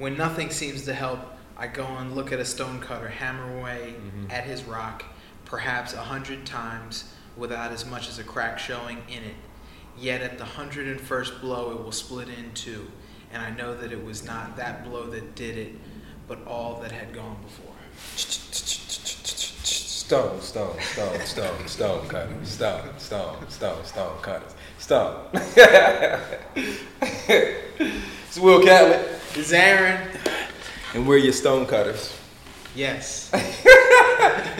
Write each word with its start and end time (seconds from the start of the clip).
when 0.00 0.16
nothing 0.16 0.50
seems 0.50 0.82
to 0.86 0.94
help, 0.94 1.20
I 1.58 1.66
go 1.66 1.84
and 1.84 2.14
look 2.16 2.32
at 2.32 2.40
a 2.40 2.44
stonecutter 2.44 3.08
hammer 3.08 3.58
away 3.58 3.94
Mhm. 3.98 4.32
at 4.32 4.44
his 4.44 4.64
rock, 4.64 5.04
perhaps 5.44 5.92
a 5.92 6.00
hundred 6.00 6.46
times, 6.46 7.04
without 7.36 7.70
as 7.70 7.84
much 7.84 8.08
as 8.08 8.18
a 8.18 8.24
crack 8.24 8.58
showing 8.58 9.02
in 9.08 9.22
it. 9.22 9.36
Yet 9.98 10.22
at 10.22 10.38
the 10.38 10.44
hundred 10.46 10.86
and 10.86 10.98
first 10.98 11.42
blow, 11.42 11.70
it 11.72 11.84
will 11.84 11.92
split 11.92 12.28
in 12.28 12.52
two, 12.54 12.90
and 13.30 13.42
I 13.42 13.50
know 13.50 13.76
that 13.76 13.92
it 13.92 14.02
was 14.02 14.24
not 14.24 14.56
that 14.56 14.84
blow 14.84 15.04
that 15.10 15.34
did 15.34 15.58
it, 15.58 15.74
but 16.26 16.38
all 16.46 16.80
that 16.80 16.92
had 16.92 17.12
gone 17.12 17.36
before. 17.42 17.66
Stone, 19.62 20.40
stone, 20.40 20.76
stone, 20.80 21.20
stone, 21.26 21.68
stone 21.68 22.08
cutters, 22.08 22.48
stone, 22.48 22.98
stone, 22.98 23.36
stone, 23.50 23.84
stone 23.84 24.18
cutters, 24.22 24.54
stone. 24.78 25.26
it's 26.56 28.38
Will 28.38 28.62
Catlett, 28.64 29.19
It's 29.34 29.52
Aaron. 29.52 30.08
and 30.94 31.06
we're 31.06 31.18
your 31.18 31.32
stone 31.32 31.66
cutters. 31.66 32.16
Yes. 32.74 33.30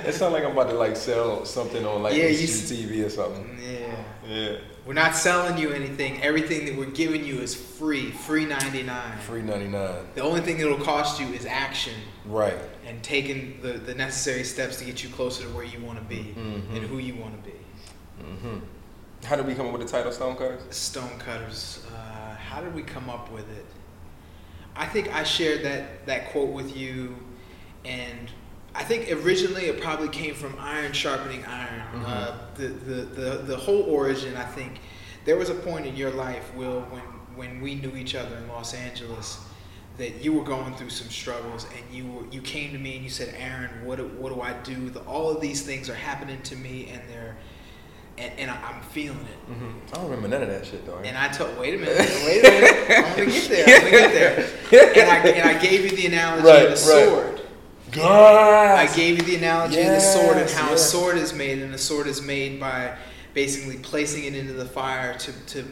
It 0.02 0.14
sounds 0.14 0.32
like 0.32 0.42
I'm 0.45 0.52
about 0.52 0.70
to 0.70 0.76
like 0.76 0.96
sell 0.96 1.45
something 1.45 1.84
on 1.86 2.02
like 2.02 2.16
Yeah, 2.16 2.24
HGTV 2.30 3.04
or 3.06 3.10
something. 3.10 3.59
Yeah. 3.62 4.04
Yeah, 4.26 4.56
We're 4.86 4.95
not 4.95 5.14
selling 5.14 5.59
you 5.59 5.70
anything. 5.72 6.20
Everything 6.22 6.64
that 6.64 6.76
we're 6.76 6.86
giving 6.90 7.24
you 7.24 7.38
is 7.40 7.54
free. 7.54 8.10
Free 8.10 8.46
99. 8.46 9.18
free 9.18 9.42
ninety 9.42 9.68
nine. 9.68 10.06
The 10.14 10.22
only 10.22 10.40
thing 10.40 10.56
that'll 10.59 10.78
cost 10.78 11.20
you 11.20 11.26
is 11.28 11.45
action 11.46 11.92
Right. 12.24 12.56
and 12.87 13.02
taking 13.02 13.60
the, 13.60 13.73
the 13.74 13.95
necessary 13.95 14.42
steps 14.45 14.78
to 14.78 14.84
get 14.87 15.04
you 15.04 15.10
closer 15.10 15.42
to 15.45 15.48
where 15.50 15.64
you 15.64 15.80
want 15.80 15.98
to 15.98 16.04
be 16.04 16.34
Mhm. 16.37 16.76
and 16.76 16.78
who 16.87 16.98
you 16.98 17.14
want 17.16 17.37
to 17.45 17.50
be. 17.50 17.56
hmm 18.24 18.59
How 19.24 19.37
did 19.37 19.46
we 19.46 19.54
come 19.54 19.66
up 19.66 19.73
with 19.73 19.82
the 19.82 19.88
title 19.88 20.10
Stone 20.10 20.37
Cutters? 20.37 20.62
Stonecutters. 20.74 21.84
Uh, 21.95 22.34
how 22.37 22.62
did 22.62 22.74
we 22.74 22.82
come 22.82 23.10
up 23.10 23.30
with 23.30 23.48
it? 23.56 23.66
I 24.80 24.86
think 24.86 25.14
I 25.14 25.24
shared 25.24 25.62
that, 25.64 26.06
that 26.06 26.30
quote 26.30 26.48
with 26.48 26.74
you, 26.74 27.14
and 27.84 28.30
I 28.74 28.82
think 28.82 29.12
originally 29.12 29.66
it 29.66 29.78
probably 29.78 30.09
came 30.09 30.34
from 30.34 30.56
iron 30.59 30.92
sharpening 30.92 31.45
iron. 31.45 31.82
Mhm. 31.92 32.04
Uh, 32.06 32.32
the, 32.54 32.68
the, 32.68 32.95
the, 33.20 33.30
the 33.42 33.56
whole 33.56 33.82
origin, 33.82 34.38
I 34.38 34.45
think, 34.45 34.80
there 35.26 35.37
was 35.37 35.50
a 35.50 35.54
point 35.54 35.84
in 35.84 35.96
your 35.96 36.12
life, 36.12 36.54
Will, 36.54 36.80
when, 36.92 37.02
when 37.37 37.60
we 37.60 37.74
knew 37.74 37.95
each 37.95 38.14
other 38.14 38.34
in 38.37 38.48
Los 38.48 38.72
Angeles, 38.72 39.45
that 39.98 40.24
you 40.24 40.32
were 40.32 40.45
going 40.45 40.74
through 40.76 40.88
some 40.88 41.10
struggles, 41.10 41.66
and 41.76 41.94
you 41.94 42.10
were, 42.10 42.24
you 42.32 42.40
came 42.40 42.72
to 42.72 42.78
me 42.78 42.94
and 42.94 43.04
you 43.04 43.10
said, 43.10 43.34
Aaron, 43.37 43.84
what 43.84 43.98
do, 43.98 44.06
what 44.18 44.32
do 44.34 44.40
I 44.40 44.54
do? 44.62 44.88
The, 44.88 45.00
all 45.00 45.28
of 45.30 45.42
these 45.42 45.60
things 45.60 45.90
are 45.90 45.94
happening 45.94 46.40
to 46.44 46.56
me, 46.56 46.88
and 46.90 47.02
they're 47.06 47.37
and, 48.21 48.38
and 48.38 48.51
I'm 48.51 48.82
feeling 48.82 49.18
it. 49.18 49.51
Mm-hmm. 49.51 49.79
I 49.93 49.96
don't 49.96 50.04
remember 50.04 50.29
none 50.29 50.43
of 50.43 50.49
that 50.49 50.66
shit 50.66 50.85
though. 50.87 50.99
And 50.99 51.16
I 51.16 51.29
told, 51.29 51.59
wait 51.59 51.74
a 51.74 51.79
minute, 51.79 51.99
wait 52.24 52.45
a 52.45 52.51
minute, 52.51 53.07
I'm 53.07 53.16
gonna 53.16 53.30
get 53.30 53.49
there, 53.49 53.65
I'm 53.65 53.80
gonna 53.82 53.90
get 53.90 54.12
there. 54.71 55.02
And 55.02 55.10
I, 55.10 55.30
and 55.30 55.49
I 55.57 55.60
gave 55.60 55.85
you 55.85 55.96
the 55.96 56.07
analogy 56.07 56.46
Right, 56.46 56.62
of 56.62 56.62
the 56.62 56.93
right. 56.93 57.09
sword. 57.09 57.40
God. 57.90 58.79
I 58.79 58.95
gave 58.95 59.16
you 59.18 59.23
the 59.24 59.37
analogy 59.37 59.80
of 59.80 59.87
the 59.87 60.01
sword 60.01 60.37
and 60.37 60.49
how 60.51 60.71
yes. 60.71 60.80
a 60.80 60.90
sword 60.90 61.16
is 61.16 61.32
made, 61.32 61.59
and 61.59 61.74
a 61.74 61.79
sword 61.79 62.07
is 62.07 62.23
made 62.23 62.60
by 62.60 62.96
basically 63.35 63.79
placing 63.79 64.25
it 64.25 64.34
into 64.34 64.53
the 64.53 64.65
fire 64.65 65.16
to, 65.19 65.32
to, 65.47 65.65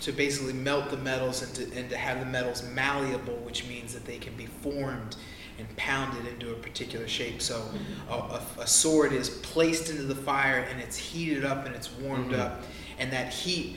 to 0.00 0.12
basically 0.12 0.52
melt 0.52 0.90
the 0.90 0.96
metals 0.98 1.42
and 1.42 1.54
to, 1.54 1.78
and 1.78 1.90
to 1.90 1.96
have 1.96 2.20
the 2.20 2.26
metals 2.26 2.62
malleable, 2.72 3.36
which 3.38 3.66
means 3.66 3.94
that 3.94 4.04
they 4.04 4.18
can 4.18 4.34
be 4.36 4.46
formed 4.46 5.16
and 5.58 5.76
pounded 5.76 6.26
into 6.26 6.52
a 6.52 6.54
particular 6.56 7.08
shape. 7.08 7.40
So 7.40 7.62
a, 8.10 8.12
a, 8.14 8.42
a 8.60 8.66
sword 8.66 9.12
is 9.12 9.30
placed 9.30 9.90
into 9.90 10.02
the 10.02 10.14
fire 10.14 10.66
and 10.70 10.80
it's 10.80 10.96
heated 10.96 11.44
up 11.44 11.66
and 11.66 11.74
it's 11.74 11.90
warmed 11.92 12.32
Mhm. 12.32 12.38
up, 12.40 12.62
and 12.98 13.12
that 13.12 13.32
heat 13.32 13.76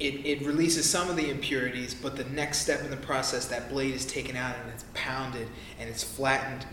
it, 0.00 0.24
it 0.24 0.46
releases 0.46 0.88
some 0.88 1.10
of 1.10 1.16
the 1.16 1.28
impurities, 1.28 1.92
but 1.92 2.14
the 2.16 2.22
next 2.26 2.58
step 2.58 2.82
in 2.82 2.90
the 2.90 2.96
process, 2.98 3.46
that 3.46 3.68
blade 3.68 3.92
is 3.92 4.06
taken 4.06 4.36
out 4.36 4.54
and 4.62 4.70
it's 4.72 4.84
pounded 4.94 5.48
and 5.80 5.90
it's 5.90 6.04
flattened 6.04 6.64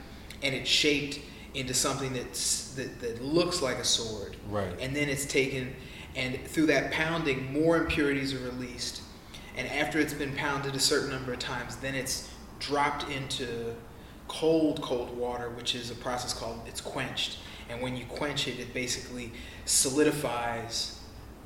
and 0.43 0.53
it's 0.53 0.69
shaped 0.69 1.19
into 1.55 1.73
something 1.73 2.13
that's, 2.13 2.75
that, 2.75 2.99
that 2.99 3.23
looks 3.23 3.63
like 3.63 3.77
a 3.77 3.83
sword. 3.83 4.37
Right. 4.47 4.69
And 4.79 4.95
then 4.95 5.09
it's 5.09 5.25
taken, 5.25 5.73
and 6.15 6.39
through 6.45 6.67
that 6.67 6.91
pounding, 6.91 7.51
more 7.51 7.77
impurities 7.77 8.31
are 8.35 8.43
released. 8.45 9.01
And 9.57 9.67
after 9.69 9.99
it's 9.99 10.13
been 10.13 10.35
pounded 10.35 10.75
a 10.75 10.79
certain 10.79 11.09
number 11.09 11.33
of 11.33 11.39
times, 11.39 11.77
then 11.77 11.95
it's 11.95 12.29
dropped 12.59 13.09
into 13.09 13.73
cold, 14.27 14.81
cold 14.81 15.15
water, 15.17 15.49
which 15.49 15.75
is 15.75 15.91
a 15.91 15.95
process 15.95 16.33
called 16.33 16.61
it's 16.67 16.81
quenched. 16.81 17.37
And 17.69 17.81
when 17.81 17.95
you 17.95 18.05
quench 18.05 18.47
it, 18.47 18.59
it 18.59 18.73
basically 18.73 19.31
solidifies 19.65 20.99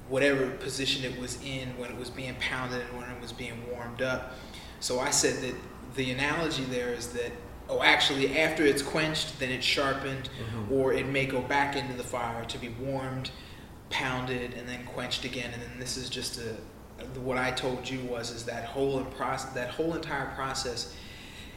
whatever 0.09 0.49
position 0.49 1.03
it 1.05 1.19
was 1.19 1.41
in 1.43 1.69
when 1.77 1.91
it 1.91 1.97
was 1.97 2.09
being 2.09 2.35
pounded 2.39 2.81
and 2.81 2.97
when 2.99 3.09
it 3.09 3.21
was 3.21 3.31
being 3.31 3.53
warmed 3.71 4.01
up. 4.01 4.33
So 4.79 4.99
I 4.99 5.11
said 5.11 5.41
that 5.43 5.55
the 5.95 6.11
analogy 6.11 6.63
there 6.63 6.89
is 6.93 7.09
that, 7.09 7.31
oh, 7.69 7.83
actually, 7.83 8.39
after 8.39 8.65
it's 8.65 8.81
quenched, 8.81 9.39
then 9.39 9.49
it's 9.49 9.65
sharpened, 9.65 10.29
Mhm. 10.41 10.71
or 10.71 10.93
it 10.93 11.05
may 11.05 11.25
go 11.25 11.41
back 11.41 11.75
into 11.75 11.93
the 11.93 12.03
fire 12.03 12.43
to 12.45 12.57
be 12.57 12.69
warmed, 12.69 13.29
pounded, 13.89 14.53
and 14.55 14.67
then 14.67 14.83
quenched 14.85 15.25
again. 15.25 15.51
And 15.53 15.61
then 15.61 15.79
this 15.79 15.95
is 15.97 16.09
just 16.09 16.39
a 16.39 16.55
what 17.15 17.37
I 17.37 17.51
told 17.51 17.89
you 17.89 18.01
was 18.01 18.29
is 18.29 18.43
that 18.43 18.65
whole 18.65 19.01
process, 19.05 19.53
that 19.53 19.69
whole 19.69 19.95
entire 19.95 20.25
process, 20.35 20.93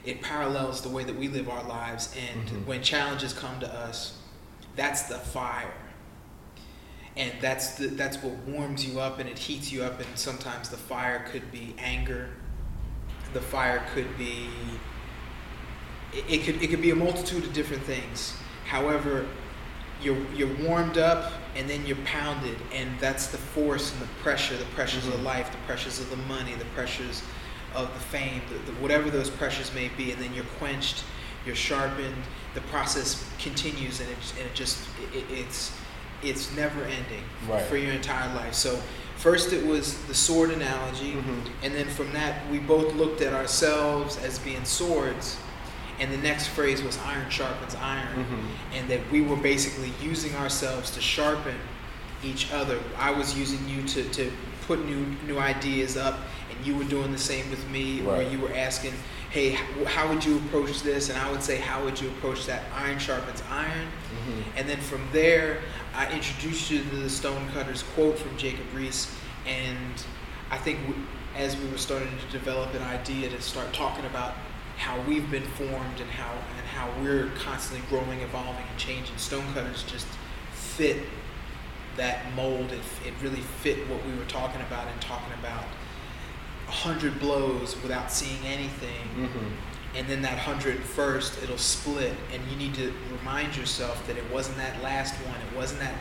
it 0.04 0.20
parallels 0.22 0.82
the 0.82 0.88
way 0.88 1.04
that 1.04 1.16
we 1.16 1.28
live 1.28 1.48
our 1.48 1.62
lives. 1.64 2.14
And 2.30 2.48
Mhm. 2.48 2.66
when 2.66 2.82
challenges 2.82 3.32
come 3.32 3.60
to 3.60 3.72
us, 3.72 4.14
that's 4.76 5.02
the 5.02 5.18
fire 5.18 5.72
and 7.14 7.30
that's 7.42 7.74
the, 7.74 7.88
that's 7.88 8.16
what 8.22 8.32
warms 8.48 8.86
you 8.86 8.98
up 8.98 9.18
and 9.18 9.28
it 9.28 9.38
heats 9.38 9.70
you 9.70 9.84
up 9.84 10.00
and 10.00 10.08
sometimes 10.14 10.70
the 10.70 10.78
fire 10.78 11.26
could 11.30 11.52
be 11.52 11.74
anger 11.78 12.30
the 13.34 13.40
fire 13.40 13.82
could 13.94 14.16
be 14.16 14.48
it, 16.14 16.24
it 16.26 16.44
could 16.44 16.62
it 16.62 16.68
could 16.68 16.80
be 16.80 16.90
a 16.90 16.94
multitude 16.94 17.44
of 17.44 17.52
different 17.52 17.82
things 17.82 18.34
however 18.66 19.26
you're 20.02 20.16
you're 20.34 20.54
warmed 20.66 20.96
up 20.96 21.32
and 21.54 21.68
then 21.68 21.84
you're 21.84 21.96
pounded 22.04 22.56
and 22.72 22.88
that's 22.98 23.26
the 23.26 23.36
force 23.36 23.92
and 23.92 24.00
the 24.00 24.06
pressure 24.22 24.56
the 24.56 24.64
pressures 24.74 25.06
of 25.06 25.12
Mhm. 25.14 25.24
life 25.24 25.50
the 25.52 25.58
pressures 25.66 26.00
of 26.00 26.08
the 26.08 26.16
money 26.16 26.54
the 26.54 26.64
pressures 26.74 27.22
of 27.74 27.92
the 27.94 28.00
fame 28.00 28.40
the, 28.48 28.72
the, 28.72 28.78
whatever 28.80 29.10
those 29.10 29.30
pressures 29.30 29.72
may 29.74 29.88
be 29.96 30.12
and 30.12 30.20
then 30.20 30.32
you're 30.34 30.44
quenched 30.58 31.04
you're 31.46 31.54
sharpened 31.56 32.14
the 32.54 32.60
process 32.62 33.28
continues 33.38 34.00
and 34.00 34.08
it, 34.10 34.16
and 34.38 34.46
it 34.46 34.54
just 34.54 34.78
it, 35.14 35.24
it's 35.30 35.72
it's 36.22 36.54
never 36.56 36.82
ending 36.84 37.24
Right. 37.48 37.62
for 37.64 37.76
your 37.76 37.92
entire 37.92 38.32
life 38.34 38.54
so 38.54 38.78
first 39.16 39.52
it 39.52 39.64
was 39.66 39.96
the 40.04 40.14
sword 40.14 40.50
analogy 40.50 41.12
Mhm. 41.12 41.50
and 41.62 41.74
then 41.74 41.88
from 41.88 42.12
that 42.12 42.48
we 42.50 42.58
both 42.58 42.94
looked 42.94 43.20
at 43.22 43.32
ourselves 43.32 44.16
as 44.18 44.38
being 44.38 44.64
swords 44.64 45.36
and 46.00 46.12
the 46.12 46.18
next 46.18 46.48
phrase 46.48 46.82
was 46.82 46.98
iron 47.04 47.28
sharpens 47.30 47.74
iron 47.76 48.24
Mhm. 48.24 48.78
and 48.78 48.88
that 48.88 49.00
we 49.10 49.20
were 49.20 49.36
basically 49.36 49.92
using 50.02 50.34
ourselves 50.36 50.90
to 50.92 51.00
sharpen 51.00 51.54
each 52.24 52.52
other. 52.52 52.78
I 52.98 53.10
was 53.10 53.36
using 53.36 53.68
you 53.68 53.82
to, 53.88 54.04
to 54.10 54.30
put 54.68 54.84
new 54.86 55.04
new 55.26 55.38
ideas 55.40 55.96
up, 55.96 56.20
you 56.64 56.76
were 56.76 56.84
doing 56.84 57.12
the 57.12 57.18
same 57.18 57.48
with 57.50 57.68
me, 57.70 58.00
where 58.02 58.18
Right. 58.18 58.30
you 58.30 58.38
were 58.38 58.54
asking, 58.54 58.94
"Hey, 59.30 59.50
how 59.86 60.08
would 60.08 60.24
you 60.24 60.36
approach 60.38 60.82
this?" 60.82 61.08
And 61.08 61.18
I 61.18 61.30
would 61.30 61.42
say, 61.42 61.56
"How 61.58 61.82
would 61.84 62.00
you 62.00 62.08
approach 62.08 62.46
that?" 62.46 62.62
Iron 62.74 62.98
sharpens 62.98 63.42
iron, 63.50 63.88
Mhm. 64.26 64.42
and 64.56 64.68
then 64.68 64.80
from 64.80 65.08
there, 65.12 65.62
I 65.94 66.10
introduced 66.12 66.70
you 66.70 66.78
to 66.82 66.96
the 66.96 67.08
Stonecutter's 67.10 67.82
quote 67.94 68.18
from 68.18 68.36
Jacob 68.36 68.66
Riis, 68.74 69.08
and 69.46 70.02
I 70.50 70.58
think 70.58 70.78
as 71.36 71.56
we 71.56 71.66
were 71.68 71.78
starting 71.78 72.08
to 72.18 72.26
develop 72.38 72.74
an 72.74 72.82
idea 72.82 73.28
to 73.30 73.40
start 73.40 73.72
talking 73.72 74.04
about 74.04 74.34
how 74.76 74.98
we've 75.00 75.30
been 75.30 75.46
formed 75.56 76.00
and 76.00 76.10
how 76.10 76.32
and 76.58 76.66
how 76.74 76.88
we're 77.02 77.28
constantly 77.38 77.84
growing, 77.88 78.20
evolving, 78.20 78.64
and 78.68 78.78
changing, 78.78 79.16
Stonecutters 79.16 79.82
just 79.84 80.06
fit 80.52 80.98
that 81.96 82.34
mold. 82.34 82.72
It, 82.72 82.80
it 83.08 83.14
really 83.22 83.42
fit 83.62 83.88
what 83.88 84.04
we 84.06 84.12
were 84.14 84.24
talking 84.24 84.60
about 84.62 84.88
and 84.88 85.00
talking 85.00 85.32
about 85.34 85.64
hundred 86.72 87.18
blows 87.20 87.76
without 87.82 88.10
seeing 88.10 88.44
anything 88.46 89.06
Mhm. 89.16 89.50
and 89.94 90.08
then 90.08 90.22
that 90.22 90.38
hundred 90.38 90.82
first 90.82 91.42
it'll 91.42 91.58
split 91.58 92.14
and 92.32 92.42
you 92.50 92.56
need 92.56 92.74
to 92.74 92.92
remind 93.18 93.54
yourself 93.56 94.06
that 94.06 94.16
it 94.16 94.24
wasn't 94.32 94.56
that 94.56 94.82
last 94.82 95.14
one 95.26 95.36
it 95.36 95.56
wasn't 95.56 95.78
that 95.80 95.94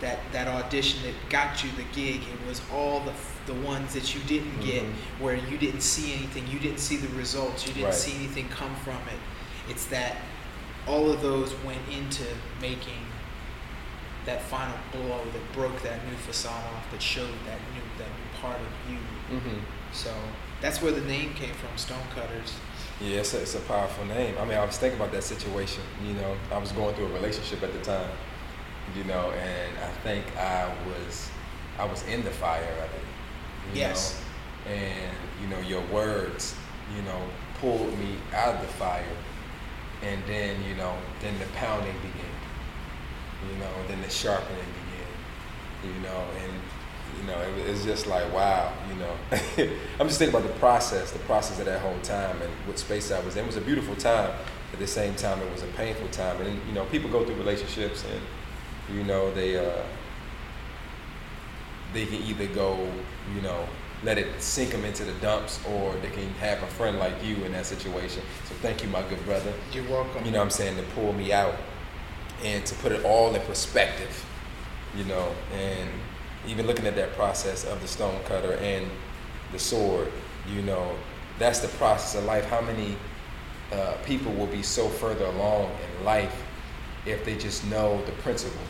that 0.00 0.18
that 0.32 0.48
audition 0.48 1.00
that 1.02 1.14
got 1.30 1.62
you 1.64 1.70
the 1.76 1.84
gig 1.94 2.20
it 2.22 2.46
was 2.48 2.60
all 2.72 3.00
the 3.00 3.12
the 3.46 3.54
ones 3.66 3.94
that 3.94 4.14
you 4.14 4.20
didn't 4.26 4.60
get 4.60 4.82
Mhm. 4.82 4.92
where 5.20 5.36
you 5.36 5.56
didn't 5.56 5.80
see 5.82 6.12
anything 6.12 6.46
you 6.48 6.58
didn't 6.58 6.80
see 6.80 6.96
the 6.96 7.08
results 7.16 7.66
you 7.66 7.72
didn't 7.72 7.86
Right. 7.90 7.94
see 7.94 8.14
anything 8.16 8.48
come 8.48 8.74
from 8.84 9.00
it 9.08 9.20
it's 9.70 9.84
that 9.86 10.16
all 10.86 11.10
of 11.12 11.20
those 11.22 11.54
went 11.64 11.80
into 11.90 12.24
making 12.60 13.04
that 14.26 14.42
final 14.42 14.76
blow 14.92 15.22
that 15.32 15.52
broke 15.52 15.82
that 15.82 16.04
new 16.06 16.16
facade 16.16 16.64
off 16.74 16.90
that 16.90 17.00
showed 17.00 17.32
that 17.46 17.58
new 17.72 17.82
that 17.98 18.08
new 18.08 18.40
part 18.42 18.58
of 18.60 18.90
you 18.90 18.98
Mhm. 19.38 19.60
So 19.98 20.10
that's 20.60 20.80
where 20.82 20.92
the 20.92 21.06
name 21.14 21.34
came 21.34 21.54
from 21.54 21.76
stonecutters 21.76 22.54
Yeah, 23.00 23.20
it's 23.20 23.34
a, 23.34 23.40
it's 23.42 23.54
a 23.54 23.60
powerful 23.60 24.04
name. 24.06 24.34
I 24.40 24.44
mean, 24.44 24.58
I 24.58 24.64
was 24.64 24.76
thinking 24.76 24.98
about 25.00 25.12
that 25.12 25.22
situation. 25.24 25.82
You 26.04 26.14
know, 26.14 26.32
I 26.50 26.58
was 26.58 26.72
going 26.72 26.94
through 26.94 27.06
a 27.06 27.12
relationship 27.20 27.62
at 27.62 27.72
the 27.72 27.80
time. 27.80 28.10
You 28.96 29.04
know, 29.04 29.30
and 29.30 29.78
I 29.78 29.90
think 30.02 30.24
I 30.36 30.66
was, 30.88 31.30
I 31.78 31.84
was 31.84 32.02
in 32.14 32.24
the 32.24 32.30
fire 32.30 32.72
of 32.86 32.90
it. 33.00 33.06
You 33.74 33.80
Yes. 33.82 34.00
Know? 34.66 34.72
And 34.72 35.14
you 35.40 35.46
know, 35.52 35.60
your 35.60 35.84
words 35.92 36.56
you 36.94 37.02
know, 37.02 37.20
pulled 37.60 37.96
me 37.98 38.16
out 38.34 38.54
of 38.56 38.60
the 38.60 38.72
fire, 38.74 39.16
and 40.02 40.22
then 40.26 40.56
you 40.68 40.74
know, 40.76 40.94
then 41.20 41.38
the 41.38 41.46
pounding 41.54 41.96
began. 41.98 42.36
You 43.50 43.58
know, 43.58 43.72
then 43.88 44.00
the 44.02 44.10
sharpening 44.10 44.70
began. 44.80 45.94
You 45.94 46.00
know, 46.02 46.24
and 46.42 46.52
you 47.20 47.26
know, 47.26 47.38
it, 47.40 47.68
it's 47.68 47.84
just 47.84 48.06
like 48.06 48.32
wow. 48.32 48.72
You 48.88 48.96
know, 48.96 49.14
I'm 50.00 50.08
just 50.08 50.18
thinking 50.18 50.36
about 50.36 50.48
the 50.48 50.58
process, 50.58 51.10
the 51.12 51.18
process 51.20 51.58
of 51.58 51.66
that 51.66 51.80
whole 51.80 51.98
time, 52.00 52.40
and 52.42 52.50
what 52.66 52.78
space 52.78 53.10
I 53.10 53.20
was 53.20 53.36
in. 53.36 53.44
It 53.44 53.46
was 53.46 53.56
a 53.56 53.60
beautiful 53.60 53.96
time. 53.96 54.30
At 54.72 54.78
the 54.78 54.86
same 54.86 55.14
time, 55.14 55.40
it 55.40 55.50
was 55.50 55.62
a 55.62 55.66
painful 55.68 56.08
time, 56.08 56.40
and 56.42 56.60
you 56.66 56.74
know, 56.74 56.84
people 56.86 57.10
go 57.10 57.24
through 57.24 57.36
relationships, 57.36 58.04
and 58.04 58.96
you 58.96 59.04
know, 59.04 59.32
they 59.32 59.56
uh, 59.56 59.82
they 61.92 62.06
can 62.06 62.22
either 62.22 62.46
go, 62.48 62.78
you 63.34 63.40
know, 63.40 63.64
let 64.04 64.18
it 64.18 64.40
sink 64.40 64.70
them 64.70 64.84
into 64.84 65.04
the 65.04 65.12
dumps, 65.14 65.60
or 65.68 65.94
they 65.96 66.10
can 66.10 66.28
have 66.34 66.62
a 66.62 66.66
friend 66.66 66.98
like 66.98 67.12
you 67.24 67.36
in 67.44 67.52
that 67.52 67.66
situation. 67.66 68.22
So 68.44 68.54
thank 68.62 68.82
you, 68.82 68.88
my 68.90 69.02
good 69.02 69.24
brother. 69.24 69.52
You're 69.72 69.88
welcome. 69.88 70.24
You 70.24 70.30
know 70.30 70.38
what 70.38 70.44
I'm 70.44 70.50
saying 70.50 70.76
to 70.76 70.82
pull 70.94 71.12
me 71.12 71.32
out 71.32 71.54
and 72.44 72.64
to 72.66 72.74
put 72.76 72.92
it 72.92 73.04
all 73.04 73.34
in 73.34 73.40
perspective. 73.42 74.24
You 74.96 75.04
know, 75.04 75.34
and 75.52 75.88
even 76.48 76.66
looking 76.66 76.86
at 76.86 76.96
that 76.96 77.12
process 77.12 77.64
of 77.64 77.80
the 77.80 77.88
stone 77.88 78.20
cutter 78.24 78.54
and 78.54 78.86
the 79.52 79.58
sword. 79.58 80.10
You 80.52 80.62
know, 80.62 80.94
that's 81.38 81.60
the 81.60 81.68
process 81.68 82.18
of 82.18 82.24
life. 82.24 82.44
How 82.46 82.60
many 82.60 82.96
uh, 83.72 83.94
people 84.04 84.32
will 84.32 84.46
be 84.46 84.62
so 84.62 84.88
further 84.88 85.26
along 85.26 85.70
in 85.98 86.04
life 86.04 86.42
if 87.06 87.24
they 87.24 87.36
just 87.36 87.66
know 87.66 88.02
the 88.06 88.12
principle? 88.12 88.62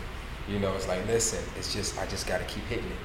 You 0.48 0.58
know, 0.58 0.74
it's 0.74 0.88
like, 0.88 1.06
listen, 1.06 1.42
it's 1.56 1.72
just 1.72 1.98
I 1.98 2.06
just 2.06 2.26
got 2.26 2.38
to 2.38 2.44
keep 2.46 2.64
hitting 2.64 2.86
it 2.86 2.98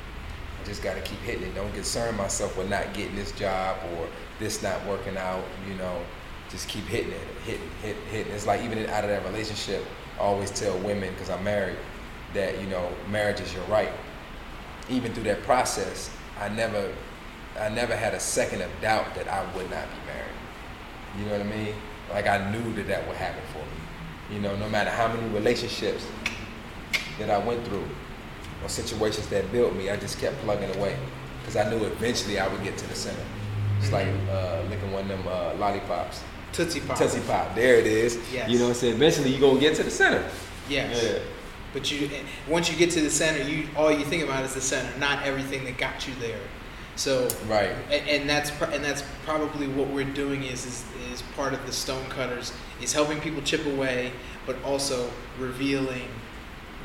I 0.64 0.66
just 0.66 0.82
got 0.82 0.96
to 0.96 1.02
keep 1.02 1.20
hitting 1.20 1.44
it. 1.44 1.56
Don't 1.56 1.74
concern 1.74 2.16
myself 2.16 2.58
with 2.58 2.70
not 2.70 2.94
getting 2.94 3.16
this 3.16 3.34
job 3.34 3.78
or 3.94 4.08
this 4.40 4.64
not 4.64 4.86
working 4.86 5.18
out. 5.18 5.44
You 5.68 5.76
know, 5.76 6.02
just 6.50 6.70
keep 6.70 6.86
hitting 6.86 7.12
it, 7.12 7.28
hitting, 7.44 7.70
hitting, 7.82 8.02
hitting. 8.10 8.32
It's 8.32 8.48
like 8.48 8.62
even 8.62 8.80
out 8.90 9.04
of 9.04 9.10
that 9.10 9.26
relationship, 9.26 9.84
I 10.18 10.22
always 10.22 10.52
tell 10.52 10.78
women 10.80 11.12
because 11.14 11.30
I'm 11.30 11.44
married 11.44 11.76
that 12.34 12.62
you 12.62 12.68
know 12.68 12.88
marriage 13.10 13.42
is 13.42 13.54
your 13.54 13.64
right. 13.66 13.92
Even 14.90 15.14
through 15.14 15.24
that 15.24 15.44
process, 15.44 16.10
I 16.40 16.50
never, 16.50 16.94
I 17.60 17.70
never 17.70 17.96
had 17.96 18.14
a 18.14 18.20
second 18.20 18.62
of 18.62 18.70
doubt 18.82 19.16
that 19.16 19.28
I 19.28 19.42
would 19.56 19.70
not 19.70 19.86
be 19.86 20.06
married. 20.08 20.36
You 21.18 21.26
know 21.26 21.32
what 21.32 21.42
I 21.42 21.58
mean? 21.58 21.76
Like 22.12 22.28
I 22.28 22.52
knew 22.52 22.74
that 22.74 22.88
that 22.88 23.08
would 23.08 23.18
happen 23.18 23.42
for 23.54 23.60
me. 23.60 24.36
You 24.36 24.42
know, 24.42 24.56
no 24.58 24.68
matter 24.70 24.90
how 24.90 25.08
many 25.08 25.28
relationships 25.30 26.06
that 27.20 27.30
I 27.30 27.38
went 27.38 27.66
through, 27.66 27.86
or 28.64 28.70
situations 28.70 29.28
that 29.28 29.52
built 29.52 29.74
me, 29.76 29.90
I 29.90 29.98
just 29.98 30.20
kept 30.20 30.38
plugging 30.44 30.74
away 30.78 30.98
because 31.42 31.56
I 31.56 31.70
knew 31.70 31.84
eventually 31.86 32.40
I 32.40 32.48
would 32.48 32.64
get 32.64 32.78
to 32.78 32.88
the 32.88 32.96
center. 32.96 33.24
It's 33.80 33.92
like 33.92 34.08
Mm-hmm. 34.08 34.30
uh, 34.66 34.70
licking 34.70 34.92
one 34.92 35.04
of 35.04 35.08
them 35.10 35.28
uh, 35.28 35.54
lollipops. 35.56 36.22
Tootsie 36.54 36.80
Pop. 36.82 36.98
Tootsie 36.98 37.20
Pop. 37.22 37.54
There 37.56 37.76
it 37.76 37.86
is. 37.88 38.18
Yes. 38.32 38.50
You 38.50 38.58
know 38.60 38.66
what 38.66 38.70
I'm 38.72 38.76
saying? 38.76 38.94
Eventually 38.96 39.32
you're 39.32 39.40
going 39.42 39.56
to 39.56 39.62
get 39.62 39.76
to 39.78 39.84
the 39.84 39.92
center. 39.92 40.24
Yes. 40.70 41.04
Yeah. 41.04 41.20
But 41.74 41.92
you, 41.92 42.10
once 42.48 42.72
you 42.72 42.78
get 42.78 42.92
to 42.92 43.02
the 43.02 43.10
center, 43.10 43.44
you 43.50 43.68
all 43.76 43.92
you 43.92 44.06
think 44.06 44.24
about 44.24 44.46
is 44.46 44.54
the 44.54 44.62
center, 44.62 44.96
not 45.00 45.24
everything 45.24 45.66
that 45.66 45.78
got 45.78 46.08
you 46.08 46.14
there. 46.22 46.40
So, 46.96 47.28
Right. 47.48 47.72
and, 47.92 48.08
and 48.08 48.30
that's 48.30 48.52
and 48.62 48.84
that's 48.84 49.04
probably 49.26 49.68
what 49.68 49.88
we're 49.88 50.04
doing 50.14 50.44
is, 50.44 50.66
is 50.66 50.86
is 51.12 51.22
part 51.36 51.54
of 51.54 51.66
the 51.66 51.72
stone 51.72 52.06
cutters 52.10 52.54
is 52.82 52.94
helping 52.94 53.20
people 53.20 53.42
chip 53.42 53.66
away, 53.66 54.12
but 54.46 54.56
also 54.64 55.10
revealing 55.40 56.08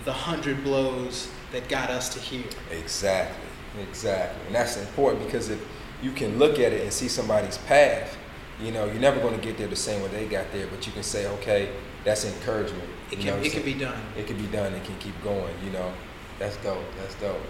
the 0.05 0.12
hundred 0.12 0.64
blows 0.64 1.29
that 1.52 1.69
got 1.69 1.91
us 1.91 2.08
to 2.14 2.20
here. 2.20 2.44
Exactly. 2.70 3.44
Exactly. 3.82 4.46
And 4.46 4.55
that's 4.55 4.76
important 4.79 5.25
because 5.25 5.50
if 5.50 5.61
you 6.02 6.11
can 6.12 6.38
look 6.38 6.58
at 6.58 6.73
it 6.73 6.82
and 6.82 6.93
see 6.93 7.08
somebody's 7.08 7.58
path, 7.58 8.17
you 8.62 8.73
know, 8.73 8.87
you're 8.87 8.94
never 8.94 9.20
going 9.20 9.38
to 9.38 9.44
get 9.44 9.58
there 9.58 9.69
the 9.69 9.76
same 9.76 10.00
way 10.02 10.08
they 10.08 10.26
got 10.26 10.50
there, 10.52 10.67
but 10.67 10.87
you 10.87 10.93
can 10.93 11.02
say, 11.02 11.26
okay, 11.26 11.70
that's 12.05 12.25
encouragement. 12.25 12.88
It 13.10 13.16
can 13.19 13.26
know 13.26 13.32
what 13.32 13.40
I'm 13.40 13.44
it 13.46 13.52
can 13.52 13.62
be 13.62 13.75
done. 13.75 14.00
It 14.16 14.26
can 14.26 14.37
be 14.37 14.46
done. 14.46 14.72
It 14.75 14.84
can 14.84 14.96
keep 14.99 15.22
going. 15.22 15.55
You 15.64 15.70
know, 15.70 15.93
that's 16.38 16.56
dope. 16.58 16.84
That's 17.00 17.14
dope. 17.16 17.40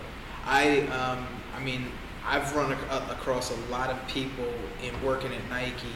I 0.44 0.80
um, 0.88 1.26
I 1.56 1.60
mean 1.62 1.86
I've 2.24 2.54
run 2.54 2.72
ac- 2.72 2.82
across 3.10 3.50
a 3.50 3.56
lot 3.70 3.90
of 3.90 4.06
people 4.08 4.46
in 4.82 5.00
working 5.02 5.32
at 5.32 5.48
Nike, 5.50 5.86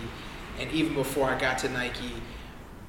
and 0.58 0.70
even 0.72 0.94
before 0.94 1.28
I 1.28 1.38
got 1.38 1.58
to 1.58 1.68
Nike, 1.68 2.12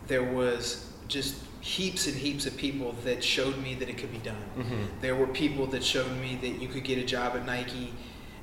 there 0.08 0.24
was 0.24 0.92
just 1.08 1.36
heaps 1.62 2.08
and 2.08 2.16
heaps 2.16 2.46
of 2.46 2.56
people 2.58 2.94
that 3.06 3.24
showed 3.24 3.58
me 3.62 3.74
that 3.76 3.88
it 3.90 3.98
could 3.98 4.12
be 4.12 4.18
done. 4.18 4.36
Mm-hmm. 4.58 4.84
There 5.02 5.16
were 5.16 5.28
people 5.28 5.66
that 5.68 5.84
showed 5.84 6.12
me 6.20 6.38
that 6.42 6.62
you 6.62 6.68
could 6.68 6.84
get 6.84 6.98
a 6.98 7.04
job 7.06 7.36
at 7.36 7.46
Nike 7.46 7.94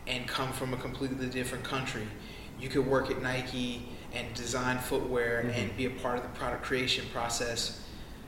and 0.07 0.27
come 0.27 0.53
from 0.53 0.73
a 0.73 0.77
completely 0.79 1.27
different 1.29 1.63
country. 1.65 2.07
You 2.59 2.69
could 2.69 2.87
work 2.87 3.11
at 3.11 3.21
Nike 3.23 3.83
and 4.15 4.33
design 4.35 4.79
footwear 4.79 5.41
and 5.41 5.71
Mhm. 5.73 5.77
be 5.77 5.85
a 5.87 5.91
part 5.91 6.17
of 6.17 6.23
the 6.23 6.29
product 6.31 6.63
creation 6.63 7.05
process, 7.13 7.80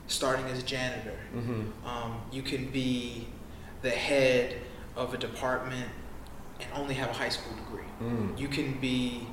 starting 0.07 0.45
as 0.45 0.59
a 0.59 0.63
janitor. 0.63 1.17
Mm-hmm. 1.35 1.87
Um, 1.87 2.21
you 2.31 2.41
can 2.41 2.69
be 2.69 3.27
the 3.81 3.89
head 3.89 4.57
of 4.95 5.13
a 5.13 5.17
department 5.17 5.89
and 6.59 6.69
only 6.75 6.93
have 6.95 7.09
a 7.09 7.13
high 7.13 7.29
school 7.29 7.55
degree. 7.55 7.87
Mm. 8.01 8.37
You 8.39 8.47
can 8.47 8.79
be, 8.79 9.27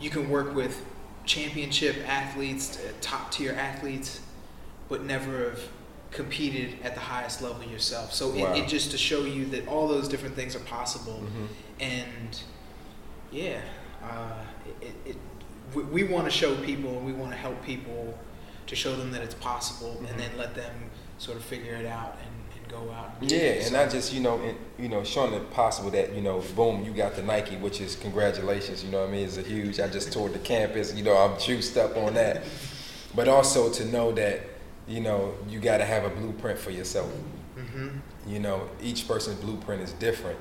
you 0.00 0.10
can 0.10 0.28
work 0.28 0.54
with 0.54 0.84
championship 1.24 1.96
athletes, 2.06 2.78
uh, 2.78 2.92
top 3.00 3.30
tier 3.30 3.52
athletes, 3.52 4.20
but 4.88 5.04
never 5.04 5.50
have 5.50 5.62
competed 6.10 6.78
at 6.82 6.94
the 6.94 7.00
highest 7.00 7.42
level 7.42 7.62
yourself. 7.64 8.12
So 8.12 8.28
Wow. 8.28 8.54
it, 8.54 8.64
it 8.64 8.68
just 8.68 8.90
to 8.92 8.98
show 8.98 9.24
you 9.24 9.46
that 9.46 9.68
all 9.68 9.88
those 9.88 10.08
different 10.08 10.34
things 10.34 10.56
are 10.56 10.60
possible. 10.60 11.22
Mm-hmm. 11.24 11.46
And 11.80 12.40
yeah, 13.30 13.60
uh, 14.02 14.44
it, 14.80 14.86
it, 14.86 15.10
it, 15.10 15.16
we, 15.74 15.82
we 15.84 16.04
want 16.04 16.24
to 16.24 16.30
show 16.30 16.54
people 16.56 16.96
and 16.96 17.06
we 17.06 17.12
want 17.12 17.32
to 17.32 17.36
help 17.36 17.62
people 17.64 18.18
to 18.68 18.76
show 18.76 18.94
them 18.96 19.10
that 19.12 19.22
it's 19.22 19.34
possible 19.34 19.98
Mhm. 20.00 20.10
and 20.10 20.20
then 20.20 20.30
let 20.38 20.54
them 20.54 20.72
sort 21.18 21.36
of 21.36 21.42
figure 21.44 21.74
it 21.74 21.86
out 21.86 22.16
and, 22.22 22.62
and 22.62 22.68
go 22.70 22.92
out. 22.92 23.12
And 23.20 23.30
Yeah, 23.30 23.38
it. 23.38 23.56
and 23.58 23.66
So- 23.66 23.72
not 23.82 23.90
just 23.90 24.12
you 24.12 24.20
know, 24.20 24.40
in, 24.40 24.56
you 24.78 24.88
know, 24.88 25.02
showing 25.04 25.32
it 25.34 25.50
possible 25.50 25.90
that 25.90 26.14
you 26.14 26.20
know, 26.20 26.40
boom, 26.54 26.84
you 26.84 26.92
got 26.92 27.16
the 27.16 27.22
Nike, 27.22 27.56
which 27.56 27.80
is 27.80 27.96
congratulations. 27.96 28.84
You 28.84 28.90
know 28.90 29.00
what 29.00 29.08
I 29.08 29.12
mean? 29.12 29.24
It's 29.26 29.36
a 29.36 29.42
huge. 29.42 29.80
I 29.80 29.88
just 29.88 30.12
toured 30.12 30.32
the 30.34 30.38
campus. 30.38 30.94
You 30.94 31.02
know, 31.02 31.16
I'm 31.16 31.38
juiced 31.40 31.76
up 31.76 31.96
on 31.96 32.14
that. 32.14 32.42
But 33.16 33.26
also 33.28 33.70
to 33.72 33.84
know 33.86 34.12
that 34.12 34.40
you 34.86 35.00
know 35.00 35.34
you 35.48 35.58
got 35.60 35.78
to 35.78 35.84
have 35.84 36.04
a 36.04 36.10
blueprint 36.10 36.58
for 36.58 36.70
yourself. 36.70 37.10
Mhm. 37.58 38.00
You 38.26 38.38
know, 38.38 38.68
each 38.82 39.08
person's 39.08 39.40
blueprint 39.40 39.82
is 39.82 39.92
different, 39.94 40.38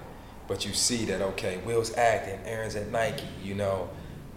but 0.48 0.66
you 0.66 0.74
see 0.74 1.06
that 1.06 1.22
okay, 1.22 1.58
Will's 1.66 1.96
acting, 1.98 2.40
Aaron's 2.46 2.76
at 2.76 2.92
Nike. 2.92 3.26
You 3.44 3.56
know, 3.56 3.90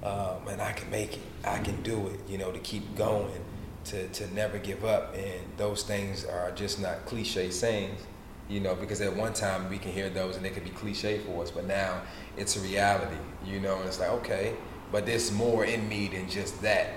um, 0.02 0.48
and 0.48 0.62
I 0.62 0.72
can 0.72 0.88
make 0.90 1.14
it. 1.14 1.22
I 1.44 1.58
can 1.58 1.82
do 1.82 2.06
it. 2.08 2.20
You 2.28 2.38
know, 2.38 2.50
to 2.52 2.58
keep 2.60 2.96
going, 2.96 3.44
to 3.86 4.08
to 4.08 4.34
never 4.34 4.58
give 4.58 4.84
up, 4.84 5.14
and 5.14 5.40
those 5.56 5.82
things 5.82 6.24
are 6.24 6.50
just 6.52 6.80
not 6.80 7.04
cliche 7.06 7.50
sayings. 7.50 8.00
You 8.48 8.58
know, 8.58 8.74
because 8.74 9.00
at 9.00 9.14
one 9.14 9.32
time 9.32 9.70
we 9.70 9.78
can 9.78 9.92
hear 9.92 10.10
those 10.10 10.34
and 10.34 10.44
they 10.44 10.50
could 10.50 10.64
be 10.64 10.70
cliche 10.70 11.18
for 11.18 11.40
us, 11.42 11.52
but 11.52 11.66
now 11.66 12.02
it's 12.36 12.56
a 12.56 12.60
reality. 12.60 13.16
You 13.44 13.60
know, 13.60 13.76
and 13.76 13.86
it's 13.86 14.00
like 14.00 14.10
okay, 14.10 14.54
but 14.90 15.06
there's 15.06 15.30
more 15.32 15.64
in 15.64 15.88
me 15.88 16.08
than 16.08 16.28
just 16.28 16.60
that. 16.62 16.88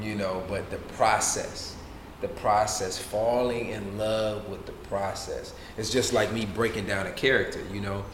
You 0.00 0.14
know, 0.14 0.44
but 0.48 0.70
the 0.70 0.76
process 0.76 1.76
the 2.20 2.28
process, 2.28 2.98
falling 2.98 3.68
in 3.68 3.96
love 3.96 4.48
with 4.48 4.66
the 4.66 4.72
process. 4.72 5.54
It's 5.76 5.90
just 5.90 6.12
like 6.12 6.32
me 6.32 6.46
breaking 6.46 6.86
down 6.86 7.06
a 7.06 7.12
character, 7.12 7.60
you 7.72 7.80
know. 7.80 8.04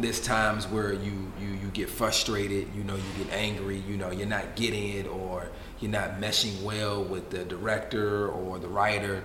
There's 0.00 0.20
times 0.20 0.66
where 0.66 0.92
you, 0.92 1.30
you 1.40 1.48
you 1.62 1.68
get 1.72 1.88
frustrated, 1.88 2.66
you 2.74 2.82
know, 2.82 2.96
you 2.96 3.24
get 3.24 3.32
angry, 3.32 3.78
you 3.86 3.96
know, 3.96 4.10
you're 4.10 4.26
not 4.26 4.56
getting 4.56 4.94
it 4.94 5.06
or 5.06 5.48
you're 5.82 5.90
not 5.90 6.20
meshing 6.20 6.62
well 6.62 7.02
with 7.02 7.30
the 7.30 7.44
director 7.44 8.28
or 8.28 8.58
the 8.58 8.68
writer. 8.68 9.22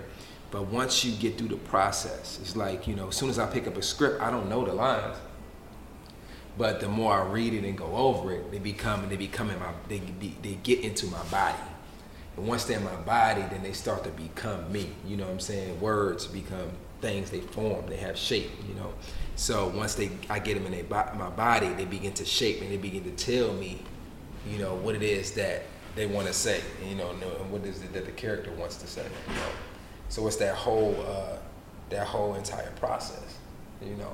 But 0.50 0.68
once 0.68 1.04
you 1.06 1.12
get 1.16 1.38
through 1.38 1.50
the 1.50 1.58
process, 1.58 2.40
it's 2.42 2.56
like, 2.56 2.88
you 2.88 2.96
know, 2.96 3.10
as 3.10 3.16
soon 3.16 3.30
as 3.30 3.38
I 3.38 3.46
pick 3.46 3.68
up 3.68 3.78
a 3.78 3.82
script, 3.82 4.22
I 4.22 4.32
don't 4.32 4.50
know 4.50 4.66
the 4.66 4.74
lines. 4.74 5.18
But 6.58 6.80
the 6.80 6.88
more 6.88 7.14
I 7.14 7.28
read 7.30 7.54
it 7.54 7.64
and 7.64 7.78
go 7.78 7.96
over 7.96 8.34
it, 8.34 8.52
they 8.52 8.58
become 8.58 9.08
they 9.10 9.18
become 9.18 9.52
in 9.52 9.60
my 9.60 9.72
they 9.88 10.00
they 10.42 10.58
get 10.64 10.80
into 10.80 11.06
my 11.08 11.22
body. 11.26 11.62
And 12.36 12.48
once 12.48 12.66
they're 12.66 12.80
in 12.80 12.84
my 12.84 12.96
body, 12.96 13.44
then 13.52 13.62
they 13.62 13.74
start 13.74 14.04
to 14.06 14.10
become 14.12 14.72
me. 14.72 14.90
You 15.06 15.18
know 15.18 15.26
what 15.26 15.34
I'm 15.34 15.40
saying? 15.40 15.80
Words 15.80 16.26
become 16.26 16.72
things. 17.02 17.30
They 17.30 17.42
form. 17.42 17.86
They 17.88 17.98
have 17.98 18.18
shape. 18.18 18.50
You 18.68 18.74
know. 18.76 18.94
So 19.36 19.68
once 19.68 19.94
they, 19.94 20.10
I 20.30 20.40
get 20.40 20.56
them 20.56 20.72
in 20.74 20.90
my 20.90 21.30
body, 21.30 21.70
they 21.70 21.86
begin 21.86 22.14
to 22.14 22.26
shape 22.26 22.62
and 22.62 22.72
they 22.72 22.78
begin 22.78 23.04
to 23.04 23.12
tell 23.12 23.54
me, 23.54 23.84
you 24.50 24.58
know, 24.58 24.74
what 24.74 24.96
it 24.96 25.04
is 25.04 25.32
that 25.34 25.64
they 25.98 26.06
want 26.06 26.28
to 26.28 26.34
say. 26.34 26.62
You 26.88 26.96
know, 26.96 27.10
and 27.10 27.22
and 27.24 27.52
what 27.52 27.66
is 27.66 27.82
it 27.82 27.92
that 27.94 28.06
the 28.06 28.12
character 28.12 28.52
wants 28.54 28.78
to 28.78 28.88
say. 28.88 29.04
You 29.28 29.34
know. 29.36 29.50
So 30.10 30.26
it's 30.28 30.38
that 30.38 30.56
whole, 30.56 30.96
uh, 31.06 31.38
that 31.90 32.08
whole 32.08 32.36
entire 32.36 32.72
process. 32.74 33.38
You 33.82 33.96
know. 33.96 34.14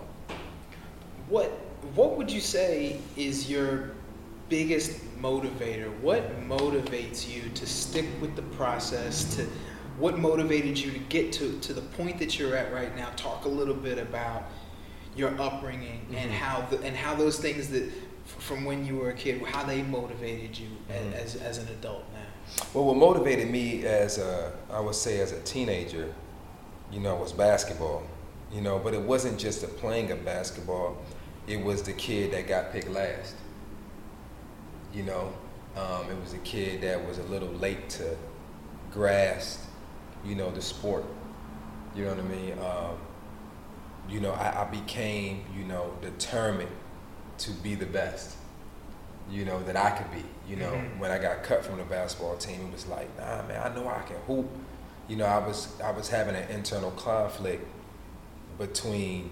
What 1.30 1.50
What 1.96 2.18
would 2.18 2.32
you 2.32 2.42
say 2.42 3.00
is 3.18 3.50
your 3.50 3.92
biggest 4.50 4.92
motivator? 5.22 5.90
What 6.00 6.42
motivates 6.42 7.28
you 7.34 7.50
to 7.50 7.66
stick 7.66 8.06
with 8.22 8.36
the 8.36 8.42
process? 8.58 9.36
To 9.36 9.48
what 10.00 10.18
motivated 10.18 10.78
you 10.78 10.92
to 10.92 11.00
get 11.00 11.32
to 11.34 11.60
to 11.60 11.74
the 11.74 11.82
point 11.82 12.18
that 12.20 12.40
you're 12.40 12.56
at 12.56 12.74
right 12.74 12.96
now? 12.96 13.10
Talk 13.16 13.46
a 13.46 13.50
little 13.50 13.75
bit 13.75 13.98
about 14.00 14.44
your 15.16 15.40
upbringing 15.40 16.06
and 16.16 16.32
Mhm. 16.32 16.34
how 16.34 16.62
the, 16.72 16.82
and 16.82 16.98
how 16.98 17.13
those 17.13 17.38
things 17.38 17.68
that 17.70 17.92
from 18.25 18.65
when 18.65 18.86
you 18.86 18.98
were 18.98 19.10
a 19.10 19.13
kid, 19.13 19.42
how 19.44 19.63
they 19.63 19.82
motivated 19.84 20.58
you 20.58 20.68
Mhm. 20.89 21.13
as, 21.13 21.36
as 21.36 21.58
an 21.58 21.68
adult 21.70 22.03
now. 22.13 22.20
Well, 22.74 22.86
what 22.86 22.98
motivated 22.98 23.50
me 23.50 23.86
as 23.86 24.18
a, 24.18 24.51
I 24.72 24.80
would 24.80 24.96
say 24.96 25.20
as 25.20 25.32
a 25.32 25.39
teenager, 25.42 26.13
you 26.92 27.00
know, 27.00 27.15
was 27.15 27.32
basketball. 27.34 28.03
You 28.51 28.62
know, 28.62 28.77
but 28.77 28.94
it 28.94 29.01
wasn't 29.01 29.39
just 29.39 29.62
the 29.62 29.68
playing 29.68 30.12
of 30.12 30.24
basketball. 30.24 30.98
It 31.48 31.58
was 31.63 31.82
the 31.82 31.94
kid 31.94 32.32
that 32.34 32.48
got 32.48 32.72
picked 32.72 32.89
last. 32.89 33.34
You 34.94 35.03
know, 35.03 35.34
um, 35.75 36.10
it 36.12 36.22
was 36.22 36.34
a 36.34 36.38
kid 36.39 36.82
that 36.82 37.03
was 37.08 37.18
a 37.18 37.24
little 37.24 37.50
late 37.50 37.89
to 37.92 38.15
grasp, 38.92 39.62
you 40.24 40.36
know, 40.36 40.51
the 40.51 40.62
sport. 40.62 41.03
You 41.96 42.06
know 42.06 42.12
what 42.12 42.20
I 42.20 42.27
mean? 42.27 42.53
Um, 42.60 42.98
you 44.08 44.20
know, 44.20 44.32
I, 44.34 44.62
I 44.62 44.65
became, 44.65 45.44
you 45.58 45.63
know, 45.63 45.92
determined 46.01 46.70
to 47.40 47.52
be 47.52 47.75
the 47.75 47.86
best. 47.86 48.36
You 49.30 49.46
know 49.46 49.62
that 49.63 49.75
I 49.78 49.92
could 49.92 50.12
be. 50.12 50.24
You 50.48 50.58
know, 50.58 50.72
Mhm. 50.74 51.00
when 51.00 51.12
I 51.12 51.18
got 51.18 51.44
cut 51.44 51.63
from 51.63 51.78
the 51.78 51.84
basketball 51.86 52.36
team, 52.38 52.68
it 52.68 52.72
was 52.74 52.86
like, 52.88 53.08
nah, 53.18 53.42
man, 53.44 53.62
I 53.63 53.74
know 53.74 53.88
I 53.88 54.02
can 54.02 54.18
hoop. 54.28 54.50
You 55.08 55.16
know, 55.16 55.25
I 55.25 55.38
was 55.40 55.68
I 55.82 55.92
was 55.92 56.10
having 56.10 56.36
an 56.36 56.50
internal 56.50 56.92
conflict 56.92 57.66
between, 58.58 59.32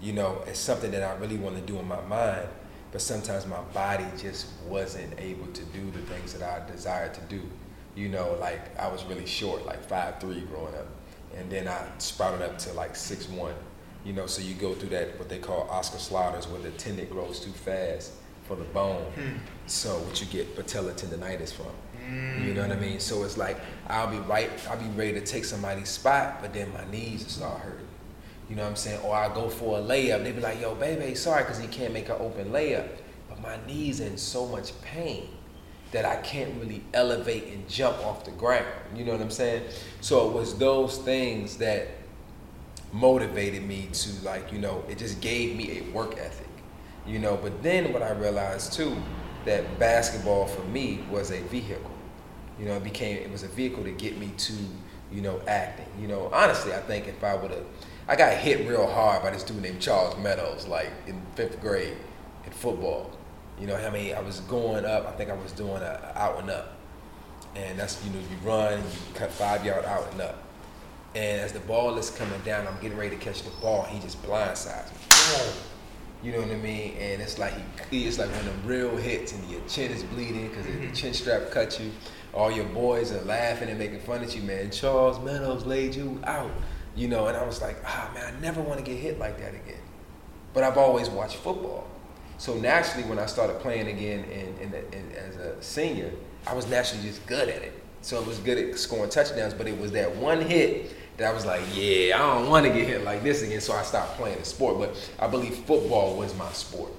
you 0.00 0.12
know, 0.12 0.42
it's 0.46 0.58
something 0.58 0.90
that 0.92 1.02
I 1.02 1.14
really 1.20 1.36
want 1.36 1.56
to 1.56 1.62
do 1.62 1.78
in 1.78 1.86
my 1.86 2.00
mind, 2.02 2.48
but 2.90 3.00
sometimes 3.02 3.46
my 3.46 3.60
body 3.74 4.06
just 4.18 4.46
wasn't 4.66 5.18
able 5.18 5.46
to 5.48 5.64
do 5.66 5.90
the 5.90 6.00
things 6.00 6.32
that 6.34 6.42
I 6.42 6.70
desired 6.70 7.14
to 7.14 7.20
do. 7.22 7.42
You 7.94 8.08
know, 8.08 8.36
like 8.40 8.78
I 8.78 8.88
was 8.88 9.04
really 9.04 9.26
short, 9.26 9.66
like 9.66 9.82
five 9.84 10.18
three 10.20 10.40
growing 10.42 10.74
up, 10.74 10.86
and 11.36 11.50
then 11.50 11.68
I 11.68 11.78
sprouted 11.98 12.42
up 12.42 12.58
to 12.58 12.72
like 12.72 12.96
six 12.96 13.28
one. 13.28 13.54
You 14.04 14.12
know, 14.12 14.26
so 14.26 14.42
you 14.42 14.54
go 14.54 14.74
through 14.74 14.90
that 14.90 15.18
what 15.18 15.28
they 15.28 15.38
call 15.38 15.68
Osgood-Schlatter's, 15.70 16.48
where 16.48 16.60
the 16.60 16.70
tendon 16.72 17.08
grows 17.08 17.40
too 17.40 17.52
fast 17.52 18.12
for 18.44 18.56
the 18.56 18.64
bone. 18.64 19.04
Hmm. 19.12 19.36
So 19.66 19.98
what 19.98 20.20
you 20.20 20.26
get 20.26 20.56
patella 20.56 20.92
tendonitis 20.92 21.52
from. 21.52 21.66
Mm. 22.08 22.44
You 22.44 22.54
know 22.54 22.62
what 22.62 22.76
I 22.76 22.80
mean? 22.80 23.00
So 23.00 23.22
it's 23.22 23.38
like 23.38 23.58
I'll 23.86 24.10
be 24.10 24.18
right, 24.18 24.50
I'll 24.68 24.78
be 24.78 24.88
ready 24.96 25.12
to 25.12 25.20
take 25.20 25.44
somebody's 25.44 25.88
spot, 25.88 26.42
but 26.42 26.52
then 26.52 26.72
my 26.72 26.84
knees 26.90 27.30
start 27.30 27.60
hurting. 27.60 27.86
You 28.50 28.56
know 28.56 28.62
what 28.62 28.70
I'm 28.70 28.76
saying? 28.76 29.00
Or 29.02 29.14
I 29.14 29.32
go 29.32 29.48
for 29.48 29.78
a 29.78 29.82
layup, 29.82 30.24
they 30.24 30.32
be 30.32 30.40
like, 30.40 30.60
"Yo, 30.60 30.74
baby, 30.74 31.14
sorry, 31.14 31.44
cause 31.44 31.58
he 31.58 31.68
can't 31.68 31.92
make 31.92 32.08
an 32.08 32.16
open 32.18 32.50
layup." 32.50 32.88
But 33.28 33.40
my 33.40 33.56
knees 33.66 34.00
in 34.00 34.18
so 34.18 34.46
much 34.46 34.78
pain 34.82 35.28
that 35.92 36.04
I 36.04 36.16
can't 36.16 36.54
really 36.60 36.82
elevate 36.92 37.44
and 37.48 37.68
jump 37.68 37.98
off 38.04 38.24
the 38.24 38.30
ground. 38.32 38.66
You 38.96 39.04
know 39.04 39.12
what 39.12 39.20
I'm 39.20 39.30
saying? 39.30 39.62
So 40.00 40.28
it 40.28 40.32
was 40.32 40.58
those 40.58 40.98
things 40.98 41.58
that 41.58 41.88
motivated 42.92 43.66
me 43.66 43.88
to 43.92 44.24
like, 44.24 44.52
you 44.52 44.58
know, 44.58 44.84
it 44.88 44.98
just 44.98 45.20
gave 45.20 45.56
me 45.56 45.78
a 45.78 45.92
work 45.92 46.18
ethic. 46.18 46.48
You 47.06 47.18
know, 47.18 47.36
but 47.36 47.62
then 47.62 47.92
what 47.92 48.02
I 48.02 48.12
realized 48.12 48.74
too, 48.74 48.96
that 49.44 49.78
basketball 49.78 50.46
for 50.46 50.62
me 50.68 51.04
was 51.10 51.30
a 51.30 51.40
vehicle. 51.42 51.90
You 52.58 52.66
know, 52.66 52.76
it 52.76 52.84
became 52.84 53.16
it 53.16 53.30
was 53.30 53.42
a 53.42 53.48
vehicle 53.48 53.82
to 53.84 53.90
get 53.90 54.18
me 54.18 54.32
to, 54.36 54.52
you 55.10 55.20
know, 55.20 55.40
acting. 55.48 55.88
You 56.00 56.06
know, 56.06 56.30
honestly, 56.32 56.72
I 56.72 56.78
think 56.80 57.08
if 57.08 57.24
I 57.24 57.34
would 57.34 57.50
have, 57.50 57.64
I 58.06 58.14
got 58.14 58.34
hit 58.34 58.68
real 58.68 58.86
hard 58.86 59.22
by 59.22 59.30
this 59.30 59.42
dude 59.42 59.62
named 59.62 59.80
Charles 59.80 60.16
Meadows, 60.18 60.68
like 60.68 60.90
in 61.06 61.20
fifth 61.34 61.60
grade, 61.60 61.96
in 62.44 62.52
football. 62.52 63.10
You 63.58 63.66
know, 63.66 63.76
I 63.76 63.90
mean, 63.90 64.14
I 64.14 64.20
was 64.20 64.40
going 64.40 64.84
up. 64.84 65.06
I 65.08 65.12
think 65.12 65.30
I 65.30 65.34
was 65.34 65.52
doing 65.52 65.82
a, 65.82 66.12
a 66.14 66.18
out 66.18 66.40
and 66.40 66.50
up, 66.50 66.76
and 67.56 67.78
that's 67.78 68.04
you 68.04 68.12
know, 68.12 68.18
you 68.18 68.36
run, 68.48 68.78
you 68.78 69.14
cut 69.14 69.30
five 69.30 69.64
yard 69.64 69.84
out 69.86 70.10
and 70.12 70.20
up. 70.20 70.41
And 71.14 71.40
as 71.40 71.52
the 71.52 71.60
ball 71.60 71.96
is 71.98 72.10
coming 72.10 72.40
down, 72.44 72.66
I'm 72.66 72.80
getting 72.80 72.96
ready 72.96 73.10
to 73.16 73.22
catch 73.22 73.42
the 73.42 73.50
ball. 73.60 73.82
He 73.84 73.98
just 74.00 74.22
blindsides 74.22 74.90
me. 74.92 75.52
You 76.22 76.32
know 76.32 76.38
what 76.40 76.50
I 76.52 76.56
mean? 76.56 76.94
And 76.98 77.20
it's 77.20 77.38
like 77.38 77.52
he, 77.90 78.06
it's 78.06 78.18
like 78.18 78.30
when 78.30 78.44
the 78.46 78.52
real 78.64 78.96
hits 78.96 79.32
and 79.32 79.50
your 79.50 79.60
chin 79.68 79.90
is 79.90 80.04
bleeding 80.04 80.48
because 80.48 80.64
the 80.66 80.72
Mhm. 80.72 80.94
chin 80.94 81.12
strap 81.14 81.50
cut 81.50 81.78
you. 81.80 81.90
All 82.32 82.50
your 82.50 82.64
boys 82.66 83.12
are 83.12 83.20
laughing 83.22 83.68
and 83.68 83.78
making 83.78 84.00
fun 84.00 84.22
of 84.22 84.32
you, 84.34 84.42
man. 84.42 84.70
Charles 84.70 85.18
Meadows 85.18 85.66
laid 85.66 85.94
you 85.94 86.20
out. 86.24 86.50
You 86.94 87.08
know, 87.08 87.26
and 87.26 87.36
I 87.36 87.44
was 87.44 87.60
like, 87.60 87.76
ah, 87.86 88.10
man, 88.14 88.34
I 88.36 88.40
never 88.40 88.60
want 88.60 88.78
to 88.78 88.84
get 88.84 88.98
hit 89.00 89.18
like 89.18 89.38
that 89.38 89.54
again. 89.54 89.80
But 90.54 90.62
I've 90.62 90.76
always 90.78 91.08
watched 91.10 91.36
football. 91.36 91.86
So 92.38 92.54
naturally, 92.54 93.08
when 93.08 93.18
I 93.18 93.26
started 93.26 93.58
playing 93.60 93.88
again 93.88 94.24
in, 94.24 94.58
in, 94.58 94.74
in, 94.92 95.12
as 95.16 95.36
a 95.36 95.60
senior, 95.62 96.10
I 96.46 96.54
was 96.54 96.66
naturally 96.68 97.02
just 97.06 97.24
good 97.26 97.48
at 97.48 97.62
it. 97.62 97.72
So 98.02 98.20
I 98.22 98.26
was 98.26 98.38
good 98.38 98.58
at 98.58 98.78
scoring 98.78 99.10
touchdowns, 99.10 99.54
but 99.54 99.66
it 99.66 99.78
was 99.78 99.92
that 99.92 100.14
one 100.16 100.40
hit 100.42 100.90
that 101.16 101.30
I 101.30 101.32
was 101.34 101.44
like, 101.44 101.60
yeah, 101.74 102.16
I 102.16 102.34
don't 102.34 102.48
want 102.48 102.66
to 102.66 102.72
get 102.72 102.86
hit 102.86 103.04
like 103.04 103.22
this 103.22 103.42
again. 103.42 103.60
So 103.60 103.74
I 103.74 103.82
stopped 103.82 104.16
playing 104.16 104.38
the 104.38 104.44
sport. 104.44 104.78
But 104.78 105.10
I 105.18 105.26
believe 105.26 105.54
football 105.54 106.16
was 106.16 106.36
my 106.36 106.50
sport. 106.52 106.92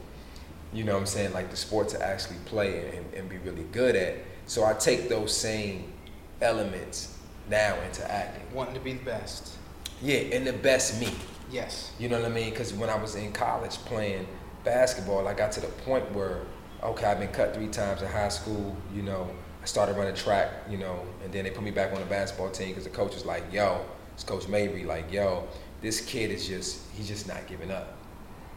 You 0.72 0.84
know 0.84 0.93
what 0.93 1.01
I'm 1.01 1.05
saying? 1.05 1.34
Like 1.34 1.51
the 1.51 1.58
sport 1.58 1.89
to 1.89 2.03
actually 2.03 2.38
play 2.46 2.96
and, 2.98 3.13
and 3.13 3.29
be 3.29 3.38
really 3.38 3.65
good 3.72 3.96
at. 3.96 4.17
So 4.46 4.65
I 4.65 4.74
take 4.74 5.10
those 5.10 5.36
same 5.36 5.93
elements 6.41 7.17
now 7.50 7.79
into 7.82 8.10
acting. 8.12 8.43
Wanting 8.53 8.75
to 8.75 8.79
be 8.79 8.93
the 8.93 9.05
best. 9.05 9.58
Yeah, 10.01 10.17
and 10.17 10.46
the 10.46 10.53
best 10.53 11.00
me. 11.00 11.10
Yes. 11.51 11.91
You 12.00 12.10
know 12.10 12.20
what 12.20 12.29
I 12.29 12.34
mean? 12.34 12.50
Because 12.50 12.74
when 12.74 12.89
I 12.89 12.96
was 12.96 13.15
in 13.15 13.32
college 13.32 13.74
playing 13.86 14.27
basketball, 14.63 15.27
I 15.27 15.34
got 15.34 15.51
to 15.53 15.62
the 15.62 15.67
point 15.67 16.12
where, 16.13 16.41
okay, 16.82 17.05
I've 17.05 17.20
been 17.20 17.29
cut 17.29 17.53
three 17.53 17.67
times 17.67 18.01
in 18.01 18.08
high 18.08 18.29
school. 18.29 18.75
You 18.93 19.03
know, 19.03 19.29
I 19.62 19.65
started 19.65 19.96
running 19.96 20.15
track. 20.15 20.50
You 20.70 20.77
know, 20.77 21.05
and 21.24 21.32
then 21.32 21.43
they 21.46 21.51
put 21.51 21.63
me 21.63 21.72
back 21.72 21.93
on 21.93 22.00
the 22.00 22.05
basketball 22.05 22.50
team 22.50 22.70
because 22.70 22.84
the 22.86 22.89
coach 22.89 23.13
was 23.13 23.25
like, 23.25 23.43
"Yo, 23.53 23.86
it's 24.13 24.24
Coach 24.24 24.48
Mabry. 24.48 24.84
Like, 24.84 25.12
yo, 25.12 25.48
this 25.82 26.01
kid 26.01 26.32
is 26.32 26.48
just 26.48 26.82
he's 26.93 27.08
just 27.08 27.27
not 27.27 27.48
giving 27.48 27.72
up." 27.72 27.98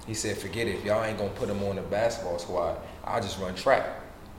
He 0.06 0.14
said, 0.14 0.36
"Forget 0.38 0.68
it. 0.68 0.76
If 0.76 0.84
y'all 0.84 1.04
ain't 1.04 1.18
gonna 1.18 1.30
put 1.30 1.48
him 1.48 1.62
on 1.64 1.76
the 1.76 1.82
basketball 1.82 2.38
squad, 2.38 2.78
I'll 3.04 3.20
just 3.20 3.38
run 3.38 3.54
track." 3.54 3.86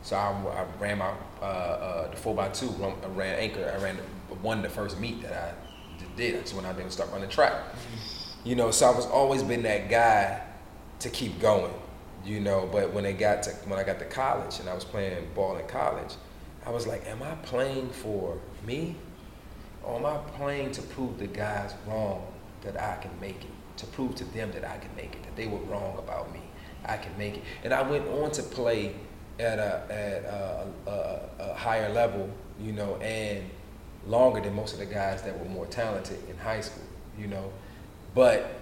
So 0.04 0.16
I, 0.16 0.30
I 0.30 0.66
ran 0.80 1.00
my 1.00 1.12
uh, 1.42 1.46
uh, 1.46 2.12
the 2.12 2.18
four 2.18 2.40
x 2.42 2.60
two. 2.60 2.70
I 2.84 3.08
ran 3.08 3.40
anchor. 3.40 3.74
I 3.78 3.82
ran 3.84 3.98
won 4.42 4.62
the 4.62 4.70
first 4.70 5.00
meet 5.00 5.22
that 5.24 5.34
I 5.34 6.06
did. 6.16 6.36
That's 6.36 6.54
when 6.54 6.66
I 6.66 6.74
didn't 6.74 6.92
start 6.92 7.12
running 7.12 7.30
track. 7.30 7.54
You 8.44 8.56
know, 8.56 8.72
so 8.72 8.88
I 8.88 8.96
was 8.96 9.06
always 9.06 9.44
been 9.44 9.64
that 9.64 9.90
guy 9.90 10.42
to 11.00 11.10
keep 11.10 11.40
going. 11.40 11.74
You 12.26 12.40
know, 12.42 12.68
but 12.72 12.94
when 12.94 13.06
it 13.06 13.14
got 13.14 13.44
to 13.44 13.52
when 13.68 13.80
I 13.80 13.84
got 13.84 14.00
to 14.00 14.06
college 14.06 14.60
and 14.60 14.68
I 14.68 14.74
was 14.74 14.84
playing 14.84 15.28
ball 15.34 15.58
in 15.58 15.68
college, 15.68 16.14
I 16.66 16.72
was 16.72 16.88
like, 16.88 17.08
am 17.08 17.24
I 17.24 17.36
playing 17.36 17.90
for 17.90 18.38
me? 18.66 18.96
Or 19.88 19.96
am 19.96 20.06
I 20.06 20.18
playing 20.38 20.74
to 20.74 20.82
prove 20.82 21.18
the 21.18 21.28
guys 21.28 21.74
wrong 21.88 22.28
that 22.62 22.80
I 22.80 22.98
can 22.98 23.12
make 23.22 23.42
it? 23.42 23.78
To 23.78 23.86
prove 23.88 24.16
to 24.16 24.26
them 24.26 24.52
that 24.52 24.66
I 24.66 24.78
can 24.78 24.94
make 24.96 25.16
it, 25.16 25.24
that 25.24 25.36
they 25.36 25.48
were 25.48 25.60
wrong 25.60 25.98
about 25.98 26.34
me. 26.34 26.42
I 26.84 26.98
can 26.98 27.18
make 27.18 27.38
it. 27.38 27.44
And 27.64 27.74
I 27.74 27.82
went 27.90 28.08
on 28.10 28.32
to 28.32 28.44
play 28.44 28.96
at 29.40 29.60
a 29.60 29.84
at 29.90 30.24
a, 30.26 30.68
a, 30.88 31.52
a 31.52 31.54
higher 31.54 31.90
level, 31.94 32.30
you 32.60 32.74
know, 32.74 32.98
and 32.98 33.50
longer 34.06 34.42
than 34.42 34.56
most 34.56 34.74
of 34.74 34.80
the 34.80 34.86
guys 34.86 35.22
that 35.24 35.40
were 35.40 35.50
more 35.50 35.68
talented 35.68 36.18
in 36.30 36.38
high 36.38 36.62
school, 36.62 36.84
you 37.18 37.28
know. 37.28 37.52
But 38.14 38.60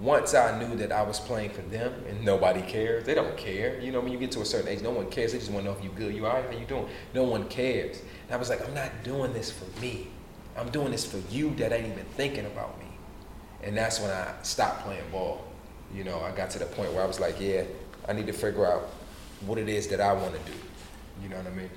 once 0.00 0.34
I 0.34 0.58
knew 0.58 0.76
that 0.76 0.90
I 0.90 1.02
was 1.02 1.20
playing 1.20 1.50
for 1.50 1.62
them 1.62 1.92
and 2.08 2.24
nobody 2.24 2.62
cares, 2.62 3.04
they 3.04 3.14
don't 3.14 3.36
care. 3.36 3.78
You 3.78 3.92
know, 3.92 4.00
when 4.00 4.12
you 4.12 4.18
get 4.18 4.32
to 4.32 4.40
a 4.40 4.44
certain 4.44 4.68
age, 4.68 4.82
no 4.82 4.90
one 4.90 5.10
cares. 5.10 5.32
They 5.32 5.38
just 5.38 5.50
want 5.50 5.64
to 5.64 5.70
know 5.70 5.78
if 5.78 5.84
you're 5.84 5.94
good, 5.94 6.14
you 6.14 6.26
all 6.26 6.34
right, 6.34 6.44
how 6.44 6.58
you 6.58 6.66
doing? 6.66 6.88
No 7.14 7.24
one 7.24 7.48
cares. 7.48 8.00
And 8.26 8.34
I 8.34 8.36
was 8.36 8.48
like, 8.48 8.66
I'm 8.66 8.74
not 8.74 8.90
doing 9.04 9.32
this 9.32 9.50
for 9.50 9.80
me. 9.80 10.08
I'm 10.56 10.70
doing 10.70 10.90
this 10.90 11.04
for 11.04 11.18
you 11.32 11.54
that 11.56 11.72
ain't 11.72 11.86
even 11.86 12.04
thinking 12.16 12.46
about 12.46 12.78
me. 12.78 12.86
And 13.62 13.76
that's 13.76 14.00
when 14.00 14.10
I 14.10 14.34
stopped 14.42 14.84
playing 14.84 15.08
ball. 15.10 15.44
You 15.94 16.04
know, 16.04 16.20
I 16.20 16.30
got 16.32 16.50
to 16.50 16.58
the 16.58 16.66
point 16.66 16.92
where 16.92 17.02
I 17.02 17.06
was 17.06 17.20
like, 17.20 17.40
yeah, 17.40 17.64
I 18.08 18.12
need 18.12 18.26
to 18.26 18.32
figure 18.32 18.66
out 18.66 18.88
what 19.46 19.58
it 19.58 19.68
is 19.68 19.88
that 19.88 20.00
I 20.00 20.12
want 20.12 20.32
to 20.32 20.50
do. 20.50 20.56
You 21.22 21.28
know 21.28 21.36
what 21.36 21.46
I 21.46 21.50
mean? 21.50 21.70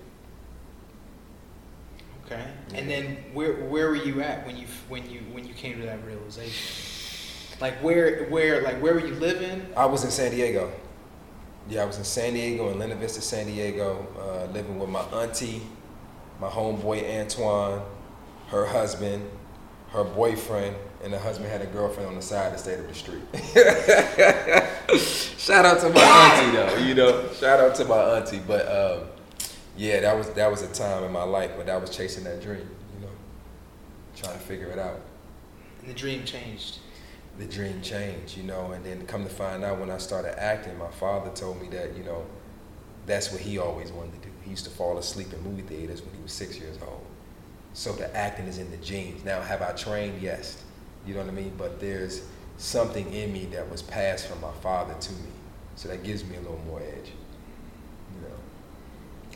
Okay. 2.26 2.46
And 2.74 2.90
then 2.90 3.18
where 3.34 3.54
where 3.66 3.90
were 3.90 3.96
you 3.96 4.22
at 4.22 4.46
when 4.46 4.56
you 4.56 4.66
when 4.88 5.10
you 5.10 5.20
when 5.32 5.46
you 5.46 5.54
came 5.54 5.80
to 5.80 5.86
that 5.86 6.06
realization? 6.06 7.58
Like 7.60 7.76
where 7.84 8.26
where 8.30 8.62
like 8.62 8.82
where 8.82 8.94
were 8.94 9.06
you 9.06 9.16
living? 9.16 9.66
I 9.76 9.86
was 9.86 10.04
in 10.04 10.12
San 10.12 10.32
Diego. 10.32 10.72
Yeah, 11.70 11.84
I 11.84 11.86
was 11.86 11.98
in 11.98 12.04
San 12.04 12.34
Diego, 12.34 12.70
in 12.72 12.80
Linda 12.80 12.96
Vista, 12.96 13.22
San 13.22 13.46
Diego, 13.46 14.06
uh, 14.20 14.52
living 14.52 14.80
with 14.80 14.90
my 14.90 15.00
auntie, 15.00 15.62
my 16.40 16.50
homeboy 16.50 17.22
Antoine, 17.22 17.82
her 18.50 18.66
husband, 18.66 19.30
her 19.90 20.04
boyfriend, 20.04 20.76
and 21.04 21.12
the 21.14 21.20
husband 21.20 21.50
had 21.50 21.62
a 21.62 21.66
girlfriend 21.68 22.08
on 22.10 22.16
the 22.16 22.22
side 22.22 22.54
that 22.54 22.60
stayed 22.60 22.80
up 22.80 22.88
the 22.88 22.94
street. 22.94 23.22
Shout 25.38 25.66
out 25.66 25.80
to 25.82 25.90
my 25.90 26.02
auntie 26.02 26.56
though, 26.56 26.78
you 26.78 26.96
know. 26.96 27.30
Shout 27.34 27.60
out 27.60 27.76
to 27.76 27.86
my 27.86 27.98
auntie, 28.18 28.40
but 28.48 28.66
um, 28.68 29.08
yeah, 29.76 30.00
that 30.02 30.18
was 30.18 30.30
that 30.32 30.50
was 30.50 30.62
a 30.62 30.68
time 30.74 31.04
in 31.04 31.12
my 31.12 31.24
life, 31.24 31.56
when 31.58 31.70
I 31.70 31.78
was 31.78 31.90
chasing 31.90 32.24
that 32.26 32.42
dream, 32.42 32.68
you 32.96 33.02
know, 33.02 33.12
trying 34.16 34.34
to 34.34 34.40
figure 34.40 34.68
it 34.68 34.80
out 34.80 35.00
And 35.82 35.90
the 35.90 35.94
dream 35.94 36.24
changed. 36.24 36.80
the 37.38 37.46
dream 37.46 37.82
changed, 37.82 38.38
you 38.38 38.44
know, 38.44 38.72
and 38.72 38.86
then 38.86 39.06
come 39.06 39.24
to 39.24 39.30
find 39.30 39.64
out 39.64 39.80
when 39.80 39.90
I 39.90 39.98
started 39.98 40.40
acting, 40.42 40.78
my 40.78 40.92
father 40.92 41.32
told 41.32 41.62
me 41.62 41.68
that, 41.70 41.98
you 41.98 42.04
know, 42.04 42.26
that's 43.06 43.32
what 43.32 43.42
he 43.42 43.58
always 43.58 43.92
wanted 43.92 44.14
to 44.22 44.28
do. 44.28 44.34
He 44.44 44.52
used 44.52 44.66
to 44.66 44.72
fall 44.72 44.98
asleep 44.98 45.34
in 45.34 45.42
movie 45.44 45.64
theaters 45.64 46.02
when 46.02 46.14
he 46.16 46.22
was 46.22 46.32
six 46.32 46.58
years 46.58 46.78
old. 46.88 47.06
So 47.74 47.92
the 47.94 48.16
acting 48.16 48.46
is 48.46 48.60
in 48.60 48.70
the 48.70 48.78
genes. 48.78 49.26
Now, 49.26 49.42
have 49.42 49.62
I 49.62 49.72
trained? 49.72 50.22
Yes. 50.22 50.64
You 51.06 51.16
know 51.16 51.22
what 51.22 51.30
I 51.30 51.34
mean? 51.34 51.54
But 51.58 51.80
there's 51.80 52.24
something 52.58 53.12
in 53.12 53.34
me 53.34 53.46
that 53.46 53.70
was 53.70 53.82
passed 53.82 54.28
from 54.28 54.40
my 54.42 54.52
father 54.62 54.94
to 55.00 55.12
me. 55.14 55.30
So 55.76 55.90
that 55.90 56.04
gives 56.04 56.24
me 56.24 56.36
a 56.36 56.40
little 56.40 56.62
more 56.68 56.80
edge. 56.80 57.12
You 58.16 58.22
know. 58.22 58.36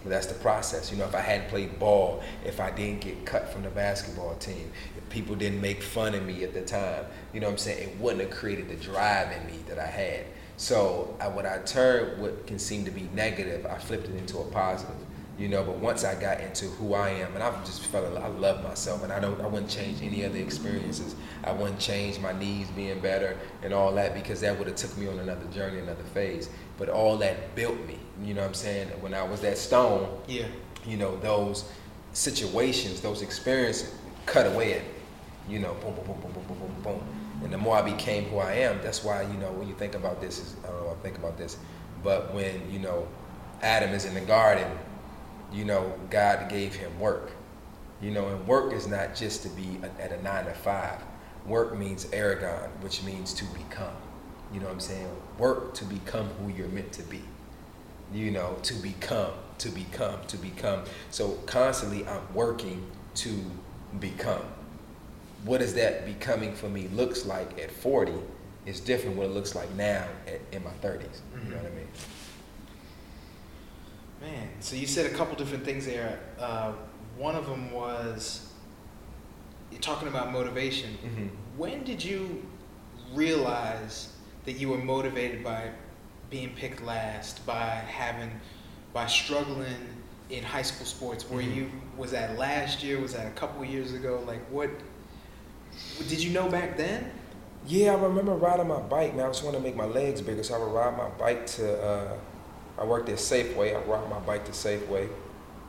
But 0.03 0.10
that's 0.10 0.27
the 0.27 0.36
process. 0.36 0.91
You 0.91 0.98
know, 0.98 1.06
if 1.06 1.15
I 1.15 1.22
hadn't 1.22 1.50
played 1.50 1.79
ball, 1.79 2.22
if 2.46 2.60
I 2.60 2.70
didn't 2.70 3.01
get 3.01 3.25
cut 3.25 3.50
from 3.51 3.63
the 3.63 3.70
basketball 3.70 4.36
team, 4.36 4.72
if 4.96 5.10
people 5.10 5.36
didn't 5.36 5.60
make 5.60 5.82
fun 5.82 6.13
of 6.13 6.24
me 6.24 6.44
at 6.44 6.53
the 6.53 6.62
time, 6.62 7.06
you 7.34 7.39
know 7.39 7.48
what 7.48 7.53
I'm 7.53 7.58
saying? 7.58 7.89
It 7.89 7.98
wouldn't 7.98 8.22
have 8.22 8.32
created 8.32 8.70
the 8.70 8.75
drive 8.75 9.36
in 9.36 9.48
me 9.48 9.63
that 9.67 9.79
I 9.79 9.88
had. 9.88 10.25
So 10.58 11.15
I, 11.20 11.27
when 11.27 11.48
I 11.48 11.58
turned 11.60 12.22
what 12.22 12.46
can 12.46 12.60
seem 12.60 12.86
to 12.86 12.91
be 12.91 13.10
negative, 13.13 13.65
I 13.65 13.77
flipped 13.79 14.08
it 14.08 14.15
into 14.15 14.38
a 14.38 14.46
positive 14.46 14.96
you 15.38 15.48
know. 15.48 15.63
But 15.63 15.77
once 15.77 16.03
I 16.03 16.20
got 16.20 16.39
into 16.39 16.65
who 16.65 16.94
I 16.94 17.10
am, 17.10 17.34
and 17.34 17.44
I 17.44 17.51
just 17.63 17.84
felt 17.84 18.17
I 18.17 18.27
love 18.27 18.63
myself, 18.63 19.03
and 19.03 19.12
I 19.12 19.20
don't, 19.20 19.39
I 19.41 19.48
wouldn't 19.48 19.72
change 19.72 20.01
any 20.01 20.25
other 20.25 20.38
experiences. 20.38 21.15
I 21.44 21.51
wouldn't 21.51 21.79
change 21.79 22.20
my 22.20 22.34
knees 22.34 22.67
being 22.75 23.00
better 23.00 23.38
and 23.63 23.74
all 23.74 23.94
that 23.94 24.13
because 24.13 24.41
that 24.41 24.58
would 24.58 24.67
have 24.67 24.75
took 24.75 24.98
me 24.98 25.08
on 25.08 25.20
another 25.20 25.46
journey, 25.48 25.79
another 25.79 26.03
phase. 26.03 26.50
But 26.77 26.89
all 26.89 27.17
that 27.17 27.56
built 27.56 27.79
me. 27.88 28.00
You 28.24 28.34
know 28.34 28.41
what 28.41 28.48
I'm 28.48 28.53
saying? 28.53 28.88
When 29.01 29.13
I 29.13 29.24
was 29.24 29.41
that 29.41 29.58
stone, 29.58 30.10
yeah, 30.27 30.46
you 30.86 30.98
know, 30.98 31.17
those 31.17 31.70
situations, 32.13 33.01
those 33.01 33.22
experiences 33.22 33.94
cut 34.25 34.48
away 34.48 34.74
at 34.74 34.82
me. 34.82 34.89
You 35.50 35.60
know, 35.60 35.74
boom, 35.75 35.96
boom, 35.96 36.06
boom, 36.06 36.22
boom, 36.22 36.34
boom, 36.34 36.44
boom, 36.48 36.58
boom, 36.58 36.84
boom. 36.84 37.03
And 37.44 37.53
the 37.53 37.58
more 37.58 37.77
I 37.77 37.82
became 37.84 38.25
who 38.25 38.39
I 38.39 38.53
am, 38.53 38.79
that's 38.82 39.03
why, 39.03 39.22
you 39.22 39.38
know, 39.38 39.51
when 39.51 39.67
you 39.67 39.75
think 39.75 39.94
about 39.94 40.20
this, 40.20 40.39
is, 40.39 40.56
I 40.63 40.67
don't 40.67 40.84
know, 40.84 40.91
I 40.91 40.96
think 41.03 41.17
about 41.17 41.38
this, 41.38 41.58
but 42.03 42.34
when, 42.34 42.70
you 42.72 42.79
know, 42.79 43.08
Adam 43.62 43.91
is 43.91 44.06
in 44.06 44.13
the 44.15 44.22
garden 44.22 44.67
you 45.51 45.66
know, 45.66 45.94
God 46.10 46.50
gave 46.50 46.75
him 46.75 47.00
work. 47.00 47.32
You 48.01 48.12
know, 48.12 48.27
and 48.27 48.48
work 48.48 48.74
is 48.74 48.88
not 48.88 49.16
just 49.16 49.44
to 49.44 49.50
be 49.50 49.80
at 50.00 50.12
a 50.12 50.22
nine 50.22 50.46
to 50.46 50.54
five. 50.54 51.01
Work 51.46 51.77
means 51.77 52.08
aragon, 52.12 52.70
which 52.82 53.04
means 53.04 53.34
to 53.34 53.46
become. 53.46 53.96
You 54.54 54.60
know 54.60 54.68
what 54.68 54.74
I'm 54.74 54.80
saying? 54.80 55.10
Work 55.38 55.74
to 55.75 55.86
become 55.86 56.27
who 56.39 56.51
you're 56.51 56.68
meant 56.68 56.92
to 56.94 57.04
be. 57.04 57.22
You 58.13 58.32
know, 58.32 58.58
to 58.63 58.74
become, 58.75 59.34
to 59.58 59.70
become, 59.70 60.20
to 60.27 60.38
become. 60.38 60.84
So 61.10 61.32
constantly 61.46 62.08
I'm 62.08 62.34
working 62.34 62.86
to 63.16 63.44
become. 64.00 64.44
What 65.44 65.60
does 65.60 65.74
that 65.74 66.06
becoming 66.06 66.54
for 66.54 66.70
me 66.70 66.88
looks 66.89 67.25
like 67.25 67.60
at 67.60 67.72
40 67.72 68.13
is 68.68 68.82
different 68.82 69.16
what 69.16 69.27
it 69.27 69.32
looks 69.32 69.56
like 69.56 69.74
now 69.75 70.06
at, 70.27 70.42
in 70.51 70.63
my 70.63 70.72
30s. 70.72 70.82
Mm-hmm. 70.82 71.46
You 71.46 71.51
know 71.51 71.58
what 71.58 71.72
I 71.72 71.75
mean? 71.75 71.88
Man, 74.21 74.50
so 74.59 74.75
you 74.75 74.88
said 74.88 75.05
a 75.05 75.15
couple 75.15 75.36
different 75.36 75.63
things 75.63 75.86
there. 75.86 76.19
Uh, 76.39 76.74
one 77.17 77.36
of 77.36 77.45
them 77.45 77.71
was 77.71 78.51
you're 79.71 79.81
talking 79.81 80.07
about 80.07 80.31
motivation. 80.31 80.97
Mm-hmm. 81.03 81.27
When 81.57 81.83
did 81.83 82.03
you 82.03 82.45
realize 83.13 84.13
that 84.45 84.53
you 84.53 84.69
were 84.69 84.77
motivated 84.77 85.43
by 85.43 85.69
being 86.29 86.50
picked 86.55 86.81
last, 86.83 87.45
by 87.45 87.65
having, 87.88 88.31
by 88.93 89.05
struggling 89.07 89.88
in 90.29 90.43
high 90.43 90.62
school 90.62 90.86
sports? 90.86 91.29
Were 91.29 91.41
mm-hmm. 91.41 91.57
you 91.57 91.71
was 91.95 92.12
that 92.12 92.38
last 92.38 92.83
year? 92.83 93.00
Was 93.00 93.13
that 93.13 93.27
a 93.27 93.31
couple 93.31 93.63
years 93.65 93.93
ago? 93.93 94.24
Like 94.25 94.45
what? 94.50 94.69
Did 96.07 96.24
you 96.24 96.31
know 96.31 96.50
back 96.50 96.77
then? 96.77 97.12
Yeah, 97.67 97.91
I 97.91 97.95
remember 97.95 98.33
riding 98.33 98.67
my 98.67 98.79
bike. 98.79 99.15
Man, 99.15 99.25
I 99.25 99.29
just 99.29 99.43
want 99.43 99.57
to 99.57 99.62
make 99.62 99.75
my 99.75 99.86
legs 99.86 100.21
bigger, 100.21 100.41
so 100.41 100.55
I 100.55 100.57
would 100.59 100.71
ride 100.71 100.97
my 100.97 101.09
bike 101.09 101.45
to. 101.47 101.83
Uh, 101.83 102.17
I 102.77 102.86
worked 102.86 103.10
at 103.10 103.17
Safeway. 103.17 103.75
I 103.75 103.81
ride 103.89 104.10
my 104.10 104.19
bike 104.19 104.46
to 104.46 104.51
Safeway, 104.51 105.10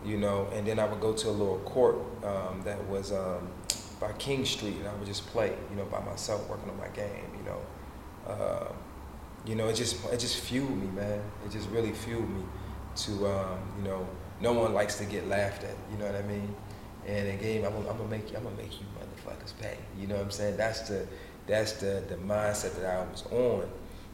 you 0.04 0.18
know, 0.18 0.48
and 0.52 0.66
then 0.66 0.78
I 0.78 0.84
would 0.86 1.00
go 1.00 1.12
to 1.12 1.28
a 1.28 1.30
little 1.30 1.58
court 1.60 1.96
um, 2.24 2.62
that 2.64 2.82
was 2.86 3.12
um, 3.12 3.48
by 4.00 4.12
King 4.12 4.44
Street, 4.44 4.76
and 4.76 4.88
I 4.88 4.94
would 4.94 5.06
just 5.06 5.26
play, 5.28 5.56
you 5.70 5.76
know, 5.76 5.84
by 5.86 6.00
myself, 6.00 6.48
working 6.48 6.70
on 6.70 6.78
my 6.78 6.88
game, 6.88 7.30
you 7.36 7.44
know. 7.44 7.60
Uh, 8.30 8.72
you 9.46 9.54
know, 9.54 9.68
it 9.68 9.74
just 9.74 10.04
it 10.06 10.18
just 10.18 10.36
fueled 10.40 10.76
me, 10.76 10.88
man. 10.88 11.22
It 11.46 11.50
just 11.50 11.68
really 11.70 11.92
fueled 11.92 12.28
me 12.28 12.42
to, 12.96 13.26
um, 13.26 13.58
you 13.78 13.84
know, 13.84 14.06
no 14.40 14.52
one 14.52 14.74
likes 14.74 14.98
to 14.98 15.04
get 15.04 15.26
laughed 15.28 15.64
at, 15.64 15.74
you 15.90 15.98
know 15.98 16.06
what 16.06 16.16
I 16.16 16.22
mean? 16.22 16.54
And 17.06 17.40
gave, 17.40 17.64
I'm, 17.64 17.74
I'm 17.74 17.84
gonna 17.84 18.04
make 18.04 18.30
you, 18.30 18.36
I'm 18.36 18.42
gonna 18.44 18.56
make 18.56 18.78
you 18.78 18.86
motherfuckers 18.98 19.58
pay. 19.60 19.78
You 19.98 20.06
know 20.06 20.16
what 20.16 20.24
I'm 20.24 20.30
saying? 20.30 20.56
That's 20.58 20.82
the 20.88 21.06
that's 21.46 21.72
the 21.74 22.02
the 22.08 22.16
mindset 22.16 22.78
that 22.80 22.84
I 22.84 23.10
was 23.10 23.24
on 23.30 23.68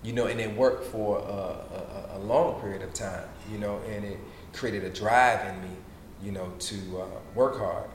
you 0.04 0.12
know, 0.12 0.26
and 0.26 0.38
it 0.38 0.54
worked 0.54 0.84
for 0.84 1.18
a, 1.18 2.16
a, 2.16 2.18
a, 2.18 2.20
long 2.20 2.60
period 2.60 2.82
of 2.82 2.92
time, 2.92 3.24
you 3.50 3.58
know, 3.58 3.80
and 3.88 4.04
it 4.04 4.18
created 4.52 4.84
a 4.84 4.90
drive 4.90 5.46
in 5.48 5.62
me, 5.62 5.76
you 6.22 6.30
know, 6.30 6.52
to 6.58 6.76
uh, 7.00 7.06
work 7.34 7.56
hard. 7.56 7.88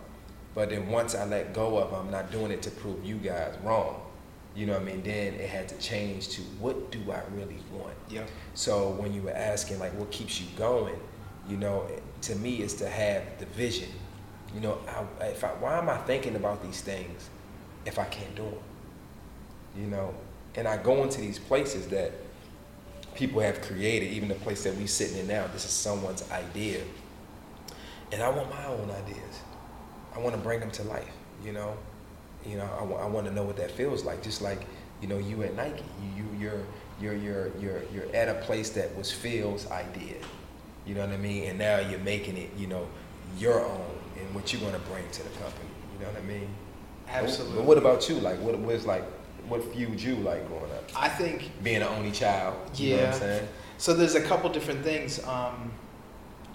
But 0.56 0.72
then 0.72 0.88
once 0.90 1.14
I 1.14 1.26
let 1.26 1.54
go 1.54 1.78
of, 1.78 1.94
I'm 1.94 2.10
not 2.10 2.32
doing 2.32 2.52
it 2.52 2.64
to 2.64 2.72
prove 2.72 3.06
you 3.06 3.16
guys 3.18 3.56
wrong. 3.64 4.02
You 4.56 4.66
know 4.66 4.74
what 4.74 4.82
I 4.82 4.86
mean? 4.86 5.04
Then 5.04 5.36
it 5.36 5.48
had 5.48 5.70
to 5.70 5.78
change 5.78 6.30
to 6.30 6.42
what 6.60 6.92
do 6.92 7.00
I 7.12 7.22
really 7.36 7.60
want? 7.72 7.94
Yeah. 8.10 8.26
So 8.56 8.90
when 8.90 9.14
you 9.14 9.22
were 9.22 9.32
asking 9.32 9.78
like 9.78 9.94
what 9.94 10.10
keeps 10.10 10.42
you 10.42 10.48
going, 10.58 11.00
you 11.48 11.58
know, 11.58 11.88
to 12.24 12.36
me 12.36 12.62
is 12.62 12.74
to 12.76 12.90
have 12.90 13.24
the 13.38 13.46
vision. 13.46 13.90
You 14.56 14.62
know, 14.62 14.80
I, 15.22 15.26
if 15.26 15.44
I, 15.44 15.50
why 15.50 15.78
am 15.78 15.90
I 15.90 15.98
thinking 15.98 16.36
about 16.36 16.64
these 16.64 16.82
things 16.82 17.30
if 17.86 18.00
I 18.00 18.06
can't 18.06 18.36
do 18.36 18.44
them? 18.44 18.54
You 19.78 19.88
know, 19.88 20.14
and 20.56 20.68
I 20.68 20.78
go 20.78 21.04
into 21.04 21.22
these 21.22 21.40
places 21.40 21.88
that 21.88 22.12
people 23.16 23.42
have 23.42 23.62
created, 23.62 24.12
even 24.12 24.30
the 24.30 24.36
place 24.36 24.64
that 24.64 24.76
we're 24.76 24.88
sitting 24.88 25.18
in 25.18 25.28
now. 25.28 25.48
This 25.48 25.66
is 25.66 25.72
someone's 25.72 26.30
idea, 26.32 26.82
and 28.12 28.22
I 28.22 28.30
want 28.30 28.50
my 28.50 28.66
own 28.66 28.90
ideas. 28.92 29.40
I 30.16 30.20
want 30.20 30.36
to 30.36 30.42
bring 30.42 30.60
them 30.60 30.72
to 30.72 30.84
life. 30.84 31.12
You 31.44 31.54
know, 31.54 31.78
you 32.46 32.58
know, 32.58 32.70
I, 32.76 32.80
w- 32.80 32.98
I 32.98 33.06
want 33.06 33.28
to 33.28 33.34
know 33.34 33.44
what 33.44 33.58
that 33.58 33.72
feels 33.72 34.04
like. 34.04 34.24
Just 34.24 34.42
like 34.42 34.66
you 35.02 35.08
know, 35.08 35.18
you 35.18 35.44
at 35.44 35.56
Nike, 35.56 35.84
you, 36.16 36.24
you 36.24 36.40
you're 36.40 36.66
you're 37.02 37.16
you're 37.16 37.52
you're 37.60 37.82
you're 37.94 38.16
at 38.16 38.28
a 38.30 38.36
place 38.46 38.70
that 38.72 38.96
was 38.98 39.12
Phil's 39.12 39.70
idea. 39.72 40.16
You 40.86 40.96
know 40.96 41.02
what 41.02 41.12
I 41.14 41.18
mean? 41.18 41.44
And 41.44 41.60
now 41.60 41.80
you're 41.80 42.00
making 42.00 42.38
it, 42.38 42.50
you 42.58 42.68
know, 42.68 42.88
your 43.38 43.64
own 43.64 43.98
and 44.18 44.34
what 44.34 44.52
you're 44.52 44.62
going 44.62 44.74
to 44.74 44.80
bring 44.90 45.08
to 45.12 45.24
the 45.24 45.30
company. 45.30 45.70
You 45.94 46.06
know 46.06 46.12
what 46.12 46.22
I 46.22 46.26
mean? 46.26 46.50
Absolutely. 47.08 47.58
But 47.58 47.66
what 47.66 47.78
about 47.78 48.10
you? 48.10 48.16
Like, 48.16 48.40
what 48.40 48.58
was 48.60 48.86
like 48.86 49.04
what 49.50 49.64
fueled 49.74 50.00
you 50.00 50.16
like 50.16 50.48
growing 50.48 50.72
up? 50.72 50.90
I 50.96 51.10
think 51.10 51.52
being 51.64 51.78
an 51.78 51.84
only 51.84 52.12
child. 52.12 52.56
You 52.76 52.90
yeah. 52.90 52.96
Know 52.96 53.12
what 53.12 53.24
I'm 53.24 53.48
So 53.78 53.94
there's 53.94 54.16
a 54.16 54.22
couple 54.22 54.50
different 54.50 54.84
things. 54.84 55.24
Um, 55.26 55.72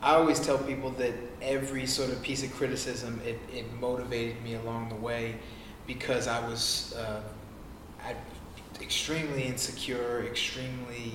I 0.02 0.14
always 0.14 0.38
tell 0.38 0.58
people 0.58 0.90
that 0.92 1.14
every 1.40 1.86
sort 1.86 2.10
of 2.10 2.20
piece 2.22 2.42
of 2.42 2.52
criticism 2.54 3.20
it, 3.24 3.38
it 3.52 3.64
motivated 3.80 4.42
me 4.42 4.54
along 4.54 4.90
the 4.90 4.94
way 4.96 5.36
because 5.86 6.28
I 6.28 6.46
was 6.46 6.94
uh, 6.98 7.22
I, 8.04 8.14
extremely 8.82 9.44
insecure, 9.44 10.24
extremely 10.26 11.12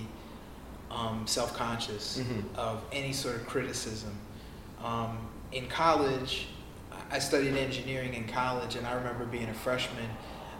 um, 0.92 1.28
self 1.28 1.56
conscious 1.56 2.20
mm-hmm. 2.20 2.56
of 2.56 2.84
any 2.92 3.14
sort 3.14 3.36
of 3.36 3.46
criticism. 3.46 4.16
Um, 4.84 5.18
in 5.52 5.68
college, 5.68 6.48
I 7.12 7.20
studied 7.20 7.56
engineering 7.56 8.14
in 8.14 8.28
college, 8.28 8.76
and 8.76 8.86
I 8.86 8.94
remember 8.94 9.26
being 9.26 9.50
a 9.50 9.54
freshman 9.54 10.10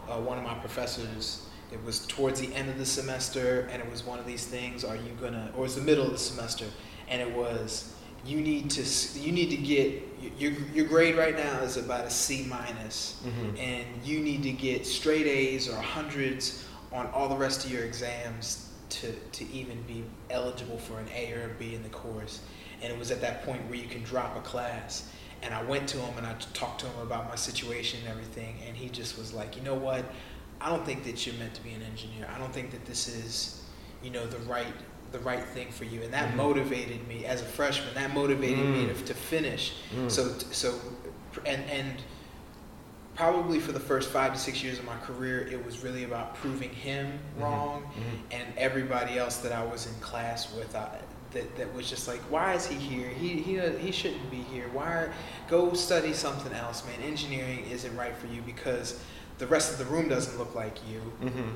uh, 0.10 0.20
one 0.20 0.38
of 0.38 0.44
my 0.44 0.56
professors. 0.56 1.46
It 1.72 1.84
was 1.84 2.06
towards 2.08 2.42
the 2.42 2.54
end 2.56 2.70
of 2.70 2.80
the 2.80 2.86
semester, 2.86 3.70
and 3.72 3.82
it 3.82 3.90
was 3.90 4.04
one 4.04 4.18
of 4.18 4.26
these 4.26 4.46
things. 4.46 4.84
Are 4.84 4.96
you 4.96 5.12
gonna? 5.22 5.52
Or 5.56 5.60
it 5.60 5.64
was 5.64 5.76
the 5.76 5.82
middle 5.82 6.06
of 6.06 6.12
the 6.12 6.18
semester, 6.18 6.66
and 7.08 7.22
it 7.22 7.32
was 7.32 7.94
you 8.26 8.42
need 8.42 8.70
to 8.72 9.20
you 9.20 9.32
need 9.32 9.50
to 9.50 9.58
get 9.58 10.04
your 10.38 10.52
your 10.74 10.86
grade 10.86 11.16
right 11.16 11.36
now 11.36 11.62
is 11.62 11.78
about 11.78 12.06
a 12.06 12.10
C 12.10 12.46
minus, 12.50 13.22
mm-hmm. 13.26 13.58
and 13.58 13.86
you 14.04 14.20
need 14.20 14.44
to 14.44 14.52
get 14.52 14.86
straight 14.86 15.26
A's 15.26 15.70
or 15.70 15.76
hundreds 15.76 16.66
on 16.92 17.08
all 17.08 17.30
the 17.30 17.38
rest 17.38 17.66
of 17.66 17.72
your 17.72 17.84
exams 17.84 18.72
to 18.90 19.14
to 19.14 19.50
even 19.52 19.82
be 19.84 20.04
eligible 20.30 20.78
for 20.78 21.00
an 21.00 21.08
A 21.16 21.34
or 21.34 21.52
a 21.52 21.60
B 21.60 21.76
in 21.76 21.84
the 21.84 21.90
course. 21.90 22.42
And 22.82 22.92
it 22.92 22.98
was 22.98 23.12
at 23.12 23.22
that 23.22 23.44
point 23.44 23.66
where 23.68 23.78
you 23.78 23.88
can 23.88 24.04
drop 24.04 24.38
a 24.38 24.42
class. 24.42 25.12
And 25.42 25.54
I 25.54 25.64
went 25.64 25.88
to 25.90 25.98
him 25.98 26.18
and 26.18 26.28
I 26.28 26.34
talked 26.54 26.82
to 26.82 26.88
him 26.88 27.02
about 27.02 27.30
my 27.30 27.36
situation 27.36 28.00
and 28.02 28.10
everything. 28.10 28.58
And 28.68 28.76
he 28.76 28.90
just 28.90 29.18
was 29.18 29.34
like, 29.34 29.56
you 29.56 29.62
know 29.64 29.76
what? 29.76 30.06
I 30.62 30.70
don't 30.70 30.86
think 30.86 31.04
that 31.06 31.26
you're 31.26 31.36
meant 31.36 31.54
to 31.54 31.64
be 31.64 31.72
an 31.72 31.82
engineer. 31.82 32.28
I 32.34 32.38
don't 32.38 32.54
think 32.54 32.72
that 32.72 32.86
this 32.86 33.08
is, 33.08 33.64
you 34.04 34.10
know, 34.10 34.26
the 34.26 34.40
right 34.40 34.74
the 35.12 35.20
right 35.20 35.44
thing 35.44 35.72
for 35.72 35.86
you. 35.86 36.04
And 36.04 36.14
that 36.14 36.28
mm-hmm. 36.28 36.38
motivated 36.38 37.08
me 37.08 37.26
as 37.26 37.42
a 37.42 37.46
freshman. 37.46 37.94
That 37.96 38.14
motivated 38.14 38.60
mm. 38.60 38.88
me 38.88 38.94
to, 38.94 39.06
to 39.06 39.14
finish. 39.14 39.76
Mm. 39.96 40.12
So 40.12 40.28
so 40.52 40.80
and 41.46 41.64
and 41.70 42.02
probably 43.16 43.60
for 43.60 43.74
the 43.74 43.80
first 43.80 44.10
five 44.10 44.34
to 44.34 44.40
six 44.40 44.64
years 44.64 44.80
of 44.80 44.86
my 44.86 44.96
career, 44.98 45.46
it 45.48 45.64
was 45.66 45.84
really 45.84 46.06
about 46.06 46.36
proving 46.36 46.70
him 46.70 47.08
mm-hmm. 47.08 47.44
wrong 47.44 47.84
mm-hmm. 47.84 48.18
and 48.32 48.48
everybody 48.58 49.18
else 49.18 49.38
that 49.38 49.52
I 49.52 49.64
was 49.64 49.88
in 49.88 49.94
class 49.96 50.54
with. 50.56 50.76
I, 50.76 51.00
that, 51.32 51.56
that 51.58 51.74
was 51.74 51.90
just 51.90 52.08
like, 52.08 52.20
why 52.30 52.54
is 52.56 52.66
he 52.66 52.76
here? 52.76 53.08
He, 53.10 53.30
he, 53.42 53.60
he 53.60 53.92
shouldn't 53.92 54.30
be 54.32 54.38
here. 54.38 54.68
Why? 54.74 55.10
Go 55.48 55.74
study 55.74 56.14
something 56.14 56.54
else, 56.54 56.84
man. 56.86 57.02
Engineering 57.08 57.66
isn't 57.70 57.96
right 57.96 58.16
for 58.16 58.28
you 58.28 58.42
because 58.42 59.00
the 59.38 59.48
rest 59.48 59.72
of 59.72 59.78
the 59.80 59.86
room 59.86 60.10
doesn't 60.10 60.38
look 60.38 60.56
like 60.56 60.78
you. 60.90 61.02
Mm-hmm. 61.28 61.50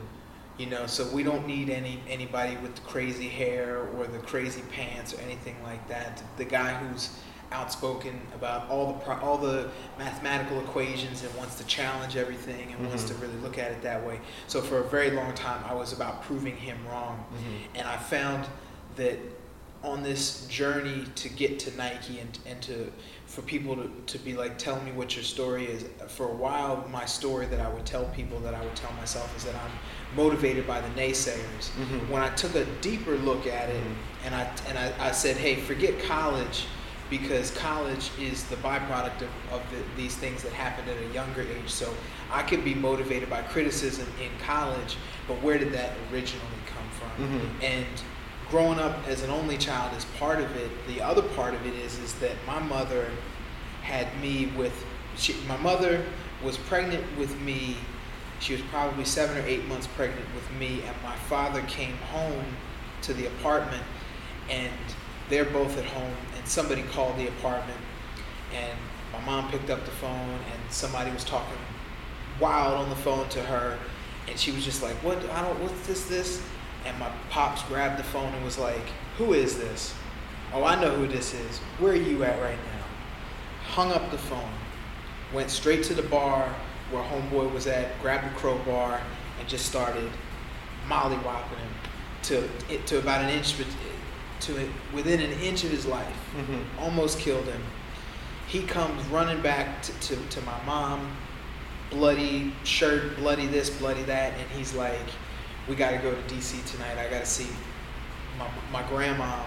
You 0.57 0.67
know, 0.67 0.85
so 0.85 1.07
we 1.07 1.23
don't 1.23 1.47
need 1.47 1.71
any 1.71 1.99
anybody 2.07 2.55
with 2.57 2.75
the 2.75 2.81
crazy 2.81 3.27
hair 3.27 3.87
or 3.97 4.05
the 4.05 4.19
crazy 4.19 4.61
pants 4.71 5.11
or 5.11 5.19
anything 5.21 5.55
like 5.63 5.87
that. 5.87 6.21
The 6.37 6.45
guy 6.45 6.75
who's 6.75 7.17
outspoken 7.51 8.19
about 8.35 8.69
all 8.69 8.93
the 8.93 8.99
pro- 8.99 9.17
all 9.19 9.37
the 9.39 9.69
mathematical 9.97 10.59
equations 10.59 11.23
and 11.23 11.33
wants 11.35 11.55
to 11.55 11.65
challenge 11.65 12.15
everything 12.17 12.71
and 12.71 12.87
wants 12.87 13.03
to 13.05 13.13
Mhm. 13.15 13.21
really 13.21 13.37
look 13.37 13.57
at 13.57 13.71
it 13.71 13.81
that 13.81 14.05
way. 14.05 14.19
So 14.47 14.61
for 14.61 14.77
a 14.79 14.83
very 14.83 15.09
long 15.11 15.33
time, 15.33 15.63
I 15.67 15.73
was 15.73 15.91
about 15.91 16.23
proving 16.23 16.55
him 16.55 16.77
wrong, 16.87 17.25
Mhm. 17.33 17.79
and 17.79 17.87
I 17.87 17.97
found 17.97 18.45
that 18.95 19.17
on 19.83 20.01
this 20.01 20.45
journey 20.47 21.05
to 21.15 21.29
get 21.29 21.59
to 21.59 21.75
Nike 21.77 22.19
and 22.19 22.37
and 22.45 22.61
to 22.63 22.91
for 23.25 23.41
people 23.41 23.75
to, 23.75 23.89
to 24.07 24.17
be 24.19 24.33
like 24.33 24.57
tell 24.57 24.79
me 24.81 24.91
what 24.91 25.15
your 25.15 25.23
story 25.23 25.65
is 25.65 25.85
for 26.07 26.29
a 26.29 26.33
while 26.35 26.87
my 26.91 27.05
story 27.05 27.45
that 27.47 27.59
I 27.59 27.67
would 27.69 27.85
tell 27.85 28.05
people 28.05 28.39
that 28.41 28.53
I 28.53 28.61
would 28.63 28.75
tell 28.75 28.91
myself 28.93 29.35
is 29.35 29.43
that 29.45 29.55
I'm 29.55 29.71
motivated 30.15 30.65
by 30.67 30.79
the 30.81 30.89
naysayers 30.89 31.71
Mhm. 31.79 32.09
when 32.09 32.21
I 32.21 32.29
took 32.35 32.55
a 32.55 32.65
deeper 32.81 33.15
look 33.17 33.45
at 33.47 33.69
it 33.69 33.83
Mhm. 33.83 33.95
and 34.25 34.35
I 34.35 34.43
and 34.69 34.77
I, 34.77 34.93
I 35.09 35.11
said, 35.11 35.35
hey, 35.37 35.55
forget 35.55 36.01
college 36.03 36.65
because 37.09 37.51
college 37.51 38.09
is 38.19 38.45
the 38.45 38.55
byproduct 38.57 39.21
of, 39.21 39.29
of 39.51 39.61
the, 39.71 40.01
these 40.01 40.15
things 40.15 40.41
that 40.41 40.51
happened 40.53 40.89
at 40.89 40.97
a 40.97 41.13
younger 41.13 41.41
age. 41.41 41.69
So 41.69 41.93
I 42.31 42.41
could 42.41 42.63
be 42.63 42.73
motivated 42.73 43.29
by 43.29 43.41
criticism 43.43 44.07
in 44.19 44.31
college, 44.43 44.97
but 45.27 45.35
where 45.43 45.59
did 45.59 45.73
that 45.73 45.91
originally 46.11 46.61
come 46.65 46.89
from? 46.97 47.11
Mhm. 47.27 47.63
And 47.63 47.85
growing 48.49 48.79
up 48.79 49.07
as 49.07 49.23
an 49.23 49.29
only 49.29 49.57
child 49.57 49.95
is 49.95 50.05
part 50.17 50.39
of 50.39 50.55
it. 50.55 50.69
The 50.87 51.01
other 51.01 51.21
part 51.21 51.53
of 51.53 51.65
it 51.65 51.73
is 51.73 51.97
is 51.99 52.13
that 52.15 52.35
my 52.45 52.59
mother 52.59 53.09
had 53.81 54.07
me 54.21 54.47
with 54.57 54.85
she, 55.15 55.35
my 55.47 55.57
mother 55.57 56.03
was 56.43 56.57
pregnant 56.57 57.03
with 57.17 57.39
me. 57.41 57.77
She 58.39 58.53
was 58.53 58.61
probably 58.63 59.05
seven 59.05 59.37
or 59.37 59.47
eight 59.47 59.67
months 59.67 59.87
pregnant 59.87 60.25
with 60.33 60.49
me, 60.59 60.81
and 60.85 60.95
my 61.03 61.15
father 61.15 61.61
came 61.61 61.95
home 62.11 62.45
to 63.03 63.13
the 63.13 63.27
apartment, 63.27 63.83
and 64.49 64.71
they're 65.29 65.45
both 65.45 65.77
at 65.77 65.85
home, 65.85 66.15
and 66.35 66.47
somebody 66.47 66.81
called 66.83 67.17
the 67.17 67.27
apartment, 67.27 67.79
and 68.53 68.77
my 69.13 69.21
mom 69.21 69.49
picked 69.49 69.69
up 69.69 69.85
the 69.85 69.91
phone, 69.91 70.39
and 70.51 70.71
somebody 70.71 71.11
was 71.11 71.23
talking 71.23 71.57
wild 72.39 72.73
on 72.73 72.89
the 72.89 72.95
phone 72.95 73.29
to 73.29 73.41
her, 73.43 73.77
and 74.27 74.37
she 74.37 74.51
was 74.51 74.65
just 74.65 74.81
like, 74.81 74.95
"What? 75.03 75.17
I 75.29 75.41
don't. 75.41 75.59
What's 75.61 75.87
this? 75.87 76.05
This?" 76.07 76.41
And 76.85 76.97
my 76.99 77.09
pops 77.29 77.61
grabbed 77.63 77.97
the 77.99 78.03
phone 78.03 78.33
and 78.33 78.43
was 78.43 78.57
like, 78.57 78.85
"Who 79.17 79.33
is 79.33 79.57
this?" 79.57 79.93
"Oh, 80.53 80.63
I 80.63 80.79
know 80.79 80.91
who 80.95 81.07
this 81.07 81.33
is. 81.33 81.59
Where 81.79 81.93
are 81.93 81.95
you 81.95 82.23
at 82.23 82.41
right 82.41 82.57
now?" 82.57 82.85
Hung 83.73 83.91
up 83.91 84.11
the 84.11 84.17
phone, 84.17 84.53
went 85.31 85.49
straight 85.49 85.83
to 85.85 85.93
the 85.93 86.03
bar 86.03 86.53
where 86.91 87.01
homeboy 87.03 87.51
was 87.53 87.65
at, 87.67 87.99
grabbed 88.01 88.25
the 88.25 88.39
crowbar, 88.39 89.01
and 89.39 89.47
just 89.49 89.65
started 89.65 90.09
mollywhopping 90.87 91.57
him 91.57 91.73
to 92.23 92.47
to 92.85 92.97
about 92.99 93.21
an 93.23 93.29
inch, 93.29 93.55
to 94.41 94.69
within 94.93 95.21
an 95.21 95.31
inch 95.39 95.63
of 95.63 95.71
his 95.71 95.85
life 95.85 96.17
Mhm. 96.35 96.63
almost 96.79 97.19
killed 97.19 97.45
him. 97.45 97.63
He 98.47 98.63
comes 98.63 99.03
running 99.07 99.41
back 99.41 99.81
to, 99.83 99.91
to, 99.93 100.15
to 100.15 100.41
my 100.41 100.61
mom, 100.65 101.15
bloody 101.89 102.53
shirt, 102.63 103.15
bloody 103.17 103.47
this, 103.47 103.69
bloody 103.69 104.03
that, 104.03 104.33
and 104.33 104.49
he's 104.51 104.73
like, 104.73 105.07
"We 105.67 105.75
got 105.75 105.91
to 105.91 105.97
go 105.97 106.11
to 106.13 106.21
DC 106.33 106.65
tonight. 106.71 106.97
I 106.97 107.09
got 107.09 107.19
to 107.21 107.25
see 107.25 107.47
my, 108.37 108.47
my 108.71 108.87
grandma 108.89 109.43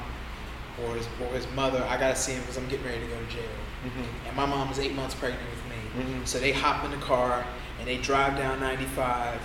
or 0.85 0.95
his 0.95 1.07
or 1.21 1.29
his 1.35 1.47
mother. 1.55 1.85
I 1.89 1.97
got 1.99 2.15
to 2.15 2.21
see 2.21 2.33
him 2.33 2.41
because 2.43 2.57
I'm 2.57 2.69
getting 2.69 2.87
ready 2.87 3.01
to 3.01 3.07
go 3.07 3.19
to 3.19 3.27
jail." 3.33 3.57
Mhm. 3.85 4.29
And 4.29 4.37
my 4.37 4.47
mom 4.47 4.69
was 4.69 4.79
eight 4.79 4.95
months 4.95 5.15
pregnant 5.15 5.45
with 5.51 5.65
me, 5.71 6.05
Mhm. 6.05 6.27
so 6.27 6.39
they 6.39 6.53
hop 6.53 6.85
in 6.85 6.91
the 6.91 6.97
car 7.05 7.45
and 7.79 7.87
they 7.87 7.99
drive 7.99 8.37
down 8.37 8.59
95, 8.61 9.39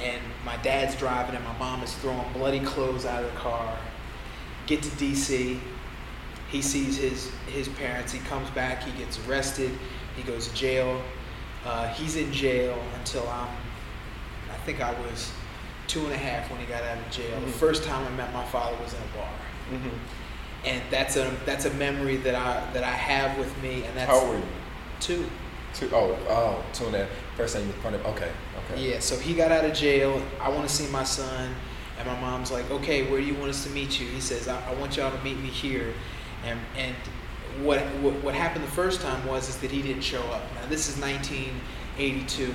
and 0.00 0.20
my 0.44 0.56
dad's 0.58 0.96
driving, 0.96 1.34
and 1.36 1.44
my 1.44 1.56
mom 1.58 1.82
is 1.82 1.92
throwing 1.96 2.32
bloody 2.32 2.60
clothes 2.60 3.04
out 3.06 3.22
of 3.22 3.32
the 3.32 3.38
car. 3.38 3.76
Get 4.66 4.82
to 4.82 4.88
DC, 4.90 5.60
he 6.48 6.62
sees 6.62 6.96
his 6.96 7.30
his 7.46 7.68
parents. 7.68 8.12
He 8.12 8.20
comes 8.20 8.48
back. 8.50 8.82
He 8.82 8.92
gets 8.92 9.18
arrested. 9.26 9.70
He 10.16 10.22
goes 10.22 10.48
to 10.48 10.54
jail. 10.54 11.02
Uh, 11.66 11.88
he's 11.88 12.16
in 12.16 12.32
jail 12.32 12.78
until 12.98 13.28
I'm. 13.28 13.48
I 14.52 14.56
think 14.64 14.80
I 14.80 14.92
was 14.92 15.30
two 15.86 16.04
and 16.04 16.12
a 16.12 16.16
half 16.16 16.50
when 16.50 16.60
he 16.60 16.66
got 16.66 16.82
out 16.82 16.98
of 16.98 17.10
jail. 17.10 17.38
The 17.40 17.46
Mhm. 17.46 17.54
first 17.54 17.84
time 17.84 18.06
I 18.06 18.10
met 18.10 18.32
my 18.32 18.44
father 18.44 18.76
was 18.82 18.92
in 18.94 19.00
a 19.00 19.16
bar, 19.16 19.28
Mhm. 19.72 19.90
and 20.64 20.82
that's 20.90 21.16
a 21.16 21.30
that's 21.44 21.64
a 21.64 21.70
memory 21.74 22.16
that 22.18 22.34
I 22.34 22.62
that 22.72 22.84
I 22.84 22.90
have 22.92 23.36
with 23.38 23.56
me. 23.62 23.84
And 23.84 23.96
that's 23.96 24.10
How 24.10 24.18
old 24.18 24.28
were 24.30 24.36
you? 24.36 24.42
two. 25.00 25.30
Two, 25.74 25.90
oh, 25.92 26.16
oh, 26.28 26.62
two 26.72 26.86
and 26.86 26.94
a 26.94 26.98
half. 27.00 27.08
First 27.36 27.56
time 27.56 27.66
you 27.66 27.72
front 27.82 27.96
of, 27.96 28.06
okay, 28.06 28.30
okay. 28.70 28.80
Yeah. 28.80 29.00
So 29.00 29.18
he 29.18 29.34
got 29.34 29.50
out 29.50 29.64
of 29.64 29.74
jail. 29.74 30.22
I 30.40 30.48
want 30.48 30.68
to 30.68 30.72
see 30.72 30.86
my 30.86 31.02
son, 31.02 31.52
and 31.98 32.06
my 32.06 32.18
mom's 32.20 32.52
like, 32.52 32.70
"Okay, 32.70 33.02
where 33.10 33.20
do 33.20 33.26
you 33.26 33.34
want 33.34 33.50
us 33.50 33.64
to 33.64 33.70
meet 33.70 33.98
you?" 33.98 34.06
He 34.06 34.20
says, 34.20 34.46
"I, 34.46 34.56
I 34.70 34.74
want 34.74 34.96
y'all 34.96 35.10
to 35.10 35.24
meet 35.24 35.36
me 35.38 35.48
here," 35.48 35.92
and 36.46 36.60
and 36.76 36.94
what, 37.64 37.80
what 38.02 38.14
what 38.22 38.34
happened 38.36 38.64
the 38.64 38.70
first 38.70 39.00
time 39.00 39.26
was 39.26 39.48
is 39.48 39.56
that 39.58 39.70
he 39.72 39.82
didn't 39.82 40.02
show 40.02 40.22
up. 40.30 40.42
Now 40.54 40.68
this 40.68 40.88
is 40.88 40.96
1982, 40.96 42.54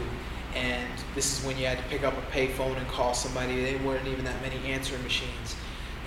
and 0.56 0.88
this 1.16 1.38
is 1.38 1.46
when 1.46 1.58
you 1.58 1.66
had 1.66 1.78
to 1.78 1.84
pick 1.86 2.04
up 2.04 2.14
a 2.18 2.22
payphone 2.32 2.78
and 2.78 2.88
call 2.88 3.14
somebody. 3.14 3.64
There 3.64 3.78
weren't 3.84 4.08
even 4.08 4.26
that 4.26 4.42
many 4.42 4.72
answering 4.72 5.04
machines. 5.04 5.56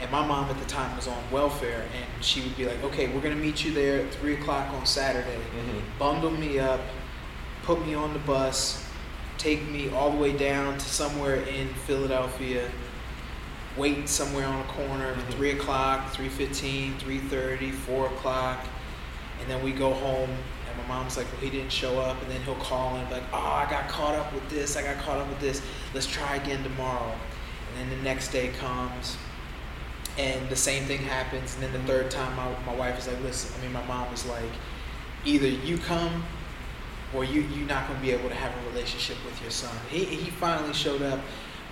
And 0.00 0.10
my 0.10 0.26
mom 0.26 0.50
at 0.50 0.58
the 0.58 0.66
time 0.66 0.96
was 0.96 1.06
on 1.06 1.22
welfare, 1.30 1.84
and 1.94 2.24
she 2.24 2.40
would 2.40 2.56
be 2.56 2.66
like, 2.66 2.82
"Okay, 2.82 3.08
we're 3.08 3.20
gonna 3.20 3.36
meet 3.36 3.64
you 3.64 3.72
there 3.72 4.00
at 4.00 4.12
three 4.14 4.34
o'clock 4.34 4.72
on 4.72 4.84
Saturday. 4.84 5.36
Mhm. 5.36 5.82
Bundle 5.98 6.32
me 6.32 6.58
up, 6.58 6.80
put 7.62 7.86
me 7.86 7.94
on 7.94 8.12
the 8.12 8.18
bus, 8.18 8.84
take 9.38 9.68
me 9.70 9.90
all 9.90 10.10
the 10.10 10.16
way 10.16 10.32
down 10.32 10.78
to 10.78 10.88
somewhere 10.88 11.36
in 11.36 11.68
Philadelphia, 11.86 12.68
wait 13.76 14.08
somewhere 14.08 14.46
on 14.46 14.60
a 14.60 14.64
corner, 14.64 15.14
Mhm. 15.14 15.34
3 15.34 15.50
o'clock, 15.52 16.12
3.15, 16.12 16.94
3.30, 16.98 17.70
4 17.70 18.06
o'clock, 18.06 18.66
and 19.40 19.50
then 19.50 19.62
we 19.62 19.72
go 19.72 19.92
home, 19.94 20.30
my 20.88 20.96
mom's 20.96 21.16
like, 21.16 21.30
well, 21.32 21.40
he 21.40 21.50
didn't 21.50 21.72
show 21.72 21.98
up, 22.00 22.20
and 22.22 22.30
then 22.30 22.40
he'll 22.42 22.54
call 22.56 22.96
and 22.96 23.08
be 23.08 23.14
like, 23.14 23.24
oh, 23.32 23.36
I 23.36 23.66
got 23.70 23.88
caught 23.88 24.14
up 24.14 24.32
with 24.32 24.48
this, 24.48 24.76
I 24.76 24.82
got 24.82 24.98
caught 24.98 25.18
up 25.18 25.28
with 25.28 25.40
this, 25.40 25.62
let's 25.94 26.06
try 26.06 26.36
again 26.36 26.62
tomorrow. 26.62 27.12
And 27.70 27.90
then 27.90 27.98
the 27.98 28.04
next 28.04 28.32
day 28.32 28.48
comes, 28.48 29.16
and 30.18 30.48
the 30.48 30.56
same 30.56 30.84
thing 30.84 30.98
happens, 30.98 31.54
and 31.54 31.62
then 31.62 31.72
the 31.72 31.78
third 31.80 32.10
time, 32.10 32.36
my, 32.36 32.54
my 32.66 32.74
wife 32.74 32.98
is 32.98 33.08
like, 33.08 33.20
listen, 33.22 33.58
I 33.58 33.62
mean, 33.64 33.72
my 33.72 33.84
mom 33.86 34.10
was 34.10 34.26
like, 34.26 34.50
either 35.24 35.46
you 35.46 35.78
come 35.78 36.24
or 37.14 37.24
you 37.24 37.42
you're 37.42 37.68
not 37.68 37.86
going 37.86 37.98
to 37.98 38.04
be 38.04 38.10
able 38.10 38.28
to 38.28 38.34
have 38.34 38.52
a 38.64 38.70
relationship 38.70 39.16
with 39.24 39.40
your 39.42 39.50
son. 39.50 39.74
He 39.90 40.04
he 40.04 40.30
finally 40.30 40.72
showed 40.72 41.02
up, 41.02 41.20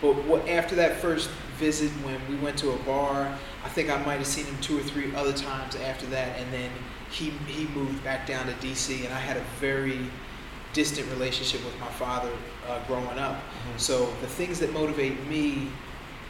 but 0.00 0.14
what 0.24 0.48
after 0.48 0.74
that 0.76 0.96
first 0.96 1.30
visit 1.56 1.90
when 2.04 2.20
we 2.28 2.36
went 2.36 2.58
to 2.58 2.70
a 2.70 2.76
bar, 2.80 3.36
I 3.64 3.68
think 3.68 3.90
I 3.90 4.02
might 4.04 4.16
have 4.18 4.26
seen 4.26 4.46
him 4.46 4.58
two 4.60 4.78
or 4.78 4.82
three 4.82 5.14
other 5.14 5.32
times 5.32 5.76
after 5.76 6.06
that, 6.06 6.38
and 6.38 6.52
then 6.52 6.70
he 7.10 7.30
he 7.46 7.66
moved 7.68 8.02
back 8.04 8.26
down 8.26 8.46
to 8.46 8.52
D.C. 8.54 9.04
and 9.04 9.12
I 9.14 9.18
had 9.18 9.36
a 9.36 9.44
very 9.60 9.98
distant 10.72 11.08
relationship 11.10 11.64
with 11.64 11.78
my 11.80 11.88
father 11.88 12.30
uh, 12.68 12.78
growing 12.86 13.18
up. 13.18 13.36
Mhm. 13.36 13.78
So 13.80 14.06
the 14.20 14.26
things 14.28 14.60
that 14.60 14.72
motivate 14.72 15.26
me 15.26 15.68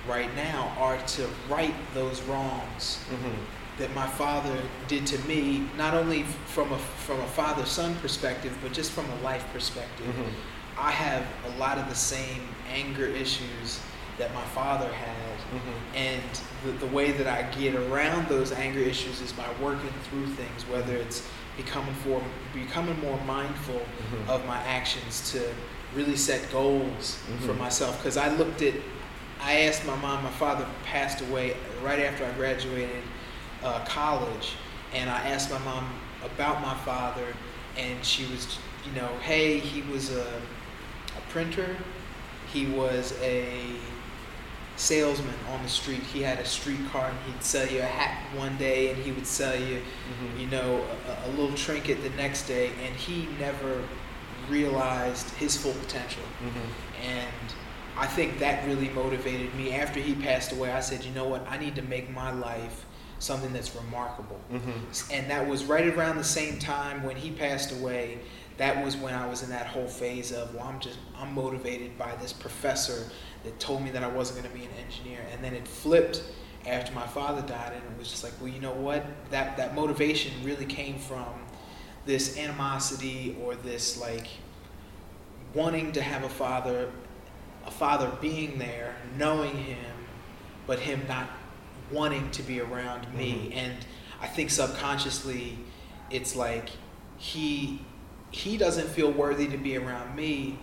right 0.09 0.35
now 0.35 0.73
are 0.79 0.97
to 0.97 1.29
right 1.49 1.75
those 1.95 2.23
wrongs 2.23 2.99
Mhm. 3.13 3.35
that 3.79 3.95
my 3.95 4.07
father 4.07 4.57
did 4.89 5.07
to 5.09 5.19
me, 5.29 5.69
not 5.77 5.93
only 5.95 6.25
from 6.47 6.73
a 6.73 6.79
from 6.79 7.21
a 7.21 7.27
father 7.29 7.67
son 7.67 7.95
perspective, 7.97 8.57
but 8.63 8.73
just 8.73 8.93
from 8.93 9.05
a 9.11 9.17
life 9.23 9.45
perspective. 9.53 10.07
Mhm. 10.07 10.33
I 10.79 10.91
have 10.91 11.25
a 11.47 11.51
lot 11.59 11.77
of 11.77 11.89
the 11.91 11.95
same 11.95 12.43
anger 12.73 13.05
issues 13.07 13.81
that 14.17 14.33
my 14.35 14.45
father 14.55 14.91
had, 14.93 15.30
Mhm. 15.53 15.97
and 15.97 16.23
the, 16.65 16.73
the 16.87 16.93
way 16.93 17.13
that 17.13 17.27
I 17.27 17.43
get 17.59 17.75
around 17.75 18.29
those 18.29 18.53
anger 18.53 18.81
issues 18.81 19.21
is 19.21 19.33
by 19.33 19.47
working 19.61 19.93
through 20.09 20.27
things, 20.29 20.65
whether 20.69 20.95
it's 20.97 21.27
becoming 21.57 21.95
for 21.95 22.23
becoming 22.55 22.99
more 23.01 23.19
mindful 23.27 23.81
Mhm. 23.81 24.29
of 24.29 24.47
my 24.47 24.59
actions 24.59 25.31
to 25.33 25.43
really 25.95 26.17
set 26.17 26.51
goals 26.53 27.19
for 27.41 27.53
Mhm. 27.53 27.59
myself. 27.59 27.97
Because 27.99 28.17
I 28.17 28.29
looked 28.29 28.63
at, 28.63 28.75
I 29.43 29.63
asked 29.63 29.85
my 29.87 29.97
mom. 29.97 30.23
My 30.23 30.31
father 30.31 30.65
passed 30.85 31.21
away 31.23 31.57
right 31.83 31.99
after 32.01 32.25
I 32.25 32.31
graduated 32.33 33.03
uh, 33.65 33.81
college, 33.85 34.53
and 34.95 35.11
I 35.11 35.19
asked 35.31 35.51
my 35.51 35.59
mom 35.59 35.87
about 36.25 36.63
my 36.63 36.75
father, 36.85 37.27
and 37.77 38.03
she 38.05 38.25
was, 38.27 38.59
you 38.87 38.93
know, 39.01 39.09
hey, 39.23 39.59
he 39.59 39.83
was 39.91 40.11
a, 40.13 40.23
a 41.17 41.21
printer, 41.31 41.77
he 42.53 42.67
was 42.67 43.15
a 43.21 43.65
salesman 44.81 45.35
on 45.53 45.63
the 45.63 45.69
street. 45.69 46.03
He 46.03 46.23
had 46.23 46.39
a 46.39 46.45
streetcar, 46.45 47.11
and 47.11 47.19
he'd 47.27 47.43
sell 47.45 47.67
you 47.69 47.81
a 47.81 47.85
hat 47.85 48.17
one 48.37 48.57
day, 48.57 48.91
and 48.91 49.03
he 49.03 49.13
would 49.13 49.27
sell 49.27 49.55
you 49.55 49.83
Mhm. 49.83 50.41
you 50.41 50.47
know, 50.47 50.85
a, 51.25 51.29
a 51.29 51.31
little 51.31 51.55
trinket 51.55 52.03
the 52.03 52.11
next 52.11 52.45
day, 52.49 52.71
and 52.85 52.97
he 52.97 53.29
never 53.39 53.83
realized 54.49 55.31
his 55.35 55.57
full 55.57 55.75
potential. 55.75 56.23
Mhm. 56.43 57.07
And 57.07 57.55
I 57.97 58.07
think 58.07 58.39
that 58.39 58.67
really 58.67 58.89
motivated 58.89 59.55
me. 59.55 59.75
After 59.75 60.01
he 60.01 60.15
passed 60.15 60.53
away, 60.53 60.73
I 60.73 60.81
said, 60.81 61.05
you 61.05 61.11
know 61.13 61.25
what, 61.27 61.47
I 61.49 61.59
need 61.59 61.77
to 61.77 61.83
make 61.83 62.11
my 62.11 62.33
life 62.33 62.87
something 63.19 63.53
that's 63.53 63.75
remarkable. 63.77 64.41
Mhm. 64.51 65.11
And 65.13 65.31
that 65.31 65.47
was 65.47 65.65
right 65.65 65.87
around 65.87 66.17
the 66.17 66.25
same 66.25 66.59
time 66.59 67.03
when 67.03 67.17
he 67.17 67.31
passed 67.31 67.71
away. 67.71 68.19
That 68.57 68.83
was 68.85 68.97
when 68.97 69.13
I 69.15 69.27
was 69.27 69.43
in 69.43 69.51
that 69.51 69.67
whole 69.67 69.87
phase 69.87 70.33
of, 70.33 70.55
well, 70.55 70.65
I'm 70.67 70.81
just, 70.81 70.99
I'm 71.19 71.35
motivated 71.35 71.99
by 71.99 72.15
this 72.23 72.33
professor 72.33 73.11
that 73.45 73.59
told 73.59 73.83
me 73.83 73.91
that 73.91 74.03
I 74.03 74.09
wasn't 74.09 74.41
going 74.41 74.53
to 74.53 74.59
be 74.59 74.65
an 74.65 74.73
engineer. 74.85 75.21
And 75.33 75.43
then 75.43 75.55
it 75.55 75.67
flipped 75.67 76.23
after 76.67 76.93
my 76.93 77.07
father 77.07 77.41
died, 77.43 77.73
and 77.73 77.83
it 77.83 77.99
was 77.99 78.11
just 78.11 78.23
like, 78.23 78.35
well, 78.41 78.49
you 78.49 78.61
know 78.61 78.73
what? 78.73 79.05
That 79.31 79.57
that 79.57 79.75
motivation 79.75 80.33
really 80.45 80.67
came 80.67 80.99
from 80.99 81.27
this 82.07 82.39
animosity 82.39 83.37
or 83.43 83.55
this 83.55 84.01
like 84.01 84.27
wanting 85.55 85.93
to 85.93 86.03
have 86.03 86.25
a 86.25 86.29
father, 86.29 86.91
a 87.67 87.71
father 87.71 88.11
being 88.21 88.59
there, 88.59 88.95
knowing 89.19 89.57
him, 89.57 89.95
but 90.67 90.79
him 90.79 91.03
not 91.09 91.29
wanting 91.91 92.31
to 92.31 92.43
be 92.43 92.61
around 92.61 93.13
me. 93.15 93.51
Mhm. 93.53 93.57
And 93.57 93.73
I 94.21 94.27
think 94.27 94.51
subconsciously, 94.51 95.59
it's 96.11 96.37
like 96.37 96.71
he 97.17 97.81
he 98.31 98.57
doesn't 98.57 98.89
feel 98.89 99.11
worthy 99.11 99.49
to 99.49 99.57
be 99.57 99.77
around 99.77 100.15
me, 100.15 100.59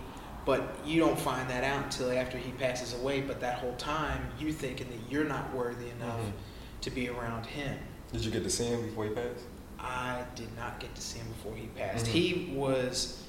but 0.48 0.78
you 0.82 0.98
don't 0.98 1.18
find 1.18 1.46
that 1.50 1.62
out 1.62 1.84
until 1.84 2.10
after 2.10 2.38
he 2.38 2.50
passes 2.52 2.98
away. 2.98 3.20
But 3.20 3.38
that 3.40 3.58
whole 3.58 3.74
time, 3.74 4.26
you 4.40 4.50
thinking 4.50 4.88
that 4.88 5.12
you're 5.12 5.26
not 5.26 5.52
worthy 5.54 5.90
enough 5.90 6.18
Mhm. 6.20 6.32
to 6.80 6.90
be 6.90 7.10
around 7.10 7.44
him. 7.44 7.76
Did 8.14 8.24
you 8.24 8.30
get 8.30 8.44
to 8.44 8.50
see 8.50 8.64
him 8.64 8.80
before 8.86 9.04
he 9.04 9.10
passed? 9.10 9.44
I 9.78 10.22
did 10.34 10.56
not 10.56 10.80
get 10.80 10.94
to 10.94 11.02
see 11.02 11.18
him 11.18 11.28
before 11.28 11.54
he 11.54 11.66
passed. 11.66 12.06
Mhm. 12.06 12.08
He 12.08 12.52
was 12.56 13.22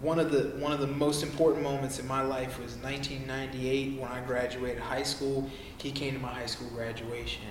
one 0.00 0.18
of 0.18 0.32
the 0.32 0.58
one 0.58 0.72
of 0.72 0.80
the 0.80 0.86
most 0.86 1.22
important 1.22 1.62
moments 1.62 1.98
in 1.98 2.08
my 2.08 2.22
life 2.22 2.58
was 2.58 2.76
1998 2.76 4.00
when 4.00 4.10
I 4.10 4.20
graduated 4.20 4.80
high 4.80 5.02
school. 5.02 5.50
He 5.76 5.92
came 5.92 6.14
to 6.14 6.18
my 6.18 6.32
high 6.32 6.46
school 6.46 6.68
graduation, 6.70 7.42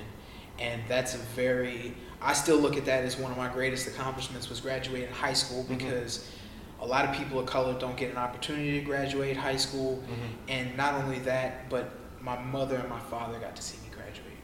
and 0.57 0.81
that's 0.87 1.13
a 1.13 1.19
very 1.35 1.93
I 2.19 2.33
still 2.33 2.57
look 2.57 2.77
at 2.77 2.85
that 2.85 3.03
as 3.03 3.15
one 3.17 3.31
of 3.31 3.37
my 3.37 3.49
greatest 3.49 3.85
accomplishments 3.85 4.49
was 4.49 4.59
graduating 4.59 5.13
high 5.13 5.33
school 5.33 5.65
Mhm. 5.65 5.77
because 5.77 6.25
a 6.83 6.87
lot 6.87 7.05
of 7.05 7.15
people 7.15 7.39
of 7.39 7.45
color 7.45 7.73
don't 7.79 7.95
get 7.97 8.11
an 8.11 8.17
opportunity 8.17 8.79
to 8.79 8.85
graduate 8.85 9.37
high 9.37 9.55
school, 9.55 10.03
Mm-hmm. 10.03 10.49
and 10.49 10.77
not 10.77 10.93
only 10.95 11.19
that, 11.19 11.69
but 11.69 11.91
my 12.21 12.37
mother 12.41 12.75
and 12.77 12.89
my 12.89 12.99
father 12.99 13.39
got 13.39 13.55
to 13.55 13.61
see 13.63 13.77
me 13.83 13.89
graduate 13.95 14.37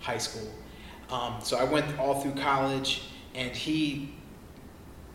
high 0.00 0.18
school. 0.18 0.48
Um, 1.10 1.34
so 1.42 1.58
I 1.58 1.64
went 1.64 1.98
all 1.98 2.20
through 2.20 2.34
college, 2.40 3.02
and 3.34 3.50
he 3.54 4.14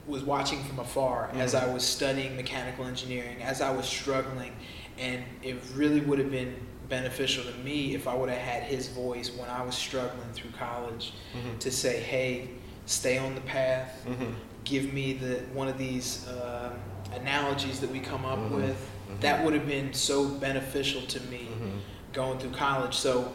was 0.08 0.24
watching 0.24 0.64
from 0.64 0.80
afar 0.80 1.30
as 1.36 1.54
Mhm. 1.54 1.64
I 1.64 1.74
was 1.74 1.84
studying 1.84 2.36
mechanical 2.36 2.86
engineering, 2.86 3.42
as 3.44 3.62
I 3.62 3.72
was 3.72 3.86
struggling, 3.88 4.54
and 4.98 5.24
it 5.44 5.58
really 5.76 6.02
would 6.02 6.20
have 6.20 6.32
been 6.32 6.56
beneficial 6.90 7.44
to 7.44 7.54
me 7.60 7.94
if 7.94 8.08
I 8.08 8.16
would 8.16 8.30
have 8.30 8.42
had 8.42 8.64
his 8.64 8.88
voice 8.88 9.32
when 9.32 9.50
I 9.50 9.62
was 9.64 9.76
struggling 9.76 10.32
through 10.34 10.52
college 10.52 11.14
Mm-hmm. 11.36 11.58
to 11.60 11.72
say, 11.72 12.00
"Hey, 12.00 12.50
stay 12.88 13.18
on 13.20 13.36
the 13.36 13.42
path. 13.42 14.04
Mm-hmm. 14.08 14.34
Give 14.70 14.94
me 14.94 15.14
the 15.14 15.38
one 15.54 15.68
of 15.68 15.78
these 15.80 16.28
uh, 16.28 16.72
analogies 17.16 17.80
that 17.80 17.90
we 17.90 18.00
come 18.00 18.24
up 18.24 18.38
Mhm. 18.40 18.52
with." 18.52 18.78
Mhm. 19.10 19.20
That 19.22 19.44
would 19.44 19.54
have 19.56 19.66
been 19.68 19.94
so 19.94 20.28
beneficial 20.28 21.02
to 21.08 21.20
me 21.22 21.48
Mm-hmm. 21.52 21.78
going 22.14 22.38
through 22.40 22.52
college. 22.52 22.94
So, 22.96 23.34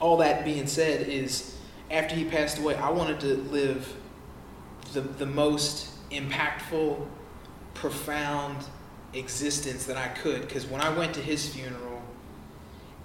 all 0.00 0.16
that 0.18 0.44
being 0.44 0.68
said, 0.68 1.08
is 1.08 1.54
after 1.90 2.14
he 2.14 2.24
passed 2.24 2.58
away, 2.58 2.76
I 2.76 2.90
wanted 2.90 3.18
to 3.20 3.34
live 3.50 3.92
the, 4.92 5.00
the 5.00 5.26
most 5.26 5.88
impactful, 6.10 7.04
profound 7.74 8.58
existence 9.14 9.84
that 9.86 9.96
I 9.96 10.08
could. 10.08 10.42
Because 10.42 10.66
when 10.66 10.80
I 10.80 10.90
went 10.90 11.14
to 11.14 11.20
his 11.20 11.48
funeral 11.48 12.02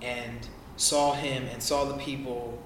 and 0.02 0.48
saw 0.78 1.14
him 1.14 1.44
and 1.52 1.62
saw 1.64 1.86
the 1.86 1.98
people 1.98 2.62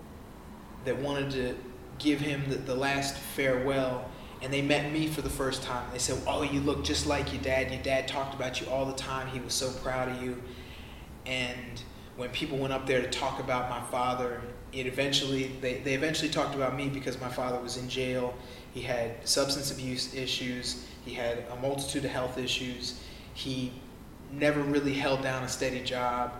that 0.85 0.97
wanted 0.99 1.31
to 1.31 1.55
give 1.99 2.19
him 2.19 2.43
the, 2.49 2.55
the 2.55 2.75
last 2.75 3.15
farewell, 3.17 4.09
and 4.41 4.53
they 4.53 4.61
met 4.61 4.91
me 4.91 5.07
for 5.07 5.21
the 5.21 5.29
first 5.29 5.63
time, 5.63 5.87
they 5.91 5.99
said, 5.99 6.21
Oh, 6.27 6.43
you 6.43 6.61
look 6.61 6.83
just 6.83 7.07
like 7.07 7.33
your 7.33 7.41
dad. 7.41 7.71
Your 7.71 7.81
dad 7.81 8.07
talked 8.07 8.35
about 8.35 8.61
you 8.61 8.67
all 8.67 8.85
the 8.85 8.93
time. 8.93 9.27
He 9.27 9.39
was 9.39 9.53
so 9.53 9.71
proud 9.81 10.09
of 10.09 10.21
you. 10.21 10.41
And 11.25 11.81
when 12.15 12.29
people 12.29 12.57
went 12.57 12.73
up 12.73 12.85
there 12.85 13.01
to 13.01 13.09
talk 13.09 13.39
about 13.39 13.69
my 13.69 13.81
father, 13.89 14.41
it 14.73 14.85
eventually 14.85 15.51
they, 15.61 15.79
they 15.79 15.93
eventually 15.93 16.29
talked 16.29 16.55
about 16.55 16.75
me 16.75 16.89
because 16.89 17.19
my 17.19 17.29
father 17.29 17.59
was 17.59 17.77
in 17.77 17.89
jail. 17.89 18.35
He 18.73 18.81
had 18.81 19.27
substance 19.27 19.71
abuse 19.71 20.13
issues. 20.13 20.85
He 21.03 21.13
had 21.13 21.45
a 21.51 21.55
multitude 21.57 22.05
of 22.05 22.11
health 22.11 22.37
issues. 22.37 22.99
He 23.33 23.71
never 24.31 24.61
really 24.61 24.93
held 24.93 25.21
down 25.21 25.43
a 25.43 25.47
steady 25.47 25.81
job 25.83 26.31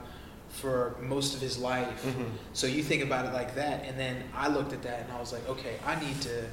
for 0.49 0.95
most 1.01 1.35
of 1.35 1.41
his 1.41 1.57
life. 1.57 2.03
Mm-hmm. 2.05 2.23
So 2.53 2.67
you 2.67 2.83
think 2.83 3.03
about 3.03 3.25
it 3.25 3.33
like 3.33 3.55
that, 3.55 3.85
and 3.85 3.97
then 3.97 4.23
I 4.35 4.47
looked 4.47 4.73
at 4.73 4.83
that 4.83 5.01
and 5.01 5.11
I 5.11 5.19
was 5.19 5.33
like, 5.33 5.47
okay, 5.47 5.75
I 5.85 5.99
need 5.99 6.19
to 6.21 6.45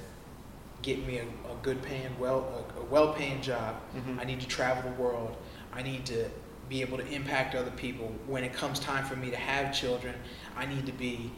get 0.84 1.04
me 1.06 1.18
a, 1.18 1.22
a 1.22 1.54
good 1.62 1.82
paying, 1.82 2.10
well, 2.18 2.66
a, 2.76 2.80
a 2.80 2.84
well 2.84 3.14
paying 3.14 3.40
job. 3.40 3.76
Mhm. 3.96 4.20
I 4.20 4.24
need 4.24 4.40
to 4.40 4.46
travel 4.46 4.88
the 4.90 5.02
world. 5.02 5.34
I 5.72 5.82
need 5.82 6.04
to 6.06 6.28
be 6.68 6.82
able 6.82 6.98
to 6.98 7.06
impact 7.08 7.54
other 7.54 7.70
people. 7.72 8.12
When 8.26 8.44
it 8.44 8.52
comes 8.52 8.78
time 8.78 9.04
for 9.04 9.16
me 9.16 9.30
to 9.30 9.36
have 9.36 9.74
children, 9.74 10.14
I 10.56 10.66
need 10.66 10.84
to 10.86 10.92
be 10.92 11.30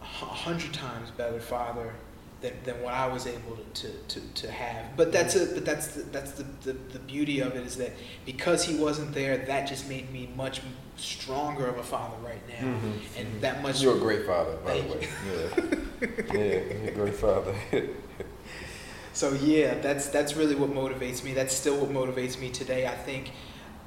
a 0.00 0.04
hundred 0.04 0.72
times 0.74 1.10
better 1.12 1.40
father 1.40 1.94
than, 2.40 2.52
than 2.64 2.82
what 2.82 2.92
I 2.92 3.06
was 3.06 3.26
able 3.28 3.56
to, 3.74 3.88
to, 3.88 4.20
to, 4.20 4.20
to 4.42 4.50
have. 4.50 4.96
But 4.96 5.12
that's 5.12 5.36
a, 5.36 5.46
but 5.54 5.64
that's 5.64 5.88
the, 5.94 6.02
that's 6.02 6.32
the, 6.32 6.42
the, 6.64 6.72
the 6.72 6.98
beauty 6.98 7.38
of 7.40 7.54
it 7.54 7.64
is 7.64 7.76
that 7.76 7.92
because 8.26 8.64
he 8.64 8.74
wasn't 8.76 9.14
there, 9.14 9.38
that 9.38 9.68
just 9.68 9.88
made 9.88 10.12
me 10.12 10.28
much 10.36 10.60
stronger 10.96 11.66
of 11.68 11.78
a 11.78 11.82
father 11.84 12.16
right 12.24 12.42
now, 12.48 12.66
Mhm. 12.66 12.92
and 13.18 13.40
that 13.42 13.62
much. 13.62 13.80
You're 13.80 13.96
a 13.96 14.00
great 14.00 14.26
father, 14.26 14.56
by 14.64 14.80
the 14.80 14.88
way. 14.88 15.08
Yeah, 15.30 16.08
yeah, 16.34 16.74
you're 16.82 16.88
a 16.88 16.92
great 16.92 17.14
father. 17.14 17.54
So 19.12 19.32
yeah, 19.34 19.74
that's 19.80 20.08
that's 20.08 20.36
really 20.36 20.54
what 20.54 20.70
motivates 20.70 21.22
me. 21.22 21.34
That's 21.34 21.54
still 21.54 21.76
what 21.78 21.90
motivates 21.90 22.40
me 22.40 22.50
today. 22.50 22.86
I 22.86 22.94
think 22.94 23.32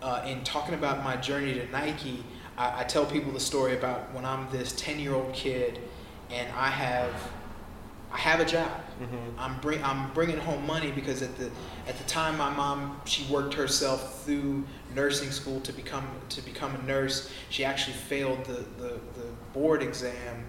uh, 0.02 0.24
in 0.28 0.44
talking 0.44 0.76
about 0.76 1.04
my 1.04 1.16
journey 1.18 1.54
to 1.56 1.70
Nike, 1.72 2.24
I, 2.58 2.82
I 2.82 2.84
tell 2.84 3.06
people 3.06 3.32
the 3.32 3.40
story 3.40 3.76
about 3.76 4.14
when 4.14 4.24
I'm 4.24 4.48
this 4.52 4.72
ten 4.74 5.00
year 5.00 5.16
old 5.16 5.34
kid, 5.34 5.80
and 6.30 6.48
I 6.54 6.68
have 6.68 7.12
I 8.12 8.18
have 8.18 8.40
a 8.40 8.46
job. 8.46 8.70
mm-hmm. 9.02 9.40
I'm 9.40 9.60
bring 9.62 9.84
I'm 9.84 10.14
bringing 10.14 10.38
home 10.38 10.66
money 10.66 10.92
because 10.92 11.22
at 11.22 11.36
the 11.38 11.50
at 11.88 11.98
the 11.98 12.04
time 12.04 12.38
my 12.38 12.52
mom 12.52 13.02
she 13.06 13.26
worked 13.34 13.56
herself 13.56 14.24
through 14.24 14.64
nursing 14.96 15.32
school 15.32 15.60
to 15.62 15.74
become 15.74 16.08
to 16.30 16.42
become 16.44 16.76
a 16.76 16.84
nurse. 16.84 17.32
She 17.50 17.66
actually 17.66 17.98
failed 17.98 18.46
the 18.46 18.64
the, 18.78 19.00
the 19.18 19.28
board 19.54 19.82
exam, 19.82 20.46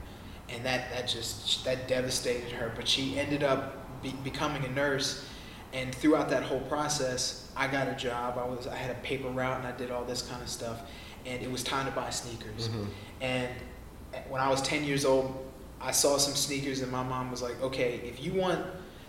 and 0.50 0.64
that 0.66 0.90
that 0.90 1.08
just 1.08 1.64
that 1.64 1.88
devastated 1.88 2.52
her. 2.52 2.72
But 2.76 2.86
she 2.86 3.18
ended 3.18 3.42
up 3.42 3.75
be, 4.02 4.12
becoming 4.24 4.64
a 4.64 4.70
nurse, 4.70 5.26
and 5.72 5.94
throughout 5.94 6.28
that 6.30 6.42
whole 6.42 6.60
process, 6.60 7.50
I 7.56 7.66
got 7.68 7.88
a 7.88 7.94
job. 7.94 8.38
I 8.38 8.44
was 8.46 8.66
I 8.66 8.76
had 8.76 8.90
a 8.90 8.98
paper 9.00 9.28
route 9.28 9.58
and 9.58 9.66
I 9.66 9.72
did 9.72 9.90
all 9.90 10.04
this 10.04 10.22
kind 10.22 10.42
of 10.42 10.48
stuff, 10.48 10.82
and 11.24 11.42
it 11.42 11.50
was 11.50 11.62
time 11.62 11.86
to 11.86 11.92
buy 11.92 12.10
sneakers. 12.10 12.68
Mm-hmm. 12.68 12.84
And 13.20 13.48
when 14.28 14.40
I 14.40 14.48
was 14.48 14.62
10 14.62 14.84
years 14.84 15.04
old, 15.04 15.44
I 15.80 15.90
saw 15.90 16.16
some 16.16 16.34
sneakers, 16.34 16.80
and 16.80 16.90
my 16.90 17.02
mom 17.02 17.30
was 17.30 17.42
like, 17.42 17.60
okay, 17.62 18.00
if 18.04 18.22
you 18.24 18.32
want 18.32 18.64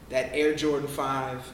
that 0.10 0.30
Air 0.34 0.54
Jordan 0.56 0.88
5, 0.88 1.54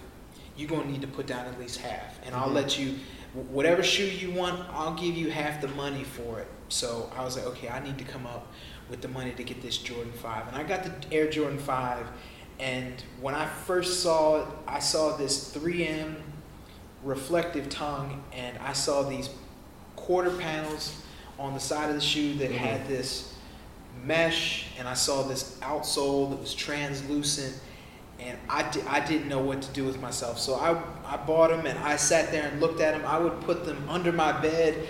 you're 0.58 0.70
going 0.70 0.84
to 0.84 0.92
need 0.92 1.02
to 1.02 1.08
put 1.08 1.28
down 1.28 1.46
at 1.46 1.60
least 1.60 1.80
half. 1.80 2.20
And 2.26 2.36
I'll 2.36 2.50
Mhm. 2.50 2.54
let 2.54 2.80
you, 2.80 2.96
whatever 3.34 3.84
shoe 3.84 4.06
you 4.06 4.32
want, 4.32 4.60
I'll 4.72 4.94
give 4.94 5.16
you 5.16 5.30
half 5.32 5.62
the 5.62 5.68
money 5.70 6.04
for 6.04 6.40
it. 6.40 6.48
So 6.70 7.12
I 7.16 7.24
was 7.24 7.36
like, 7.36 7.46
okay, 7.48 7.70
I 7.70 7.80
need 7.80 7.98
to 8.00 8.04
come 8.04 8.26
up 8.26 8.48
with 8.90 9.02
the 9.02 9.08
money 9.08 9.32
to 9.32 9.44
get 9.44 9.62
this 9.62 9.78
Jordan 9.78 10.14
5. 10.14 10.48
And 10.48 10.56
I 10.56 10.64
got 10.64 10.84
the 10.84 10.92
Air 11.16 11.30
Jordan 11.30 11.58
5. 11.58 12.08
And 12.64 13.04
when 13.20 13.36
I 13.36 13.46
first 13.46 14.02
saw 14.02 14.38
it, 14.42 14.48
I 14.66 14.80
saw 14.80 15.18
this 15.18 15.54
3M 15.54 16.16
reflective 17.04 17.68
tongue, 17.68 18.24
and 18.32 18.58
I 18.60 18.72
saw 18.72 19.04
these 19.04 19.30
quarter 19.98 20.30
panels 20.32 20.96
on 21.38 21.54
the 21.54 21.60
side 21.60 21.90
of 21.90 21.96
the 21.96 22.02
shoe 22.02 22.36
that 22.36 22.52
Mhm. 22.52 22.56
had 22.56 22.88
this 22.88 23.34
mesh, 24.02 24.68
and 24.80 24.88
I 24.88 24.94
saw 24.94 25.24
this 25.24 25.58
outsole 25.62 26.30
that 26.30 26.40
was 26.40 26.54
translucent, 26.54 27.54
and 28.18 28.38
I, 28.50 28.64
di- 28.64 28.82
I 28.88 29.02
didn't 29.02 29.28
know 29.28 29.40
what 29.42 29.62
to 29.64 29.72
do 29.74 29.84
with 29.84 30.00
myself. 30.00 30.40
So 30.40 30.56
I, 30.56 30.82
I 31.06 31.18
bought 31.18 31.50
them, 31.50 31.66
and 31.66 31.78
I 31.80 31.98
sat 31.98 32.32
there 32.32 32.48
and 32.48 32.62
looked 32.62 32.80
at 32.80 32.94
them. 32.94 33.06
I 33.06 33.18
would 33.18 33.42
put 33.42 33.66
them 33.66 33.90
under 33.90 34.14
my 34.14 34.32
bed 34.32 34.88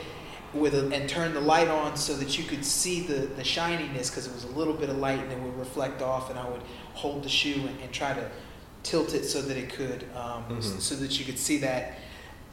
with 0.53 0.75
a, 0.75 0.87
and 0.93 1.09
turn 1.09 1.33
the 1.33 1.41
light 1.41 1.67
on 1.67 1.95
so 1.97 2.15
that 2.15 2.37
you 2.37 2.43
could 2.43 2.63
see 2.63 3.01
the, 3.01 3.27
the 3.27 3.43
shininess 3.43 4.09
because 4.09 4.27
it 4.27 4.33
was 4.33 4.43
a 4.43 4.49
little 4.55 4.73
bit 4.73 4.89
of 4.89 4.97
light 4.97 5.19
and 5.19 5.31
it 5.31 5.39
would 5.39 5.57
reflect 5.57 6.01
off, 6.01 6.29
and 6.29 6.37
I 6.37 6.47
would 6.49 6.61
hold 6.93 7.23
the 7.23 7.29
shoe 7.29 7.55
and, 7.67 7.79
and 7.81 7.91
try 7.91 8.13
to 8.13 8.29
tilt 8.83 9.13
it 9.13 9.25
so 9.25 9.41
that 9.41 9.57
it 9.57 9.69
could, 9.73 10.05
um, 10.15 10.43
Mhm. 10.49 10.79
so 10.81 10.95
that 10.95 11.17
you 11.19 11.25
could 11.25 11.39
see 11.39 11.57
that. 11.59 11.93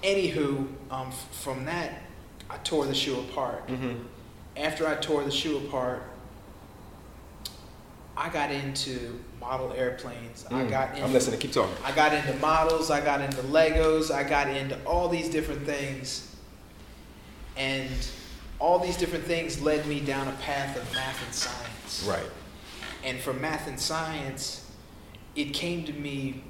Anywho, 0.03 0.67
um, 0.91 1.09
f- 1.09 1.29
from 1.33 1.65
that, 1.67 2.03
I 2.49 2.57
tore 2.59 2.87
the 2.87 2.95
shoe 2.95 3.19
apart 3.21 3.67
Mm-hmm. 3.69 3.95
after 4.57 4.87
I 4.89 4.95
tore 4.95 5.23
the 5.25 5.31
shoe 5.31 5.59
apart, 5.59 6.03
I 8.17 8.29
got 8.29 8.51
into 8.51 9.19
model 9.41 9.73
airplanes. 9.73 10.45
I 10.51 10.65
got 10.65 10.91
into, 10.91 11.01
Mm. 11.03 11.05
I'm 11.05 11.13
listening. 11.13 11.41
Keep 11.41 11.53
talking. 11.53 11.75
I 11.85 11.93
got 11.93 12.13
into 12.13 12.35
models. 12.35 12.91
I 12.91 13.01
got 13.01 13.21
into 13.23 13.39
Legos. 13.45 14.11
I 14.11 14.23
got 14.25 14.49
into 14.49 14.77
all 14.85 15.09
these 15.09 15.29
different 15.31 15.65
things, 15.65 16.30
and 17.57 17.91
all 18.59 18.79
these 18.79 18.97
different 18.97 19.25
things 19.25 19.61
led 19.61 19.87
me 19.87 20.01
down 20.01 20.29
a 20.29 20.33
path 20.43 20.77
of 20.77 20.93
math 20.93 21.25
and 21.25 21.35
science. 21.35 22.07
Right. 22.09 22.31
And 23.05 23.19
from 23.19 23.41
math 23.41 23.67
and 23.67 23.81
science, 23.81 24.71
it 25.35 25.55
came 25.55 25.85
to 25.85 25.93
me 25.93 26.45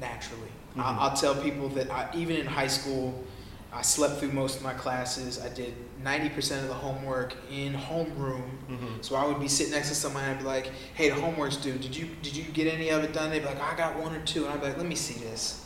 naturally. 0.00 0.50
Mhm. 0.76 0.82
I, 0.82 0.96
I'll 0.98 1.16
tell 1.16 1.34
people 1.34 1.68
that 1.70 1.90
I, 1.90 2.08
even 2.14 2.36
in 2.36 2.46
high 2.46 2.68
school, 2.68 3.24
I 3.72 3.82
slept 3.82 4.18
through 4.18 4.32
most 4.32 4.56
of 4.56 4.62
my 4.62 4.72
classes. 4.72 5.40
I 5.40 5.48
did 5.50 5.74
90% 6.02 6.62
of 6.62 6.68
the 6.68 6.74
homework 6.74 7.34
in 7.50 7.74
homeroom. 7.74 8.48
Mm-hmm. 8.70 9.02
So 9.02 9.16
I 9.16 9.26
would 9.26 9.40
be 9.40 9.48
sitting 9.48 9.72
next 9.72 9.88
to 9.90 9.94
somebody 9.94 10.26
and 10.26 10.36
I'd 10.36 10.38
be 10.40 10.46
like, 10.46 10.70
hey, 10.94 11.10
the 11.10 11.16
homework's 11.16 11.56
due. 11.56 11.76
Did 11.76 11.94
you 11.94 12.08
did 12.22 12.34
you 12.36 12.44
get 12.44 12.72
any 12.72 12.88
of 12.90 13.02
it 13.04 13.12
done? 13.12 13.30
They'd 13.30 13.40
be 13.40 13.46
like, 13.46 13.60
I 13.60 13.76
got 13.76 13.98
one 13.98 14.14
or 14.14 14.20
two. 14.24 14.44
And 14.44 14.54
I'd 14.54 14.60
be 14.60 14.68
like, 14.68 14.78
let 14.78 14.86
me 14.86 14.94
see 14.94 15.20
this. 15.20 15.64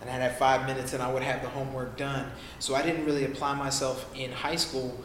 And 0.00 0.08
I'd 0.10 0.20
have 0.22 0.36
five 0.38 0.66
minutes 0.66 0.92
and 0.92 1.02
I 1.02 1.12
would 1.12 1.22
have 1.22 1.42
the 1.42 1.48
homework 1.48 1.96
done. 1.96 2.30
So 2.58 2.74
I 2.74 2.82
didn't 2.82 3.04
really 3.04 3.24
apply 3.24 3.54
myself 3.54 4.08
in 4.14 4.30
high 4.30 4.56
school, 4.56 4.96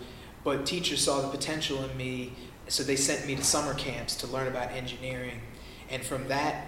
but 0.44 0.66
teachers 0.66 1.02
saw 1.04 1.22
the 1.22 1.30
potential 1.30 1.84
in 1.84 1.96
me. 1.98 2.34
So 2.68 2.84
they 2.84 2.96
sent 2.96 3.26
me 3.26 3.36
to 3.36 3.44
summer 3.44 3.74
camps 3.74 4.16
to 4.18 4.28
learn 4.28 4.48
about 4.48 4.72
engineering. 4.72 5.42
And 5.90 6.04
from 6.04 6.28
that, 6.28 6.68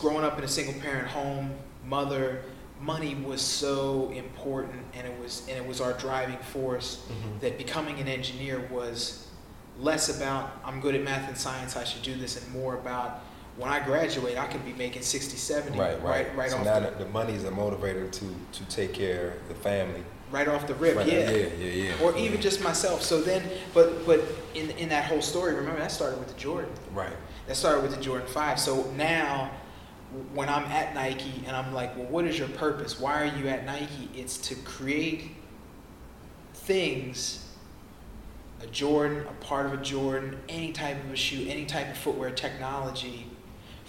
growing 0.00 0.24
up 0.24 0.38
in 0.38 0.44
a 0.44 0.48
single 0.48 0.74
parent 0.80 1.08
home, 1.08 1.52
mother, 1.86 2.42
money 2.80 3.14
was 3.14 3.42
so 3.42 4.10
important 4.14 4.82
and 4.94 5.06
it 5.06 5.18
was 5.20 5.42
and 5.48 5.56
it 5.58 5.66
was 5.66 5.80
our 5.82 5.92
driving 5.94 6.38
force 6.38 6.96
Mm-hmm. 7.10 7.38
that 7.40 7.58
becoming 7.58 7.98
an 8.00 8.08
engineer 8.08 8.66
was 8.70 9.26
less 9.78 10.14
about 10.16 10.50
I'm 10.64 10.80
good 10.80 10.94
at 10.94 11.02
math 11.02 11.28
and 11.28 11.36
science 11.36 11.76
I 11.76 11.84
should 11.84 12.02
do 12.02 12.14
this 12.14 12.42
and 12.42 12.50
more 12.54 12.74
about 12.76 13.20
when 13.56 13.70
I 13.70 13.84
graduate 13.84 14.38
I 14.38 14.46
could 14.46 14.64
be 14.64 14.72
making 14.72 15.02
60 15.02 15.36
70 15.36 15.78
Right, 15.78 16.02
right. 16.02 16.26
right, 16.26 16.36
right 16.36 16.50
so 16.50 16.58
off 16.58 16.64
now 16.64 16.80
the, 16.80 16.90
the 17.04 17.10
money 17.10 17.34
is 17.34 17.44
a 17.44 17.50
motivator 17.50 18.10
to 18.10 18.34
to 18.52 18.64
take 18.68 18.92
care 18.94 19.34
of 19.42 19.48
the 19.48 19.54
family. 19.54 20.02
right 20.30 20.48
off 20.48 20.66
the 20.66 20.74
rip 20.74 20.96
Right, 20.96 21.06
yeah. 21.06 21.30
yeah, 21.30 21.46
yeah, 21.58 21.84
yeah. 21.90 22.02
or 22.02 22.16
even 22.16 22.40
just 22.40 22.62
myself 22.62 23.02
so 23.02 23.20
then 23.20 23.42
but 23.74 24.06
but 24.06 24.20
in 24.54 24.70
in 24.72 24.88
that 24.90 25.04
whole 25.04 25.22
story 25.22 25.54
remember 25.54 25.80
that 25.80 25.92
started 25.92 26.18
with 26.18 26.28
the 26.28 26.38
Jordan 26.40 26.70
right. 26.92 27.12
That 27.46 27.56
started 27.56 27.82
with 27.82 27.96
the 27.96 28.00
Jordan 28.00 28.28
5. 28.28 28.60
So 28.60 28.88
now, 28.92 29.50
when 30.34 30.48
I'm 30.48 30.62
at 30.66 30.94
Nike 30.94 31.42
and 31.48 31.56
I'm 31.56 31.72
like, 31.74 31.96
well, 31.96 32.06
what 32.06 32.24
is 32.24 32.38
your 32.38 32.46
purpose? 32.48 33.00
Why 33.00 33.22
are 33.22 33.36
you 33.38 33.48
at 33.48 33.64
Nike? 33.66 34.08
It's 34.14 34.36
to 34.48 34.54
create 34.54 35.32
things, 36.54 37.44
a 38.62 38.66
Jordan, 38.68 39.24
a 39.26 39.44
part 39.44 39.66
of 39.66 39.72
a 39.72 39.78
Jordan, 39.78 40.38
any 40.48 40.70
type 40.72 41.02
of 41.04 41.10
a 41.12 41.16
shoe, 41.16 41.44
any 41.48 41.64
type 41.64 41.88
of 41.90 41.96
footwear 41.96 42.30
technology 42.30 43.26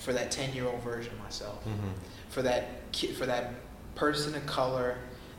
for 0.01 0.13
that 0.13 0.31
10 0.31 0.53
year 0.53 0.65
old 0.67 0.81
version 0.81 1.13
of 1.13 1.19
myself. 1.19 1.59
Mm-hmm. 1.63 1.89
For 2.29 2.41
that 2.41 2.91
kid, 2.91 3.15
for 3.15 3.25
that 3.27 3.53
person 3.95 4.33
of 4.35 4.45
color, 4.45 4.97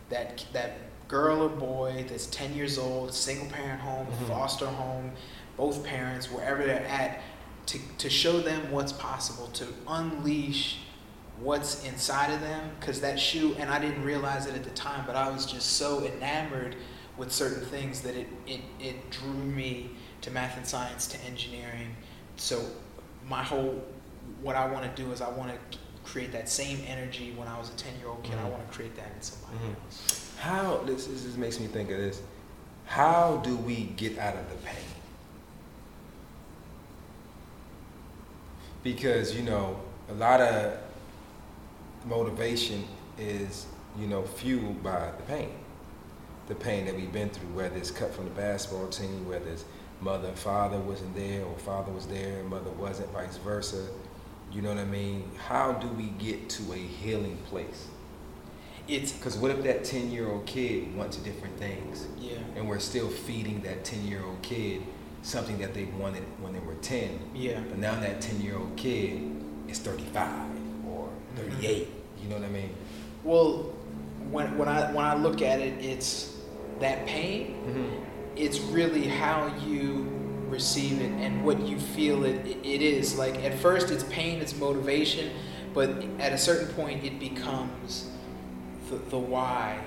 that, 0.09 0.45
that 0.53 0.73
girl 1.09 1.43
or 1.43 1.49
boy 1.49 2.05
that's 2.09 2.27
10 2.27 2.55
years 2.55 2.79
old, 2.79 3.13
single 3.13 3.49
parent 3.49 3.81
home, 3.81 4.07
Mhm. 4.07 4.29
foster 4.29 4.67
home, 4.67 5.13
both 5.57 5.85
parents, 5.85 6.31
wherever 6.31 6.65
they're 6.65 6.87
at, 6.87 7.21
to, 7.67 7.79
to 7.99 8.09
show 8.09 8.41
them 8.41 8.71
what's 8.71 8.93
possible, 8.93 9.49
to 9.49 9.67
unleash 9.89 10.79
what's 11.41 11.85
inside 11.85 12.33
of 12.33 12.41
them. 12.41 12.71
Because 12.79 13.01
that 13.01 13.19
shoe, 13.19 13.55
and 13.59 13.69
I 13.71 13.79
didn't 13.81 14.05
realize 14.05 14.47
it 14.47 14.55
at 14.55 14.65
the 14.65 14.71
time, 14.71 15.05
but 15.07 15.17
I 15.17 15.29
was 15.29 15.45
just 15.45 15.73
so 15.77 16.05
enamored 16.05 16.77
with 17.17 17.33
certain 17.33 17.65
things 17.67 18.01
that 18.03 18.15
it, 18.15 18.29
it, 18.47 18.61
it 18.81 19.11
drew 19.11 19.33
me 19.33 19.91
to 20.23 20.31
math 20.31 20.57
and 20.57 20.67
science, 20.67 21.07
to 21.09 21.19
engineering. 21.25 21.97
So 22.37 22.65
my 23.29 23.43
whole, 23.43 23.83
what 24.43 24.57
I 24.57 24.67
want 24.67 24.85
to 24.95 25.03
do 25.03 25.11
is 25.13 25.21
I 25.21 25.29
want 25.31 25.51
to 25.53 25.79
create 26.05 26.33
that 26.33 26.49
same 26.49 26.79
energy 26.87 27.33
when 27.37 27.47
I 27.49 27.59
was 27.59 27.71
a 27.71 27.75
10 27.77 27.93
year 27.99 28.09
old 28.09 28.23
kid. 28.23 28.35
I 28.35 28.43
Mhm. 28.43 28.51
want 28.53 28.69
to 28.69 28.75
create 28.77 28.97
that 28.97 29.13
in 29.15 29.23
somebody 29.23 29.57
Mhm. 29.65 29.85
else. 29.85 30.31
How 30.39 30.79
this, 30.85 31.07
this 31.07 31.23
this 31.23 31.37
makes 31.37 31.61
me 31.61 31.67
think 31.69 31.91
of 31.91 31.99
this. 31.99 32.21
How 32.87 33.37
do 33.45 33.57
we 33.57 33.85
get 33.97 34.19
out 34.19 34.35
of 34.35 34.49
the 34.51 34.57
pain? 34.57 34.75
Because 38.83 39.35
you 39.37 39.43
know 39.43 39.77
a 40.11 40.15
lot 40.15 40.41
of 40.41 40.79
motivation 42.05 42.85
is 43.19 43.67
you 43.99 44.07
know 44.09 44.23
fueled 44.25 44.83
by 44.83 45.13
the 45.17 45.23
pain, 45.25 45.51
the 46.49 46.55
pain 46.55 46.87
that 46.87 46.97
we've 46.97 47.13
been 47.13 47.31
through. 47.31 47.49
Whether 47.51 47.77
it's 47.77 47.91
cut 47.91 48.13
from 48.13 48.25
the 48.25 48.31
basketball 48.33 48.89
team, 48.89 49.29
whether 49.29 49.49
it's 49.49 49.65
mother 50.01 50.29
and 50.29 50.39
father 50.39 50.79
wasn't 50.79 51.15
there, 51.15 51.45
or 51.45 51.57
father 51.59 51.93
was 51.93 52.07
there 52.07 52.41
and 52.41 52.49
mother 52.49 52.71
wasn't, 52.71 53.09
vice 53.13 53.37
versa. 53.37 53.87
You 54.53 54.61
know 54.61 54.69
what 54.69 54.79
I 54.79 54.85
mean? 54.85 55.31
How 55.49 55.73
do 55.73 55.89
we 55.89 56.05
get 56.19 56.49
to 56.51 56.73
a 56.73 56.77
healing 56.77 57.39
place? 57.49 57.89
It's, 58.89 59.13
Because 59.13 59.39
what 59.39 59.51
if 59.51 59.63
that 59.63 59.85
10 59.85 60.11
year 60.11 60.29
old 60.29 60.45
kid 60.45 60.95
wants 60.97 61.17
different 61.19 61.57
things 61.57 62.07
yeah, 62.19 62.39
and 62.57 62.69
we're 62.69 62.81
still 62.81 63.09
feeding 63.09 63.63
that 63.63 63.85
10 63.85 64.07
year 64.07 64.23
old 64.25 64.43
kid 64.43 64.83
something 65.23 65.57
that 65.59 65.73
they 65.73 65.85
wanted 65.85 66.25
when 66.41 66.53
they 66.53 66.59
were 66.61 66.75
10? 66.75 67.19
yeah. 67.35 67.61
But 67.69 67.79
now 67.79 67.99
that 68.01 68.21
10 68.21 68.41
year 68.43 68.57
old 68.59 68.77
kid 68.77 69.23
is 69.69 69.79
35 69.79 70.27
or 70.89 71.09
38. 71.37 71.89
You 72.23 72.29
know 72.29 72.37
what 72.37 72.45
I 72.45 72.49
mean? 72.49 72.75
Well, 73.25 73.73
when, 74.31 74.59
when 74.59 74.69
I 74.69 74.93
when 74.93 75.05
I 75.05 75.15
look 75.15 75.43
at 75.43 75.61
it, 75.61 75.75
it's 75.83 76.37
that 76.81 77.07
pain. 77.07 77.55
Mm-hmm. 77.67 78.05
It's 78.37 78.61
really 78.61 79.07
how 79.07 79.47
you 79.65 80.05
receive 80.53 81.01
it 81.01 81.11
and 81.13 81.45
what 81.45 81.61
you 81.67 81.79
feel 81.79 82.25
it 82.25 82.47
it 82.63 82.83
is. 82.83 83.19
Like 83.19 83.35
at 83.43 83.55
first, 83.59 83.91
it's 83.91 84.05
pain, 84.05 84.41
it's 84.41 84.55
motivation, 84.57 85.31
but 85.75 85.91
at 86.21 86.33
a 86.33 86.39
certain 86.39 86.69
point, 86.75 87.03
it 87.05 87.19
becomes 87.19 88.11
the, 88.91 88.97
the 89.11 89.19
why, 89.19 89.79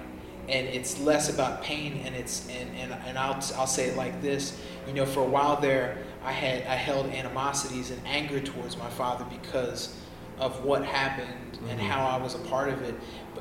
and 0.50 0.68
it's 0.68 1.00
less 1.00 1.34
about 1.34 1.62
pain 1.64 2.02
and 2.06 2.16
it's 2.16 2.48
and, 2.50 2.70
and, 2.78 2.94
and 3.08 3.18
I'll 3.18 3.36
I'll 3.56 3.68
say 3.68 3.86
it 3.88 3.96
like 3.96 4.22
this. 4.22 4.60
You 4.88 4.94
know, 4.94 5.06
for 5.06 5.22
a 5.22 5.30
while 5.30 5.60
there, 5.62 6.00
I 6.24 6.32
had 6.32 6.64
I 6.68 6.76
held 6.76 7.06
animosities 7.08 7.92
and 7.92 8.02
anger 8.06 8.40
towards 8.40 8.76
my 8.78 8.90
father 8.90 9.26
because 9.30 9.96
of 10.40 10.66
what 10.66 10.84
happened 10.84 11.60
and 11.70 11.80
Mhm. 11.80 11.84
how 11.84 12.06
I 12.06 12.18
was 12.18 12.36
a 12.36 12.40
part 12.40 12.70
of 12.70 12.82
it. 12.82 12.94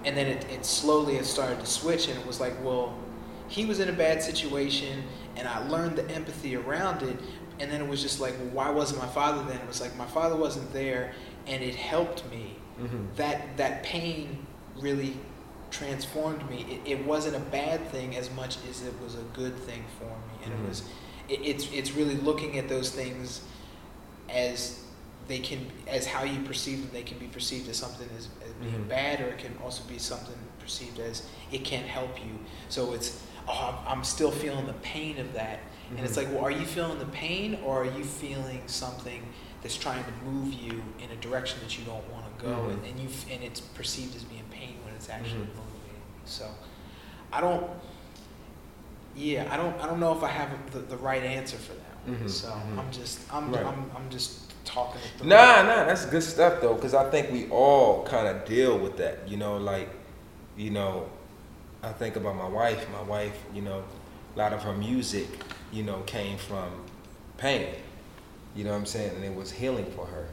And 0.04 0.16
then 0.16 0.26
it, 0.26 0.44
it 0.50 0.64
slowly 0.66 1.16
it 1.16 1.24
started 1.24 1.58
to 1.60 1.66
switch, 1.66 2.08
and 2.08 2.18
it 2.18 2.26
was 2.26 2.38
like, 2.40 2.54
well, 2.62 2.94
he 3.48 3.64
was 3.66 3.80
in 3.80 3.88
a 3.88 3.92
bad 3.92 4.22
situation, 4.22 5.04
and 5.37 5.46
I 5.48 5.66
learned 5.68 5.96
the 5.96 6.09
empathy 6.11 6.57
around 6.57 7.02
it. 7.02 7.16
And 7.61 7.70
then 7.70 7.80
it 7.80 7.87
was 7.88 8.02
just 8.02 8.18
like, 8.20 8.35
well, 8.38 8.48
why 8.48 8.70
wasn't 8.70 9.00
my 9.00 9.07
father 9.09 9.44
then? 9.44 9.61
It 9.61 9.68
was 9.68 9.80
like 9.80 9.96
my 9.96 10.07
father 10.07 10.35
wasn't 10.37 10.72
there, 10.72 11.12
and 11.46 11.62
it 11.62 11.74
helped 11.76 12.28
me. 12.30 12.57
Mm-hmm. 12.80 13.14
That 13.16 13.57
that 13.57 13.85
pain 13.85 14.44
really 14.76 15.16
transformed 15.70 16.48
me. 16.50 16.80
It, 16.85 16.90
it 16.98 17.04
wasn't 17.07 17.37
a 17.37 17.40
bad 17.50 17.87
thing 17.90 18.16
as 18.16 18.30
much 18.35 18.57
as 18.68 18.83
it 18.83 18.92
was 19.00 19.14
a 19.14 19.22
good 19.35 19.57
thing 19.57 19.85
for 19.98 20.04
me, 20.07 20.44
and 20.44 20.52
Mhm. 20.52 20.64
it 20.64 20.68
was. 20.68 20.83
It, 21.28 21.40
it's 21.44 21.70
it's 21.72 21.92
really 21.92 22.16
looking 22.16 22.59
at 22.59 22.68
those 22.68 22.90
things 22.90 23.42
as 24.28 24.80
they 25.28 25.38
can 25.38 25.66
as 25.87 26.07
how 26.07 26.24
you 26.24 26.42
perceive 26.42 26.80
them. 26.83 26.90
They 26.92 27.02
can 27.02 27.18
be 27.18 27.26
perceived 27.26 27.68
as 27.68 27.76
something 27.76 28.09
as, 28.18 28.28
as 28.44 28.52
being 28.61 28.85
Mhm. 28.85 28.88
bad, 28.88 29.20
or 29.20 29.26
it 29.28 29.38
can 29.38 29.57
also 29.62 29.83
be 29.85 29.98
something 29.98 30.37
perceived 30.59 30.98
as 30.98 31.22
it 31.52 31.64
can't 31.64 31.87
help 31.87 32.18
you. 32.18 32.38
So 32.68 32.92
it's 32.92 33.20
oh, 33.48 33.78
I'm, 33.87 34.04
still 34.04 34.30
feeling 34.30 34.66
the 34.66 34.72
pain 34.74 35.18
of 35.18 35.33
that, 35.35 35.61
and 35.90 36.00
it's 36.00 36.14
Mhm. 36.14 36.16
like, 36.24 36.28
well, 36.33 36.44
are 36.44 36.50
you 36.50 36.64
feeling 36.66 36.98
the 36.98 37.07
pain, 37.07 37.59
or 37.64 37.83
are 37.83 37.98
you 37.98 38.04
feeling 38.04 38.62
something 38.66 39.22
that's 39.62 39.76
trying 39.76 40.04
to 40.04 40.12
move 40.24 40.52
you 40.52 40.83
in 40.98 41.11
a 41.11 41.16
direction 41.16 41.59
that 41.62 41.78
you 41.78 41.85
don't 41.85 42.07
want 42.12 42.24
to 42.38 42.44
go, 42.44 42.52
Mhm. 42.54 42.72
and, 42.72 42.85
and 42.87 43.00
you 43.00 43.09
and 43.30 43.42
it's 43.42 43.61
perceived 43.61 44.14
as 44.16 44.24
being 44.24 44.44
pain 44.50 44.76
when 44.85 44.94
it's 44.94 45.09
actually 45.09 45.40
Mhm. 45.40 45.57
motivating 45.57 46.02
you. 46.04 46.26
So 46.26 46.46
I 47.33 47.40
don't. 47.40 47.66
Yeah, 49.16 49.46
I 49.50 49.57
don't. 49.57 49.78
I 49.80 49.87
don't 49.87 50.00
know 50.00 50.16
if 50.16 50.22
I 50.22 50.28
have 50.28 50.50
the, 50.72 50.80
the 50.80 50.96
right 50.96 51.22
answer 51.22 51.57
for 51.57 51.72
that. 51.72 52.09
One. 52.09 52.16
Mhm, 52.18 52.28
So 52.30 52.48
mhm. 52.48 52.78
I'm 52.78 52.90
just. 52.90 53.20
I'm. 53.33 53.52
Right. 53.52 53.64
I'm. 53.64 53.90
I'm 53.96 54.11
just 54.11 54.52
talking. 54.64 55.00
It 55.00 55.18
through. 55.18 55.28
Nah, 55.28 55.62
nah, 55.62 55.85
that's 55.85 56.04
good 56.07 56.22
stuff 56.22 56.61
though, 56.61 56.74
because 56.74 56.94
I 56.94 57.09
think 57.11 57.30
we 57.30 57.48
all 57.50 58.04
kind 58.04 58.26
of 58.26 58.44
deal 58.44 58.76
with 58.78 58.96
that. 58.96 59.28
You 59.28 59.37
know, 59.37 59.57
like, 59.57 59.88
you 60.57 60.70
know, 60.70 61.09
I 61.85 61.92
think 61.92 62.16
about 62.16 62.37
my 62.37 62.49
wife. 62.49 62.87
My 62.90 63.03
wife, 63.03 63.37
you 63.55 63.62
know, 63.62 63.85
a 64.35 64.38
lot 64.38 64.53
of 64.53 64.62
her 64.62 64.73
music, 64.73 65.29
you 65.73 65.83
know, 65.83 66.01
came 66.07 66.38
from 66.38 66.70
pain. 67.37 67.75
You 68.57 68.64
know 68.64 68.70
what 68.70 68.77
I'm 68.79 68.87
saying? 68.87 69.14
And 69.16 69.25
it 69.25 69.35
was 69.35 69.51
healing 69.51 69.87
for 69.97 70.07
her. 70.07 70.27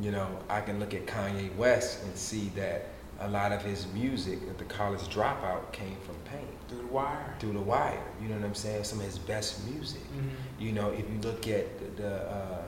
You 0.00 0.10
know, 0.12 0.28
I 0.48 0.60
can 0.60 0.78
look 0.78 0.94
at 0.94 1.06
Kanye 1.06 1.54
West 1.56 2.02
and 2.04 2.16
see 2.16 2.50
that 2.56 2.86
a 3.20 3.28
lot 3.28 3.50
of 3.50 3.62
his 3.62 3.86
music 3.88 4.38
at 4.48 4.58
the 4.58 4.64
college 4.64 5.00
dropout 5.14 5.72
came 5.72 5.96
from 6.06 6.14
pain 6.30 6.46
through 6.68 6.78
the 6.78 6.86
wire. 6.86 7.34
through 7.40 7.52
the 7.54 7.60
wire. 7.60 8.00
You 8.22 8.28
know 8.28 8.36
what 8.36 8.44
I'm 8.44 8.54
saying? 8.54 8.84
Some 8.84 9.00
of 9.00 9.06
his 9.06 9.18
best 9.18 9.66
music. 9.68 10.00
Mhm. 10.14 10.30
You 10.60 10.72
know, 10.72 10.90
if 10.90 11.00
you 11.10 11.18
look 11.22 11.48
at 11.48 11.96
the 11.96 12.02
the, 12.02 12.16
uh, 12.30 12.62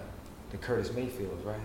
the 0.51 0.57
Curtis 0.57 0.93
Mayfields, 0.93 1.45
right? 1.45 1.61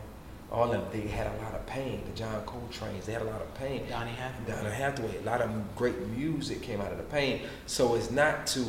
All 0.56 0.72
of 0.72 0.72
them, 0.72 0.84
they 0.94 1.06
had 1.10 1.28
a 1.28 1.44
lot 1.44 1.54
of 1.54 1.66
pain. 1.66 2.02
The 2.10 2.18
John 2.18 2.42
Coltrane's, 2.46 3.06
they 3.06 3.12
had 3.12 3.22
a 3.22 3.26
lot 3.26 3.42
of 3.42 3.54
pain. 3.56 3.84
Donny 3.90 4.12
Hathaway. 4.12 4.56
Donna 4.56 4.72
Hathaway, 4.74 5.18
a 5.18 5.22
lot 5.26 5.42
of 5.42 5.76
great 5.76 6.00
music 6.08 6.62
came 6.62 6.80
out 6.80 6.94
of 6.94 6.98
the 6.98 7.04
pain. 7.04 7.42
So 7.66 7.96
it's 7.96 8.10
not 8.10 8.48
to 8.48 8.64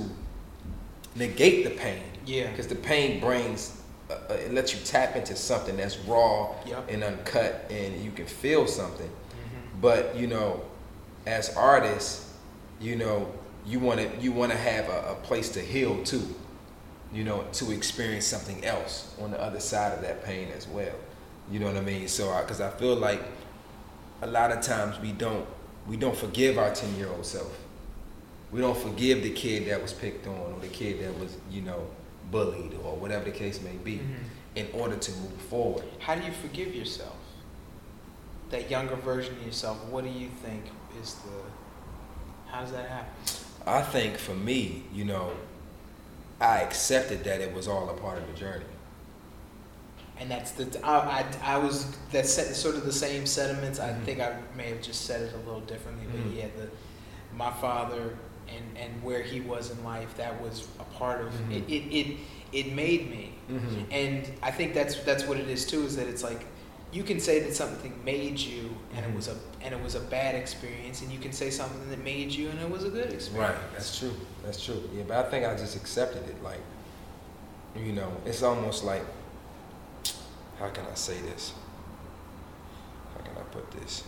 negate 1.15 1.65
the 1.65 1.71
pain, 1.71 2.03
Yeah. 2.27 2.51
because 2.51 2.67
the 2.67 2.75
pain 2.75 3.21
brings, 3.21 3.81
uh, 4.11 4.15
uh, 4.29 4.35
it 4.35 4.53
lets 4.53 4.75
you 4.75 4.81
tap 4.85 5.15
into 5.15 5.37
something 5.37 5.77
that's 5.77 5.97
raw 5.99 6.55
Yep. 6.67 6.91
and 6.91 7.05
uncut, 7.05 7.67
and 7.71 8.03
you 8.05 8.11
can 8.11 8.27
feel 8.27 8.67
something. 8.67 9.09
Mhm. 9.09 9.81
But 9.81 10.17
you 10.17 10.27
know, 10.27 10.63
as 11.25 11.55
artists, 11.57 12.33
you 12.81 12.97
know, 12.97 13.29
you 13.65 13.79
want 13.79 14.01
to 14.01 14.21
you 14.21 14.33
want 14.33 14.51
to 14.53 14.59
have 14.59 14.89
a, 14.89 15.13
a 15.13 15.15
place 15.23 15.49
to 15.51 15.61
heal 15.61 16.03
too. 16.05 16.35
You 17.13 17.23
know, 17.25 17.45
to 17.53 17.71
experience 17.71 18.27
something 18.27 18.65
else 18.65 19.15
on 19.23 19.31
the 19.31 19.41
other 19.41 19.61
side 19.61 19.93
of 19.93 20.03
that 20.03 20.25
pain 20.25 20.49
as 20.57 20.67
well. 20.67 20.93
You 21.51 21.61
know 21.61 21.67
what 21.67 21.77
I 21.77 21.81
mean? 21.81 22.09
So, 22.09 22.37
because 22.41 22.61
I, 22.61 22.71
feel 22.71 22.97
like 22.97 23.23
a 24.23 24.27
lot 24.27 24.51
of 24.51 24.61
times 24.63 24.99
we 25.01 25.13
don't 25.13 25.47
we 25.87 25.97
don't 25.97 26.17
forgive 26.17 26.59
our 26.59 26.75
ten 26.75 26.95
year 26.97 27.09
old 27.09 27.25
self. 27.25 27.57
we 28.53 28.61
don't 28.61 28.77
forgive 28.79 29.23
the 29.23 29.31
kid 29.31 29.67
that 29.69 29.81
was 29.83 29.93
picked 29.93 30.27
on 30.27 30.35
or 30.53 30.59
the 30.61 30.69
kid 30.69 31.01
that 31.01 31.19
was, 31.19 31.37
you 31.51 31.61
know, 31.63 31.85
bullied 32.31 32.75
or 32.85 32.97
whatever 32.97 33.25
the 33.25 33.31
case 33.31 33.61
may 33.61 33.77
be 33.85 33.97
Mhm. 33.99 34.17
in 34.55 34.69
order 34.81 34.97
to 34.97 35.13
move 35.13 35.33
forward. 35.51 35.85
How 35.99 36.15
do 36.15 36.25
you 36.25 36.33
forgive 36.33 36.75
yourself? 36.75 37.17
That 38.51 38.71
younger 38.71 38.95
version 38.97 39.35
of 39.37 39.45
yourself. 39.47 39.85
What 39.91 40.05
do 40.05 40.11
you 40.11 40.29
think 40.45 40.65
is 41.01 41.15
the? 41.15 42.51
How 42.51 42.61
does 42.63 42.73
that 42.73 42.89
happen? 42.89 43.13
I 43.67 43.83
think 43.83 44.17
for 44.17 44.35
me, 44.35 44.85
you 44.93 45.05
know, 45.05 45.33
I 46.41 46.59
accepted 46.63 47.25
that 47.25 47.41
it 47.41 47.53
was 47.53 47.67
all 47.67 47.89
a 47.91 47.95
part 47.95 48.19
of 48.19 48.27
the 48.29 48.35
journey. 48.35 48.65
And 50.19 50.31
that's 50.31 50.53
the. 50.53 50.67
I, 50.85 51.21
I, 51.21 51.25
I 51.55 51.59
was 51.59 51.87
that's 52.11 52.31
set, 52.33 52.55
sort 52.57 52.75
of 52.77 52.85
the 52.85 52.93
same 52.93 53.27
sentiments. 53.27 53.79
I 53.79 53.91
Mhm. 53.91 54.03
think 54.05 54.21
I 54.21 54.37
may 54.57 54.69
have 54.71 54.81
just 54.81 55.03
said 55.05 55.21
it 55.23 55.35
a 55.35 55.39
little 55.39 55.61
differently, 55.61 56.07
but 56.11 56.21
Mhm. 56.21 56.37
yeah, 56.37 56.47
the 56.57 56.69
my 57.37 57.51
father 57.53 58.17
and 58.49 58.79
and 58.79 59.03
where 59.03 59.23
he 59.23 59.41
was 59.41 59.71
in 59.71 59.85
life. 59.85 60.17
That 60.17 60.41
was 60.41 60.67
a 60.81 60.85
part 60.99 61.21
of 61.21 61.33
Mhm. 61.35 61.53
it, 61.57 61.71
it. 61.71 61.97
It 61.99 62.17
it 62.53 62.73
made 62.73 63.11
me. 63.11 63.35
Mm-hmm. 63.51 63.83
And 63.91 64.31
I 64.43 64.51
think 64.53 64.73
that's 64.73 64.95
that's 65.01 65.25
what 65.25 65.37
it 65.39 65.49
is 65.49 65.67
too. 65.67 65.85
Is 65.85 65.97
that 65.97 66.07
it's 66.09 66.23
like 66.23 66.47
you 66.93 67.03
can 67.03 67.21
say 67.21 67.41
that 67.41 67.55
something 67.55 67.93
made 68.05 68.39
you 68.39 68.71
and 68.97 69.05
it 69.05 69.15
was 69.15 69.29
a 69.29 69.37
and 69.61 69.75
it 69.75 69.83
was 69.83 69.97
a 69.97 70.01
bad 70.01 70.35
experience, 70.35 71.03
and 71.03 71.13
you 71.13 71.19
can 71.19 71.33
say 71.33 71.51
something 71.51 71.91
that 71.91 72.03
made 72.03 72.31
you 72.33 72.49
and 72.49 72.59
it 72.61 72.71
was 72.71 72.85
a 72.85 72.89
good 72.89 73.13
experience. 73.13 73.51
Right, 73.59 73.73
that's 73.75 73.99
true. 73.99 74.15
That's 74.45 74.65
true. 74.65 74.89
Yeah, 74.97 75.03
but 75.07 75.27
I 75.27 75.29
think 75.29 75.45
I 75.45 75.55
just 75.57 75.77
accepted 75.77 76.27
it. 76.29 76.43
Like, 76.43 76.61
you 77.77 77.93
know, 77.93 78.11
it's 78.25 78.43
almost 78.43 78.85
like, 78.85 79.03
how 80.59 80.69
can 80.69 80.85
I 80.91 80.95
say 80.95 81.19
this? 81.21 81.53
How 83.15 83.21
can 83.23 83.37
I 83.37 83.43
put 83.51 83.71
this? 83.73 84.05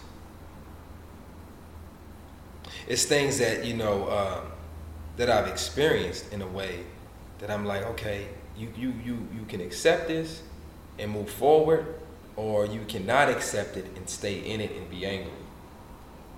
It's 2.87 3.05
things 3.05 3.39
that 3.39 3.65
you 3.65 3.75
know 3.75 4.11
um, 4.11 4.53
that 5.17 5.31
I've 5.31 5.49
experienced 5.49 6.33
in 6.33 6.43
a 6.43 6.47
way 6.47 6.85
that 7.39 7.51
I'm 7.51 7.65
like, 7.65 7.85
okay, 7.85 8.29
you 8.57 8.73
you 8.77 8.95
you 9.05 9.29
you 9.35 9.45
can 9.49 9.61
accept 9.61 10.09
this 10.09 10.43
and 10.99 11.11
move 11.11 11.31
forward, 11.31 11.95
or 12.37 12.67
you 12.67 12.81
cannot 12.89 13.29
accept 13.29 13.77
it 13.77 13.87
and 13.97 14.09
stay 14.09 14.41
in 14.41 14.61
it 14.61 14.73
and 14.73 14.91
be 14.91 15.07
angry. 15.07 15.33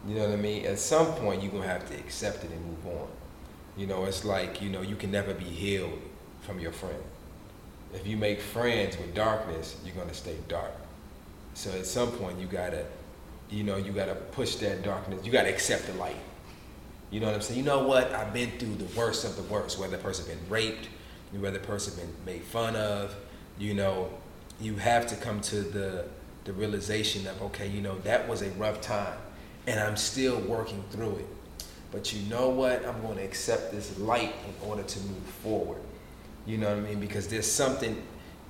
You 0.06 0.14
know 0.16 0.22
what 0.28 0.32
I 0.32 0.36
mean? 0.36 0.64
At 0.66 0.78
some 0.78 1.06
point, 1.14 1.42
you're 1.42 1.52
gonna 1.52 1.66
have 1.66 1.88
to 1.90 1.96
accept 1.96 2.44
it 2.44 2.50
and 2.50 2.64
move 2.64 2.86
on. 2.86 3.08
You 3.76 3.86
know, 3.86 4.04
it's 4.04 4.24
like 4.24 4.60
you 4.60 4.70
know 4.70 4.82
you 4.82 4.96
can 4.96 5.10
never 5.10 5.34
be 5.34 5.44
healed 5.44 6.00
from 6.40 6.58
your 6.58 6.72
friend. 6.72 7.02
If 7.94 8.06
you 8.06 8.16
make 8.16 8.40
friends 8.40 8.96
with 8.96 9.14
darkness, 9.14 9.76
you're 9.84 9.94
gonna 9.94 10.14
stay 10.14 10.36
dark. 10.48 10.72
So 11.54 11.70
at 11.72 11.86
some 11.86 12.12
point, 12.12 12.38
you 12.38 12.46
gotta, 12.46 12.84
you 13.50 13.64
know, 13.64 13.76
you 13.76 13.92
gotta 13.92 14.14
push 14.14 14.56
that 14.56 14.82
darkness. 14.82 15.24
You 15.24 15.32
gotta 15.32 15.48
accept 15.48 15.86
the 15.86 15.94
light. 15.94 16.16
You 17.10 17.20
know 17.20 17.26
what 17.26 17.34
I'm 17.34 17.42
saying? 17.42 17.58
You 17.58 17.64
know 17.64 17.86
what? 17.86 18.12
I've 18.14 18.32
been 18.32 18.50
through 18.52 18.76
the 18.76 18.98
worst 18.98 19.24
of 19.24 19.36
the 19.36 19.42
worst. 19.42 19.78
Whether 19.78 19.96
the 19.96 20.02
person 20.02 20.26
been 20.26 20.48
raped, 20.48 20.88
whether 21.32 21.58
the 21.58 21.66
person 21.66 21.94
been 21.96 22.14
made 22.24 22.44
fun 22.44 22.76
of. 22.76 23.14
You 23.58 23.74
know, 23.74 24.10
you 24.60 24.76
have 24.76 25.06
to 25.08 25.16
come 25.16 25.40
to 25.42 25.60
the 25.62 26.04
the 26.44 26.52
realization 26.52 27.26
of 27.26 27.42
okay, 27.42 27.68
you 27.68 27.80
know, 27.80 27.98
that 28.00 28.28
was 28.28 28.42
a 28.42 28.50
rough 28.50 28.80
time, 28.80 29.18
and 29.66 29.80
I'm 29.80 29.96
still 29.96 30.38
working 30.40 30.82
through 30.90 31.16
it. 31.16 31.26
But 31.92 32.12
you 32.12 32.28
know 32.28 32.48
what? 32.48 32.86
I'm 32.86 33.00
going 33.02 33.16
to 33.16 33.24
accept 33.24 33.72
this 33.72 33.98
light 33.98 34.32
in 34.46 34.68
order 34.68 34.82
to 34.82 35.00
move 35.00 35.22
forward. 35.42 35.80
You 36.46 36.58
know 36.58 36.68
what 36.68 36.78
I 36.78 36.80
mean? 36.80 37.00
Because 37.00 37.28
there's 37.28 37.50
something 37.50 38.02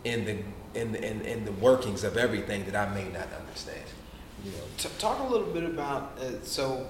in 0.05 0.25
the 0.25 0.39
in 0.73 0.93
the, 0.93 1.05
in, 1.05 1.21
in 1.23 1.45
the 1.45 1.53
workings 1.53 2.05
of 2.05 2.17
everything 2.17 2.65
that 2.67 2.77
I 2.77 2.95
may 2.95 3.05
not 3.09 3.29
understand. 3.33 3.83
You 4.45 4.53
know. 4.53 4.59
T- 4.79 4.89
talk 4.99 5.19
a 5.19 5.25
little 5.31 5.49
bit 5.49 5.65
about 5.65 6.17
uh, 6.21 6.43
so 6.45 6.87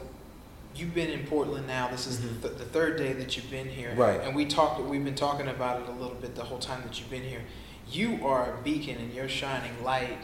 you've 0.75 0.95
been 0.95 1.09
in 1.11 1.27
Portland 1.27 1.67
now. 1.67 1.89
This 1.89 2.07
is 2.07 2.19
Mhm. 2.19 2.43
the, 2.43 2.49
th- 2.49 2.59
the 2.61 2.65
third 2.67 2.99
day 2.99 3.13
that 3.15 3.37
you've 3.37 3.51
been 3.51 3.69
here, 3.69 3.95
Right. 3.97 4.21
And 4.21 4.37
we 4.37 4.45
talked. 4.45 4.81
We've 4.83 5.03
been 5.05 5.15
talking 5.15 5.49
about 5.49 5.81
it 5.83 5.89
a 5.89 5.93
little 5.93 6.15
bit 6.17 6.35
the 6.37 6.45
whole 6.45 6.59
time 6.59 6.83
that 6.83 7.01
you've 7.01 7.11
been 7.11 7.23
here. 7.25 7.41
You 7.91 8.25
are 8.25 8.55
a 8.59 8.63
beacon, 8.63 8.97
and 8.99 9.13
you're 9.15 9.29
shining 9.29 9.83
light, 9.83 10.19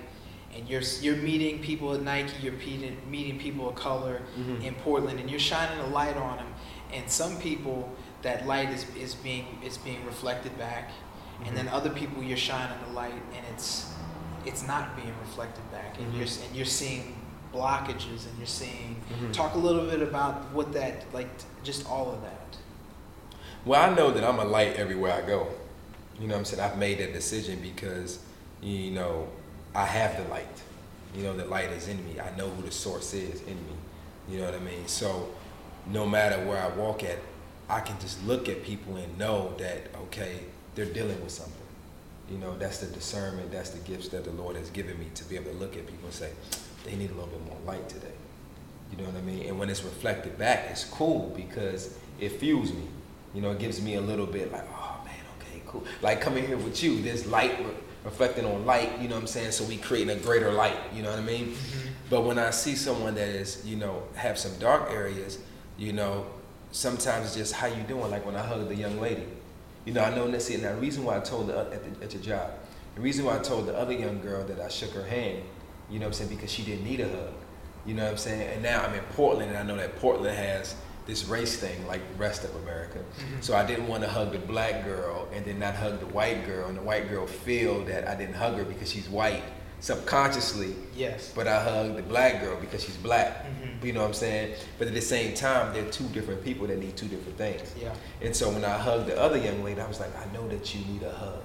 and 0.55 0.69
you're 0.69 0.83
you're 1.01 1.17
meeting 1.17 1.61
people 1.61 1.95
at 1.95 2.03
Nike. 2.03 2.35
You're 2.43 2.53
meeting 2.53 2.97
meeting 3.11 3.39
people 3.39 3.69
of 3.71 3.75
color 3.75 4.21
Mhm. 4.39 4.63
in 4.63 4.75
Portland, 4.75 5.19
and 5.19 5.31
you're 5.31 5.41
shining 5.41 5.79
a 5.81 5.87
light 5.89 6.17
on 6.17 6.37
them. 6.37 6.55
And 6.93 7.11
some 7.11 7.39
people, 7.39 7.89
that 8.23 8.47
light 8.47 8.71
is, 8.71 8.87
is 8.97 9.15
being 9.15 9.47
is 9.65 9.79
being 9.79 10.05
reflected 10.07 10.57
back, 10.59 10.91
and 11.45 11.57
then 11.57 11.67
Mhm. 11.67 11.73
other 11.73 11.91
people, 11.91 12.23
you're 12.23 12.37
shining 12.37 12.77
the 12.87 12.93
light, 12.93 13.13
and 13.35 13.45
it's 13.53 13.87
it's 14.45 14.67
not 14.67 14.95
being 14.97 15.13
reflected 15.21 15.69
back, 15.73 15.99
and 15.99 16.13
Mhm. 16.13 16.19
you're 16.19 16.47
and 16.47 16.57
you're 16.57 16.65
seeing 16.67 17.17
blockages, 17.53 18.27
and 18.29 18.37
you're 18.39 18.47
seeing. 18.47 19.03
Mhm. 19.21 19.33
Talk 19.33 19.55
a 19.55 19.59
little 19.59 19.87
bit 19.87 20.03
about 20.03 20.53
what 20.53 20.73
that 20.73 21.05
like, 21.13 21.29
just 21.65 21.89
all 21.91 22.11
of 22.13 22.23
that. 22.23 22.57
Well, 23.65 23.81
I 23.91 23.95
know 23.95 24.11
that 24.13 24.23
I'm 24.25 24.39
a 24.39 24.45
light 24.45 24.77
everywhere 24.77 25.13
I 25.13 25.23
go. 25.23 25.49
You 26.21 26.29
know 26.29 26.35
what 26.35 26.39
I'm 26.41 26.45
saying? 26.45 26.63
I've 26.63 26.79
made 26.79 26.99
that 26.99 27.13
decision 27.13 27.61
because, 27.61 28.21
you 28.63 28.93
know, 28.93 29.29
I 29.75 29.85
have 29.85 30.17
the 30.17 30.29
light. 30.31 30.47
You 31.15 31.25
know, 31.25 31.37
the 31.37 31.45
light 31.45 31.71
is 31.71 31.89
in 31.89 32.05
me. 32.07 32.21
I 32.21 32.35
know 32.37 32.49
who 32.49 32.63
the 32.63 32.71
source 32.71 33.13
is 33.15 33.41
in 33.43 33.57
me. 33.57 33.75
You 34.29 34.39
know 34.39 34.45
what 34.47 34.55
I 34.55 34.59
mean? 34.61 34.87
So 34.87 35.29
no 35.87 36.07
matter 36.07 36.37
where 36.47 36.63
I 36.63 36.69
walk 36.69 37.03
at, 37.05 37.19
I 37.69 37.81
can 37.81 37.99
just 38.01 38.25
look 38.27 38.49
at 38.49 38.63
people 38.63 38.97
and 38.97 39.19
know 39.19 39.55
that, 39.59 39.89
okay, 40.05 40.41
they're 40.75 40.85
dealing 40.85 41.21
with 41.23 41.33
something. 41.33 41.53
You 42.31 42.39
know, 42.39 42.57
that's 42.59 42.79
the 42.79 42.87
discernment, 42.87 43.53
that's 43.53 43.71
the 43.71 43.79
gifts 43.81 44.09
that 44.09 44.25
the 44.25 44.33
Lord 44.33 44.57
has 44.57 44.71
given 44.71 44.99
me 44.99 45.07
to 45.15 45.25
be 45.25 45.37
able 45.37 45.53
to 45.53 45.57
look 45.57 45.77
at 45.77 45.87
people 45.87 46.05
and 46.05 46.13
say, 46.15 46.31
they 46.85 46.97
need 46.97 47.11
a 47.11 47.15
little 47.15 47.29
bit 47.29 47.45
more 47.47 47.59
light 47.67 47.89
today. 47.89 48.13
You 48.91 48.99
know 48.99 49.05
what 49.05 49.17
I 49.17 49.23
mean? 49.23 49.47
And 49.49 49.59
when 49.59 49.69
it's 49.69 49.83
reflected 49.83 50.39
back, 50.39 50.69
it's 50.71 50.85
cool 50.85 51.33
because 51.37 51.97
it 52.21 52.31
fuels 52.33 52.73
me. 52.73 52.85
You 53.35 53.43
know, 53.43 53.51
it 53.51 53.59
gives 53.59 53.83
me 53.83 53.95
a 53.95 54.01
little 54.01 54.27
bit 54.27 54.53
like, 54.53 54.65
oh 54.71 55.01
man, 55.05 55.15
okay, 55.41 55.61
cool. 55.67 55.85
Like 56.03 56.21
coming 56.21 56.47
here 56.47 56.57
with 56.57 56.83
you, 56.83 57.03
there's 57.03 57.27
light 57.27 57.59
re- 57.59 57.75
reflecting 58.05 58.45
on 58.45 58.65
light, 58.65 59.01
you 59.01 59.09
know 59.09 59.17
what 59.17 59.23
I'm 59.23 59.27
saying? 59.27 59.51
So 59.51 59.65
we 59.65 59.77
creating 59.77 60.17
a 60.17 60.21
greater 60.21 60.53
light, 60.53 60.77
you 60.95 61.03
know 61.03 61.11
what 61.11 61.19
I 61.19 61.23
mean? 61.23 61.49
Mm-hmm. 61.49 61.89
But 62.09 62.23
when 62.23 62.39
I 62.39 62.51
see 62.51 62.77
someone 62.77 63.17
that 63.17 63.29
is, 63.29 63.67
you 63.67 63.77
know, 63.77 64.05
have 64.15 64.39
some 64.39 64.57
dark 64.59 64.91
areas, 64.93 65.39
you 65.77 65.93
know, 65.93 66.27
sometimes 66.77 67.27
it's 67.29 67.37
just 67.37 67.55
how 67.55 67.67
you 67.67 67.83
doing. 67.85 68.11
Like 68.11 68.25
when 68.27 68.37
I 68.37 68.43
hugged 68.45 68.69
the 68.69 68.75
young 68.75 69.01
lady, 69.01 69.25
you 69.85 69.93
know, 69.93 70.03
I 70.03 70.15
know 70.15 70.31
that's 70.31 70.51
it. 70.51 70.63
Now, 70.63 70.75
the 70.75 70.81
reason 70.81 71.05
why 71.05 71.17
I 71.17 71.21
told 71.21 71.49
the, 71.49 71.59
at, 71.59 71.71
the, 72.01 72.05
at 72.05 72.13
your 72.13 72.23
job, 72.23 72.51
the 72.95 73.01
reason 73.01 73.25
why 73.25 73.37
I 73.37 73.39
told 73.41 73.67
the 73.67 73.77
other 73.77 73.93
young 73.93 74.21
girl 74.21 74.45
that 74.45 74.61
I 74.61 74.69
shook 74.69 74.91
her 74.93 75.05
hand, 75.05 75.43
you 75.91 75.99
know 75.99 76.07
what 76.07 76.09
I'm 76.09 76.13
saying, 76.15 76.31
because 76.31 76.51
she 76.51 76.63
didn't 76.63 76.85
need 76.85 77.01
a 77.01 77.09
hug. 77.09 77.33
You 77.87 77.95
know 77.95 78.05
what 78.05 78.13
I'm 78.13 78.19
saying? 78.19 78.43
And 78.43 78.63
now 78.63 78.83
I'm 78.83 78.95
in 78.95 79.05
Portland, 79.15 79.51
and 79.51 79.59
I 79.59 79.63
know 79.63 79.77
that 79.77 79.97
Portland 79.97 80.37
has 80.37 80.75
this 81.07 81.25
race 81.27 81.57
thing 81.57 81.87
like 81.87 82.07
the 82.13 82.19
rest 82.19 82.43
of 82.45 82.55
America. 82.57 82.99
Mhm. 82.99 83.43
So 83.43 83.55
I 83.55 83.65
didn't 83.65 83.87
want 83.87 84.03
to 84.03 84.09
hug 84.09 84.33
the 84.33 84.39
black 84.39 84.85
girl 84.85 85.29
and 85.33 85.45
then 85.45 85.61
not 85.61 85.77
hug 85.77 86.01
the 86.01 86.07
white 86.07 86.45
girl, 86.45 86.69
and 86.69 86.77
the 86.77 86.83
white 86.83 87.09
girl 87.09 87.27
feel 87.27 87.85
that 87.85 88.09
I 88.09 88.17
didn't 88.17 88.35
hug 88.35 88.57
her 88.57 88.65
because 88.65 88.91
she's 88.91 89.09
white 89.09 89.45
subconsciously, 89.81 90.75
Yes. 90.97 91.33
but 91.35 91.47
I 91.47 91.63
hugged 91.63 91.97
the 91.97 92.03
black 92.03 92.41
girl 92.43 92.57
because 92.61 92.83
she's 92.85 92.97
black. 92.97 93.45
Mhm. 93.45 93.85
You 93.85 93.93
know 93.93 94.01
what 94.01 94.09
I'm 94.09 94.15
saying? 94.15 94.55
But 94.79 94.89
at 94.89 94.95
the 94.95 95.01
same 95.01 95.35
time, 95.35 95.73
they're 95.73 95.91
two 95.91 96.09
different 96.09 96.43
people 96.45 96.67
that 96.67 96.79
need 96.79 96.97
two 96.97 97.07
different 97.07 97.39
things. 97.39 97.63
Yeah. 97.81 97.93
And 98.23 98.35
so 98.35 98.51
when 98.51 98.65
I 98.65 98.77
hugged 98.79 99.07
the 99.07 99.21
other 99.21 99.37
young 99.37 99.63
lady, 99.63 99.81
I 99.81 99.87
was 99.87 100.01
like, 100.01 100.11
I 100.17 100.33
know 100.33 100.49
that 100.49 100.75
you 100.75 100.85
need 100.87 101.03
a 101.03 101.11
hug. 101.13 101.43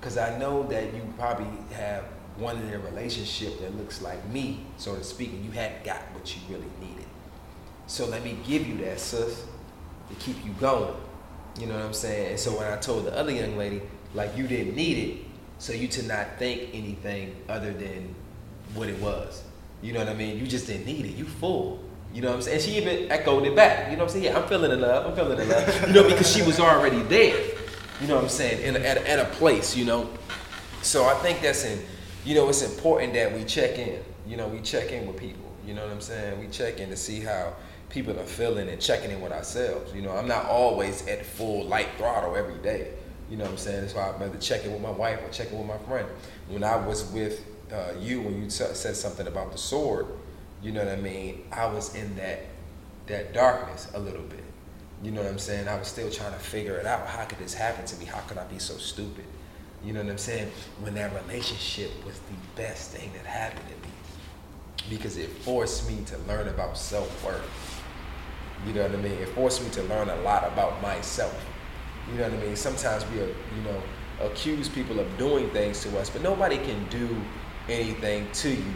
Because 0.00 0.18
I 0.18 0.36
know 0.38 0.64
that 0.64 0.92
you 0.94 1.02
probably 1.18 1.46
have 1.74 2.04
one 2.36 2.56
in 2.56 2.72
a 2.72 2.78
relationship 2.78 3.60
that 3.60 3.76
looks 3.76 4.00
like 4.02 4.26
me, 4.28 4.66
so 4.78 4.96
to 4.96 5.04
speak, 5.04 5.30
and 5.30 5.44
you 5.44 5.50
hadn't 5.52 5.84
got 5.84 6.00
what 6.14 6.34
you 6.34 6.40
really 6.48 6.70
needed. 6.80 7.04
So 7.86 8.06
let 8.06 8.24
me 8.24 8.38
give 8.46 8.66
you 8.66 8.78
that, 8.78 8.98
sis, 8.98 9.44
to 10.08 10.14
keep 10.18 10.42
you 10.44 10.52
going. 10.58 10.94
You 11.60 11.66
know 11.66 11.74
what 11.76 11.84
I'm 11.84 11.92
saying? 11.92 12.30
And 12.30 12.40
so 12.40 12.56
when 12.56 12.66
I 12.66 12.76
told 12.78 13.04
the 13.04 13.16
other 13.16 13.30
young 13.30 13.56
lady, 13.58 13.82
like, 14.14 14.36
you 14.36 14.48
didn't 14.48 14.74
need 14.74 14.98
it, 14.98 15.16
so 15.62 15.72
you 15.72 15.86
to 15.86 16.02
not 16.02 16.40
think 16.40 16.70
anything 16.72 17.36
other 17.48 17.72
than 17.72 18.12
what 18.74 18.88
it 18.88 18.98
was. 18.98 19.44
You 19.80 19.92
know 19.92 20.00
what 20.00 20.08
I 20.08 20.14
mean? 20.14 20.36
You 20.36 20.44
just 20.44 20.66
didn't 20.66 20.86
need 20.86 21.06
it. 21.06 21.14
You 21.14 21.24
full. 21.24 21.78
You 22.12 22.20
know 22.20 22.30
what 22.30 22.34
I'm 22.34 22.42
saying? 22.42 22.56
And 22.56 22.64
she 22.64 22.76
even 22.78 23.12
echoed 23.12 23.46
it 23.46 23.54
back. 23.54 23.88
You 23.88 23.96
know 23.96 24.02
what 24.02 24.10
I'm 24.10 24.20
saying? 24.20 24.24
Yeah, 24.24 24.40
I'm 24.40 24.48
feeling 24.48 24.72
the 24.72 24.76
love. 24.76 25.06
I'm 25.06 25.14
feeling 25.14 25.38
the 25.38 25.44
love. 25.44 25.86
You 25.86 25.92
know, 25.92 26.02
because 26.02 26.34
she 26.34 26.42
was 26.42 26.58
already 26.58 27.00
there. 27.02 27.40
You 28.00 28.08
know 28.08 28.16
what 28.16 28.24
I'm 28.24 28.28
saying? 28.28 28.60
In 28.62 28.74
a, 28.74 28.80
at, 28.80 28.96
a, 28.96 29.08
at 29.08 29.18
a 29.20 29.24
place, 29.36 29.76
you 29.76 29.84
know. 29.84 30.10
So 30.82 31.04
I 31.04 31.14
think 31.14 31.42
that's 31.42 31.64
in, 31.64 31.78
you 32.24 32.34
know, 32.34 32.48
it's 32.48 32.62
important 32.62 33.12
that 33.12 33.32
we 33.32 33.44
check 33.44 33.78
in. 33.78 34.02
You 34.26 34.38
know, 34.38 34.48
we 34.48 34.62
check 34.62 34.90
in 34.90 35.06
with 35.06 35.16
people. 35.16 35.48
You 35.64 35.74
know 35.74 35.84
what 35.84 35.92
I'm 35.92 36.00
saying? 36.00 36.40
We 36.40 36.48
check 36.48 36.80
in 36.80 36.88
to 36.90 36.96
see 36.96 37.20
how 37.20 37.54
people 37.88 38.18
are 38.18 38.24
feeling 38.24 38.68
and 38.68 38.80
checking 38.80 39.12
in 39.12 39.20
with 39.20 39.30
ourselves. 39.30 39.94
You 39.94 40.02
know, 40.02 40.10
I'm 40.10 40.26
not 40.26 40.46
always 40.46 41.06
at 41.06 41.24
full 41.24 41.66
light 41.66 41.90
throttle 41.98 42.34
every 42.34 42.58
day. 42.64 42.94
You 43.32 43.38
know 43.38 43.44
what 43.44 43.52
I'm 43.52 43.58
saying? 43.58 43.80
That's 43.80 43.94
why 43.94 44.10
I'd 44.10 44.20
rather 44.20 44.36
check 44.36 44.66
in 44.66 44.72
with 44.74 44.82
my 44.82 44.90
wife 44.90 45.18
or 45.24 45.30
check 45.30 45.50
in 45.52 45.56
with 45.56 45.66
my 45.66 45.78
friend. 45.88 46.06
When 46.50 46.62
I 46.62 46.76
was 46.76 47.10
with 47.12 47.42
uh, 47.72 47.92
you, 47.98 48.20
when 48.20 48.34
you 48.36 48.42
t- 48.42 48.50
said 48.50 48.94
something 48.94 49.26
about 49.26 49.52
the 49.52 49.56
sword, 49.56 50.04
you 50.62 50.70
know 50.70 50.84
what 50.84 50.92
I 50.92 50.96
mean? 50.96 51.46
I 51.50 51.64
was 51.64 51.94
in 51.94 52.14
that 52.16 52.40
that 53.06 53.32
darkness 53.32 53.90
a 53.94 53.98
little 53.98 54.20
bit. 54.20 54.44
You 55.02 55.12
know 55.12 55.22
what 55.22 55.30
I'm 55.30 55.38
saying? 55.38 55.66
I 55.66 55.78
was 55.78 55.88
still 55.88 56.10
trying 56.10 56.34
to 56.34 56.38
figure 56.38 56.76
it 56.76 56.84
out. 56.84 57.06
How 57.06 57.24
could 57.24 57.38
this 57.38 57.54
happen 57.54 57.86
to 57.86 57.96
me? 57.96 58.04
How 58.04 58.20
could 58.20 58.36
I 58.36 58.44
be 58.44 58.58
so 58.58 58.76
stupid? 58.76 59.24
You 59.82 59.94
know 59.94 60.02
what 60.02 60.10
I'm 60.10 60.18
saying? 60.18 60.52
When 60.82 60.92
that 60.96 61.14
relationship 61.24 61.90
was 62.04 62.18
the 62.18 62.62
best 62.62 62.90
thing 62.90 63.14
that 63.14 63.24
happened 63.24 63.66
to 63.66 63.88
me 63.88 63.94
because 64.90 65.16
it 65.16 65.30
forced 65.30 65.88
me 65.88 66.04
to 66.04 66.18
learn 66.28 66.48
about 66.48 66.76
self 66.76 67.24
worth. 67.24 67.82
You 68.66 68.74
know 68.74 68.82
what 68.82 68.92
I 68.92 68.96
mean? 68.96 69.12
It 69.12 69.30
forced 69.30 69.64
me 69.64 69.70
to 69.70 69.82
learn 69.84 70.10
a 70.10 70.16
lot 70.16 70.46
about 70.46 70.82
myself. 70.82 71.34
You 72.10 72.18
know 72.18 72.28
what 72.28 72.32
I 72.40 72.46
mean? 72.46 72.56
Sometimes 72.56 73.04
we, 73.10 73.20
uh, 73.20 73.26
you 73.26 73.62
know, 73.64 73.82
accuse 74.20 74.68
people 74.68 74.98
of 75.00 75.18
doing 75.18 75.48
things 75.50 75.82
to 75.82 75.98
us, 75.98 76.10
but 76.10 76.22
nobody 76.22 76.58
can 76.58 76.84
do 76.88 77.08
anything 77.68 78.26
to 78.32 78.50
you 78.50 78.74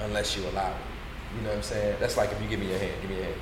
unless 0.00 0.36
you 0.36 0.46
allow 0.48 0.70
it. 0.70 0.76
You 1.36 1.42
know 1.42 1.48
what 1.48 1.56
I'm 1.56 1.62
saying? 1.62 1.96
That's 2.00 2.16
like 2.16 2.32
if 2.32 2.40
you 2.40 2.48
give 2.48 2.60
me 2.60 2.68
your 2.68 2.78
hand, 2.78 2.92
give 3.00 3.10
me 3.10 3.16
your 3.16 3.24
hand. 3.24 3.36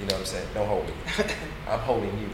You 0.00 0.06
know 0.06 0.14
what 0.14 0.20
I'm 0.20 0.26
saying? 0.26 0.48
Don't 0.54 0.68
hold 0.68 0.86
me. 0.86 0.92
I'm 1.68 1.80
holding 1.80 2.18
you. 2.18 2.28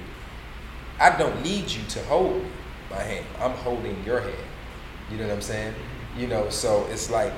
I 1.01 1.17
don't 1.17 1.43
need 1.43 1.71
you 1.71 1.83
to 1.89 2.03
hold 2.05 2.45
my 2.91 3.01
hand. 3.03 3.25
I'm 3.41 3.53
holding 3.53 4.03
your 4.05 4.21
hand. 4.21 4.35
You 5.11 5.17
know 5.17 5.27
what 5.27 5.35
I'm 5.35 5.43
saying? 5.43 5.73
Mm-hmm. 5.73 6.21
You 6.21 6.27
know, 6.29 6.51
so 6.51 6.87
it's 6.91 7.11
like 7.11 7.33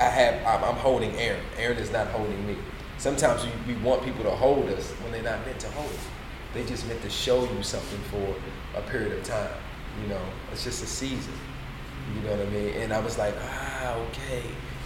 I 0.00 0.04
have 0.04 0.46
I'm, 0.46 0.64
I'm 0.64 0.76
holding 0.76 1.14
Aaron. 1.16 1.42
Aaron 1.58 1.78
is 1.78 1.90
not 1.90 2.06
holding 2.08 2.46
me. 2.46 2.56
Sometimes 2.98 3.44
we, 3.44 3.74
we 3.74 3.80
want 3.82 4.04
people 4.04 4.22
to 4.24 4.30
hold 4.30 4.68
us 4.70 4.90
when 5.02 5.12
they're 5.12 5.22
not 5.22 5.44
meant 5.44 5.58
to 5.60 5.68
hold. 5.70 5.90
They 6.54 6.64
just 6.64 6.86
meant 6.86 7.02
to 7.02 7.10
show 7.10 7.44
you 7.44 7.62
something 7.62 7.98
for 8.10 8.34
a 8.78 8.82
period 8.82 9.12
of 9.12 9.24
time. 9.24 9.50
You 10.02 10.08
know, 10.08 10.22
it's 10.52 10.64
just 10.64 10.82
a 10.82 10.86
season. 10.86 11.32
You 12.14 12.22
know 12.22 12.36
what 12.36 12.46
I 12.46 12.50
mean? 12.50 12.74
And 12.74 12.92
I 12.92 13.00
was 13.00 13.18
like, 13.18 13.34
ah, 13.40 13.96
okay, 14.08 14.42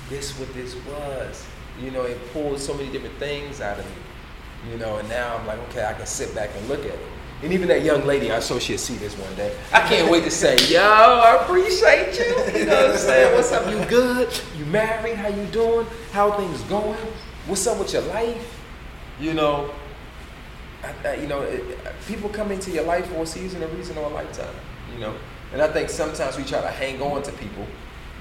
this 0.08 0.38
what 0.38 0.52
this 0.54 0.76
was. 0.86 1.44
You 1.80 1.90
know, 1.90 2.02
it 2.02 2.18
pulled 2.32 2.58
so 2.60 2.74
many 2.74 2.90
different 2.90 3.16
things 3.16 3.60
out 3.60 3.78
of 3.78 3.84
me. 3.84 4.70
You 4.70 4.78
know, 4.78 4.96
and 4.96 5.08
now 5.08 5.36
I'm 5.36 5.46
like, 5.46 5.58
okay, 5.68 5.84
I 5.84 5.92
can 5.92 6.06
sit 6.06 6.34
back 6.34 6.50
and 6.56 6.68
look 6.68 6.80
at 6.80 6.86
it. 6.86 6.98
And 7.42 7.52
even 7.52 7.68
that 7.68 7.82
young 7.82 8.06
lady, 8.06 8.32
I 8.32 8.40
saw 8.40 8.58
she'll 8.58 8.78
see 8.78 8.96
this 8.96 9.14
one 9.18 9.34
day. 9.34 9.54
I 9.72 9.80
can't 9.80 10.10
wait 10.10 10.24
to 10.24 10.30
say, 10.30 10.56
yo, 10.68 10.80
I 10.80 11.42
appreciate 11.42 12.18
you. 12.18 12.60
You 12.60 12.66
know 12.66 12.76
what 12.76 12.90
I'm 12.92 12.96
saying? 12.96 13.34
What's 13.34 13.52
up? 13.52 13.70
You 13.70 13.84
good? 13.86 14.32
You 14.56 14.64
married? 14.66 15.16
How 15.16 15.28
you 15.28 15.44
doing? 15.46 15.86
How 16.12 16.32
things 16.32 16.62
going? 16.62 16.98
What's 17.46 17.66
up 17.66 17.78
with 17.78 17.92
your 17.92 18.02
life? 18.02 18.58
You 19.20 19.34
know, 19.34 19.70
I, 20.86 21.08
I, 21.08 21.14
you 21.14 21.26
know, 21.26 21.42
it, 21.42 21.62
people 22.06 22.28
come 22.28 22.52
into 22.52 22.70
your 22.70 22.84
life 22.84 23.06
for 23.06 23.22
a 23.22 23.26
season, 23.26 23.62
a 23.62 23.68
reason, 23.68 23.98
or 23.98 24.04
a 24.04 24.14
lifetime. 24.14 24.54
You 24.94 25.00
know, 25.00 25.14
and 25.52 25.60
I 25.60 25.68
think 25.68 25.90
sometimes 25.90 26.36
we 26.36 26.44
try 26.44 26.60
to 26.60 26.68
hang 26.68 27.00
on 27.02 27.22
to 27.22 27.32
people. 27.32 27.66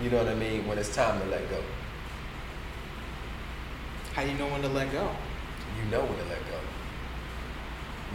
You 0.02 0.10
know 0.10 0.18
what 0.18 0.28
I 0.28 0.36
mean? 0.36 0.68
When 0.68 0.78
it's 0.78 0.94
time 0.94 1.20
to 1.22 1.28
let 1.28 1.50
go. 1.50 1.62
How 4.14 4.24
do 4.24 4.30
you 4.30 4.38
know 4.38 4.48
when 4.48 4.62
to 4.62 4.70
let 4.70 4.92
go? 4.92 5.10
You 5.78 5.92
know 5.92 6.02
when 6.02 6.18
to 6.18 6.26
let 6.26 6.40
go. 6.50 6.65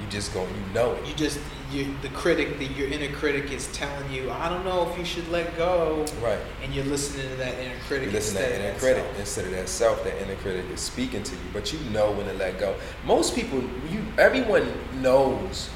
You 0.00 0.06
just 0.08 0.32
go, 0.32 0.42
you 0.42 0.74
know 0.74 0.92
it. 0.92 1.06
You 1.06 1.14
just, 1.14 1.40
you, 1.70 1.94
the 2.02 2.08
critic, 2.08 2.58
the, 2.58 2.66
your 2.66 2.88
inner 2.88 3.14
critic 3.14 3.52
is 3.52 3.70
telling 3.72 4.10
you, 4.10 4.30
I 4.30 4.48
don't 4.48 4.64
know 4.64 4.90
if 4.90 4.98
you 4.98 5.04
should 5.04 5.28
let 5.28 5.56
go. 5.56 6.06
Right. 6.22 6.38
And 6.62 6.74
you're 6.74 6.84
listening 6.84 7.28
to 7.28 7.36
that 7.36 7.58
inner 7.58 7.78
critic. 7.86 8.06
You 8.06 8.12
listen 8.12 8.36
to 8.36 8.42
that 8.42 8.60
inner 8.60 8.78
critic 8.78 9.04
self. 9.04 9.18
instead 9.18 9.44
of 9.46 9.50
that 9.52 9.68
self. 9.68 10.04
That 10.04 10.22
inner 10.22 10.36
critic 10.36 10.64
is 10.72 10.80
speaking 10.80 11.22
to 11.22 11.34
you, 11.34 11.42
but 11.52 11.72
you 11.72 11.78
know 11.90 12.12
when 12.12 12.26
to 12.26 12.34
let 12.34 12.58
go. 12.58 12.74
Most 13.04 13.34
people, 13.34 13.62
you, 13.90 14.04
everyone 14.18 14.72
knows. 15.00 15.68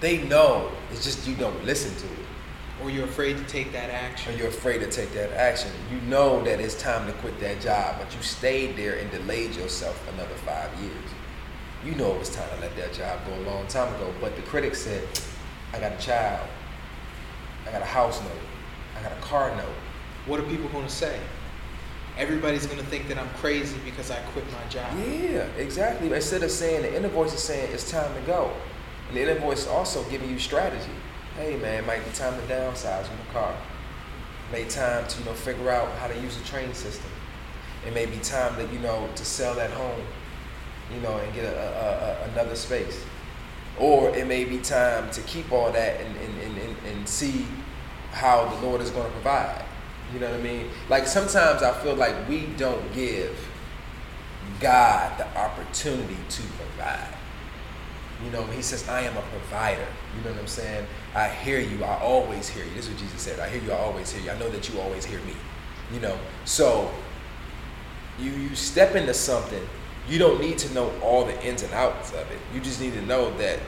They 0.00 0.22
know. 0.24 0.70
It's 0.90 1.04
just 1.04 1.26
you 1.26 1.34
don't 1.34 1.64
listen 1.64 1.94
to 1.96 2.12
it. 2.12 2.26
Or 2.82 2.90
you're 2.90 3.04
afraid 3.04 3.38
to 3.38 3.44
take 3.44 3.72
that 3.72 3.88
action. 3.88 4.34
Or 4.34 4.36
you're 4.36 4.48
afraid 4.48 4.78
to 4.78 4.90
take 4.90 5.12
that 5.14 5.32
action. 5.32 5.70
You 5.90 6.00
know 6.02 6.42
that 6.44 6.60
it's 6.60 6.80
time 6.80 7.06
to 7.06 7.12
quit 7.14 7.38
that 7.40 7.60
job, 7.60 7.96
but 7.98 8.14
you 8.14 8.20
stayed 8.22 8.76
there 8.76 8.98
and 8.98 9.10
delayed 9.10 9.54
yourself 9.54 9.98
another 10.12 10.34
five 10.34 10.70
years 10.82 11.14
you 11.84 11.94
know 11.94 12.14
it 12.14 12.18
was 12.18 12.30
time 12.30 12.48
to 12.54 12.60
let 12.60 12.74
that 12.76 12.92
job 12.94 13.20
go 13.26 13.34
a 13.34 13.44
long 13.50 13.66
time 13.66 13.94
ago. 13.94 14.12
But 14.20 14.36
the 14.36 14.42
critics 14.42 14.80
said, 14.80 15.06
I 15.72 15.80
got 15.80 15.92
a 15.92 15.98
child, 15.98 16.46
I 17.66 17.72
got 17.72 17.82
a 17.82 17.86
house 17.86 18.20
note, 18.20 18.30
I 18.98 19.02
got 19.02 19.12
a 19.12 19.20
car 19.20 19.54
note. 19.56 19.74
What 20.26 20.40
are 20.40 20.44
people 20.44 20.68
going 20.70 20.86
to 20.86 20.92
say? 20.92 21.20
Everybody's 22.16 22.66
going 22.66 22.78
to 22.78 22.86
think 22.86 23.08
that 23.08 23.18
I'm 23.18 23.28
crazy 23.30 23.76
because 23.84 24.10
I 24.10 24.16
quit 24.32 24.44
my 24.52 24.64
job. 24.68 24.96
Yeah, 24.96 25.46
exactly. 25.58 26.12
Instead 26.12 26.42
of 26.42 26.50
saying 26.50 26.82
the 26.82 26.96
inner 26.96 27.08
voice 27.08 27.34
is 27.34 27.42
saying 27.42 27.72
it's 27.72 27.90
time 27.90 28.14
to 28.14 28.20
go, 28.22 28.52
and 29.08 29.16
the 29.16 29.22
inner 29.22 29.38
voice 29.38 29.62
is 29.62 29.66
also 29.66 30.02
giving 30.04 30.30
you 30.30 30.38
strategy. 30.38 30.92
Hey 31.36 31.56
man, 31.56 31.82
it 31.82 31.86
might 31.86 32.04
be 32.04 32.10
time 32.12 32.40
to 32.40 32.46
downsize 32.46 33.10
on 33.10 33.16
the 33.18 33.32
car. 33.32 33.52
It 33.52 34.52
may 34.52 34.64
time 34.68 35.06
to 35.08 35.18
you 35.18 35.24
know 35.24 35.32
figure 35.32 35.70
out 35.70 35.90
how 35.98 36.06
to 36.06 36.18
use 36.20 36.36
the 36.38 36.44
train 36.44 36.72
system. 36.72 37.10
It 37.86 37.92
may 37.92 38.06
be 38.06 38.18
time 38.18 38.56
that 38.56 38.72
you 38.72 38.78
know 38.78 39.08
to 39.16 39.24
sell 39.24 39.54
that 39.56 39.70
home 39.72 40.00
you 40.94 41.00
know, 41.00 41.16
and 41.16 41.34
get 41.34 41.44
a, 41.44 41.56
a, 41.56 42.28
a, 42.28 42.30
another 42.32 42.54
space. 42.54 43.04
Or 43.78 44.14
it 44.16 44.26
may 44.26 44.44
be 44.44 44.58
time 44.58 45.10
to 45.10 45.20
keep 45.22 45.50
all 45.50 45.72
that 45.72 46.00
and, 46.00 46.16
and, 46.16 46.58
and, 46.58 46.76
and 46.86 47.08
see 47.08 47.46
how 48.12 48.46
the 48.46 48.66
Lord 48.66 48.80
is 48.80 48.90
going 48.90 49.06
to 49.06 49.12
provide. 49.12 49.64
You 50.12 50.20
know 50.20 50.30
what 50.30 50.38
I 50.38 50.42
mean? 50.42 50.68
Like 50.88 51.06
sometimes 51.06 51.62
I 51.62 51.72
feel 51.82 51.96
like 51.96 52.28
we 52.28 52.46
don't 52.56 52.92
give 52.94 53.36
God 54.60 55.18
the 55.18 55.26
opportunity 55.36 56.16
to 56.28 56.42
provide. 56.42 57.08
You 58.24 58.30
know, 58.30 58.44
he 58.44 58.62
says, 58.62 58.88
I 58.88 59.00
am 59.02 59.16
a 59.16 59.22
provider. 59.22 59.86
You 60.16 60.24
know 60.24 60.30
what 60.30 60.40
I'm 60.40 60.46
saying? 60.46 60.86
I 61.14 61.28
hear 61.28 61.58
you. 61.58 61.82
I 61.82 61.98
always 62.00 62.48
hear 62.48 62.64
you. 62.64 62.70
This 62.74 62.86
is 62.86 62.92
what 62.92 63.00
Jesus 63.00 63.20
said. 63.20 63.40
I 63.40 63.48
hear 63.48 63.62
you. 63.62 63.72
I 63.72 63.78
always 63.78 64.12
hear 64.12 64.22
you. 64.22 64.30
I 64.30 64.38
know 64.38 64.48
that 64.50 64.68
you 64.68 64.80
always 64.80 65.04
hear 65.04 65.18
me. 65.20 65.34
You 65.92 66.00
know, 66.00 66.16
so 66.44 66.90
you 68.18 68.30
you 68.30 68.54
step 68.54 68.94
into 68.94 69.12
something 69.12 69.66
you 70.08 70.18
don't 70.18 70.40
need 70.40 70.58
to 70.58 70.74
know 70.74 70.92
all 71.02 71.24
the 71.24 71.42
ins 71.44 71.62
and 71.62 71.72
outs 71.72 72.10
of 72.12 72.30
it. 72.30 72.38
You 72.52 72.60
just 72.60 72.80
need 72.80 72.92
to 72.94 73.02
know 73.02 73.36
that 73.38 73.58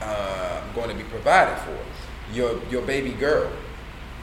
uh, 0.00 0.60
I'm 0.62 0.74
going 0.74 0.90
to 0.90 0.96
be 0.96 1.04
provided 1.04 1.58
for. 1.62 1.76
Your 2.32 2.58
your 2.70 2.82
baby 2.82 3.10
girl, 3.10 3.52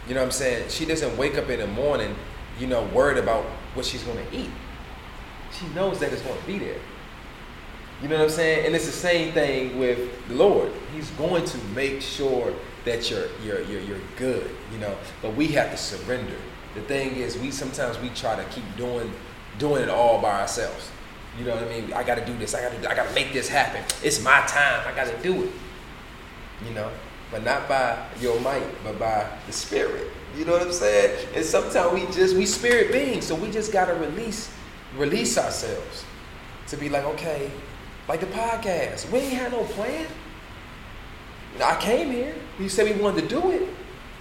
you 0.07 0.15
know 0.15 0.21
what 0.21 0.27
I'm 0.27 0.31
saying? 0.31 0.69
She 0.69 0.85
doesn't 0.85 1.15
wake 1.17 1.37
up 1.37 1.49
in 1.49 1.59
the 1.59 1.67
morning, 1.67 2.15
you 2.59 2.65
know, 2.65 2.83
worried 2.85 3.19
about 3.19 3.43
what 3.75 3.85
she's 3.85 4.03
going 4.03 4.17
to 4.17 4.35
eat. 4.35 4.49
She 5.51 5.67
knows 5.75 5.99
that 5.99 6.11
it's 6.11 6.23
going 6.23 6.39
to 6.39 6.47
be 6.47 6.57
there. 6.57 6.79
You 8.01 8.07
know 8.07 8.15
what 8.15 8.23
I'm 8.23 8.29
saying? 8.29 8.65
And 8.65 8.75
it's 8.75 8.85
the 8.85 8.91
same 8.91 9.33
thing 9.33 9.77
with 9.77 10.27
the 10.29 10.35
Lord. 10.35 10.71
He's 10.93 11.09
going 11.11 11.45
to 11.45 11.57
make 11.75 12.01
sure 12.01 12.53
that 12.85 13.11
you're 13.11 13.27
you're 13.43 13.61
you're, 13.61 13.81
you're 13.81 14.01
good. 14.17 14.49
You 14.71 14.79
know, 14.79 14.95
but 15.21 15.35
we 15.35 15.47
have 15.49 15.69
to 15.71 15.77
surrender. 15.77 16.37
The 16.75 16.81
thing 16.81 17.15
is, 17.15 17.37
we 17.37 17.51
sometimes 17.51 17.99
we 17.99 18.09
try 18.09 18.35
to 18.35 18.43
keep 18.49 18.63
doing 18.77 19.11
doing 19.57 19.83
it 19.83 19.89
all 19.89 20.21
by 20.21 20.41
ourselves. 20.41 20.89
You 21.39 21.45
know 21.45 21.55
what 21.55 21.63
I 21.63 21.69
mean? 21.69 21.93
I 21.93 22.03
got 22.03 22.15
to 22.15 22.25
do 22.25 22.37
this. 22.37 22.53
I 22.53 22.61
got 22.61 22.81
to. 22.81 22.91
I 22.91 22.95
got 22.95 23.07
to 23.07 23.15
make 23.15 23.31
this 23.31 23.47
happen. 23.47 23.81
It's 24.03 24.21
my 24.21 24.41
time. 24.41 24.85
I 24.85 24.93
got 24.93 25.07
to 25.07 25.23
do 25.23 25.43
it. 25.43 25.51
You 26.67 26.73
know, 26.73 26.91
but 27.31 27.45
not 27.45 27.69
by 27.69 28.05
your 28.19 28.37
might, 28.41 28.67
but 28.83 28.99
by 28.99 29.25
the 29.47 29.53
spirit. 29.53 30.07
You 30.35 30.43
know 30.43 30.51
what 30.51 30.61
I'm 30.61 30.73
saying? 30.73 31.27
And 31.33 31.45
sometimes 31.45 31.93
we 31.93 32.05
just 32.13 32.35
we 32.35 32.45
spirit 32.45 32.91
beings, 32.91 33.25
so 33.25 33.35
we 33.35 33.49
just 33.49 33.71
gotta 33.71 33.93
release 33.93 34.51
release 34.97 35.37
ourselves 35.37 36.03
to 36.67 36.75
be 36.75 36.89
like, 36.89 37.05
okay, 37.05 37.49
like 38.09 38.19
the 38.19 38.25
podcast. 38.27 39.09
We 39.09 39.19
ain't 39.19 39.33
had 39.33 39.51
no 39.53 39.63
plan. 39.63 40.07
I 41.63 41.79
came 41.79 42.11
here. 42.11 42.35
We 42.59 42.67
said 42.67 42.93
we 42.93 43.01
wanted 43.01 43.21
to 43.21 43.27
do 43.27 43.51
it, 43.51 43.67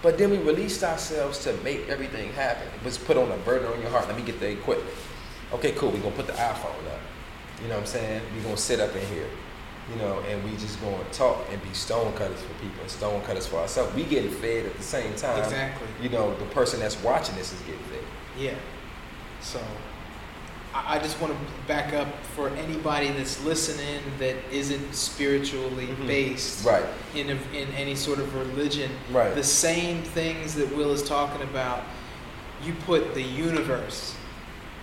but 0.02 0.18
then 0.18 0.30
we 0.30 0.38
released 0.38 0.84
ourselves 0.84 1.42
to 1.44 1.52
make 1.64 1.88
everything 1.88 2.32
happen. 2.32 2.68
It 2.68 2.84
was 2.84 2.96
put 2.96 3.16
on 3.16 3.30
a 3.32 3.36
burden 3.38 3.70
on 3.72 3.80
your 3.80 3.90
heart. 3.90 4.06
Let 4.06 4.16
me 4.16 4.22
get 4.22 4.38
the 4.38 4.50
equipment. 4.50 4.88
Okay, 5.52 5.72
cool. 5.72 5.90
We're 5.90 6.00
gonna 6.00 6.14
put 6.14 6.26
the 6.26 6.34
iPhone 6.34 6.86
up. 6.92 7.00
You 7.62 7.68
know 7.68 7.74
what 7.74 7.80
I'm 7.80 7.86
saying? 7.86 8.22
We're 8.34 8.42
gonna 8.42 8.56
sit 8.56 8.80
up 8.80 8.94
in 8.94 9.06
here, 9.06 9.28
you 9.90 9.96
know, 9.96 10.20
and 10.28 10.44
we 10.44 10.50
just 10.52 10.80
gonna 10.80 11.02
talk 11.12 11.46
and 11.50 11.62
be 11.62 11.72
stone 11.72 12.12
cutters 12.14 12.40
for 12.40 12.54
people 12.54 12.80
and 12.80 12.90
stone 12.90 13.22
cutters 13.22 13.46
for 13.46 13.56
ourselves. 13.56 13.94
We 13.94 14.04
getting 14.04 14.30
fed 14.30 14.66
at 14.66 14.76
the 14.76 14.82
same 14.82 15.14
time. 15.14 15.42
Exactly. 15.42 15.88
You 16.02 16.10
know, 16.10 16.34
the 16.36 16.44
person 16.46 16.80
that's 16.80 17.02
watching 17.02 17.34
this 17.36 17.52
is 17.52 17.60
getting 17.60 17.82
fed. 17.84 18.04
Yeah. 18.38 18.54
So 19.40 19.60
I 20.74 20.98
just 20.98 21.20
want 21.20 21.32
to 21.32 21.66
back 21.66 21.94
up 21.94 22.08
for 22.34 22.50
anybody 22.50 23.10
that's 23.10 23.42
listening 23.44 24.02
that 24.18 24.36
isn't 24.52 24.94
spiritually 24.94 25.86
mm-hmm. 25.86 26.06
based 26.06 26.64
right. 26.64 26.84
in, 27.14 27.30
a, 27.30 27.56
in 27.56 27.68
any 27.74 27.94
sort 27.94 28.18
of 28.18 28.34
religion. 28.34 28.90
Right. 29.10 29.34
The 29.34 29.42
same 29.42 30.02
things 30.02 30.54
that 30.56 30.74
Will 30.76 30.92
is 30.92 31.02
talking 31.02 31.42
about, 31.42 31.84
you 32.62 32.74
put 32.84 33.14
the 33.14 33.22
universe 33.22 34.14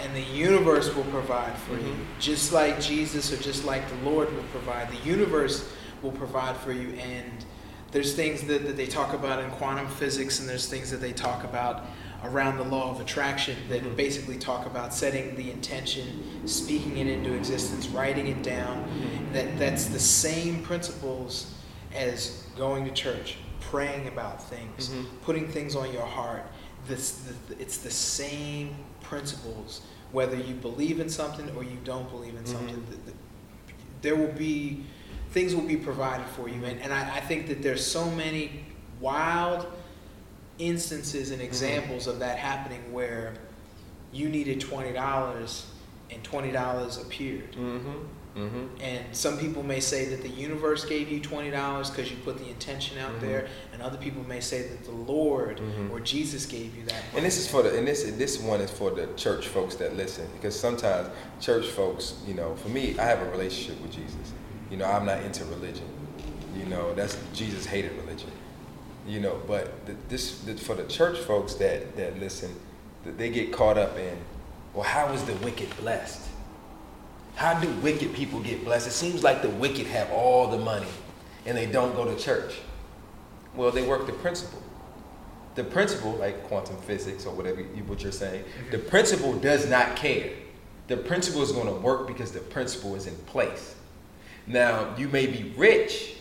and 0.06 0.16
the 0.16 0.22
universe 0.22 0.94
will 0.94 1.04
provide 1.06 1.58
for 1.58 1.74
mm-hmm. 1.74 1.88
you. 1.88 1.96
Just 2.20 2.54
like 2.54 2.80
Jesus 2.80 3.34
or 3.34 3.38
just 3.38 3.66
like 3.66 3.88
the 3.90 4.10
Lord 4.10 4.32
will 4.34 4.44
provide. 4.44 4.90
The 4.92 5.08
universe 5.08 5.68
will 6.02 6.12
provide 6.12 6.56
for 6.58 6.72
you. 6.72 6.90
And 6.90 7.44
there's 7.92 8.14
things 8.14 8.44
that, 8.44 8.66
that 8.66 8.78
they 8.78 8.86
talk 8.86 9.14
about 9.14 9.44
in 9.44 9.50
quantum 9.52 9.88
physics, 9.88 10.40
and 10.40 10.48
there's 10.48 10.68
things 10.68 10.92
that 10.92 11.02
they 11.02 11.14
talk 11.14 11.44
about 11.44 11.86
around 12.24 12.58
the 12.58 12.64
law 12.64 12.92
of 12.92 13.02
attraction 13.02 13.56
that 13.70 13.82
mm-hmm. 13.82 13.96
basically 13.96 14.38
talk 14.38 14.66
about 14.66 14.94
setting 14.94 15.36
the 15.36 15.50
intention, 15.52 16.48
speaking 16.48 16.98
it 16.98 17.08
into 17.08 17.34
existence, 17.34 17.88
writing 17.88 18.28
it 18.28 18.44
down. 18.44 18.84
Mm-hmm. 18.84 19.34
That 19.34 19.58
that's 19.58 19.86
the 19.86 20.00
same 20.00 20.62
principles 20.62 21.54
as 21.96 22.44
going 22.58 22.86
to 22.86 22.92
church, 22.92 23.38
praying 23.60 24.08
about 24.08 24.44
things, 24.44 24.90
mm-hmm. 24.90 25.16
putting 25.24 25.48
things 25.48 25.76
on 25.76 25.92
your 25.92 26.06
heart. 26.06 26.44
This, 26.88 27.24
the, 27.48 27.60
it's 27.60 27.78
the 27.80 27.90
same 27.90 28.76
principles, 29.02 29.82
whether 30.16 30.38
you 30.38 30.56
believe 30.56 31.02
in 31.02 31.10
something 31.10 31.48
or 31.56 31.64
you 31.64 31.78
don't 31.84 32.10
believe 32.10 32.36
in 32.36 32.44
mm-hmm. 32.44 32.54
something. 32.54 32.88
There 34.02 34.16
will 34.16 34.32
be 34.32 34.84
things 35.32 35.54
will 35.54 35.68
be 35.68 35.76
provided 35.76 36.26
for 36.28 36.48
you, 36.48 36.64
and, 36.64 36.80
and 36.82 36.94
I, 36.94 37.18
I 37.18 37.20
think 37.20 37.48
that 37.50 37.62
there's 37.62 37.86
so 37.86 38.10
many 38.12 38.66
wild 39.02 39.68
instances 40.58 41.32
and 41.32 41.40
mm-hmm. 41.40 41.48
examples 41.48 42.04
mm-hmm. 42.04 42.12
of 42.12 42.20
that 42.20 42.38
happening 42.38 42.94
where 42.94 43.34
you 44.14 44.30
needed 44.30 44.62
twenty 44.62 44.94
dollars 44.94 45.68
and 46.10 46.24
twenty 46.24 46.52
dollars 46.52 46.98
appeared. 46.98 47.52
Mm-hmm. 47.52 47.92
Mm-hmm. 48.36 48.82
And 48.82 49.06
some 49.16 49.38
people 49.38 49.64
may 49.64 49.80
say 49.80 50.06
that 50.10 50.22
the 50.22 50.28
universe 50.30 50.84
gave 50.84 51.10
you 51.10 51.22
twenty 51.22 51.52
dollars 51.52 51.90
because 51.90 52.12
you 52.12 52.18
put 52.18 52.38
the 52.38 52.48
intention 52.50 52.98
out 52.98 53.14
Mhm. 53.14 53.22
there, 53.22 53.48
and 53.72 53.82
other 53.82 53.98
people 53.98 54.24
may 54.28 54.42
say 54.42 54.64
that 54.64 54.84
the 54.84 54.92
Lord 54.92 55.60
Mhm. 55.62 55.90
or 55.92 56.02
Jesus 56.02 56.46
gave 56.46 56.76
you 56.76 56.84
that. 56.88 56.94
Money. 56.96 57.18
And 57.18 57.26
this 57.26 57.38
is 57.38 57.48
for 57.48 57.64
the 57.64 57.78
and 57.78 57.88
this 57.88 58.04
this 58.18 58.38
one 58.40 58.60
is 58.60 58.70
for 58.70 58.92
the 58.92 59.08
church 59.16 59.48
folks 59.48 59.76
that 59.76 59.96
listen 59.96 60.28
because 60.34 60.60
sometimes 60.60 61.08
church 61.40 61.68
folks, 61.68 62.16
you 62.28 62.34
know, 62.34 62.56
for 62.56 62.68
me, 62.70 62.96
I 63.00 63.04
have 63.06 63.22
a 63.22 63.30
relationship 63.32 63.82
with 63.82 63.92
Jesus. 63.94 64.34
You 64.70 64.78
know, 64.78 64.86
I'm 64.86 65.06
not 65.06 65.22
into 65.24 65.46
religion. 65.46 65.86
You 66.58 66.66
know, 66.66 66.94
that's 66.94 67.18
Jesus 67.34 67.66
hated 67.66 67.94
religion. 68.04 68.32
You 69.08 69.20
know, 69.22 69.40
but 69.48 69.86
the, 69.86 69.96
this 70.10 70.40
the, 70.40 70.56
for 70.56 70.76
the 70.76 70.84
church 70.86 71.20
folks 71.20 71.54
that 71.56 71.96
that 71.96 72.20
listen, 72.20 72.54
that 73.06 73.18
they 73.18 73.30
get 73.30 73.54
caught 73.54 73.78
up 73.78 73.98
in, 73.98 74.18
well, 74.74 74.84
how 74.84 75.14
is 75.14 75.24
the 75.24 75.36
wicked 75.36 75.70
blessed? 75.78 76.22
How 77.36 77.60
do 77.60 77.70
wicked 77.82 78.14
people 78.14 78.40
get 78.40 78.64
blessed? 78.64 78.88
It 78.88 78.92
seems 78.92 79.24
like 79.24 79.42
the 79.42 79.50
wicked 79.50 79.88
have 79.88 80.10
all 80.12 80.48
the 80.48 80.58
money 80.58 80.88
and 81.46 81.58
they 81.58 81.66
don't 81.66 81.96
go 81.96 82.06
to 82.06 82.18
church. 82.22 82.56
Well, 83.56 83.72
they 83.72 83.86
work 83.86 84.06
the 84.06 84.14
principle. 84.14 84.62
The 85.56 85.64
principle, 85.64 86.14
like 86.14 86.44
quantum 86.48 86.78
physics 86.82 87.26
or 87.26 87.34
whatever 87.34 87.62
you, 87.62 87.84
what 87.86 88.04
you're 88.04 88.12
saying, 88.12 88.44
the 88.72 88.80
principle 88.80 89.34
does 89.34 89.70
not 89.70 89.96
care. 89.96 90.32
The 90.88 90.98
principle 90.98 91.42
is 91.42 91.52
going 91.52 91.68
to 91.68 91.74
work 91.80 92.08
because 92.08 92.32
the 92.32 92.40
principle 92.42 92.96
is 92.96 93.08
in 93.08 93.16
place. 93.26 93.76
Now, 94.48 94.94
you 94.98 95.08
may 95.08 95.26
be 95.28 95.54
rich, 95.58 96.16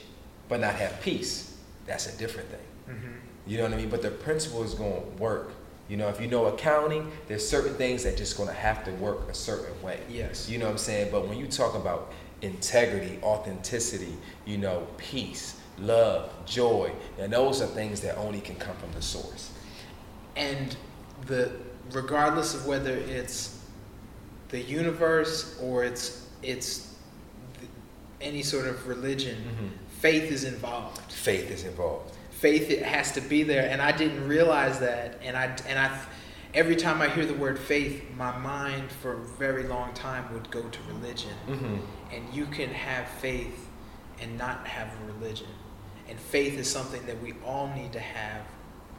but 0.49 0.61
not 0.61 0.75
have 0.77 1.01
peace. 1.03 1.57
That's 1.87 2.07
a 2.13 2.17
different 2.17 2.49
thing. 2.51 2.95
Mhm. 2.97 3.13
You 3.47 3.59
know 3.59 3.65
what 3.65 3.73
I 3.75 3.77
mean? 3.77 3.89
But 3.91 4.03
the 4.03 4.11
principle 4.11 4.63
is 4.63 4.75
going 4.75 4.95
to 5.03 5.23
work. 5.23 5.51
You 5.89 5.97
know, 5.99 6.09
if 6.09 6.21
you 6.21 6.27
know 6.27 6.47
accounting, 6.47 7.11
there's 7.29 7.47
certain 7.47 7.75
things 7.75 8.05
that 8.05 8.17
just 8.17 8.37
going 8.37 8.49
to 8.49 8.55
have 8.55 8.85
to 8.85 8.91
work 8.93 9.29
a 9.29 9.35
certain 9.35 9.81
way. 9.83 10.01
Yes. 10.09 10.49
You 10.49 10.59
know 10.59 10.65
what 10.67 10.73
I'm 10.73 10.79
saying? 10.79 11.11
But 11.13 11.29
when 11.29 11.39
you 11.39 11.47
talk 11.47 11.75
about 11.75 12.13
integrity, 12.43 13.19
authenticity, 13.23 14.17
you 14.47 14.57
know, 14.59 14.87
peace, 14.97 15.61
love, 15.79 16.31
joy, 16.47 16.91
and 17.19 17.33
those 17.33 17.61
are 17.61 17.67
things 17.67 18.01
that 18.01 18.17
only 18.17 18.41
can 18.41 18.57
come 18.57 18.77
from 18.77 18.93
the 18.93 19.03
source. 19.03 19.51
and 20.37 20.77
the 21.27 21.53
regardless 21.93 22.55
of 22.55 22.67
whether 22.67 22.93
it's 22.93 23.61
the 24.49 24.61
universe 24.61 25.59
or 25.63 25.85
it's 25.85 26.29
it's 26.43 26.95
any 28.21 28.43
sort 28.43 28.67
of 28.67 28.87
religion, 28.89 29.37
mm-hmm. 29.37 29.67
faith 30.01 30.31
is 30.31 30.45
involved. 30.45 31.13
Faith 31.13 31.51
is 31.51 31.65
involved. 31.65 32.14
Faith 32.45 32.71
it 32.71 32.83
has 32.83 33.13
to 33.13 33.23
be 33.23 33.43
there, 33.43 33.71
and 33.71 33.81
I 33.81 33.91
didn't 33.91 34.29
realize 34.29 34.79
that. 34.81 35.19
And 35.23 35.35
I 35.35 35.57
and 35.67 35.79
I, 35.79 35.99
every 36.53 36.77
time 36.77 37.01
I 37.01 37.09
hear 37.09 37.25
the 37.25 37.33
word 37.33 37.59
faith, 37.59 38.05
my 38.19 38.37
mind 38.37 38.93
for 38.93 39.15
a 39.15 39.25
very 39.39 39.63
long 39.63 39.95
time 39.95 40.31
would 40.35 40.51
go 40.51 40.61
to 40.61 40.79
religion. 40.93 41.31
Mm-hmm. 41.49 41.77
And 42.13 42.35
you 42.35 42.45
can 42.45 42.69
have 42.69 43.09
faith 43.09 43.67
and 44.21 44.37
not 44.37 44.67
have 44.67 44.89
a 44.89 45.13
religion. 45.15 45.47
And 46.07 46.21
faith 46.21 46.59
is 46.59 46.71
something 46.71 47.07
that 47.07 47.19
we 47.23 47.33
all 47.47 47.73
need 47.75 47.95
to 47.95 48.01
have. 48.01 48.43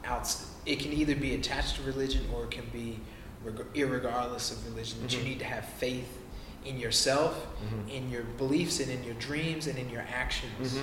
Out, 0.05 0.27
it 0.65 0.79
can 0.79 0.91
either 0.91 1.15
be 1.15 1.35
attached 1.35 1.75
to 1.75 1.83
religion 1.83 2.25
or 2.33 2.45
it 2.45 2.49
can 2.49 2.65
be 2.73 2.99
reg- 3.43 3.73
irregardless 3.75 4.51
of 4.53 4.65
religion. 4.65 4.97
But 5.03 5.15
you 5.15 5.21
need 5.23 5.37
to 5.37 5.45
have 5.45 5.65
faith 5.65 6.17
in 6.65 6.79
yourself, 6.79 7.45
Mhm. 7.61 7.91
in 7.93 8.09
your 8.09 8.23
beliefs, 8.23 8.79
and 8.79 8.89
in 8.89 9.03
your 9.03 9.13
dreams, 9.13 9.67
and 9.67 9.77
in 9.77 9.87
your 9.91 10.03
actions. 10.11 10.79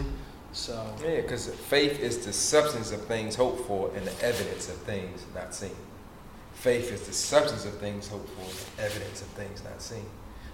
So 0.53 0.84
Yeah, 1.03 1.22
because 1.22 1.48
faith 1.48 2.00
is 2.00 2.24
the 2.24 2.32
substance 2.32 2.92
of 2.92 3.05
things 3.07 3.34
hoped 3.34 3.66
for 3.66 3.90
and 3.96 4.07
the 4.07 4.24
evidence 4.24 4.68
of 4.68 4.76
things 4.78 5.24
not 5.34 5.55
seen. 5.55 5.76
Faith 6.55 6.92
is 6.92 7.07
the 7.07 7.12
substance 7.12 7.64
of 7.64 7.78
things 7.78 8.09
hoped 8.09 8.28
for 8.30 8.42
and 8.42 8.50
the 8.76 8.82
evidence 8.82 9.22
of 9.22 9.28
things 9.28 9.64
not 9.64 9.80
seen. 9.80 10.05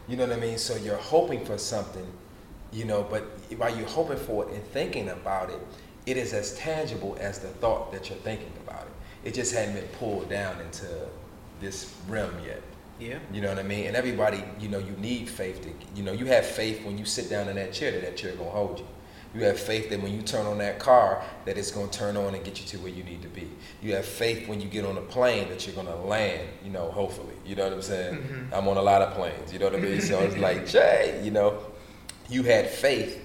You 0.07 0.17
know 0.17 0.27
what 0.27 0.37
I 0.37 0.41
mean? 0.41 0.57
So 0.57 0.77
you're 0.77 0.97
hoping 0.97 1.45
for 1.45 1.59
something, 1.59 2.07
you 2.73 2.85
know, 2.85 3.03
but 3.03 3.23
while 3.57 3.77
you're 3.77 3.89
hoping 3.89 4.17
for 4.17 4.49
it 4.49 4.55
and 4.55 4.65
thinking 4.69 5.11
about 5.11 5.51
it, 5.51 5.61
it 6.07 6.17
is 6.17 6.33
as 6.33 6.55
tangible 6.57 7.17
as 7.21 7.41
the 7.41 7.49
thought 7.49 7.93
that 7.93 8.09
you're 8.09 8.19
thinking 8.19 8.53
about 8.67 8.83
it. 8.83 9.29
It 9.29 9.35
just 9.35 9.53
hadn't 9.53 9.75
been 9.75 9.89
pulled 9.99 10.31
down 10.31 10.61
into 10.61 10.87
this 11.61 11.95
realm 12.09 12.33
yet. 12.47 12.63
yeah, 12.99 13.19
You 13.33 13.41
know 13.43 13.49
what 13.49 13.59
I 13.59 13.65
mean? 13.65 13.87
And 13.87 13.97
everybody, 13.97 14.43
you 14.59 14.69
know, 14.69 14.79
you 14.79 14.93
need 14.93 15.29
faith 15.29 15.61
to, 15.63 15.71
you 15.95 16.03
know, 16.03 16.13
you 16.13 16.25
have 16.27 16.47
faith 16.47 16.85
when 16.87 16.97
you 16.97 17.05
sit 17.05 17.29
down 17.29 17.49
in 17.49 17.57
that 17.57 17.73
chair 17.73 17.91
that 17.91 18.03
that 18.03 18.17
chair 18.17 18.35
gonna 18.37 18.49
hold 18.49 18.79
you. 18.79 18.87
You 19.35 19.45
have 19.45 19.59
faith 19.61 19.91
that 19.91 20.01
when 20.03 20.13
you 20.15 20.23
turn 20.23 20.47
on 20.47 20.59
that 20.59 20.79
car, 20.79 21.23
that 21.45 21.59
it's 21.59 21.71
gonna 21.71 21.91
turn 21.91 22.17
on 22.17 22.35
and 22.35 22.43
get 22.45 22.61
you 22.61 22.67
to 22.69 22.79
where 22.79 22.91
you 22.93 23.05
need 23.05 23.23
to 23.23 23.29
be. 23.29 23.49
You 23.83 23.95
have 23.95 24.07
faith 24.07 24.49
when 24.49 24.61
you 24.61 24.69
get 24.69 24.85
on 24.87 24.97
a 24.97 25.03
plane 25.03 25.49
that 25.51 25.67
you're 25.67 25.77
gonna 25.77 25.97
land, 26.05 26.49
you 26.65 26.71
know, 26.71 26.91
hopefully. 26.91 27.35
You 27.45 27.55
know 27.57 27.65
what 27.65 27.73
I'm 27.75 27.83
saying? 27.83 28.15
Mhm. 28.17 28.57
I'm 28.57 28.67
on 28.69 28.77
a 28.79 28.83
lot 28.83 29.03
of 29.03 29.15
planes, 29.15 29.53
you 29.53 29.59
know 29.59 29.67
what 29.67 29.75
I 29.75 29.81
mean? 29.81 30.01
So 30.01 30.19
it's 30.21 30.37
like, 30.49 30.67
Jay, 30.67 31.21
you 31.23 31.31
know, 31.31 31.59
you 32.29 32.43
had 32.43 32.69
faith, 32.71 33.23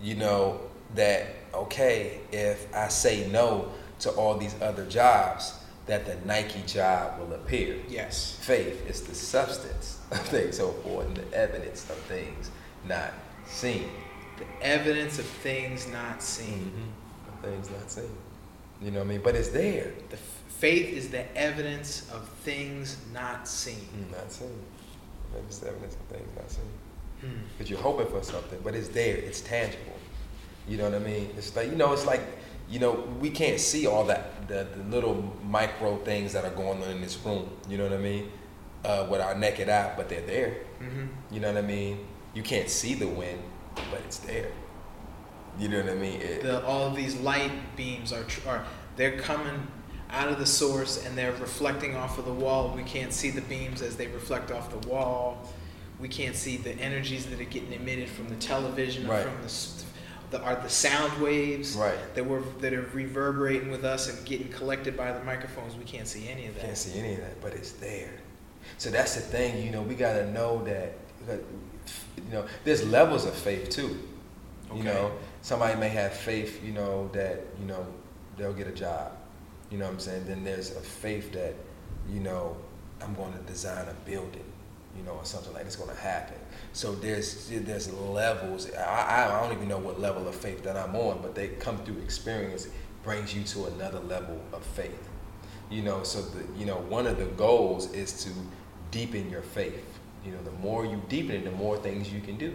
you 0.00 0.14
know, 0.14 0.60
that, 0.94 1.26
okay, 1.54 2.20
if 2.32 2.72
I 2.74 2.88
say 2.88 3.28
no 3.30 3.72
to 4.00 4.10
all 4.10 4.36
these 4.36 4.54
other 4.60 4.84
jobs, 4.84 5.54
that 5.86 6.04
the 6.04 6.16
Nike 6.26 6.62
job 6.66 7.18
will 7.18 7.32
appear 7.32 7.76
yes, 7.88 8.36
faith 8.42 8.88
is 8.90 9.02
the 9.02 9.14
substance 9.14 9.98
of 10.10 10.18
things 10.20 10.56
so 10.58 10.74
and 11.00 11.16
the 11.16 11.32
evidence 11.36 11.88
of 11.88 11.96
things 12.08 12.50
not 12.86 13.12
seen. 13.46 13.88
The 14.38 14.44
evidence 14.66 15.18
of 15.18 15.24
things 15.24 15.88
not 15.90 16.22
seen. 16.22 16.72
Of 17.28 17.40
things 17.48 17.70
not 17.70 17.90
seen. 17.90 18.10
You 18.82 18.90
know 18.90 18.98
what 19.00 19.06
I 19.06 19.08
mean? 19.08 19.20
But 19.22 19.34
it's 19.36 19.48
there. 19.48 19.92
The 20.10 20.16
f- 20.16 20.42
faith 20.48 20.92
is 20.92 21.08
the 21.08 21.24
evidence 21.36 22.10
of 22.12 22.28
things 22.44 22.98
not 23.12 23.48
seen. 23.48 24.06
Not 24.12 24.30
seen. 24.30 24.58
It's 25.48 25.58
the 25.58 25.68
evidence 25.68 25.94
of 25.94 26.00
things 26.16 26.28
not 26.36 26.50
seen. 26.50 26.64
Hmm. 27.20 27.38
Because 27.56 27.70
you're 27.70 27.80
hoping 27.80 28.06
for 28.08 28.22
something, 28.22 28.58
but 28.62 28.74
it's 28.74 28.88
there. 28.88 29.16
It's 29.16 29.40
tangible. 29.40 29.92
You 30.68 30.76
know 30.78 30.84
what 30.84 30.94
I 30.94 30.98
mean? 30.98 31.30
It's 31.36 31.54
like 31.56 31.68
you 31.70 31.76
know, 31.76 31.92
it's 31.92 32.06
like 32.06 32.20
you 32.68 32.78
know, 32.80 32.92
we 33.20 33.30
can't 33.30 33.60
see 33.60 33.86
all 33.86 34.04
that 34.06 34.48
the, 34.48 34.66
the 34.76 34.82
little 34.84 35.22
micro 35.44 35.96
things 35.98 36.32
that 36.32 36.44
are 36.44 36.50
going 36.50 36.82
on 36.82 36.90
in 36.90 37.00
this 37.00 37.16
room. 37.24 37.48
You 37.68 37.78
know 37.78 37.84
what 37.84 37.92
I 37.92 37.98
mean? 37.98 38.30
Uh, 38.84 39.06
with 39.10 39.20
our 39.20 39.34
naked 39.34 39.68
eye, 39.68 39.92
but 39.96 40.08
they're 40.08 40.26
there. 40.26 40.56
Mhm. 40.80 41.08
You 41.30 41.40
know 41.40 41.48
what 41.52 41.62
I 41.62 41.66
mean? 41.66 42.06
You 42.34 42.42
can't 42.42 42.68
see 42.68 42.94
the 42.94 43.08
wind, 43.08 43.40
but 43.90 44.00
it's 44.04 44.18
there. 44.18 44.50
You 45.58 45.68
know 45.68 45.80
what 45.80 45.90
I 45.90 45.94
mean? 45.94 46.20
It, 46.20 46.42
the, 46.42 46.64
all 46.66 46.86
of 46.86 46.96
these 46.96 47.16
light 47.16 47.76
beams 47.76 48.12
are, 48.12 48.24
tr- 48.24 48.48
are 48.48 48.64
they're 48.96 49.18
coming 49.18 49.66
out 50.10 50.28
of 50.28 50.38
the 50.38 50.46
source 50.46 51.04
and 51.04 51.16
they're 51.16 51.32
reflecting 51.32 51.96
off 51.96 52.18
of 52.18 52.24
the 52.26 52.32
wall. 52.32 52.72
We 52.76 52.82
can't 52.82 53.12
see 53.12 53.30
the 53.30 53.40
beams 53.42 53.82
as 53.82 53.96
they 53.96 54.06
reflect 54.08 54.50
off 54.50 54.70
the 54.70 54.86
wall. 54.88 55.50
We 55.98 56.08
can't 56.08 56.36
see 56.36 56.58
the 56.58 56.72
energies 56.72 57.26
that 57.26 57.40
are 57.40 57.44
getting 57.44 57.72
emitted 57.72 58.08
from 58.08 58.28
the 58.28 58.36
television 58.36 59.06
or 59.06 59.12
Right. 59.12 59.22
from 59.24 59.42
the, 59.42 60.36
the 60.36 60.42
are 60.44 60.56
the 60.56 60.68
sound 60.68 61.20
waves 61.22 61.74
right. 61.74 61.96
that 62.14 62.26
were 62.26 62.42
that 62.60 62.74
are 62.74 62.88
reverberating 62.92 63.70
with 63.70 63.84
us 63.84 64.08
and 64.14 64.26
getting 64.26 64.48
collected 64.48 64.96
by 64.96 65.12
the 65.12 65.24
microphones. 65.24 65.74
We 65.74 65.84
can't 65.84 66.06
see 66.06 66.28
any 66.28 66.46
of 66.46 66.54
that. 66.56 66.64
Can't 66.64 66.76
see 66.76 66.98
any 66.98 67.14
of 67.14 67.20
that, 67.20 67.40
but 67.40 67.54
it's 67.54 67.72
there. 67.72 68.10
So 68.78 68.90
that's 68.90 69.14
the 69.14 69.20
thing, 69.22 69.64
you 69.64 69.70
know, 69.70 69.80
we 69.82 69.94
gotta 69.94 70.30
know 70.32 70.62
that, 70.64 70.92
that, 71.26 71.40
you 72.16 72.32
know, 72.32 72.46
there's 72.64 72.86
levels 72.86 73.24
of 73.24 73.34
faith 73.34 73.70
too. 73.70 73.98
You 74.74 74.82
know, 74.82 75.12
somebody 75.42 75.78
may 75.78 75.88
have 75.90 76.12
faith, 76.12 76.62
you 76.64 76.72
know, 76.72 77.08
that, 77.12 77.40
you 77.60 77.66
know, 77.66 77.86
they'll 78.36 78.52
get 78.52 78.66
a 78.66 78.72
job. 78.72 79.12
You 79.70 79.78
know 79.78 79.84
what 79.84 79.94
I'm 79.94 80.00
saying? 80.00 80.26
Then 80.26 80.44
there's 80.44 80.70
a 80.72 80.80
faith 80.80 81.32
that, 81.32 81.54
you 82.10 82.20
know, 82.20 82.56
I'm 83.00 83.14
going 83.14 83.32
to 83.32 83.38
design 83.40 83.86
a 83.88 83.94
building, 84.08 84.44
you 84.96 85.04
know, 85.04 85.12
or 85.12 85.24
something 85.24 85.52
like 85.52 85.66
it's 85.66 85.76
going 85.76 85.94
to 85.94 86.00
happen. 86.02 86.36
So 86.72 86.94
there's 86.94 87.48
there's 87.48 87.92
levels. 87.92 88.72
I, 88.74 89.26
I 89.26 89.40
don't 89.40 89.56
even 89.56 89.68
know 89.68 89.78
what 89.78 90.00
level 90.00 90.26
of 90.28 90.34
faith 90.34 90.62
that 90.64 90.76
I'm 90.76 90.94
on, 90.96 91.20
but 91.22 91.34
they 91.34 91.48
come 91.48 91.78
through 91.78 91.98
experience 91.98 92.68
brings 93.02 93.32
you 93.34 93.44
to 93.44 93.66
another 93.66 94.00
level 94.00 94.40
of 94.52 94.64
faith. 94.64 95.08
You 95.70 95.82
know, 95.82 96.02
so 96.02 96.22
the 96.22 96.44
you 96.58 96.66
know 96.66 96.76
one 96.88 97.06
of 97.06 97.18
the 97.18 97.26
goals 97.26 97.92
is 97.92 98.24
to 98.24 98.30
deepen 98.90 99.30
your 99.30 99.42
faith. 99.42 99.84
You 100.26 100.32
know, 100.32 100.42
the 100.42 100.50
more 100.50 100.84
you 100.84 101.00
deepen 101.08 101.36
it, 101.36 101.44
the 101.44 101.52
more 101.52 101.76
things 101.78 102.12
you 102.12 102.20
can 102.20 102.36
do. 102.36 102.52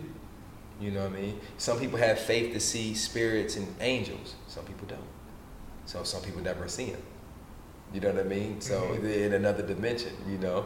You 0.82 0.92
know 0.92 1.04
what 1.08 1.18
I 1.18 1.22
mean? 1.22 1.40
Some 1.58 1.80
people 1.80 1.98
have 2.00 2.20
faith 2.20 2.54
to 2.54 2.60
see 2.60 2.94
spirits 2.96 3.56
and 3.56 3.68
angels. 3.80 4.36
Some 4.48 4.66
people 4.66 4.88
don't. 4.88 5.00
So 5.86 6.04
some 6.04 6.22
people 6.22 6.42
never 6.42 6.68
see 6.68 6.92
them. 6.92 7.02
You 7.94 8.02
know 8.02 8.10
what 8.12 8.20
I 8.20 8.24
mean? 8.24 8.60
So 8.62 8.82
Mhm. 8.82 9.02
they're 9.02 9.26
in 9.28 9.34
another 9.34 9.64
dimension. 9.66 10.14
You 10.28 10.38
know. 10.40 10.66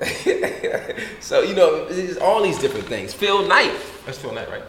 so 1.20 1.42
you 1.42 1.54
know, 1.54 1.86
it's 1.90 2.16
all 2.18 2.42
these 2.42 2.58
different 2.58 2.86
things. 2.86 3.12
Phil 3.12 3.46
Knight. 3.46 3.72
That's 4.06 4.18
Phil 4.18 4.32
Knight, 4.32 4.48
right? 4.50 4.62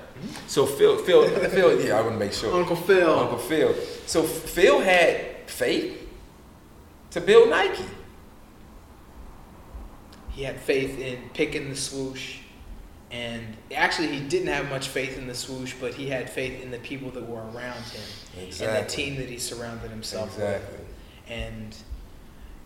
So 0.47 0.65
Phil, 0.65 0.97
Phil, 0.97 1.27
Phil. 1.49 1.81
Yeah, 1.85 1.97
I 1.97 2.01
want 2.01 2.13
to 2.13 2.19
make 2.19 2.33
sure. 2.33 2.53
Uncle 2.53 2.75
Phil. 2.75 3.19
Uncle 3.19 3.37
Phil. 3.37 3.73
So 4.05 4.23
Phil 4.23 4.81
had 4.81 5.49
faith 5.49 6.07
to 7.11 7.21
build 7.21 7.49
Nike. 7.49 7.85
He 10.31 10.43
had 10.43 10.59
faith 10.59 10.97
in 10.99 11.29
picking 11.33 11.69
the 11.69 11.75
swoosh. 11.75 12.37
And 13.11 13.57
actually, 13.75 14.07
he 14.07 14.21
didn't 14.21 14.47
have 14.47 14.69
much 14.69 14.87
faith 14.87 15.17
in 15.17 15.27
the 15.27 15.35
swoosh, 15.35 15.73
but 15.81 15.93
he 15.93 16.07
had 16.07 16.29
faith 16.29 16.61
in 16.63 16.71
the 16.71 16.79
people 16.79 17.11
that 17.11 17.27
were 17.27 17.41
around 17.41 17.83
him 17.83 18.01
and 18.37 18.51
the 18.53 18.89
team 18.89 19.17
that 19.17 19.27
he 19.27 19.37
surrounded 19.37 19.91
himself 19.91 20.29
Exactly. 20.35 20.77
with. 20.77 20.87
And 21.27 21.75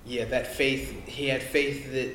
yeah, 0.06 0.26
that 0.26 0.46
faith, 0.56 1.08
he 1.08 1.28
had 1.30 1.42
faith 1.42 1.92
that 1.94 2.14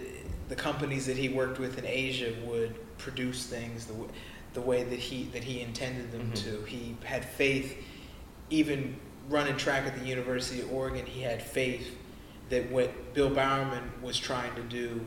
the 0.48 0.54
companies 0.54 1.06
that 1.06 1.16
he 1.16 1.28
worked 1.28 1.58
with 1.58 1.76
in 1.78 1.84
Asia 1.86 2.32
would 2.44 2.76
produce 2.98 3.46
things 3.46 3.86
the, 3.86 3.94
w- 3.94 4.12
the 4.54 4.60
way 4.60 4.84
that 4.84 4.98
he 4.98 5.24
that 5.32 5.42
he 5.42 5.60
intended 5.60 6.12
them 6.12 6.30
Mhm. 6.32 6.44
to. 6.44 6.62
He 6.66 6.96
had 7.04 7.24
faith, 7.24 7.76
even 8.48 8.96
running 9.28 9.56
track 9.56 9.86
at 9.86 9.98
the 9.98 10.04
University 10.06 10.60
of 10.60 10.72
Oregon. 10.72 11.04
He 11.06 11.22
had 11.22 11.42
faith 11.42 11.96
that 12.50 12.70
what 12.70 13.12
Bill 13.14 13.30
Bowerman 13.30 13.90
was 14.02 14.16
trying 14.18 14.54
to 14.56 14.62
do 14.62 15.00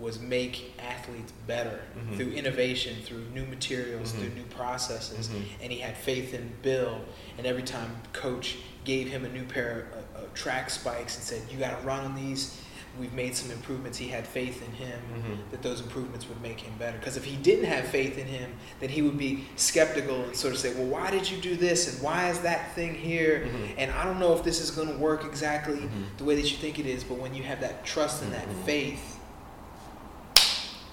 was 0.00 0.18
make 0.18 0.72
athletes 0.80 1.32
better 1.46 1.80
Mhm. 1.96 2.16
through 2.16 2.32
innovation, 2.32 2.96
through 3.04 3.24
new 3.34 3.44
materials, 3.46 4.12
Mhm. 4.12 4.18
through 4.18 4.30
new 4.30 4.44
processes. 4.44 5.28
Mhm. 5.28 5.42
And 5.62 5.72
he 5.72 5.78
had 5.78 5.96
faith 5.96 6.32
in 6.34 6.52
Bill. 6.62 7.00
And 7.38 7.46
every 7.46 7.62
time 7.62 7.96
coach 8.12 8.56
gave 8.84 9.08
him 9.08 9.24
a 9.24 9.28
new 9.28 9.44
pair 9.44 9.88
of, 10.16 10.24
of 10.24 10.34
track 10.34 10.70
spikes 10.70 11.16
and 11.16 11.24
said, 11.24 11.42
"You 11.52 11.58
got 11.58 11.80
to 11.80 11.86
run 11.86 12.04
on 12.04 12.14
these." 12.14 12.56
We've 12.98 13.12
made 13.12 13.36
some 13.36 13.52
improvements. 13.52 13.98
He 13.98 14.08
had 14.08 14.26
faith 14.26 14.62
in 14.66 14.72
him 14.72 14.98
Mhm. 15.14 15.50
that 15.52 15.62
those 15.62 15.80
improvements 15.80 16.28
would 16.28 16.42
make 16.42 16.60
him 16.60 16.72
better. 16.76 16.98
Because 16.98 17.16
if 17.16 17.24
he 17.24 17.36
didn't 17.36 17.66
have 17.66 17.84
faith 17.86 18.18
in 18.18 18.26
him, 18.26 18.50
then 18.80 18.88
he 18.88 19.00
would 19.00 19.16
be 19.16 19.44
skeptical 19.54 20.24
and 20.24 20.34
sort 20.34 20.54
of 20.54 20.58
say, 20.58 20.74
"Well, 20.74 20.86
why 20.86 21.08
did 21.12 21.30
you 21.30 21.36
do 21.38 21.54
this? 21.54 21.86
And 21.92 22.02
why 22.02 22.30
is 22.30 22.40
that 22.40 22.74
thing 22.74 22.96
here? 22.96 23.46
Mhm. 23.46 23.74
And 23.78 23.90
I 23.92 24.04
don't 24.04 24.18
know 24.18 24.32
if 24.36 24.42
this 24.42 24.60
is 24.60 24.72
going 24.72 24.88
to 24.88 24.96
work 24.96 25.24
exactly 25.24 25.76
Mhm. 25.78 26.16
the 26.18 26.24
way 26.24 26.34
that 26.34 26.50
you 26.50 26.56
think 26.56 26.80
it 26.80 26.86
is." 26.86 27.04
But 27.04 27.18
when 27.18 27.32
you 27.32 27.44
have 27.44 27.60
that 27.60 27.84
trust 27.86 28.22
and 28.22 28.32
that 28.32 28.48
faith, 28.66 29.18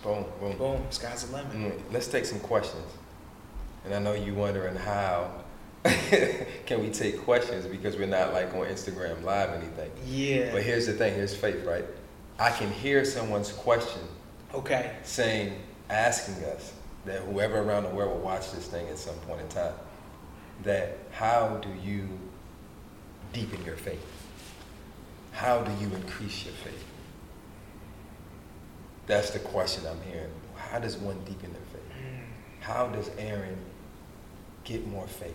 Boom, 0.07 0.25
boom. 0.39 0.57
boom, 0.57 0.81
sky's 0.89 1.25
the 1.25 1.35
limit. 1.35 1.51
Mm, 1.51 1.81
Let's 1.91 2.07
take 2.07 2.23
some 2.23 2.39
questions. 2.39 2.85
And 3.83 3.93
I 3.93 3.99
know 3.99 4.13
you're 4.13 4.35
wondering 4.35 4.75
how 4.77 5.29
can 5.83 6.81
we 6.81 6.89
take 6.89 7.21
questions 7.23 7.65
because 7.65 7.97
we're 7.97 8.07
not 8.07 8.31
like 8.31 8.53
on 8.53 8.67
Instagram 8.67 9.21
live 9.23 9.49
or 9.49 9.55
anything. 9.55 9.91
Yeah. 10.05 10.51
But 10.53 10.63
here's 10.63 10.85
the 10.87 10.93
thing, 10.93 11.13
here's 11.13 11.35
faith, 11.35 11.61
right? 11.65 11.83
I 12.39 12.51
can 12.51 12.71
hear 12.71 13.03
someone's 13.03 13.51
question 13.51 14.01
Okay. 14.53 14.95
saying, 15.03 15.53
asking 15.89 16.41
us 16.45 16.71
that 17.03 17.19
whoever 17.23 17.59
around 17.59 17.83
the 17.83 17.89
world 17.89 18.11
will 18.11 18.23
watch 18.23 18.51
this 18.53 18.65
thing 18.67 18.87
at 18.87 18.97
some 18.97 19.15
point 19.27 19.41
in 19.41 19.47
time, 19.49 19.73
that 20.63 20.97
how 21.11 21.57
do 21.61 21.69
you 21.83 22.07
deepen 23.33 23.61
your 23.65 23.75
faith? 23.75 24.05
How 25.33 25.59
do 25.61 25.71
you 25.83 25.93
increase 25.93 26.45
your 26.45 26.53
faith? 26.53 26.83
That's 29.07 29.31
the 29.31 29.39
question 29.39 29.85
I'm 29.87 30.01
hearing. 30.11 30.29
How 30.55 30.79
does 30.79 30.97
one 30.97 31.17
deepen 31.25 31.51
their 31.53 31.61
faith? 31.71 31.81
How 32.59 32.87
does 32.87 33.09
Aaron 33.17 33.57
get 34.65 34.85
more 34.85 35.07
faith? 35.07 35.33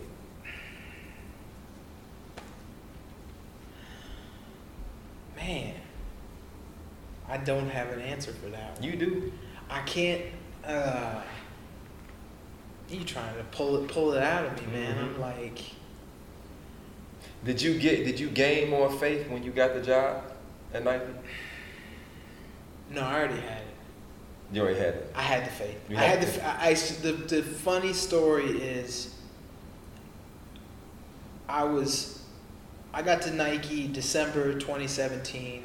Man, 5.35 5.73
I 7.27 7.37
don't 7.37 7.69
have 7.69 7.89
an 7.89 7.99
answer 7.99 8.31
for 8.31 8.49
that. 8.49 8.75
One. 8.75 8.83
You 8.83 8.95
do. 8.95 9.33
I 9.69 9.81
can't. 9.81 10.21
Uh, 10.63 11.21
you 12.89 13.03
trying 13.03 13.35
to 13.35 13.43
pull 13.45 13.83
it 13.83 13.87
pull 13.89 14.13
it 14.13 14.21
out 14.21 14.45
of 14.45 14.55
me, 14.61 14.71
man? 14.71 14.95
Mhm. 14.95 15.15
I'm 15.15 15.19
like, 15.21 15.63
Did 17.43 17.61
you 17.61 17.79
get? 17.79 18.05
Did 18.05 18.19
you 18.19 18.29
gain 18.29 18.69
more 18.69 18.91
faith 18.91 19.27
when 19.29 19.43
you 19.43 19.51
got 19.51 19.73
the 19.73 19.81
job 19.81 20.23
at 20.73 20.83
Nike? 20.83 21.03
No, 22.93 23.01
I 23.01 23.13
already 23.19 23.39
had 23.41 23.57
it. 23.61 23.67
You 24.51 24.61
already 24.61 24.79
had 24.79 24.93
it. 24.95 25.11
I 25.15 25.21
had 25.23 25.45
the 25.45 25.49
faith. 25.51 25.77
You 25.89 25.97
I 25.97 26.01
had 26.01 26.19
had 26.19 26.27
the. 26.27 26.31
faith. 26.31 26.43
I, 26.45 26.69
I- 26.69 26.73
the 27.01 27.11
the 27.37 27.43
funny 27.43 27.93
story 27.93 28.45
is, 28.61 29.15
I 31.49 31.63
was, 31.63 32.21
I 32.93 33.01
got 33.01 33.21
to 33.23 33.31
Nike 33.33 33.87
December 33.87 34.53
2017. 34.53 35.63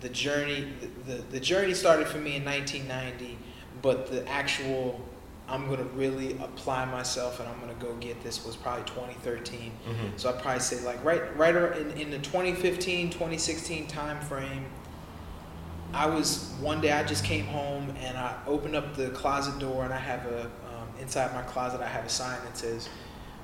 The 0.00 0.08
journey, 0.08 0.66
the, 1.06 1.12
the, 1.14 1.22
the 1.22 1.40
journey 1.40 1.74
started 1.74 2.08
for 2.08 2.18
me 2.18 2.36
in 2.36 2.44
1990, 2.44 3.38
but 3.82 4.10
the 4.10 4.28
actual, 4.28 5.00
I'm 5.48 5.68
gonna 5.68 5.84
really 5.84 6.32
apply 6.38 6.84
myself 6.86 7.38
and 7.40 7.48
I'm 7.48 7.60
gonna 7.60 7.74
go 7.74 7.94
get 7.94 8.22
this 8.22 8.44
was 8.44 8.56
probably 8.56 8.84
2013. 8.84 9.70
Mm-hmm. 9.70 10.06
So 10.16 10.28
I'd 10.30 10.42
probably 10.42 10.60
say 10.60 10.84
like 10.84 11.02
right 11.04 11.34
right 11.36 11.54
in, 11.78 11.90
in 11.92 12.10
the 12.10 12.18
2015, 12.18 13.10
2016 13.10 13.86
time 13.86 14.20
frame, 14.20 14.66
I 15.94 16.06
was 16.06 16.52
one 16.60 16.80
day 16.80 16.92
I 16.92 17.04
just 17.04 17.24
came 17.24 17.44
home 17.46 17.94
and 18.00 18.16
I 18.16 18.34
opened 18.46 18.74
up 18.74 18.96
the 18.96 19.10
closet 19.10 19.58
door 19.58 19.84
and 19.84 19.92
I 19.92 19.98
have 19.98 20.24
a 20.26 20.44
um, 20.44 20.88
inside 21.00 21.34
my 21.34 21.42
closet 21.42 21.80
I 21.80 21.88
have 21.88 22.04
a 22.04 22.08
sign 22.08 22.38
that 22.44 22.56
says, 22.56 22.88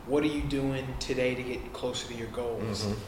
"What 0.06 0.22
are 0.22 0.28
you 0.28 0.42
doing 0.42 0.86
today 0.98 1.34
to 1.34 1.42
get 1.42 1.72
closer 1.72 2.08
to 2.08 2.14
your 2.14 2.28
goals?" 2.28 2.84
Mm-hmm. 2.84 3.00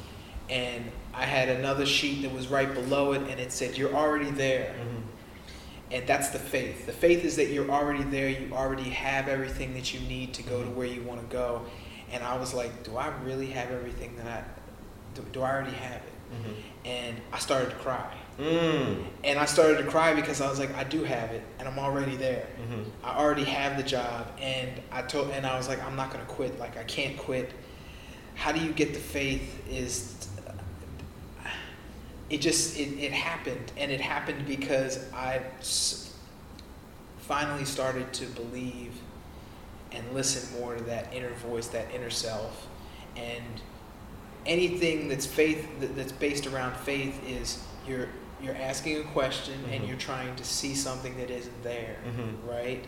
And 0.51 0.93
I 1.15 1.25
had 1.25 1.49
another 1.49 1.87
sheet 1.87 2.23
that 2.23 2.33
was 2.33 2.49
right 2.49 2.73
below 2.73 3.13
it 3.13 3.23
and 3.23 3.41
it 3.41 3.53
said, 3.53 3.79
"You're 3.79 3.95
already 3.95 4.31
there." 4.31 4.75
Mm-hmm. 4.79 5.03
And 5.93 6.07
that's 6.07 6.29
the 6.29 6.39
faith. 6.39 6.87
The 6.87 6.93
faith 6.93 7.25
is 7.25 7.37
that 7.37 7.49
you're 7.49 7.69
already 7.71 8.05
there. 8.05 8.29
You 8.29 8.53
already 8.53 8.91
have 8.91 9.27
everything 9.27 9.75
that 9.75 9.93
you 9.93 10.01
need 10.01 10.33
to 10.35 10.43
go 10.45 10.63
to 10.63 10.69
Mhm. 10.69 10.75
where 10.75 10.87
you 10.87 11.03
want 11.03 11.21
to 11.21 11.27
go. 11.37 11.63
And 12.13 12.23
I 12.23 12.37
was 12.37 12.55
like, 12.55 12.85
do 12.85 12.97
I 12.97 13.09
really 13.25 13.47
have 13.47 13.73
everything 13.73 14.15
that 14.17 14.27
I 14.27 14.45
do? 15.15 15.25
do 15.33 15.43
I 15.43 15.51
already 15.51 15.73
have 15.73 15.97
it? 15.97 16.13
Mm-hmm. 16.33 16.53
And 16.85 17.17
I 17.33 17.39
started 17.39 17.71
to 17.71 17.77
cry. 17.77 18.17
Mm. 18.39 19.05
And 19.23 19.39
I 19.39 19.45
started 19.45 19.79
to 19.79 19.91
cry 19.91 20.15
because 20.15 20.41
I 20.41 20.49
was 20.49 20.59
like, 20.59 20.75
I 20.75 20.85
do 20.85 21.05
have 21.05 21.31
it, 21.31 21.43
and 21.59 21.69
I'm 21.69 21.79
already 21.79 22.17
there. 22.17 22.47
Mm-hmm. 22.63 22.83
I 23.05 23.19
already 23.19 23.45
have 23.45 23.77
the 23.77 23.83
job, 23.83 24.29
and 24.41 24.71
I 24.91 25.03
told, 25.03 25.31
and 25.31 25.47
I 25.47 25.59
was 25.59 25.69
like, 25.69 25.83
I'm 25.85 25.95
not 25.95 26.11
gonna 26.11 26.25
quit. 26.25 26.59
Like 26.59 26.79
I 26.79 26.85
can't 26.85 27.19
quit. 27.19 27.53
How 28.35 28.51
do 28.53 28.61
you 28.61 28.73
get 28.73 28.95
the 28.95 28.99
faith? 28.99 29.63
Is 29.69 30.29
it 32.31 32.41
just 32.41 32.79
it, 32.79 32.99
it 32.99 33.13
happened, 33.13 33.73
and 33.77 33.91
it 33.91 34.01
happened 34.01 34.47
because 34.47 35.05
I 35.13 35.43
s- 35.59 36.15
finally 37.19 37.65
started 37.65 38.13
to 38.15 38.27
believe 38.27 38.93
and 39.93 40.05
listen 40.15 40.59
more 40.61 40.77
to 40.77 40.83
that 40.85 41.13
inner 41.13 41.35
voice, 41.35 41.67
that 41.69 41.93
inner 41.95 42.11
self, 42.11 42.69
and 43.17 43.61
anything 44.47 45.09
that's 45.09 45.27
faith 45.27 45.69
that, 45.81 45.97
that's 45.97 46.13
based 46.13 46.47
around 46.47 46.77
faith 46.77 47.21
is 47.29 47.63
you're 47.87 48.09
you're 48.43 48.57
asking 48.57 48.99
a 48.99 49.03
question 49.13 49.53
and 49.71 49.83
Mhm. 49.85 49.89
you're 49.89 49.99
trying 49.99 50.35
to 50.37 50.45
see 50.45 50.75
something 50.75 51.15
that 51.19 51.29
isn't 51.31 51.63
there, 51.63 51.97
Mhm. 52.07 52.37
right? 52.51 52.83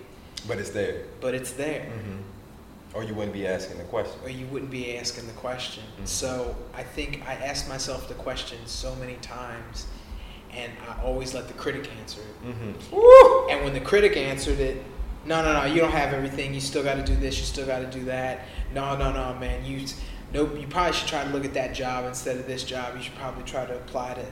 But 0.48 0.56
it's 0.58 0.70
there. 0.70 1.02
But 1.20 1.34
it's 1.34 1.52
there, 1.52 1.80
Mm-hmm. 1.82 2.18
Or 2.94 3.04
you 3.04 3.14
wouldn't 3.14 3.34
be 3.34 3.46
asking 3.46 3.76
the 3.78 3.84
question. 3.84 4.18
or 4.24 4.30
you 4.30 4.46
wouldn't 4.46 4.70
be 4.70 4.96
asking 4.96 5.26
the 5.26 5.32
question. 5.34 5.82
Mhm. 6.00 6.06
So 6.08 6.56
I 6.74 6.82
think 6.82 7.22
I 7.28 7.34
asked 7.34 7.68
myself 7.68 8.08
the 8.08 8.14
question 8.14 8.58
so 8.64 8.94
many 8.94 9.14
times, 9.20 9.86
and 10.54 10.72
I 10.88 11.02
always 11.02 11.34
let 11.34 11.48
the 11.48 11.54
critic 11.54 11.88
answer 12.00 12.20
it. 12.22 12.48
Mm-hmm. 12.48 13.50
And 13.50 13.64
when 13.64 13.74
the 13.74 13.80
critic 13.80 14.16
answered 14.16 14.58
it, 14.58 14.82
no, 15.26 15.42
no, 15.42 15.52
no, 15.52 15.64
you 15.66 15.80
don't 15.82 15.92
have 15.92 16.12
everything. 16.14 16.52
You 16.54 16.60
still 16.62 16.82
got 16.82 16.94
to 16.94 17.02
do 17.04 17.14
this. 17.14 17.38
You 17.38 17.44
still 17.44 17.66
got 17.66 17.78
to 17.80 17.86
do 17.98 18.04
that. 18.06 18.40
No, 18.74 18.96
no, 18.96 19.12
no, 19.12 19.38
man. 19.38 19.64
You, 19.64 19.86
nope. 20.32 20.58
You 20.60 20.66
probably 20.66 20.92
should 20.94 21.08
try 21.08 21.24
to 21.24 21.30
look 21.30 21.44
at 21.44 21.54
that 21.54 21.74
job 21.74 22.04
instead 22.06 22.36
of 22.36 22.46
this 22.46 22.64
job. 22.64 22.96
You 22.96 23.02
should 23.02 23.14
probably 23.16 23.44
try 23.44 23.64
to 23.66 23.74
apply 23.76 24.14
to 24.14 24.26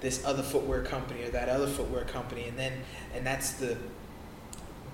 this 0.00 0.24
other 0.24 0.42
footwear 0.42 0.82
company 0.82 1.22
or 1.24 1.30
that 1.30 1.48
other 1.48 1.66
footwear 1.66 2.04
company. 2.04 2.44
And 2.48 2.58
then, 2.58 2.72
and 3.14 3.26
that's 3.26 3.52
the. 3.52 3.76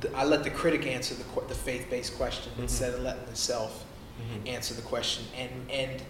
the 0.01 0.15
I 0.17 0.25
let 0.25 0.45
the 0.45 0.51
critic 0.51 0.87
answer 0.87 1.15
the 1.15 1.25
the 1.49 1.55
faith 1.55 1.89
based 1.91 2.17
question 2.17 2.53
Mhm. 2.57 2.63
instead 2.63 2.95
of 2.95 3.01
letting 3.01 3.27
the 3.27 3.37
self 3.37 3.85
Mm-hmm. 4.15 4.47
answer 4.49 4.75
the 4.75 4.83
question. 4.83 5.25
And 5.37 5.51
and 5.71 6.03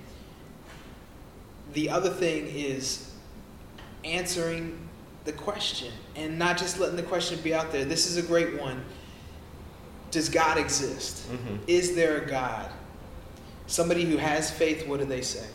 the 1.73 1.89
other 1.91 2.11
thing 2.11 2.47
is 2.49 3.11
answering 4.05 4.79
the 5.25 5.33
question 5.33 5.91
and 6.15 6.39
not 6.39 6.59
just 6.59 6.79
letting 6.79 6.97
the 6.97 7.03
question 7.03 7.39
be 7.43 7.55
out 7.55 7.73
there. 7.73 7.85
This 7.87 8.07
is 8.07 8.19
a 8.19 8.23
great 8.23 8.61
one. 8.61 8.85
Does 10.11 10.29
God 10.29 10.59
exist? 10.59 11.27
Mm-hmm. 11.33 11.57
Is 11.67 11.95
there 11.97 12.19
a 12.23 12.27
God? 12.27 12.71
Somebody 13.67 14.05
who 14.05 14.17
has 14.19 14.51
faith, 14.51 14.87
what 14.87 15.01
do 15.01 15.07
they 15.07 15.23
say? 15.23 15.47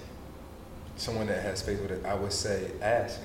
Someone 0.98 1.28
that 1.28 1.42
has 1.44 1.62
faith 1.62 1.82
with 1.82 1.92
it, 1.92 2.06
I 2.06 2.14
would 2.16 2.34
say 2.34 2.72
ask 2.82 3.20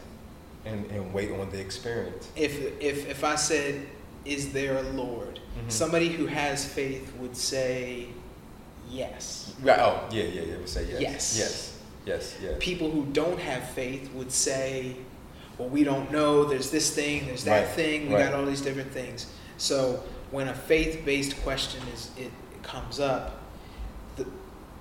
and, 0.64 0.88
and 0.90 1.12
wait 1.12 1.30
on 1.32 1.50
the 1.50 1.58
experience. 1.60 2.28
If 2.36 2.80
if 2.80 3.08
if 3.08 3.24
I 3.24 3.34
said, 3.36 3.86
"Is 4.24 4.52
there 4.52 4.76
a 4.78 4.82
Lord?" 4.82 5.40
Mhm. 5.58 5.70
Somebody 5.72 6.08
who 6.08 6.26
has 6.26 6.64
faith 6.64 7.12
would 7.18 7.36
say, 7.36 8.08
"Yes." 8.88 9.52
Right. 9.62 9.78
Oh, 9.78 10.06
yeah, 10.10 10.24
yeah, 10.24 10.42
yeah. 10.42 10.56
Would 10.58 10.68
say 10.68 10.84
yes. 10.88 11.00
Yes. 11.00 11.36
Yes. 11.38 11.78
Yes. 12.06 12.36
Yes. 12.42 12.56
People 12.60 12.90
who 12.90 13.06
don't 13.06 13.38
have 13.40 13.68
faith 13.70 14.12
would 14.14 14.30
say, 14.30 14.94
well, 15.58 15.68
we 15.70 15.84
don't 15.84 16.10
know. 16.12 16.44
There's 16.44 16.70
this 16.70 16.94
thing, 16.94 17.26
there's 17.26 17.44
that 17.44 17.60
Right, 17.66 17.68
thing. 17.74 18.08
We 18.08 18.14
right. 18.14 18.24
got 18.24 18.34
all 18.34 18.44
these 18.44 18.60
different 18.60 18.92
things. 18.92 19.26
So 19.56 20.02
when 20.30 20.48
a 20.48 20.54
faith-based 20.54 21.42
question 21.42 21.80
is 21.94 22.10
it, 22.18 22.24
it 22.52 22.62
comes 22.62 23.00
up, 23.00 23.40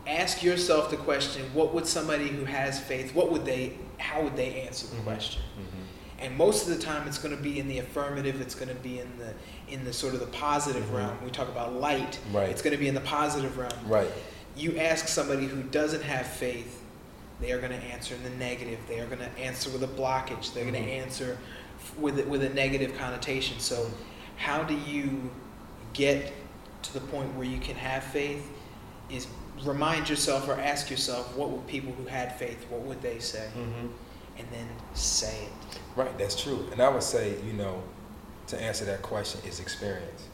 ask 0.08 0.44
yourself 0.44 0.90
the 0.90 0.98
question: 0.98 1.44
What 1.54 1.74
would 1.74 1.88
somebody 1.88 2.28
who 2.28 2.46
has 2.46 2.80
faith? 2.80 3.14
What 3.16 3.32
would 3.32 3.46
they? 3.46 3.74
How 3.98 4.22
would 4.22 4.36
they 4.36 4.62
answer 4.62 4.88
the 4.88 4.98
Mhm. 4.98 5.04
question? 5.04 5.42
Mm-hmm. 5.58 6.24
And 6.26 6.38
most 6.38 6.68
of 6.68 6.76
the 6.78 6.82
time, 6.84 7.08
it's 7.08 7.18
going 7.18 7.36
to 7.36 7.42
be 7.42 7.60
in 7.60 7.68
the 7.68 7.80
affirmative. 7.80 8.40
It's 8.42 8.56
going 8.56 8.70
to 8.70 8.76
be 8.76 9.00
in 9.00 9.10
the 9.18 9.34
in 9.74 9.86
the 9.86 9.94
sort 9.94 10.14
of 10.14 10.20
the 10.20 10.28
positive 10.28 10.84
Mhm. 10.86 10.98
realm. 10.98 11.18
We 11.24 11.32
talk 11.32 11.48
about 11.48 11.74
light. 11.74 12.20
Right. 12.32 12.50
It's 12.50 12.62
going 12.62 12.74
to 12.74 12.78
be 12.80 12.88
in 12.88 12.94
the 12.96 13.02
positive 13.02 13.58
realm 13.58 13.74
Right. 13.88 14.12
you 14.56 14.78
ask 14.78 15.08
somebody 15.08 15.46
who 15.48 15.64
doesn't 15.64 16.04
have 16.04 16.28
faith, 16.28 16.80
they 17.42 17.52
are 17.52 17.60
going 17.60 17.72
to 17.72 17.86
answer 17.88 18.14
in 18.14 18.24
the 18.24 18.30
negative. 18.30 18.78
They 18.88 19.00
are 19.00 19.06
going 19.08 19.20
to 19.20 19.40
answer 19.40 19.70
with 19.70 19.84
a 19.84 19.88
blockage. 19.88 20.54
They're 20.54 20.64
going 20.70 20.84
to 20.84 20.92
answer 20.92 21.38
with 21.98 22.26
with 22.28 22.44
a 22.44 22.50
negative 22.50 22.98
connotation. 22.98 23.60
So, 23.60 23.90
how 24.38 24.64
do 24.64 24.76
you 24.76 25.32
get 25.94 26.32
to 26.84 26.94
the 26.94 27.00
point 27.02 27.36
where 27.36 27.46
you 27.48 27.60
can 27.60 27.76
have 27.76 28.04
faith? 28.04 28.46
Is 29.10 29.28
remind 29.64 30.10
yourself 30.10 30.48
or 30.48 30.54
ask 30.60 30.90
yourself, 30.90 31.36
what 31.38 31.50
would 31.50 31.66
people 31.68 31.94
who 31.94 32.06
had 32.06 32.38
faith, 32.38 32.66
what 32.70 32.82
would 32.82 33.02
they 33.02 33.20
say, 33.20 33.48
Mm-hmm. 33.58 33.88
and 34.38 34.48
then 34.52 34.68
say 34.94 35.46
it. 35.46 35.80
Right, 35.96 36.18
that's 36.18 36.42
true. 36.42 36.68
And 36.72 36.82
I 36.82 36.90
would 36.90 37.04
say, 37.04 37.36
you 37.46 37.54
know, 37.54 37.82
to 38.48 38.62
answer 38.62 38.84
that 38.86 39.02
question 39.04 39.40
is 39.48 39.60
experience. 39.60 40.28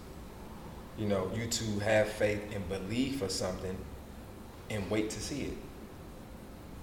You 0.98 1.08
know, 1.08 1.30
you 1.36 1.48
to 1.48 1.80
have 1.80 2.10
faith 2.10 2.42
and 2.54 2.68
believe 2.70 3.18
for 3.18 3.30
something 3.30 3.78
and 4.70 4.90
wait 4.90 5.10
to 5.12 5.20
see 5.22 5.42
it. 5.44 5.58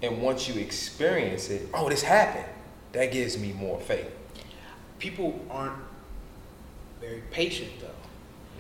And 0.02 0.22
once 0.22 0.46
you 0.48 0.60
experience 0.60 1.48
it, 1.50 1.68
oh, 1.74 1.88
this 1.88 2.02
happened, 2.02 2.44
that 2.92 3.12
gives 3.12 3.38
me 3.38 3.52
more 3.52 3.80
faith. 3.80 4.10
People 4.98 5.40
aren't 5.50 5.76
very 7.00 7.22
patient 7.30 7.70
though. 7.80 7.88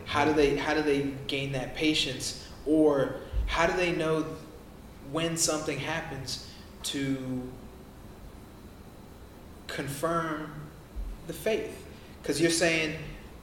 How 0.06 0.24
do 0.24 0.32
they 0.32 0.56
how 0.56 0.74
do 0.74 0.82
they 0.82 1.02
gain 1.26 1.52
that 1.52 1.74
patience 1.74 2.45
or 2.66 3.16
how 3.46 3.66
do 3.66 3.76
they 3.76 3.92
know 3.92 4.24
when 5.12 5.36
something 5.36 5.78
happens 5.78 6.46
to 6.84 7.42
confirm 9.66 10.50
the 11.26 11.32
faith? 11.32 11.84
Cuz 12.22 12.40
you're 12.40 12.50
saying 12.50 12.96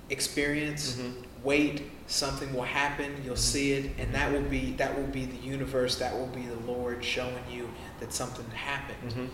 experience, 0.10 0.96
Mhm. 0.96 1.14
wait, 1.44 1.82
something 2.08 2.54
will 2.54 2.64
happen, 2.64 3.22
you'll 3.26 3.36
Mhm. 3.36 3.38
see 3.38 3.72
it 3.74 3.92
and 3.98 4.14
that 4.14 4.32
will 4.32 4.42
be 4.42 4.74
that 4.78 4.96
will 4.98 5.08
be 5.08 5.26
the 5.26 5.38
universe, 5.38 5.96
that 5.98 6.14
will 6.18 6.28
be 6.28 6.46
the 6.46 6.60
Lord 6.72 7.04
showing 7.04 7.44
you 7.52 7.70
that 8.00 8.14
something 8.14 8.46
happened 8.54 9.12
Mm-hmm. 9.12 9.26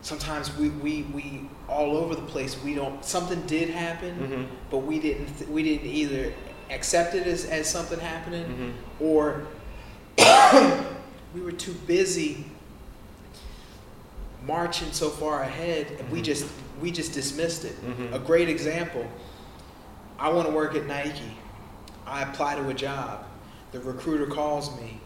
sometimes 0.00 0.56
we, 0.56 0.68
we, 0.68 1.02
we 1.12 1.48
all 1.68 1.96
over 1.96 2.14
the 2.14 2.22
place 2.22 2.56
we 2.62 2.72
don't 2.74 3.04
something 3.04 3.40
did 3.46 3.68
happen 3.70 4.14
Mm-hmm. 4.14 4.44
but 4.70 4.78
we 4.78 5.00
didn't 5.00 5.50
we 5.50 5.62
didn't 5.64 5.86
either 5.88 6.32
accept 6.70 7.14
it 7.14 7.26
as, 7.26 7.44
as 7.46 7.68
something 7.68 7.98
happening 8.00 8.44
Mm-hmm. 8.44 9.04
or 9.04 9.46
we 11.34 11.40
were 11.40 11.52
too 11.52 11.74
busy 11.86 12.44
marching 14.44 14.92
so 14.92 15.08
far 15.10 15.42
ahead 15.42 15.86
and 15.98 16.10
we 16.10 16.20
Mhm. 16.20 16.24
just 16.24 16.46
we 16.80 16.90
just 16.92 17.12
dismissed 17.12 17.64
it 17.64 17.74
Mhm. 17.84 18.14
a 18.14 18.18
great 18.20 18.48
example 18.48 19.04
i 20.18 20.28
want 20.28 20.46
to 20.48 20.54
work 20.54 20.74
at 20.76 20.86
nike 20.86 21.36
i 22.06 22.22
apply 22.22 22.54
to 22.54 22.68
a 22.68 22.74
job 22.74 23.24
the 23.72 23.80
recruiter 23.80 24.26
calls 24.26 24.74
me 24.80 25.00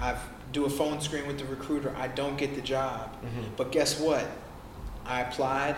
i 0.00 0.14
do 0.52 0.64
a 0.64 0.70
phone 0.70 1.00
screen 1.00 1.26
with 1.26 1.38
the 1.38 1.44
recruiter 1.44 1.94
i 1.98 2.08
don't 2.08 2.36
get 2.38 2.54
the 2.54 2.62
job 2.62 3.14
Mm-hmm. 3.22 3.50
but 3.56 3.70
guess 3.70 3.98
what? 4.00 4.26
I 5.06 5.20
applied 5.22 5.76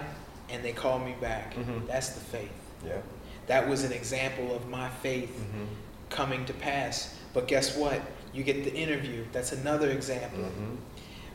and 0.51 0.63
they 0.65 0.73
called 0.73 1.05
me 1.05 1.15
back. 1.21 1.55
Mhm. 1.55 1.87
That's 1.87 2.11
the 2.11 2.21
faith. 2.21 2.51
Yeah. 2.87 2.99
That 3.47 3.69
was 3.69 3.85
an 3.85 3.93
example 3.93 4.55
of 4.55 4.69
my 4.69 4.89
faith 4.89 5.31
Mm-hmm. 5.31 5.65
coming 6.11 6.45
to 6.47 6.53
pass. 6.55 7.17
But 7.35 7.49
guess 7.49 7.77
what? 7.77 8.01
You 8.33 8.43
get 8.45 8.65
the 8.65 8.75
interview. 8.75 9.25
That's 9.33 9.53
another 9.53 9.91
example. 9.91 10.41
Mm-hmm. 10.45 10.75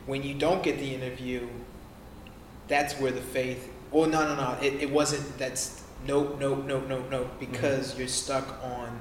When 0.06 0.22
you 0.22 0.34
don't 0.34 0.62
get 0.62 0.78
the 0.78 0.94
interview, 0.94 1.46
that's 2.68 2.94
where 2.94 3.12
the 3.12 3.20
faith. 3.20 3.70
Well, 3.90 4.08
no, 4.08 4.22
no, 4.26 4.34
no. 4.36 4.58
It, 4.62 4.74
it 4.82 4.90
wasn't. 4.90 5.38
That's 5.38 5.82
nope, 6.06 6.36
nope, 6.40 6.64
nope, 6.66 6.84
nope, 6.88 7.06
nope. 7.10 7.30
Because 7.40 7.98
you're 7.98 8.08
stuck 8.08 8.62
on 8.62 8.98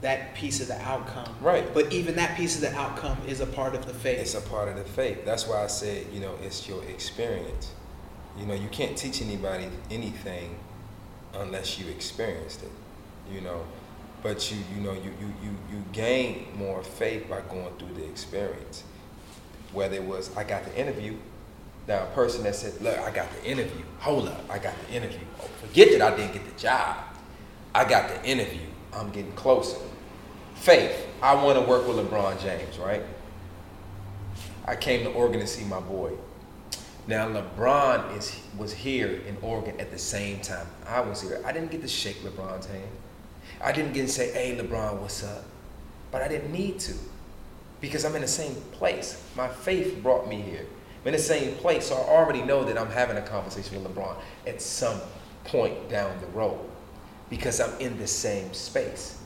that 0.00 0.34
piece 0.34 0.60
of 0.60 0.68
the 0.68 0.80
outcome. 0.82 1.34
Right. 1.40 1.72
But 1.72 1.92
even 1.92 2.16
that 2.16 2.36
piece 2.36 2.54
of 2.56 2.60
the 2.62 2.74
outcome 2.76 3.18
is 3.26 3.40
a 3.40 3.46
part 3.46 3.74
of 3.74 3.86
the 3.86 3.94
faith. 3.94 4.18
It's 4.20 4.34
a 4.34 4.40
part 4.40 4.68
of 4.68 4.76
the 4.76 4.84
faith. 4.84 5.24
That's 5.24 5.46
why 5.46 5.62
I 5.64 5.66
said, 5.66 6.06
you 6.12 6.20
know, 6.20 6.34
it's 6.42 6.68
your 6.68 6.82
experience. 6.84 7.70
You 8.38 8.46
know, 8.46 8.54
you 8.54 8.68
can't 8.68 8.96
teach 8.98 9.22
anybody 9.22 9.68
anything 9.90 10.56
unless 11.38 11.78
you 11.78 11.88
experienced 11.88 12.62
it. 12.62 12.70
You 13.32 13.40
know, 13.40 13.64
but 14.22 14.50
you, 14.50 14.58
you 14.74 14.82
know, 14.82 14.92
you 14.92 15.12
you 15.20 15.34
you 15.42 15.50
you 15.70 15.84
gain 15.92 16.46
more 16.56 16.82
faith 16.82 17.28
by 17.28 17.40
going 17.42 17.74
through 17.78 17.94
the 17.94 18.04
experience. 18.04 18.84
Whether 19.72 19.96
it 19.96 20.04
was 20.04 20.34
I 20.36 20.44
got 20.44 20.64
the 20.64 20.76
interview, 20.78 21.16
now 21.86 22.04
a 22.04 22.06
person 22.14 22.42
that 22.44 22.54
said, 22.54 22.80
look, 22.80 22.98
I 22.98 23.10
got 23.10 23.30
the 23.32 23.44
interview. 23.44 23.84
Hold 24.00 24.28
up, 24.28 24.44
I 24.50 24.58
got 24.58 24.74
the 24.86 24.94
interview. 24.94 25.26
Oh, 25.40 25.48
forget 25.60 25.90
that 25.92 26.02
I 26.02 26.16
didn't 26.16 26.32
get 26.32 26.44
the 26.44 26.60
job. 26.60 26.96
I 27.74 27.88
got 27.88 28.08
the 28.08 28.24
interview. 28.28 28.60
I'm 28.92 29.10
getting 29.10 29.32
closer. 29.32 29.78
Faith. 30.54 31.06
I 31.20 31.34
want 31.34 31.58
to 31.58 31.64
work 31.64 31.86
with 31.88 31.96
LeBron 31.96 32.40
James, 32.40 32.78
right? 32.78 33.02
I 34.66 34.76
came 34.76 35.04
to 35.04 35.10
Oregon 35.10 35.40
to 35.40 35.46
see 35.46 35.64
my 35.64 35.80
boy. 35.80 36.12
Now 37.06 37.28
LeBron 37.28 38.16
is 38.16 38.40
was 38.56 38.72
here 38.72 39.20
in 39.28 39.36
Oregon 39.42 39.78
at 39.78 39.90
the 39.90 39.98
same 39.98 40.40
time 40.40 40.66
I 40.86 41.00
was 41.00 41.20
here. 41.20 41.42
I 41.44 41.52
didn't 41.52 41.70
get 41.70 41.82
to 41.82 41.88
shake 41.88 42.22
LeBron's 42.22 42.64
hand. 42.66 42.88
I 43.62 43.72
didn't 43.72 43.92
get 43.92 44.02
to 44.02 44.08
say, 44.08 44.32
"Hey 44.32 44.56
LeBron, 44.56 45.00
what's 45.00 45.22
up?" 45.22 45.44
But 46.10 46.22
I 46.22 46.28
didn't 46.28 46.50
need 46.50 46.80
to 46.80 46.94
because 47.82 48.06
I'm 48.06 48.14
in 48.14 48.22
the 48.22 48.28
same 48.28 48.54
place. 48.72 49.22
My 49.36 49.48
faith 49.48 50.02
brought 50.02 50.26
me 50.26 50.40
here. 50.40 50.64
I'm 51.02 51.08
in 51.08 51.12
the 51.12 51.18
same 51.18 51.54
place, 51.56 51.88
so 51.88 51.96
I 51.96 52.08
already 52.08 52.40
know 52.40 52.64
that 52.64 52.78
I'm 52.78 52.90
having 52.90 53.18
a 53.18 53.22
conversation 53.22 53.82
with 53.82 53.94
LeBron 53.94 54.16
at 54.46 54.62
some 54.62 54.98
point 55.44 55.90
down 55.90 56.18
the 56.22 56.26
road 56.28 56.58
because 57.28 57.60
I'm 57.60 57.78
in 57.80 57.98
the 57.98 58.06
same 58.06 58.54
space. 58.54 59.18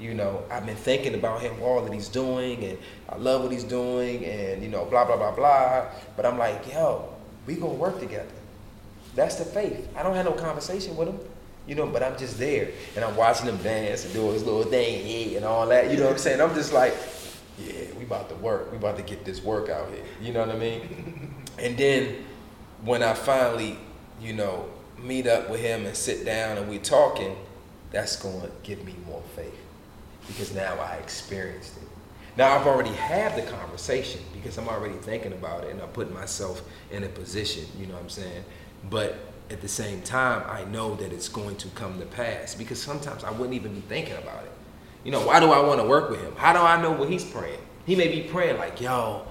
You 0.00 0.14
know, 0.14 0.42
I've 0.50 0.64
been 0.64 0.76
thinking 0.76 1.14
about 1.14 1.42
him, 1.42 1.54
all 1.62 1.82
that 1.82 1.92
he's 1.92 2.08
doing, 2.08 2.64
and 2.64 2.78
I 3.10 3.16
love 3.16 3.42
what 3.42 3.52
he's 3.52 3.64
doing, 3.64 4.24
and 4.24 4.62
you 4.62 4.70
know, 4.70 4.86
blah 4.86 5.04
blah 5.04 5.18
blah 5.18 5.32
blah. 5.32 5.88
But 6.16 6.24
I'm 6.24 6.38
like, 6.38 6.72
yo, 6.72 7.15
we 7.46 7.54
gonna 7.54 7.74
work 7.74 8.00
together. 8.00 8.26
That's 9.14 9.36
the 9.36 9.44
faith. 9.44 9.88
I 9.96 10.02
don't 10.02 10.14
have 10.14 10.26
no 10.26 10.32
conversation 10.32 10.96
with 10.96 11.08
him, 11.08 11.18
you 11.66 11.74
know, 11.74 11.86
but 11.86 12.02
I'm 12.02 12.18
just 12.18 12.38
there, 12.38 12.70
and 12.94 13.04
I'm 13.04 13.16
watching 13.16 13.46
him 13.46 13.56
dance 13.58 14.04
and 14.04 14.12
do 14.12 14.30
his 14.30 14.44
little 14.44 14.64
thing 14.64 15.06
yeah, 15.06 15.36
and 15.38 15.44
all 15.44 15.66
that. 15.68 15.90
You 15.90 15.96
know 15.96 16.04
what 16.04 16.12
I'm 16.12 16.18
saying? 16.18 16.40
I'm 16.40 16.54
just 16.54 16.72
like, 16.72 16.94
yeah, 17.58 17.84
we 17.98 18.04
about 18.04 18.28
to 18.28 18.34
work. 18.36 18.70
We 18.70 18.76
about 18.76 18.96
to 18.98 19.02
get 19.02 19.24
this 19.24 19.42
work 19.42 19.70
out 19.70 19.88
here. 19.88 20.04
You 20.20 20.32
know 20.32 20.40
what 20.40 20.54
I 20.54 20.58
mean? 20.58 21.34
and 21.58 21.76
then 21.78 22.24
when 22.84 23.02
I 23.02 23.14
finally, 23.14 23.78
you 24.20 24.34
know, 24.34 24.68
meet 24.98 25.26
up 25.26 25.50
with 25.50 25.60
him 25.60 25.86
and 25.86 25.96
sit 25.96 26.24
down 26.24 26.58
and 26.58 26.68
we 26.68 26.78
talking, 26.78 27.36
that's 27.90 28.16
going 28.16 28.40
to 28.40 28.50
give 28.62 28.84
me 28.84 28.94
more 29.06 29.22
faith 29.34 29.54
because 30.26 30.54
now 30.54 30.74
I 30.78 30.96
experienced 30.96 31.76
it. 31.76 31.88
Now 32.36 32.54
I've 32.54 32.66
already 32.66 32.92
had 32.92 33.34
the 33.34 33.50
conversation 33.50 34.20
because 34.34 34.58
I'm 34.58 34.68
already 34.68 34.96
thinking 34.96 35.32
about 35.32 35.64
it 35.64 35.70
and 35.70 35.80
I'm 35.80 35.88
putting 35.88 36.12
myself 36.12 36.62
in 36.90 37.04
a 37.04 37.08
position, 37.08 37.64
you 37.78 37.86
know 37.86 37.94
what 37.94 38.02
I'm 38.02 38.08
saying? 38.10 38.44
But 38.90 39.16
at 39.50 39.62
the 39.62 39.68
same 39.68 40.02
time, 40.02 40.42
I 40.48 40.64
know 40.64 40.94
that 40.96 41.12
it's 41.12 41.28
going 41.28 41.56
to 41.56 41.68
come 41.68 41.98
to 41.98 42.06
pass 42.06 42.54
because 42.54 42.82
sometimes 42.82 43.24
I 43.24 43.30
wouldn't 43.30 43.54
even 43.54 43.74
be 43.74 43.80
thinking 43.80 44.16
about 44.16 44.44
it. 44.44 44.52
You 45.02 45.12
know, 45.12 45.24
why 45.26 45.40
do 45.40 45.50
I 45.52 45.60
want 45.60 45.80
to 45.80 45.86
work 45.86 46.10
with 46.10 46.20
him? 46.20 46.34
How 46.36 46.52
do 46.52 46.58
I 46.58 46.80
know 46.80 46.90
what 46.90 47.08
he's 47.08 47.24
praying? 47.24 47.60
He 47.86 47.94
may 47.94 48.08
be 48.08 48.28
praying 48.28 48.58
like, 48.58 48.80
yo, 48.80 49.24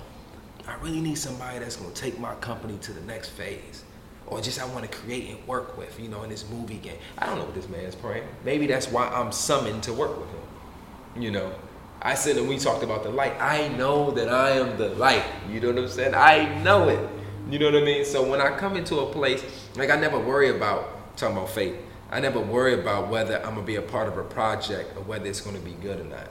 I 0.67 0.75
really 0.75 1.01
need 1.01 1.15
somebody 1.15 1.59
that's 1.59 1.75
going 1.75 1.93
to 1.93 2.01
take 2.01 2.17
my 2.17 2.33
company 2.35 2.77
to 2.79 2.93
the 2.93 3.01
next 3.01 3.29
phase. 3.29 3.83
Or 4.27 4.41
just 4.41 4.59
I 4.59 4.65
want 4.65 4.89
to 4.89 4.97
create 4.97 5.29
and 5.29 5.47
work 5.47 5.77
with, 5.77 5.99
you 5.99 6.07
know, 6.07 6.23
in 6.23 6.29
this 6.29 6.49
movie 6.49 6.77
game. 6.77 6.97
I 7.19 7.27
don't 7.27 7.37
know 7.37 7.45
what 7.45 7.53
this 7.53 7.69
man's 7.69 7.93
praying. 7.93 8.27
Maybe 8.43 8.65
that's 8.65 8.87
why 8.87 9.07
I'm 9.09 9.31
summoned 9.31 9.83
to 9.83 9.93
work 9.93 10.17
with 10.17 10.29
him. 10.29 11.21
You 11.21 11.31
know, 11.31 11.53
I 12.01 12.13
said 12.13 12.37
and 12.37 12.47
we 12.47 12.57
talked 12.57 12.83
about 12.83 13.03
the 13.03 13.09
light, 13.09 13.33
I 13.39 13.67
know 13.69 14.11
that 14.11 14.29
I 14.29 14.51
am 14.51 14.77
the 14.77 14.89
light. 14.89 15.23
You 15.49 15.59
know 15.59 15.69
what 15.69 15.77
I'm 15.79 15.87
saying? 15.89 16.13
I 16.13 16.61
know 16.63 16.89
it. 16.89 17.09
You 17.49 17.59
know 17.59 17.65
what 17.71 17.81
I 17.81 17.85
mean? 17.85 18.05
So 18.05 18.27
when 18.29 18.41
I 18.41 18.57
come 18.57 18.75
into 18.75 18.99
a 18.99 19.11
place, 19.11 19.43
like 19.75 19.89
I 19.89 19.95
never 19.95 20.19
worry 20.19 20.49
about 20.49 21.17
talking 21.17 21.37
about 21.37 21.49
faith. 21.49 21.75
I 22.11 22.19
never 22.19 22.39
worry 22.39 22.73
about 22.73 23.09
whether 23.09 23.37
I'm 23.43 23.55
gonna 23.55 23.63
be 23.63 23.75
a 23.75 23.81
part 23.81 24.07
of 24.07 24.17
a 24.17 24.23
project 24.23 24.95
or 24.95 25.03
whether 25.03 25.25
it's 25.27 25.41
gonna 25.41 25.59
be 25.59 25.73
good 25.73 25.99
or 25.99 26.05
not. 26.05 26.29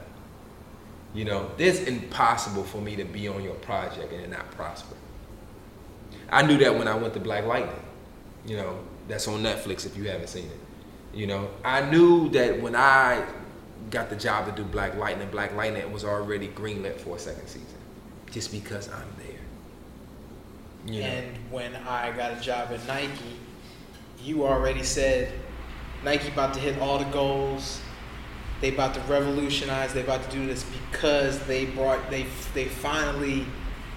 You 1.14 1.24
know, 1.24 1.50
it's 1.58 1.80
impossible 1.80 2.64
for 2.64 2.80
me 2.80 2.96
to 2.96 3.04
be 3.04 3.28
on 3.28 3.42
your 3.42 3.54
project 3.54 4.12
and 4.12 4.32
not 4.32 4.50
prosper. 4.52 4.96
I 6.30 6.42
knew 6.42 6.58
that 6.58 6.76
when 6.76 6.88
I 6.88 6.94
went 6.94 7.14
to 7.14 7.20
Black 7.20 7.44
Lightning. 7.44 7.74
You 8.46 8.56
know, 8.56 8.78
that's 9.08 9.28
on 9.28 9.42
Netflix 9.42 9.86
if 9.86 9.96
you 9.96 10.04
haven't 10.04 10.28
seen 10.28 10.46
it. 10.46 11.16
You 11.16 11.26
know, 11.26 11.48
I 11.64 11.88
knew 11.88 12.28
that 12.30 12.60
when 12.60 12.74
I 12.74 13.24
got 13.94 14.10
the 14.10 14.16
job 14.16 14.44
to 14.46 14.52
do 14.52 14.64
Black 14.64 14.96
Lightning, 14.96 15.28
Black 15.30 15.54
Lightning 15.54 15.90
was 15.92 16.04
already 16.04 16.48
greenlit 16.48 17.00
for 17.00 17.16
a 17.16 17.18
second 17.18 17.46
season, 17.46 17.78
just 18.30 18.50
because 18.50 18.90
I'm 18.90 19.08
there. 19.18 20.94
You 20.94 21.00
know, 21.00 21.06
And 21.06 21.36
when 21.50 21.74
I 21.76 22.14
got 22.14 22.36
a 22.36 22.40
job 22.40 22.70
at 22.72 22.86
Nike, 22.86 23.38
you 24.22 24.44
already 24.44 24.82
said 24.82 25.32
Nike 26.02 26.28
about 26.28 26.52
to 26.54 26.60
hit 26.60 26.78
all 26.80 26.98
the 26.98 27.04
goals. 27.06 27.80
They 28.60 28.74
about 28.74 28.94
to 28.94 29.00
revolutionize. 29.02 29.94
They 29.94 30.02
about 30.02 30.28
to 30.28 30.36
do 30.36 30.46
this 30.46 30.64
because 30.90 31.38
they 31.46 31.66
brought 31.66 32.10
they 32.10 32.26
they 32.52 32.66
finally 32.66 33.46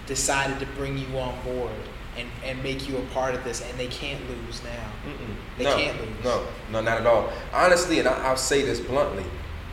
decided 0.05 0.59
to 0.59 0.65
bring 0.77 0.97
you 0.97 1.17
on 1.17 1.41
board 1.43 1.71
and 2.17 2.27
and 2.43 2.61
make 2.63 2.87
you 2.87 2.97
a 2.97 3.01
part 3.13 3.35
of 3.35 3.43
this. 3.43 3.61
And 3.61 3.79
they 3.79 3.87
can't 3.87 4.21
lose 4.29 4.61
now. 4.63 4.91
Mm-mm. 5.05 5.35
They 5.57 5.63
no, 5.63 5.77
can't 5.77 5.99
lose. 6.01 6.23
No, 6.23 6.47
no, 6.71 6.81
not 6.81 6.99
at 6.99 7.07
all. 7.07 7.31
Honestly, 7.53 7.99
and 7.99 8.07
I, 8.07 8.27
I'll 8.27 8.37
say 8.37 8.61
this 8.61 8.79
bluntly: 8.79 9.25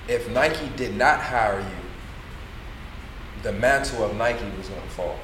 if 0.09 0.29
Nike 0.31 0.69
did 0.77 0.97
not 0.97 1.21
hire 1.21 1.61
you, 1.61 3.43
the 3.43 3.53
mantle 3.53 4.05
of 4.05 4.17
Nike 4.17 4.45
was 4.57 4.69
going 4.69 4.83
to 4.83 4.89
fall. 4.89 5.17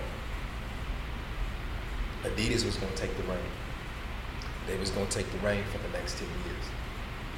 Adidas 2.25 2.65
was 2.65 2.77
going 2.77 2.93
to 2.93 2.99
take 2.99 3.17
the 3.17 3.23
reign. 3.25 3.39
they 4.67 4.77
was 4.79 4.91
gonna 4.91 5.07
take 5.07 5.31
the 5.33 5.39
reign 5.39 5.65
for 5.73 5.79
the 5.79 5.89
next 5.99 6.19
ten 6.19 6.29
years. 6.29 6.65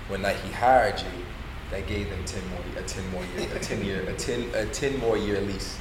When 0.09 0.22
Nike 0.22 0.51
hired 0.51 0.99
you, 1.01 1.24
they 1.70 1.82
gave 1.82 2.11
them 2.11 2.22
ten 2.24 2.43
more 2.51 2.61
a 2.76 2.82
ten 2.82 3.09
more 3.11 3.24
year 3.36 3.49
a 3.55 3.59
ten 3.61 3.84
year 3.84 4.03
a 4.09 4.12
ten 4.14 4.51
a 4.55 4.66
ten 4.66 4.99
more 4.99 5.16
year 5.16 5.40
lease. 5.40 5.78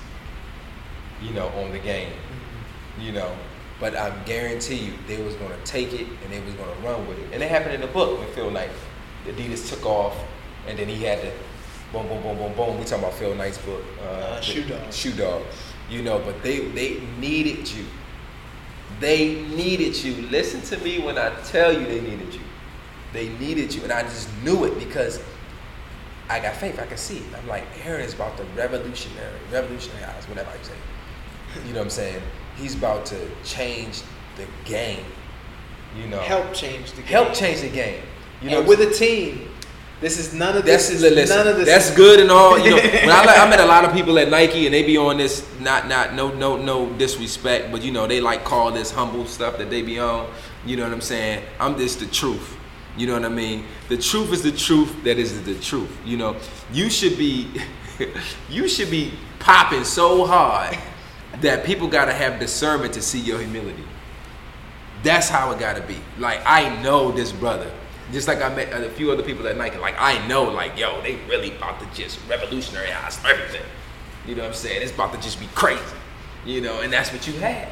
You 1.21 1.31
know, 1.33 1.47
on 1.49 1.71
the 1.71 1.79
game. 1.79 2.09
Mm-hmm. 2.09 3.01
You 3.01 3.11
know. 3.13 3.35
But 3.79 3.95
I 3.95 4.11
guarantee 4.25 4.75
you, 4.75 4.93
they 5.07 5.21
was 5.21 5.33
gonna 5.35 5.57
take 5.65 5.91
it 5.93 6.07
and 6.23 6.31
they 6.31 6.39
was 6.41 6.53
gonna 6.53 6.75
run 6.83 7.07
with 7.07 7.17
it. 7.17 7.33
And 7.33 7.41
it 7.41 7.49
happened 7.49 7.73
in 7.73 7.81
the 7.81 7.87
book 7.87 8.19
when 8.19 8.27
Phil 8.29 8.51
Knight, 8.51 8.69
Adidas 9.25 9.67
took 9.69 9.85
off, 9.85 10.15
and 10.67 10.77
then 10.77 10.87
he 10.87 11.03
had 11.03 11.19
to, 11.21 11.31
boom, 11.91 12.07
boom, 12.07 12.21
boom, 12.23 12.37
boom, 12.37 12.53
boom. 12.53 12.77
We 12.79 12.85
talking 12.85 13.03
about 13.03 13.13
Phil 13.15 13.35
Knight's 13.35 13.57
book, 13.59 13.83
uh, 14.03 14.05
Uh, 14.05 14.41
Shoe 14.41 14.63
Dog. 14.63 14.93
Shoe 14.93 15.11
Dog. 15.13 15.43
You 15.89 16.01
know, 16.03 16.19
but 16.19 16.41
they 16.43 16.59
they 16.69 17.01
needed 17.19 17.69
you. 17.71 17.85
They 18.99 19.41
needed 19.43 19.95
you. 20.03 20.13
Listen 20.29 20.61
to 20.61 20.83
me 20.83 20.99
when 20.99 21.17
I 21.17 21.29
tell 21.43 21.73
you 21.73 21.85
they 21.85 22.01
needed 22.01 22.33
you. 22.33 22.41
They 23.13 23.29
needed 23.39 23.73
you, 23.73 23.83
and 23.83 23.91
I 23.91 24.03
just 24.03 24.29
knew 24.43 24.63
it 24.65 24.77
because 24.79 25.21
I 26.29 26.39
got 26.39 26.55
faith. 26.55 26.79
I 26.79 26.85
could 26.85 26.99
see 26.99 27.17
it. 27.17 27.23
I'm 27.37 27.47
like, 27.47 27.65
Aaron 27.85 28.01
is 28.01 28.13
about 28.13 28.37
to 28.37 28.43
revolutionary, 28.55 29.33
revolutionize, 29.51 30.23
whatever 30.29 30.49
I 30.51 30.63
say. 30.63 30.73
You 31.67 31.73
know 31.73 31.79
what 31.79 31.85
I'm 31.85 31.89
saying? 31.89 32.21
He's 32.55 32.75
about 32.75 33.05
to 33.07 33.17
change 33.43 34.01
the 34.37 34.45
game. 34.63 35.03
You 35.99 36.07
know, 36.07 36.19
Help 36.19 36.53
change 36.53 36.91
the 36.91 37.01
game. 37.01 37.07
help 37.07 37.33
change 37.33 37.59
the 37.61 37.69
game. 37.69 38.01
You 38.41 38.49
know, 38.51 38.61
with 38.61 38.79
a 38.79 38.89
team. 38.91 39.49
This 40.01 40.17
is 40.17 40.33
none 40.33 40.57
of 40.57 40.65
that's 40.65 40.89
this. 40.89 41.03
Is 41.03 41.13
listen, 41.15 41.37
none 41.37 41.47
of 41.47 41.57
this. 41.57 41.67
That's 41.67 41.95
good 41.95 42.19
and 42.19 42.31
all. 42.31 42.57
You 42.57 42.71
know, 42.71 42.75
when 42.81 43.09
I, 43.09 43.23
like- 43.23 43.39
I 43.39 43.47
met 43.47 43.59
a 43.59 43.65
lot 43.65 43.85
of 43.85 43.93
people 43.93 44.17
at 44.17 44.29
Nike 44.29 44.65
and 44.65 44.73
they 44.73 44.81
be 44.81 44.97
on 44.97 45.17
this 45.17 45.47
not 45.59 45.87
not 45.87 46.15
no 46.15 46.31
no 46.33 46.57
no 46.57 46.91
disrespect, 46.93 47.71
but 47.71 47.83
you 47.83 47.91
know 47.91 48.07
they 48.07 48.19
like 48.19 48.43
call 48.43 48.71
this 48.71 48.91
humble 48.91 49.27
stuff 49.27 49.59
that 49.59 49.69
they 49.69 49.83
be 49.83 49.99
on. 49.99 50.27
You 50.65 50.75
know 50.75 50.83
what 50.83 50.91
I'm 50.91 51.01
saying? 51.01 51.43
I'm 51.59 51.77
just 51.77 51.99
the 51.99 52.07
truth. 52.07 52.57
You 52.97 53.07
know 53.07 53.13
what 53.13 53.25
I 53.25 53.29
mean? 53.29 53.65
The 53.89 53.97
truth 53.97 54.33
is 54.33 54.41
the 54.41 54.51
truth. 54.51 55.03
That 55.03 55.17
is 55.19 55.39
the 55.43 55.55
truth. 55.55 55.95
You 56.03 56.17
know, 56.17 56.35
you 56.73 56.89
should 56.89 57.17
be 57.17 57.47
you 58.49 58.67
should 58.67 58.89
be 58.89 59.13
popping 59.39 59.83
so 59.83 60.25
hard 60.25 60.77
that 61.41 61.63
people 61.63 61.87
gotta 61.87 62.11
have 62.13 62.39
discernment 62.39 62.93
to 62.95 63.01
see 63.03 63.19
your 63.19 63.37
humility. 63.37 63.83
That's 65.03 65.29
how 65.29 65.51
it 65.51 65.59
gotta 65.59 65.81
be. 65.81 65.97
Like 66.17 66.41
I 66.43 66.81
know 66.81 67.11
this 67.11 67.31
brother. 67.31 67.71
Just 68.11 68.27
like 68.27 68.41
I 68.41 68.53
met 68.53 68.73
a 68.73 68.89
few 68.89 69.11
other 69.11 69.23
people 69.23 69.47
at 69.47 69.57
Nike. 69.57 69.77
Like 69.77 69.95
I 69.97 70.25
know, 70.27 70.43
like 70.43 70.77
yo, 70.77 71.01
they 71.01 71.15
really 71.27 71.55
about 71.55 71.79
to 71.79 71.85
just 71.99 72.19
revolutionize 72.27 73.19
everything. 73.25 73.65
You 74.27 74.35
know 74.35 74.43
what 74.43 74.49
I'm 74.49 74.53
saying? 74.53 74.81
It's 74.81 74.91
about 74.91 75.13
to 75.13 75.21
just 75.21 75.39
be 75.39 75.47
crazy. 75.55 75.81
You 76.45 76.61
know, 76.61 76.81
and 76.81 76.91
that's 76.91 77.11
what 77.11 77.27
you 77.27 77.33
have. 77.39 77.71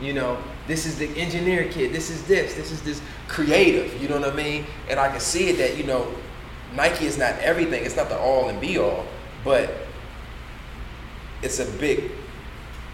You 0.00 0.12
know, 0.14 0.38
this 0.66 0.86
is 0.86 0.98
the 0.98 1.08
engineer 1.16 1.68
kid. 1.70 1.92
This 1.92 2.10
is 2.10 2.24
this. 2.24 2.54
This 2.54 2.70
is 2.70 2.82
this 2.82 3.02
creative. 3.28 4.00
You 4.00 4.08
know 4.08 4.20
what 4.20 4.32
I 4.32 4.34
mean? 4.34 4.66
And 4.88 5.00
I 5.00 5.08
can 5.08 5.20
see 5.20 5.48
it 5.48 5.58
that 5.58 5.76
you 5.76 5.84
know, 5.84 6.06
Nike 6.74 7.06
is 7.06 7.18
not 7.18 7.38
everything. 7.40 7.84
It's 7.84 7.96
not 7.96 8.08
the 8.08 8.18
all 8.18 8.48
and 8.48 8.60
be 8.60 8.78
all, 8.78 9.04
but 9.44 9.70
it's 11.42 11.58
a 11.58 11.66
big 11.78 12.12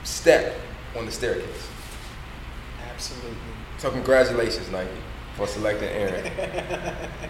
step 0.04 0.54
on 0.96 1.06
the 1.06 1.12
staircase. 1.12 1.68
Absolutely. 2.90 3.36
So 3.78 3.90
congratulations, 3.90 4.70
Nike, 4.70 4.90
for 5.36 5.46
selecting 5.46 5.88
Aaron. 5.88 6.32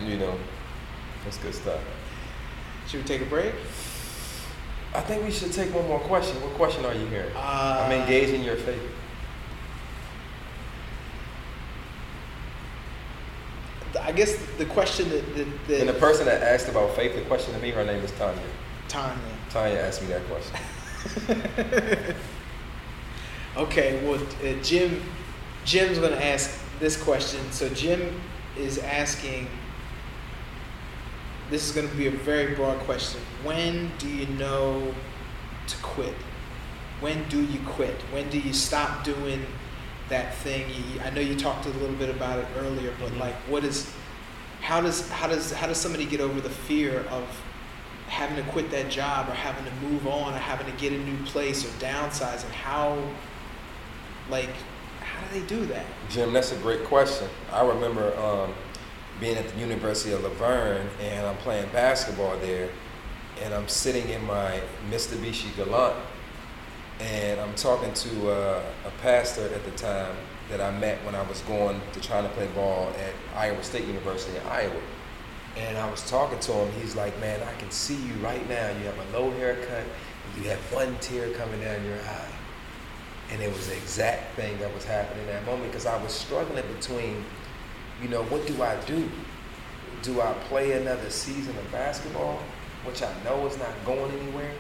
you 0.07 0.17
know, 0.17 0.37
that's 1.25 1.39
good 1.39 1.55
stuff. 1.55 1.81
Should 2.87 3.01
we 3.03 3.07
take 3.07 3.23
a 3.23 3.27
break? 3.27 3.53
I 4.95 5.01
think 5.01 5.25
we 5.25 5.31
should 5.31 5.53
take 5.53 5.75
one 5.75 5.87
more 5.89 5.99
question. 6.01 6.41
What 6.41 6.53
question 6.55 6.85
are 6.85 6.95
you 6.95 7.07
hearing? 7.07 7.33
Uh, 7.35 7.85
I'm 7.85 7.93
engaging 7.93 8.43
your 8.45 8.57
faith. 8.57 8.81
I 14.01 14.13
guess 14.13 14.37
the 14.59 14.67
question 14.67 15.09
that, 15.09 15.35
that, 15.35 15.47
that 15.69 15.81
And 15.81 15.89
the 15.89 15.95
person 15.95 16.27
that 16.27 16.43
asked 16.43 16.69
about 16.69 16.95
faith, 16.95 17.15
the 17.15 17.23
question 17.23 17.55
to 17.55 17.61
me, 17.61 17.71
her 17.71 17.85
name 17.85 18.05
is 18.05 18.13
Tanya. 18.13 18.41
Tanya. 18.89 19.19
Tanya 19.51 19.79
asked 19.79 20.03
me 20.03 20.09
that 20.09 20.23
question. 20.29 22.15
Okay, 23.57 24.05
well, 24.07 24.21
uh, 24.21 24.63
Jim, 24.63 25.03
Jim's 25.65 25.99
going 25.99 26.13
to 26.13 26.23
ask 26.23 26.61
this 26.81 27.01
question. 27.03 27.41
So 27.53 27.69
Jim 27.69 28.21
is 28.57 28.79
asking. 28.79 29.49
This 31.49 31.65
is 31.69 31.73
going 31.73 31.89
to 31.89 31.95
be 31.95 32.09
a 32.09 32.11
very 32.11 32.57
broad 32.57 32.79
question. 32.81 33.21
When 33.45 33.93
do 33.99 34.09
you 34.09 34.27
know 34.27 34.93
to 35.69 35.77
quit? 35.79 36.15
When 37.01 37.29
do 37.29 37.41
you 37.41 37.61
quit? 37.61 37.95
When 38.11 38.29
do 38.31 38.39
you 38.41 38.53
stop 38.53 39.05
doing 39.05 39.47
that 40.09 40.35
thing? 40.39 40.69
You, 40.71 41.01
I 41.03 41.11
know 41.11 41.21
you 41.21 41.37
talked 41.37 41.67
a 41.67 41.71
little 41.71 41.95
bit 41.97 42.09
about 42.11 42.41
it 42.41 42.47
earlier, 42.59 42.93
but 42.99 43.13
Mhm. 43.13 43.21
like, 43.21 43.35
what 43.49 43.63
is? 43.63 43.93
How 44.61 44.81
does 44.81 45.09
how 45.11 45.29
does 45.29 45.53
how 45.53 45.69
does 45.69 45.79
somebody 45.79 46.05
get 46.05 46.21
over 46.21 46.41
the 46.41 46.51
fear 46.51 47.01
of 47.11 47.23
having 48.09 48.37
to 48.37 48.51
quit 48.51 48.71
that 48.73 48.89
job 48.91 49.29
or 49.29 49.35
having 49.35 49.65
to 49.67 49.73
move 49.87 50.07
on 50.09 50.35
or 50.35 50.39
having 50.39 50.67
to 50.67 50.73
get 50.81 50.93
a 50.93 50.99
new 50.99 51.19
place 51.27 51.65
or 51.65 51.69
downsizing? 51.79 52.51
how 52.51 52.99
like 54.31 54.51
how 55.17 55.27
do 55.27 55.41
they 55.41 55.47
do 55.47 55.65
that 55.67 55.87
Jim, 56.09 56.33
that's 56.33 56.53
a 56.53 56.57
great 56.57 56.85
question. 56.85 57.29
I 57.53 57.67
remember 57.67 58.17
um, 58.19 58.55
being 59.21 59.37
at 59.37 59.49
the 59.49 59.59
University 59.59 60.13
of 60.13 60.23
La 60.23 60.31
Verne 60.31 60.87
and 61.01 61.27
I'm 61.27 61.37
playing 61.39 61.69
basketball 61.73 62.37
there, 62.39 62.69
and 63.43 63.53
I'm 63.53 63.69
sitting 63.69 64.09
in 64.11 64.25
my 64.25 64.61
Mitsubishi 64.91 65.55
Galant, 65.57 65.97
and 67.01 67.41
I'm 67.41 67.55
talking 67.55 67.93
to 67.93 68.31
uh, 68.31 68.63
a 68.87 68.91
pastor 69.03 69.53
at 69.53 69.65
the 69.65 69.73
time 69.73 70.15
that 70.49 70.61
I 70.61 70.71
met 70.79 71.05
when 71.05 71.17
I 71.17 71.23
was 71.23 71.41
going 71.43 71.81
to 71.93 72.01
trying 72.01 72.23
to 72.23 72.31
play 72.31 72.47
ball 72.49 72.93
at 73.01 73.13
Iowa 73.37 73.63
State 73.65 73.87
University 73.87 74.37
in 74.37 74.47
Iowa. 74.47 74.81
And 75.57 75.77
I 75.77 75.91
was 75.91 76.09
talking 76.09 76.39
to 76.39 76.53
him. 76.53 76.81
He's 76.81 76.95
like, 76.95 77.19
"Man, 77.19 77.41
I 77.43 77.53
can 77.59 77.71
see 77.71 77.97
you 77.97 78.15
right 78.23 78.47
now. 78.49 78.69
You 78.69 78.85
have 78.85 79.15
a 79.15 79.19
low 79.19 79.31
haircut, 79.33 79.85
you 80.37 80.49
have 80.51 80.61
one 80.73 80.97
tear 81.01 81.31
coming 81.31 81.61
down 81.61 81.85
your 81.85 81.99
eye." 81.99 82.36
And 83.31 83.43
it 83.43 83.53
was 83.53 83.67
the 83.69 83.77
exact 83.77 84.37
thing 84.37 84.59
that 84.59 84.73
was 84.73 84.85
happening 84.85 85.23
in 85.23 85.27
that 85.29 85.45
moment 85.45 85.73
because 85.73 85.87
I 85.87 86.01
was 86.03 86.13
struggling 86.13 86.65
between, 86.75 87.25
you 88.01 88.09
know, 88.09 88.23
what 88.25 88.47
do 88.47 88.63
I 88.63 88.77
do? 88.85 89.09
Do 90.03 90.21
I 90.21 90.33
play 90.49 90.73
another 90.73 91.11
season 91.11 91.57
of 91.59 91.73
basketball, 91.73 92.39
which 92.85 93.03
I 93.03 93.13
know 93.25 93.47
is 93.47 93.59
not 93.59 93.73
going 93.85 94.13
anywhere? 94.13 94.53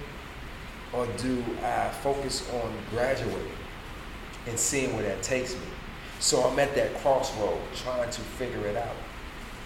Or 0.92 1.06
do 1.18 1.44
I 1.62 1.90
focus 2.02 2.48
on 2.52 2.72
graduating 2.90 3.52
and 4.46 4.58
seeing 4.58 4.94
where 4.94 5.04
that 5.04 5.22
takes 5.22 5.54
me? 5.54 5.60
So 6.18 6.42
I'm 6.42 6.58
at 6.58 6.74
that 6.74 6.94
crossroad 6.98 7.60
trying 7.74 8.10
to 8.10 8.20
figure 8.20 8.66
it 8.66 8.76
out. 8.76 8.96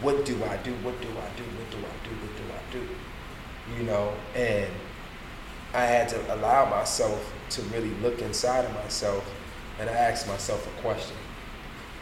What 0.02 0.24
do 0.24 0.34
I 0.44 0.56
do? 0.58 0.72
What 0.76 1.00
do 1.00 1.08
I 1.08 1.30
do? 1.36 1.44
What 1.44 1.70
do 1.70 1.76
I 1.78 2.04
do? 2.04 2.10
What 2.20 2.36
do 2.36 2.42
I 2.52 2.72
do? 2.72 3.78
You 3.78 3.84
know, 3.84 4.12
and 4.34 4.70
I 5.72 5.84
had 5.84 6.08
to 6.10 6.34
allow 6.34 6.68
myself 6.68 7.32
to 7.50 7.62
really 7.62 7.90
look 8.02 8.20
inside 8.22 8.64
of 8.64 8.72
myself 8.74 9.24
and 9.78 9.88
I 9.88 9.92
asked 9.92 10.26
myself 10.28 10.66
a 10.66 10.80
question. 10.82 11.16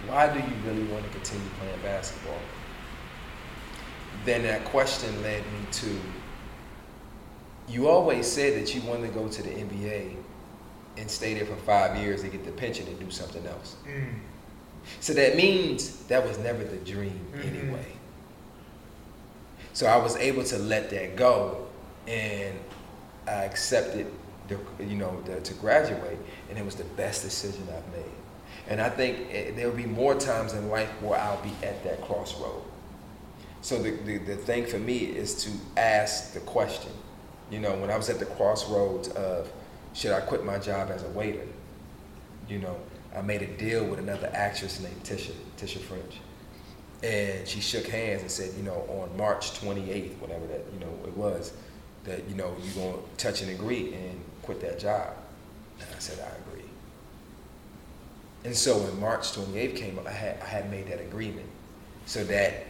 Why 0.06 0.32
do 0.32 0.38
you 0.38 0.54
really 0.66 0.84
want 0.84 1.04
to 1.04 1.10
continue 1.10 1.48
playing 1.58 1.80
basketball? 1.82 2.38
Then 4.24 4.42
that 4.42 4.64
question 4.64 5.22
led 5.22 5.42
me 5.44 5.60
to 5.72 6.00
you 7.68 7.86
always 7.88 8.26
said 8.26 8.60
that 8.60 8.74
you 8.74 8.80
wanted 8.82 9.08
to 9.08 9.12
go 9.12 9.28
to 9.28 9.42
the 9.42 9.50
NBA 9.50 10.16
and 10.96 11.10
stay 11.10 11.34
there 11.34 11.44
for 11.44 11.54
five 11.56 11.96
years 11.98 12.22
and 12.22 12.32
get 12.32 12.44
the 12.44 12.50
pension 12.52 12.86
and 12.88 12.98
do 12.98 13.10
something 13.10 13.46
else. 13.46 13.76
So 15.00 15.12
that 15.12 15.36
means 15.36 15.98
that 16.04 16.26
was 16.26 16.38
never 16.38 16.64
the 16.64 16.78
dream 16.78 17.20
Mhm. 17.34 17.46
anyway. 17.46 17.86
So 19.74 19.86
I 19.86 19.96
was 19.98 20.16
able 20.16 20.42
to 20.44 20.58
let 20.58 20.88
that 20.90 21.14
go 21.14 21.66
and 22.06 22.58
I 23.26 23.44
accepted 23.44 24.06
you 24.78 24.96
know, 24.96 25.22
to 25.42 25.54
graduate 25.54 26.18
and 26.48 26.58
it 26.58 26.64
was 26.64 26.74
the 26.74 26.84
best 26.84 27.22
decision 27.22 27.62
I've 27.62 27.92
made. 27.92 28.12
And 28.68 28.80
I 28.80 28.90
think 28.90 29.28
eh, 29.30 29.52
there 29.54 29.68
will 29.68 29.76
be 29.76 29.86
more 29.86 30.14
times 30.14 30.52
in 30.52 30.68
life 30.68 30.90
where 31.00 31.18
I'll 31.18 31.42
be 31.42 31.52
at 31.62 31.82
that 31.84 32.02
crossroad. 32.02 32.62
So 33.62 33.82
the, 33.82 33.90
the, 33.90 34.18
the 34.18 34.36
thing 34.36 34.66
for 34.66 34.78
me 34.78 34.98
is 34.98 35.44
to 35.44 35.50
ask 35.80 36.32
the 36.34 36.40
question. 36.40 36.92
You 37.50 37.60
know, 37.60 37.74
when 37.76 37.90
I 37.90 37.96
was 37.96 38.10
at 38.10 38.18
the 38.18 38.26
crossroads 38.26 39.08
of 39.08 39.50
should 39.94 40.12
I 40.12 40.20
quit 40.20 40.44
my 40.44 40.58
job 40.58 40.90
as 40.90 41.02
a 41.02 41.08
waiter? 41.08 41.46
You 42.48 42.58
know, 42.58 42.76
I 43.16 43.22
made 43.22 43.42
a 43.42 43.46
deal 43.46 43.84
with 43.84 43.98
another 43.98 44.30
actress 44.32 44.80
named 44.80 45.02
Tisha, 45.02 45.32
Tisha 45.56 45.80
French. 45.80 46.20
And 47.02 47.46
she 47.46 47.60
shook 47.60 47.86
hands 47.86 48.22
and 48.22 48.30
said, 48.30 48.52
you 48.56 48.62
know, 48.62 48.84
on 48.88 49.16
March 49.16 49.60
28th, 49.60 50.18
whatever 50.18 50.46
that, 50.46 50.64
you 50.72 50.80
know, 50.80 50.92
it 51.06 51.16
was, 51.16 51.52
that, 52.04 52.28
you 52.28 52.34
know, 52.34 52.54
you're 52.62 52.74
going 52.74 52.94
to 52.94 53.16
touch 53.16 53.42
and 53.42 53.50
agree 53.50 53.94
and 53.94 54.20
quit 54.42 54.60
that 54.60 54.78
job. 54.78 55.14
And 55.80 55.88
I 55.94 55.98
said, 55.98 56.18
I 56.18 56.50
agree. 56.50 56.64
And 58.44 58.54
so 58.54 58.78
when 58.78 58.98
March 59.00 59.32
28th 59.32 59.76
came 59.76 59.98
up, 59.98 60.06
I 60.06 60.12
had, 60.12 60.40
I 60.40 60.46
had 60.46 60.70
made 60.70 60.88
that 60.88 61.00
agreement. 61.00 61.46
So 62.06 62.24
that 62.24 62.64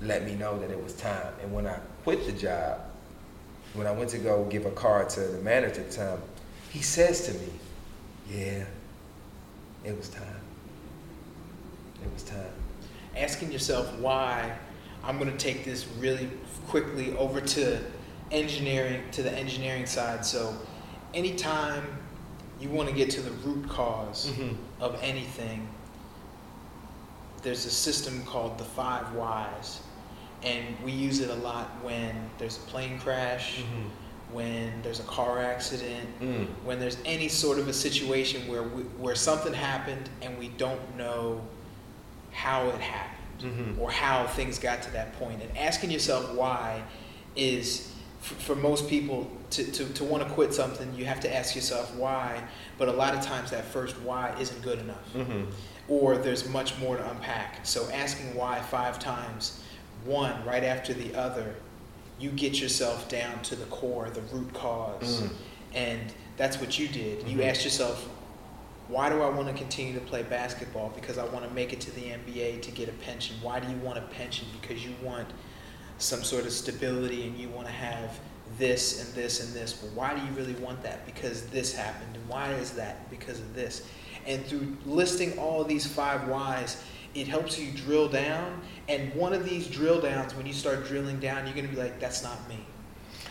let 0.00 0.24
me 0.24 0.34
know 0.34 0.58
that 0.58 0.70
it 0.70 0.82
was 0.82 0.94
time. 0.94 1.32
And 1.42 1.52
when 1.52 1.66
I 1.66 1.78
quit 2.02 2.26
the 2.26 2.32
job, 2.32 2.80
when 3.74 3.86
I 3.86 3.92
went 3.92 4.10
to 4.10 4.18
go 4.18 4.44
give 4.44 4.66
a 4.66 4.70
card 4.70 5.08
to 5.10 5.20
the 5.20 5.38
manager 5.38 5.80
at 5.80 5.90
the 5.90 5.96
time, 5.96 6.20
he 6.70 6.80
says 6.80 7.26
to 7.26 7.34
me, 7.34 7.48
yeah, 8.30 8.64
it 9.84 9.96
was 9.96 10.08
time. 10.08 10.40
It 12.02 12.12
was 12.12 12.22
time. 12.22 12.52
asking 13.16 13.52
yourself 13.52 13.92
why 13.98 14.56
I'm 15.02 15.18
going 15.18 15.30
to 15.30 15.38
take 15.38 15.64
this 15.64 15.86
really 15.98 16.28
quickly 16.68 17.16
over 17.16 17.40
to 17.40 17.80
engineering 18.34 19.02
to 19.12 19.22
the 19.22 19.32
engineering 19.32 19.86
side. 19.86 20.26
So 20.26 20.54
anytime 21.14 21.84
you 22.60 22.68
want 22.68 22.88
to 22.88 22.94
get 22.94 23.10
to 23.10 23.20
the 23.20 23.30
root 23.30 23.62
because 23.62 24.26
Mhm. 24.30 24.56
of 24.80 24.98
anything, 25.02 25.68
there's 27.42 27.64
a 27.66 27.70
system 27.70 28.24
called 28.24 28.58
the 28.58 28.64
five 28.64 29.12
whys. 29.14 29.80
And 30.42 30.78
we 30.84 30.92
use 30.92 31.20
it 31.20 31.30
a 31.30 31.34
lot 31.34 31.68
when 31.82 32.30
there's 32.38 32.56
a 32.58 32.60
plane 32.70 32.98
crash, 32.98 33.62
when 34.32 34.82
there's 34.82 35.00
a 35.00 35.04
car 35.04 35.40
accident, 35.42 36.08
Mm. 36.20 36.46
when 36.64 36.80
there's 36.80 36.96
any 37.04 37.28
sort 37.28 37.58
of 37.58 37.68
a 37.68 37.72
situation 37.72 38.46
where 38.48 38.62
we, 38.62 38.82
where 38.98 39.14
something 39.14 39.54
happened 39.54 40.10
and 40.22 40.38
we 40.38 40.48
don't 40.48 40.96
know 40.96 41.40
how 42.32 42.66
it 42.68 42.80
happened 42.80 43.14
Mhm. 43.42 43.78
or 43.80 43.90
how 43.90 44.26
things 44.26 44.58
got 44.58 44.82
to 44.82 44.90
that 44.90 45.18
point 45.18 45.40
and 45.42 45.56
asking 45.56 45.90
yourself 45.90 46.32
why 46.34 46.82
is 47.36 47.88
for 48.24 48.54
most 48.56 48.88
people 48.88 49.30
to, 49.50 49.64
to, 49.72 49.84
to 49.94 50.04
want 50.04 50.26
to 50.26 50.28
quit 50.34 50.54
something 50.54 50.92
you 50.94 51.04
have 51.04 51.20
to 51.20 51.34
ask 51.34 51.54
yourself 51.54 51.94
why 51.96 52.42
but 52.78 52.88
a 52.88 52.92
lot 52.92 53.14
of 53.14 53.20
times 53.22 53.50
that 53.50 53.64
first 53.64 53.98
why 54.00 54.34
isn't 54.40 54.62
good 54.62 54.78
enough 54.78 55.12
Mhm. 55.14 55.46
or 55.88 56.16
there's 56.16 56.48
much 56.48 56.78
more 56.78 56.96
to 56.96 57.10
unpack 57.10 57.60
so 57.66 57.88
asking 57.92 58.34
why 58.34 58.60
five 58.60 58.98
times 58.98 59.62
one 60.04 60.42
right 60.46 60.64
after 60.64 60.94
the 60.94 61.14
other 61.14 61.54
you 62.18 62.30
get 62.30 62.60
yourself 62.60 63.08
down 63.08 63.42
to 63.42 63.54
the 63.56 63.66
core 63.66 64.08
the 64.10 64.22
root 64.34 64.52
cause 64.54 65.20
Mm. 65.22 65.30
and 65.74 66.14
that's 66.38 66.58
what 66.60 66.78
you 66.78 66.88
did 66.88 67.28
you 67.28 67.38
Mhm. 67.38 67.50
asked 67.50 67.64
yourself 67.64 68.08
why 68.88 69.08
do 69.08 69.22
I 69.22 69.30
want 69.30 69.48
to 69.48 69.54
continue 69.54 69.94
to 69.94 70.00
play 70.00 70.22
basketball? 70.24 70.92
Because 70.94 71.16
I 71.16 71.24
want 71.24 71.48
to 71.48 71.54
make 71.54 71.72
it 71.72 71.80
to 71.80 71.90
the 71.92 72.12
NBA 72.12 72.58
to 72.60 72.70
get 72.70 72.86
a 72.86 72.92
pension. 72.92 73.34
Why 73.40 73.58
do 73.58 73.66
you 73.66 73.78
want 73.78 73.96
a 73.96 74.02
pension? 74.02 74.46
Because 74.60 74.84
you 74.84 74.92
want 75.02 75.26
some 75.98 76.22
sort 76.22 76.44
of 76.44 76.52
stability 76.52 77.26
and 77.26 77.36
you 77.38 77.48
want 77.48 77.66
to 77.66 77.72
have 77.72 78.18
this 78.58 79.04
and 79.04 79.14
this 79.14 79.44
and 79.44 79.52
this. 79.54 79.72
But 79.72 79.90
why 79.92 80.14
do 80.14 80.20
you 80.24 80.32
really 80.32 80.54
want 80.64 80.82
that? 80.82 81.04
Because 81.06 81.46
this 81.46 81.74
happened. 81.74 82.14
And 82.16 82.28
why 82.28 82.52
is 82.52 82.72
that? 82.72 83.08
Because 83.10 83.38
of 83.40 83.54
this. 83.54 83.86
And 84.26 84.44
through 84.46 84.76
listing 84.86 85.38
all 85.38 85.60
of 85.62 85.68
these 85.68 85.86
five 85.86 86.28
whys, 86.28 86.82
it 87.14 87.26
helps 87.28 87.58
you 87.58 87.70
drill 87.72 88.08
down. 88.08 88.60
And 88.88 89.14
one 89.14 89.32
of 89.32 89.44
these 89.48 89.66
drill 89.68 90.00
downs, 90.00 90.34
when 90.34 90.46
you 90.46 90.52
start 90.52 90.86
drilling 90.86 91.20
down, 91.20 91.46
you're 91.46 91.54
going 91.54 91.68
to 91.68 91.72
be 91.74 91.80
like, 91.80 92.00
that's 92.00 92.22
not 92.22 92.48
me. 92.48 92.58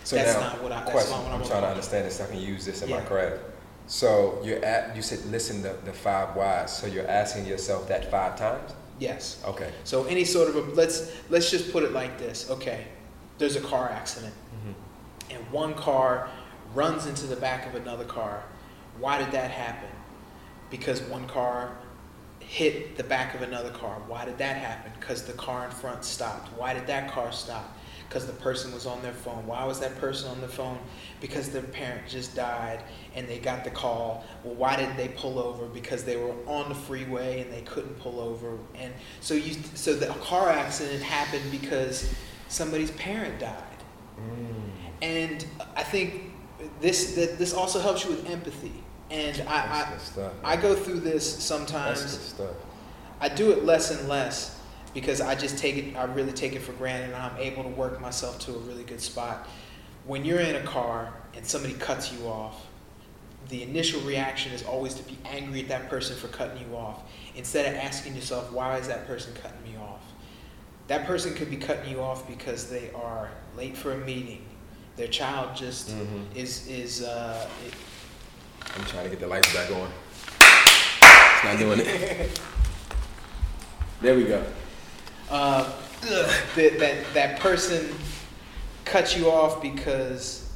So 0.04 0.16
That's 0.18 0.34
now, 0.34 0.42
not 0.42 0.62
what 0.64 0.72
I- 0.72 0.80
that's 0.80 0.92
question. 0.92 1.12
not 1.12 1.24
what 1.24 1.32
I'm 1.34 1.42
I'm 1.42 1.48
trying 1.48 1.62
to 1.62 1.68
understand 1.70 2.06
this. 2.06 2.18
so 2.18 2.26
I 2.26 2.28
can 2.28 2.40
use 2.40 2.66
this 2.66 2.82
in 2.82 2.90
my 2.90 2.98
Yeah. 2.98 3.06
craft. 3.06 3.40
So 3.88 4.40
you're 4.44 4.64
at. 4.64 4.96
You 4.96 5.02
said 5.02 5.24
listen 5.26 5.62
to 5.64 5.76
the 5.86 5.94
five 5.94 6.36
whys. 6.36 6.76
So 6.76 6.88
you're 6.88 7.08
asking 7.10 7.46
yourself 7.46 7.88
that 7.90 8.10
five 8.12 8.38
times. 8.38 8.72
Yes. 9.04 9.44
Okay. 9.46 9.70
So 9.84 10.06
any 10.06 10.24
sort 10.24 10.48
of 10.48 10.56
a 10.56 10.62
let's 10.76 11.12
let's 11.30 11.52
just 11.52 11.74
put 11.74 11.84
it 11.84 11.92
like 11.92 12.18
this. 12.18 12.50
Okay, 12.50 12.86
there's 13.38 13.58
a 13.58 13.62
car 13.62 13.90
accident, 13.90 14.34
Mhm. 14.56 15.36
and 15.36 15.52
one 15.52 15.74
car 15.74 16.30
runs 16.74 17.06
into 17.06 17.28
the 17.28 17.36
back 17.36 17.68
of 17.68 17.76
another 17.76 18.06
car. 18.06 18.44
Why 18.98 19.18
did 19.18 19.30
that 19.34 19.52
happen? 19.52 19.90
Because 20.70 21.02
one 21.02 21.28
car 21.28 21.76
hit 22.40 22.96
the 22.96 23.04
back 23.04 23.36
of 23.36 23.42
another 23.42 23.72
car. 23.72 23.98
Why 24.08 24.24
did 24.24 24.38
that 24.38 24.56
happen? 24.56 24.94
Because 24.98 25.24
the 25.24 25.34
car 25.34 25.66
in 25.66 25.72
front 25.72 26.06
stopped. 26.06 26.48
Why 26.58 26.74
did 26.74 26.88
that 26.88 27.12
car 27.12 27.34
stop? 27.34 27.76
Because 28.14 28.28
the 28.28 28.34
person 28.34 28.72
was 28.72 28.86
on 28.86 29.02
their 29.02 29.12
phone. 29.12 29.48
Why 29.48 29.66
was 29.66 29.80
that 29.80 29.98
person 29.98 30.30
on 30.30 30.40
the 30.40 30.48
phone? 30.48 30.78
Because 31.20 31.50
their 31.50 31.64
parent 31.64 32.08
just 32.08 32.36
died 32.36 32.84
and 33.16 33.28
they 33.28 33.40
got 33.40 33.64
the 33.64 33.72
call. 33.72 34.24
Well, 34.44 34.54
why 34.54 34.76
didn't 34.76 34.98
they 34.98 35.08
pull 35.08 35.40
over? 35.40 35.66
Because 35.66 36.04
they 36.04 36.16
were 36.16 36.36
on 36.46 36.70
the 36.70 36.76
freeway 36.76 37.42
and 37.42 37.52
they 37.52 37.62
couldn't 37.62 38.00
pull 38.00 38.20
over. 38.20 38.60
And 38.76 38.94
so 39.20 39.34
you, 39.34 39.56
so 39.74 39.96
the 39.96 40.14
car 40.22 40.50
accident 40.50 41.02
happened 41.02 41.50
because 41.50 42.14
somebody's 42.50 42.92
parent 42.92 43.40
died. 43.40 43.64
Mm. 44.20 44.54
And 45.02 45.46
I 45.76 45.82
think 45.82 46.34
this 46.82 47.16
that 47.16 47.40
this 47.40 47.52
also 47.52 47.80
helps 47.80 48.06
you 48.06 48.12
with 48.12 48.30
empathy. 48.30 48.84
And 49.10 49.38
That's 49.38 49.50
I, 49.50 49.98
stuff. 49.98 50.34
I 50.44 50.54
I 50.54 50.56
go 50.56 50.76
through 50.76 51.00
this 51.00 51.34
That's 51.34 51.44
sometimes. 51.44 52.36
I 53.20 53.30
do 53.30 53.52
it 53.52 53.66
less 53.66 53.90
and 53.90 54.08
less 54.08 54.53
because 54.94 55.22
I 55.22 55.36
just 55.36 55.58
take 55.58 55.76
it. 55.78 55.96
I 55.96 56.04
really 56.06 56.32
take 56.32 56.54
it 56.54 56.62
for 56.62 56.74
granted, 56.74 57.08
and 57.14 57.16
I'm 57.16 57.38
able 57.38 57.64
to 57.64 57.70
work 57.70 58.00
myself 58.02 58.40
to 58.42 58.52
a 58.56 58.58
really 58.60 58.84
good 58.84 59.02
spot. 59.02 59.48
When 60.06 60.24
you're 60.26 60.40
in 60.40 60.56
a 60.56 60.64
car 60.64 61.14
and 61.36 61.46
somebody 61.46 61.74
cuts 61.76 62.12
you 62.14 62.28
off, 62.28 62.68
the 63.50 63.64
initial 63.64 64.02
reaction 64.02 64.52
is 64.54 64.64
always 64.64 64.94
to 64.96 65.04
be 65.04 65.18
angry 65.26 65.62
at 65.62 65.68
that 65.70 65.90
person 65.90 66.16
for 66.16 66.28
cutting 66.30 66.58
you 66.68 66.76
off, 66.76 67.02
instead 67.36 67.66
of 67.74 67.80
asking 67.80 68.16
yourself, 68.16 68.52
why 68.52 68.78
is 68.78 68.88
that 68.88 69.08
person 69.08 69.34
cutting 69.42 69.62
me 69.64 69.78
off? 69.78 70.02
That 70.88 71.06
person 71.06 71.34
could 71.34 71.50
be 71.50 71.58
cutting 71.58 71.90
you 71.90 72.02
off 72.02 72.28
because 72.28 72.70
they 72.70 72.92
are 72.92 73.30
late 73.58 73.76
for 73.78 73.94
a 73.94 73.98
meeting. 73.98 74.46
Their 74.96 75.08
child 75.08 75.56
just 75.56 75.90
Mhm. 75.90 76.36
is 76.36 76.68
is 76.68 77.02
uh, 77.04 77.50
it, 77.66 77.74
I'm 78.78 78.86
trying 78.86 79.06
to 79.06 79.10
get 79.10 79.20
the 79.20 79.28
lights 79.28 79.52
back 79.54 79.72
on. 79.72 79.90
It's 80.42 81.44
not 81.44 81.58
doing 81.58 81.80
it. 81.82 82.40
There 84.02 84.16
we 84.16 84.26
go. 84.26 84.44
Uh, 85.30 85.72
that, 86.02 86.80
that 86.80 87.14
that 87.14 87.40
person 87.40 87.90
cut 88.86 89.18
you 89.18 89.30
off 89.32 89.62
because 89.62 90.52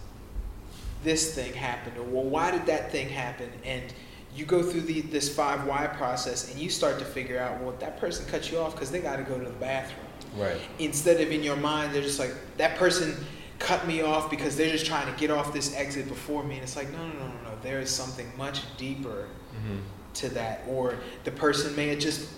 this 1.04 1.34
thing 1.36 1.54
happened 1.54 1.98
or 1.98 2.04
well 2.04 2.24
why 2.24 2.52
did 2.52 2.66
that 2.66 2.92
thing 2.92 3.08
happen 3.08 3.50
and 3.64 3.94
you 4.36 4.46
go 4.46 4.62
through 4.62 4.82
the, 4.82 5.02
this 5.02 5.34
five 5.34 5.66
why 5.66 5.88
process 5.88 6.52
and 6.52 6.60
you 6.62 6.70
start 6.70 7.00
to 7.00 7.06
figure 7.06 7.40
out 7.40 7.60
well 7.62 7.74
that 7.80 8.00
person 8.00 8.26
cut 8.28 8.52
you 8.52 8.58
off 8.60 8.74
because 8.74 8.92
they 8.92 9.00
got 9.00 9.16
to 9.16 9.24
go 9.24 9.38
to 9.38 9.46
the 9.46 9.52
bathroom 9.52 10.02
Right. 10.36 10.60
instead 10.78 11.20
of 11.22 11.32
in 11.32 11.42
your 11.44 11.56
mind 11.56 11.94
they're 11.96 12.02
just 12.02 12.20
like 12.20 12.34
that 12.58 12.76
person 12.78 13.16
cut 13.58 13.88
me 13.88 14.02
off 14.02 14.30
because 14.30 14.56
they're 14.58 14.70
just 14.72 14.86
trying 14.86 15.12
to 15.12 15.20
get 15.20 15.32
off 15.32 15.54
this 15.54 15.74
exit 15.76 16.08
before 16.08 16.44
me 16.44 16.56
and 16.56 16.64
it's 16.64 16.76
like 16.76 16.92
no 16.92 16.98
no 17.08 17.14
no 17.14 17.20
no 17.28 17.34
no 17.46 17.52
there 17.64 17.80
is 17.80 17.90
something 17.90 18.30
much 18.38 18.62
deeper 18.78 19.28
Mm-hmm. 19.56 19.78
to 20.16 20.30
that 20.30 20.62
or 20.68 20.98
the 21.24 21.32
person 21.32 21.76
may 21.76 21.88
have 21.88 21.98
just 22.00 22.30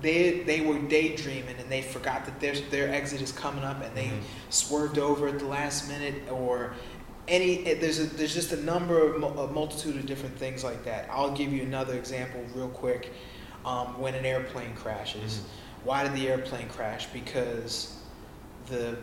they 0.00 0.40
they 0.40 0.60
were 0.60 0.78
daydreaming 0.78 1.56
and 1.58 1.68
they 1.70 1.82
forgot 1.82 2.24
that 2.26 2.38
their 2.40 2.54
their 2.70 2.92
exit 2.92 3.20
is 3.20 3.32
coming 3.32 3.64
up 3.64 3.82
and 3.82 3.94
they 3.96 4.06
Mhm. 4.06 4.20
swerved 4.50 4.98
over 4.98 5.28
at 5.28 5.38
the 5.38 5.46
last 5.46 5.88
minute 5.88 6.14
or 6.30 6.74
any 7.26 7.66
eh, 7.66 7.74
there's 7.80 7.98
a 7.98 8.04
there's 8.04 8.34
just 8.34 8.52
a 8.52 8.62
number 8.62 9.00
of 9.14 9.22
a 9.38 9.48
multitude 9.52 9.96
of 9.96 10.06
different 10.06 10.38
things 10.38 10.62
like 10.64 10.84
that. 10.84 11.08
I'll 11.10 11.32
give 11.32 11.52
you 11.52 11.62
another 11.62 11.94
example 11.94 12.40
real 12.54 12.68
quick 12.68 13.12
um, 13.64 13.98
when 14.00 14.14
an 14.14 14.24
airplane 14.24 14.74
crashes. 14.74 15.42
Why 15.84 16.04
did 16.04 16.14
the 16.14 16.28
airplane 16.28 16.68
crash? 16.68 17.06
Because 17.12 17.96
the 18.66 18.96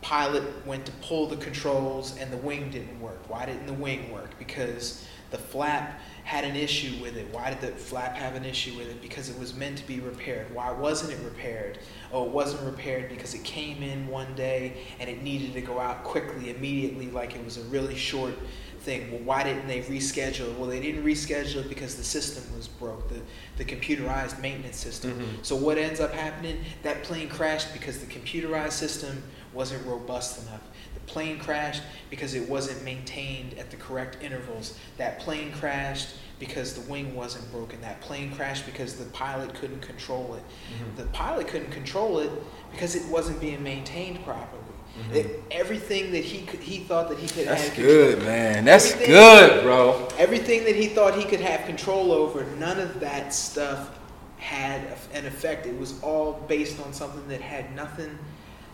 pilot 0.00 0.44
went 0.66 0.86
to 0.86 0.92
pull 1.02 1.26
the 1.26 1.36
controls 1.36 2.16
and 2.18 2.32
the 2.32 2.36
wing 2.36 2.70
didn't 2.70 3.00
work. 3.00 3.18
Why 3.28 3.46
didn't 3.46 3.66
the 3.66 3.72
wing 3.74 4.12
work? 4.12 4.38
Because 4.38 5.04
the 5.30 5.38
flap 5.38 5.98
had 6.26 6.42
an 6.42 6.56
issue 6.56 7.00
with 7.00 7.16
it? 7.16 7.24
Why 7.30 7.50
did 7.50 7.60
the 7.60 7.68
flap 7.68 8.16
have 8.16 8.34
an 8.34 8.44
issue 8.44 8.76
with 8.76 8.88
it? 8.88 9.00
Because 9.00 9.30
it 9.30 9.38
was 9.38 9.54
meant 9.54 9.78
to 9.78 9.86
be 9.86 10.00
repaired. 10.00 10.52
Why 10.52 10.72
wasn't 10.72 11.12
it 11.12 11.24
repaired? 11.24 11.78
Oh 12.12 12.24
it 12.24 12.30
wasn't 12.32 12.64
repaired 12.64 13.08
because 13.08 13.32
it 13.32 13.44
came 13.44 13.80
in 13.80 14.08
one 14.08 14.34
day 14.34 14.78
and 14.98 15.08
it 15.08 15.22
needed 15.22 15.52
to 15.52 15.60
go 15.60 15.78
out 15.78 16.02
quickly 16.02 16.50
immediately 16.50 17.06
like 17.12 17.36
it 17.36 17.44
was 17.44 17.58
a 17.58 17.62
really 17.68 17.94
short 17.94 18.34
thing. 18.80 19.08
Well 19.12 19.20
why 19.20 19.44
didn't 19.44 19.68
they 19.68 19.82
reschedule 19.82 20.50
it? 20.50 20.58
Well 20.58 20.68
they 20.68 20.80
didn't 20.80 21.04
reschedule 21.04 21.58
it 21.64 21.68
because 21.68 21.94
the 21.94 22.02
system 22.02 22.42
was 22.56 22.66
broke 22.66 23.08
the, 23.08 23.20
the 23.56 23.64
computerized 23.64 24.40
maintenance 24.40 24.78
system. 24.78 25.12
Mhm. 25.12 25.44
so 25.46 25.54
what 25.54 25.78
ends 25.78 26.00
up 26.00 26.12
happening? 26.12 26.58
That 26.82 27.04
plane 27.04 27.28
crashed 27.28 27.72
because 27.72 28.00
the 28.00 28.06
computerized 28.06 28.72
system 28.72 29.22
wasn't 29.52 29.86
robust 29.86 30.42
enough 30.42 30.62
plane 31.06 31.38
crashed 31.38 31.82
because 32.10 32.34
it 32.34 32.48
wasn't 32.48 32.82
maintained 32.84 33.58
at 33.58 33.70
the 33.70 33.76
correct 33.76 34.22
intervals 34.22 34.78
that 34.96 35.18
plane 35.20 35.52
crashed 35.52 36.08
because 36.38 36.74
the 36.74 36.90
wing 36.90 37.14
wasn't 37.14 37.50
broken 37.50 37.80
that 37.80 38.00
plane 38.02 38.30
crashed 38.32 38.66
because 38.66 38.96
the 38.96 39.04
pilot 39.06 39.54
couldn't 39.54 39.80
control 39.80 40.34
it 40.34 40.42
Mhm. 40.42 40.96
the 40.96 41.04
pilot 41.06 41.48
couldn't 41.48 41.70
control 41.70 42.18
it 42.18 42.30
because 42.70 42.94
it 42.94 43.04
wasn't 43.06 43.40
being 43.40 43.62
maintained 43.62 44.22
properly 44.24 44.62
Mhm. 45.10 45.14
It- 45.16 45.42
everything 45.50 46.10
that 46.12 46.24
he 46.24 46.42
could, 46.46 46.60
he 46.60 46.78
thought 46.78 47.10
that 47.10 47.18
he 47.18 47.28
could 47.28 47.46
That's 47.46 47.64
have 47.64 47.74
control- 47.74 47.94
good, 47.94 48.22
man. 48.24 48.64
That's 48.64 48.92
Everything- 48.92 49.14
good, 49.14 49.62
bro. 49.62 50.08
everything 50.18 50.64
that 50.64 50.74
he 50.74 50.86
thought 50.88 51.14
he 51.18 51.24
could 51.24 51.40
have 51.40 51.66
control 51.66 52.12
over 52.12 52.44
none 52.58 52.80
of 52.80 52.98
that 53.00 53.34
stuff 53.34 53.90
had 54.38 54.80
an 55.12 55.26
effect 55.26 55.66
it 55.66 55.78
was 55.78 55.94
all 56.02 56.32
based 56.48 56.80
on 56.80 56.92
something 56.94 57.26
that 57.28 57.40
had 57.42 57.74
nothing 57.76 58.18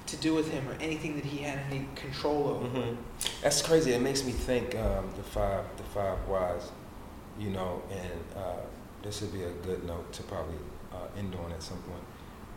to 0.07 0.17
do 0.17 0.35
with 0.35 0.51
him 0.51 0.69
or 0.69 0.75
anything 0.81 1.15
that 1.17 1.25
he 1.25 1.39
had 1.39 1.59
any 1.71 1.87
control 1.95 2.49
over 2.49 2.67
hmm 2.67 2.95
That's 3.43 3.63
crazy. 3.63 3.93
It 3.93 4.03
makes 4.03 4.25
me 4.25 4.33
think 4.33 4.75
um, 4.75 5.11
the 5.17 5.23
five 5.23 5.65
the 5.77 5.83
five 5.85 6.19
whys, 6.29 6.71
you 7.39 7.51
know, 7.51 7.83
and 7.91 8.21
uh, 8.37 8.61
this 9.03 9.21
would 9.21 9.33
be 9.33 9.43
a 9.43 9.51
good 9.51 9.85
note 9.85 10.13
to 10.13 10.23
probably 10.25 10.57
uh, 10.93 11.19
end 11.19 11.35
on 11.35 11.53
at 11.53 11.63
some 11.63 11.79
point. 11.79 12.05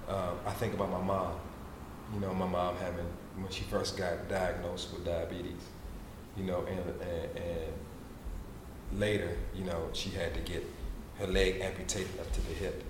Um, 0.07 0.37
I 0.45 0.51
think 0.51 0.73
about 0.73 0.91
my 0.91 1.01
mom. 1.01 1.39
You 2.13 2.19
know, 2.19 2.33
my 2.33 2.47
mom 2.47 2.75
having 2.77 3.07
when 3.37 3.51
she 3.51 3.63
first 3.63 3.97
got 3.97 4.29
diagnosed 4.29 4.93
with 4.93 5.05
diabetes. 5.05 5.63
You 6.37 6.43
know, 6.45 6.65
and 6.67 6.79
and, 6.79 7.37
and 7.37 8.99
later, 8.99 9.37
you 9.55 9.63
know, 9.65 9.89
she 9.93 10.09
had 10.09 10.33
to 10.33 10.41
get 10.41 10.63
her 11.19 11.27
leg 11.27 11.61
amputated 11.61 12.19
up 12.19 12.31
to 12.33 12.41
the 12.41 12.53
hip. 12.53 12.83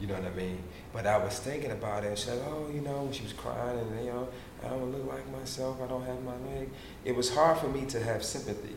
You 0.00 0.06
know 0.06 0.14
what 0.14 0.26
I 0.26 0.30
mean? 0.34 0.62
But 0.92 1.06
I 1.06 1.18
was 1.18 1.38
thinking 1.38 1.72
about 1.72 2.04
it. 2.04 2.16
She's 2.18 2.28
like, 2.28 2.40
oh, 2.46 2.70
you 2.72 2.80
know, 2.80 3.08
she 3.12 3.24
was 3.24 3.32
crying, 3.32 3.78
and 3.78 4.04
you 4.04 4.12
know, 4.12 4.28
I 4.64 4.68
don't 4.68 4.92
look 4.92 5.10
like 5.10 5.28
myself. 5.32 5.80
I 5.82 5.86
don't 5.88 6.04
have 6.04 6.22
my 6.22 6.36
leg. 6.52 6.70
It 7.04 7.16
was 7.16 7.34
hard 7.34 7.58
for 7.58 7.68
me 7.68 7.84
to 7.86 8.02
have 8.02 8.24
sympathy 8.24 8.76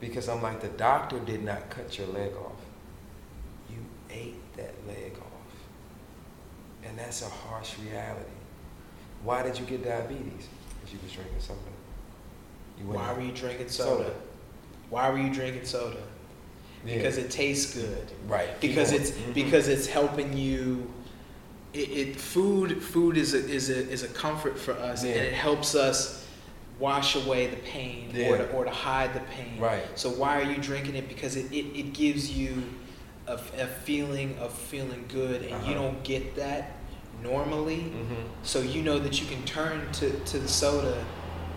because 0.00 0.28
I'm 0.28 0.42
like, 0.42 0.60
the 0.60 0.68
doctor 0.68 1.18
did 1.18 1.42
not 1.42 1.70
cut 1.70 1.96
your 1.98 2.08
leg 2.08 2.32
off. 2.36 2.60
You 3.70 3.78
ate 4.10 4.56
that 4.56 4.74
leg 4.86 5.14
off, 5.18 5.54
and 6.84 6.98
that's 6.98 7.22
a 7.22 7.28
harsh 7.28 7.74
reality. 7.78 8.30
Why 9.24 9.42
did 9.42 9.58
you 9.58 9.64
get 9.64 9.82
diabetes? 9.82 10.48
Because 10.80 10.92
you 10.92 10.98
was 11.02 11.12
drinking 11.12 11.40
soda. 11.40 11.58
You 12.78 12.84
Why 12.84 13.12
were 13.12 13.22
you 13.22 13.32
drinking 13.32 13.68
soda? 13.68 14.04
soda? 14.04 14.14
Why 14.90 15.10
were 15.10 15.18
you 15.18 15.32
drinking 15.32 15.64
soda? 15.64 16.02
Yeah. 16.84 16.96
Because 16.96 17.18
it 17.18 17.30
tastes 17.30 17.74
good. 17.74 18.12
Right. 18.26 18.60
Because 18.60 18.92
it's 18.92 19.10
mm-hmm. 19.10 19.32
because 19.32 19.68
it's 19.68 19.86
helping 19.86 20.36
you. 20.36 20.92
It, 21.74 21.90
it, 21.90 22.16
food 22.16 22.82
food 22.82 23.18
is 23.18 23.34
a, 23.34 23.38
is 23.38 23.68
a 23.68 23.88
is 23.88 24.02
a 24.02 24.08
comfort 24.08 24.58
for 24.58 24.72
us, 24.72 25.04
yeah. 25.04 25.12
and 25.12 25.26
it 25.26 25.34
helps 25.34 25.74
us 25.74 26.26
wash 26.78 27.14
away 27.16 27.48
the 27.48 27.56
pain 27.56 28.10
yeah. 28.14 28.28
or 28.28 28.38
to, 28.38 28.50
or 28.52 28.64
to 28.64 28.70
hide 28.70 29.12
the 29.12 29.20
pain. 29.20 29.60
Right. 29.60 29.84
So 29.98 30.08
why 30.10 30.40
are 30.40 30.50
you 30.50 30.56
drinking 30.56 30.94
it? 30.94 31.08
Because 31.08 31.36
it, 31.36 31.52
it, 31.52 31.66
it 31.78 31.92
gives 31.92 32.30
you 32.30 32.62
a, 33.26 33.34
a 33.34 33.66
feeling 33.66 34.38
of 34.38 34.52
feeling 34.52 35.04
good, 35.08 35.42
and 35.42 35.54
uh-huh. 35.54 35.68
you 35.68 35.74
don't 35.74 36.02
get 36.04 36.36
that 36.36 36.72
normally. 37.22 37.78
Mm-hmm. 37.78 38.14
So 38.42 38.60
you 38.60 38.82
know 38.82 38.98
that 38.98 39.20
you 39.20 39.26
can 39.26 39.42
turn 39.44 39.90
to, 39.92 40.10
to 40.10 40.38
the 40.38 40.48
soda 40.48 41.04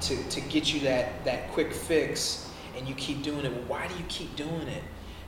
to, 0.01 0.23
to 0.29 0.41
get 0.41 0.73
you 0.73 0.81
that, 0.81 1.23
that 1.25 1.51
quick 1.51 1.73
fix 1.73 2.49
and 2.77 2.87
you 2.87 2.95
keep 2.95 3.21
doing 3.21 3.45
it. 3.45 3.51
Well, 3.51 3.63
why 3.67 3.87
do 3.87 3.95
you 3.95 4.05
keep 4.07 4.35
doing 4.35 4.67
it? 4.67 4.83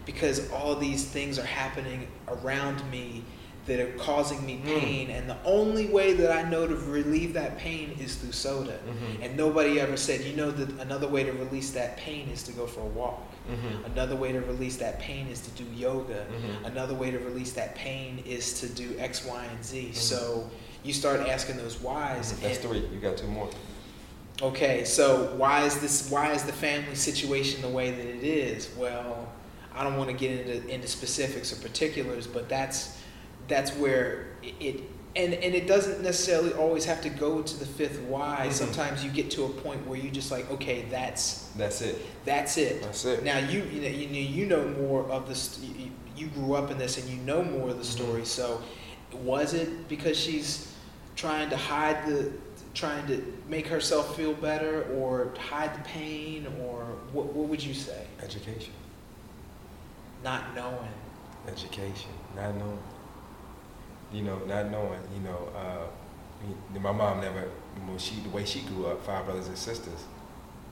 Because 0.06 0.52
all 0.52 0.76
these 0.76 1.06
things 1.06 1.40
are 1.40 1.46
happening 1.46 2.08
around 2.28 2.90
me 2.92 3.24
that 3.66 3.80
are 3.80 3.92
causing 3.94 4.46
me 4.46 4.58
mm. 4.58 4.66
pain, 4.66 5.08
mm. 5.08 5.18
and 5.18 5.30
the 5.30 5.38
only 5.46 5.88
way 5.88 6.14
that 6.14 6.32
I 6.32 6.50
know 6.50 6.68
to 6.68 6.76
relieve 6.76 7.34
that 7.34 7.58
pain 7.58 7.96
is 8.00 8.16
through 8.16 8.34
soda. 8.34 8.74
Mm-hmm. 8.74 9.24
And 9.24 9.38
nobody 9.38 9.80
ever 9.80 9.96
said, 9.96 10.22
you 10.22 10.36
know, 10.36 10.52
that 10.52 10.82
another 10.82 11.08
way 11.08 11.24
to 11.24 11.32
release 11.32 11.72
that 11.72 11.96
pain 11.96 12.28
is 12.28 12.44
to 12.44 12.52
go 12.52 12.68
for 12.68 12.82
a 12.82 12.88
walk. 12.88 13.22
Mm-hmm. 13.50 13.86
Another 13.86 14.18
way 14.18 14.34
to 14.34 14.42
release 14.42 14.76
that 14.78 15.00
pain 15.00 15.28
is 15.28 15.40
to 15.42 15.52
do 15.52 15.64
yoga. 15.74 16.26
Mm-hmm. 16.26 16.66
Another 16.66 16.94
way 16.94 17.12
to 17.12 17.20
release 17.20 17.54
that 17.54 17.76
pain 17.76 18.22
is 18.26 18.60
to 18.60 18.68
do 18.68 18.98
X, 19.00 19.26
Y, 19.26 19.46
and 19.46 19.64
Z. 19.64 19.82
Mm-hmm. 19.82 19.94
So 19.94 20.50
you 20.84 20.92
start 20.92 21.22
asking 21.22 21.56
those 21.56 21.80
whys. 21.82 22.38
That's 22.42 22.58
three. 22.58 22.86
You 22.94 23.00
got 23.00 23.18
two 23.18 23.28
more. 23.28 23.50
Okay, 24.42 24.84
so 24.84 25.34
why 25.38 25.64
is 25.64 25.80
this? 25.80 26.10
Why 26.10 26.32
is 26.32 26.44
the 26.44 26.52
family 26.52 26.96
situation 26.96 27.62
the 27.62 27.70
way 27.70 27.92
that 27.92 28.06
it 28.06 28.24
is? 28.24 28.70
Well, 28.78 29.32
I 29.76 29.84
don't 29.84 29.98
want 29.98 30.10
to 30.10 30.16
get 30.16 30.40
into 30.40 30.68
into 30.68 30.88
specifics 30.88 31.52
or 31.52 31.62
particulars, 31.62 32.28
but 32.28 32.50
that's 32.50 33.00
that's 33.48 33.72
where 33.72 34.28
it 34.42 34.84
and 35.16 35.34
and 35.34 35.56
it 35.56 35.68
doesn't 35.68 36.02
necessarily 36.02 36.54
always 36.54 36.86
have 36.86 37.02
to 37.02 37.10
go 37.10 37.42
to 37.42 37.60
the 37.60 37.66
fifth 37.66 38.00
why. 38.02 38.42
Mm-hmm. 38.42 38.52
Sometimes 38.52 39.04
you 39.04 39.12
get 39.12 39.30
to 39.32 39.46
a 39.46 39.50
point 39.50 39.86
where 39.88 40.00
you 40.00 40.10
just 40.10 40.32
like, 40.32 40.50
okay, 40.52 40.86
that's 40.90 41.50
that's 41.56 41.82
it. 41.82 42.02
That's 42.26 42.58
it. 42.58 42.82
That's 42.82 43.06
it. 43.06 43.24
Now 43.24 43.38
you 43.38 43.64
you 43.64 43.82
know 43.82 43.88
you 43.88 44.46
know, 44.46 44.68
more 44.70 45.06
of 45.10 45.28
this. 45.28 45.60
You, 45.62 45.92
you 46.16 46.28
grew 46.28 46.54
up 46.54 46.70
in 46.70 46.78
this 46.78 47.00
and 47.00 47.10
you 47.10 47.18
know 47.24 47.44
more 47.44 47.70
of 47.70 47.78
the 47.78 47.84
mm-hmm. 47.84 48.04
story. 48.04 48.26
So, 48.26 48.62
was 49.12 49.54
it 49.54 49.88
because 49.90 50.18
she's 50.18 50.72
trying 51.16 51.50
to 51.50 51.58
hide 51.58 52.06
the 52.08 52.32
trying 52.74 53.06
to 53.06 53.24
make 53.48 53.68
herself 53.68 54.16
feel 54.16 54.34
better 54.34 54.84
or 54.96 55.34
hide 55.40 55.76
the 55.76 55.82
pain 55.82 56.48
or 56.64 56.86
what, 57.12 57.28
what 57.28 57.48
would 57.48 57.64
you 57.64 57.74
say 57.74 58.04
education 58.24 58.74
not 60.24 60.56
knowing. 60.56 60.90
Education 61.48 62.12
not 62.36 62.56
knowing. 62.56 62.80
You 64.12 64.24
know 64.24 64.38
not 64.46 64.72
knowing 64.72 65.00
you 65.14 65.22
know 65.22 65.50
uh, 65.56 66.80
my 66.80 66.92
mom 66.92 67.22
never 67.22 67.50
when 67.86 67.98
she 67.98 68.16
the 68.22 68.30
way 68.30 68.46
she 68.46 68.62
grew 68.62 68.86
up 68.88 69.04
five 69.06 69.26
brothers 69.26 69.48
and 69.48 69.58
sisters 69.58 70.06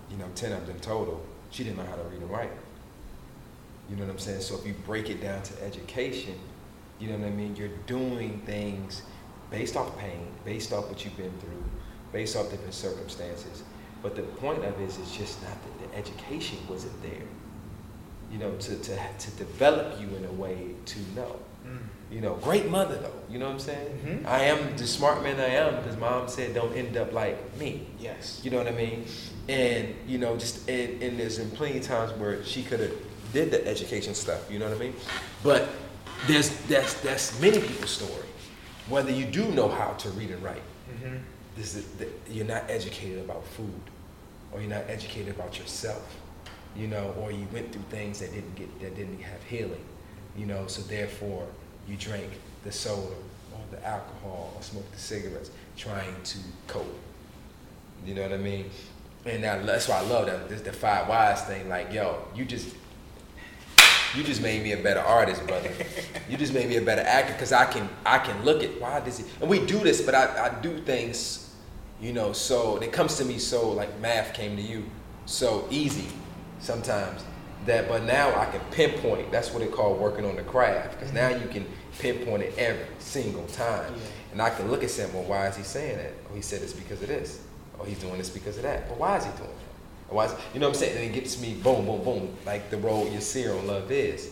you 0.09 0.17
know 0.17 0.27
ten 0.35 0.51
of 0.51 0.67
them 0.67 0.79
total 0.79 1.25
she 1.49 1.63
didn't 1.63 1.77
know 1.77 1.85
how 1.85 1.95
to 1.95 2.03
read 2.03 2.21
and 2.21 2.29
write. 2.29 2.51
You 3.89 3.97
know 3.97 4.05
what 4.05 4.11
i'm 4.11 4.19
saying? 4.19 4.41
So 4.41 4.55
if 4.57 4.65
you 4.65 4.73
break 4.85 5.09
it 5.09 5.21
down 5.21 5.41
to 5.43 5.63
education 5.63 6.35
you 6.99 7.09
know 7.09 7.17
what 7.17 7.27
i 7.27 7.31
mean? 7.31 7.55
You're 7.55 7.75
doing 7.87 8.41
things 8.45 9.01
based 9.49 9.75
off 9.75 9.97
pain 9.97 10.27
based 10.45 10.71
off 10.71 10.87
what 10.87 11.03
you've 11.03 11.17
been 11.17 11.33
through 11.39 11.63
based 12.11 12.35
off 12.35 12.49
different 12.49 12.73
circumstances. 12.73 13.63
But 14.01 14.15
the 14.15 14.23
point 14.23 14.63
of 14.63 14.79
it 14.79 14.83
is, 14.83 14.97
it's 14.97 15.15
just 15.15 15.41
not 15.43 15.51
that 15.51 15.91
the 15.91 15.97
education 15.97 16.57
wasn't 16.67 17.01
there, 17.01 17.27
you 18.31 18.37
know, 18.37 18.51
to, 18.55 18.75
to, 18.75 18.99
to 19.19 19.31
develop 19.31 19.99
you 19.99 20.07
in 20.15 20.25
a 20.25 20.31
way 20.31 20.69
to 20.85 20.99
know. 21.15 21.39
Mm. 21.65 21.77
You 22.11 22.21
know, 22.21 22.33
great 22.35 22.69
mother 22.69 22.95
though, 22.95 23.13
you 23.29 23.39
know 23.39 23.45
what 23.45 23.53
I'm 23.53 23.59
saying? 23.59 23.87
Mm-hmm. 23.87 24.27
I 24.27 24.39
am 24.43 24.75
the 24.75 24.87
smart 24.87 25.23
man 25.23 25.39
I 25.39 25.47
am 25.47 25.75
because 25.77 25.97
mom 25.97 26.27
said 26.27 26.53
don't 26.53 26.75
end 26.75 26.97
up 26.97 27.13
like 27.13 27.57
me. 27.57 27.87
Yes. 27.99 28.41
You 28.43 28.51
know 28.51 28.57
what 28.57 28.67
I 28.67 28.71
mean? 28.71 29.05
And, 29.47 29.95
you 30.07 30.17
know, 30.17 30.37
just, 30.37 30.67
and, 30.69 31.01
and 31.01 31.19
there's 31.19 31.37
been 31.37 31.51
plenty 31.51 31.77
of 31.77 31.83
times 31.83 32.11
where 32.13 32.43
she 32.43 32.63
could 32.63 32.79
have 32.79 32.93
did 33.33 33.51
the 33.51 33.65
education 33.65 34.13
stuff, 34.13 34.51
you 34.51 34.59
know 34.59 34.67
what 34.67 34.75
I 34.75 34.79
mean? 34.79 34.93
But 35.41 35.69
there's, 36.27 36.49
that's, 36.63 36.95
that's 37.01 37.39
many 37.41 37.59
people's 37.59 37.91
story. 37.91 38.27
Whether 38.89 39.11
you 39.11 39.25
do 39.25 39.47
know 39.49 39.69
how 39.69 39.91
to 39.93 40.09
read 40.09 40.31
and 40.31 40.43
write, 40.43 40.63
mm-hmm 40.91 41.17
this 41.55 41.75
is 41.75 41.85
the, 41.93 42.07
you're 42.29 42.45
not 42.45 42.63
educated 42.69 43.19
about 43.19 43.45
food, 43.45 43.81
or 44.51 44.59
you're 44.59 44.69
not 44.69 44.85
educated 44.87 45.35
about 45.35 45.57
yourself, 45.59 46.17
you 46.75 46.87
know, 46.87 47.13
or 47.19 47.31
you 47.31 47.47
went 47.51 47.71
through 47.71 47.83
things 47.89 48.19
that 48.19 48.33
didn't 48.33 48.55
get 48.55 48.79
that 48.81 48.95
didn't 48.95 49.21
have 49.21 49.43
healing, 49.43 49.83
you 50.37 50.45
know. 50.45 50.67
So 50.67 50.81
therefore, 50.83 51.45
you 51.87 51.97
drank 51.97 52.29
the 52.63 52.71
soda 52.71 53.15
or 53.53 53.59
the 53.71 53.85
alcohol 53.85 54.53
or 54.55 54.61
smoked 54.61 54.91
the 54.93 54.99
cigarettes, 54.99 55.51
trying 55.77 56.15
to 56.23 56.37
cope. 56.67 56.99
You 58.05 58.15
know 58.15 58.23
what 58.23 58.33
I 58.33 58.37
mean? 58.37 58.69
And 59.25 59.41
now, 59.41 59.61
that's 59.61 59.87
why 59.87 59.97
I 59.97 60.01
love 60.01 60.25
that 60.27 60.49
this 60.49 60.61
the 60.61 60.73
five 60.73 61.07
whys 61.07 61.41
thing. 61.41 61.67
Like, 61.69 61.91
yo, 61.91 62.23
you 62.35 62.45
just 62.45 62.75
you 64.15 64.23
just 64.23 64.41
made 64.41 64.63
me 64.63 64.71
a 64.71 64.77
better 64.77 64.99
artist, 64.99 65.45
brother. 65.45 65.71
you 66.29 66.37
just 66.37 66.53
made 66.53 66.67
me 66.67 66.77
a 66.77 66.81
better 66.81 67.01
actor 67.01 67.33
because 67.33 67.51
I 67.51 67.65
can 67.65 67.89
I 68.05 68.19
can 68.19 68.43
look 68.45 68.63
at 68.63 68.79
why 68.79 69.01
does 69.01 69.17
he 69.17 69.25
and 69.41 69.49
we 69.49 69.65
do 69.65 69.79
this, 69.79 70.01
but 70.01 70.15
I, 70.15 70.47
I 70.47 70.61
do 70.61 70.79
things, 70.79 71.53
you 72.01 72.13
know, 72.13 72.31
so 72.31 72.77
it 72.77 72.93
comes 72.93 73.17
to 73.17 73.25
me 73.25 73.37
so 73.37 73.71
like 73.71 73.99
math 73.99 74.33
came 74.33 74.55
to 74.55 74.61
you 74.61 74.85
so 75.25 75.67
easy 75.69 76.07
sometimes 76.61 77.23
that 77.65 77.87
but 77.87 78.03
now 78.03 78.33
I 78.39 78.45
can 78.45 78.61
pinpoint 78.71 79.31
that's 79.31 79.51
what 79.51 79.59
they 79.59 79.67
call 79.67 79.95
working 79.95 80.25
on 80.25 80.35
the 80.35 80.43
craft 80.43 80.97
because 80.97 81.13
now 81.13 81.29
you 81.29 81.47
can 81.47 81.65
pinpoint 81.99 82.43
it 82.43 82.57
every 82.57 82.85
single 82.99 83.45
time 83.47 83.93
yeah. 83.93 84.01
and 84.31 84.41
I 84.41 84.49
can 84.49 84.71
look 84.71 84.83
at 84.83 84.89
someone 84.89 85.27
well 85.27 85.39
why 85.41 85.47
is 85.47 85.57
he 85.57 85.63
saying 85.63 85.97
that 85.97 86.13
oh 86.31 86.35
he 86.35 86.41
said 86.41 86.61
it's 86.61 86.73
because 86.73 87.01
of 87.01 87.09
this 87.09 87.41
Oh, 87.79 87.83
he's 87.83 87.97
doing 87.97 88.19
this 88.19 88.29
because 88.29 88.57
of 88.57 88.63
that 88.63 88.87
but 88.87 88.99
why 88.99 89.17
is 89.17 89.25
he 89.25 89.31
doing 89.31 89.49
it 89.49 89.71
why 90.11 90.25
is, 90.25 90.35
you 90.53 90.59
know 90.59 90.67
what 90.67 90.75
I'm 90.75 90.79
saying? 90.79 90.97
And 90.97 91.05
it 91.05 91.13
gets 91.13 91.41
me 91.41 91.53
boom, 91.53 91.85
boom, 91.85 92.03
boom, 92.03 92.35
like 92.45 92.69
the 92.69 92.77
role 92.77 93.05
Yasir 93.07 93.57
on 93.57 93.67
Love 93.67 93.91
Is. 93.91 94.29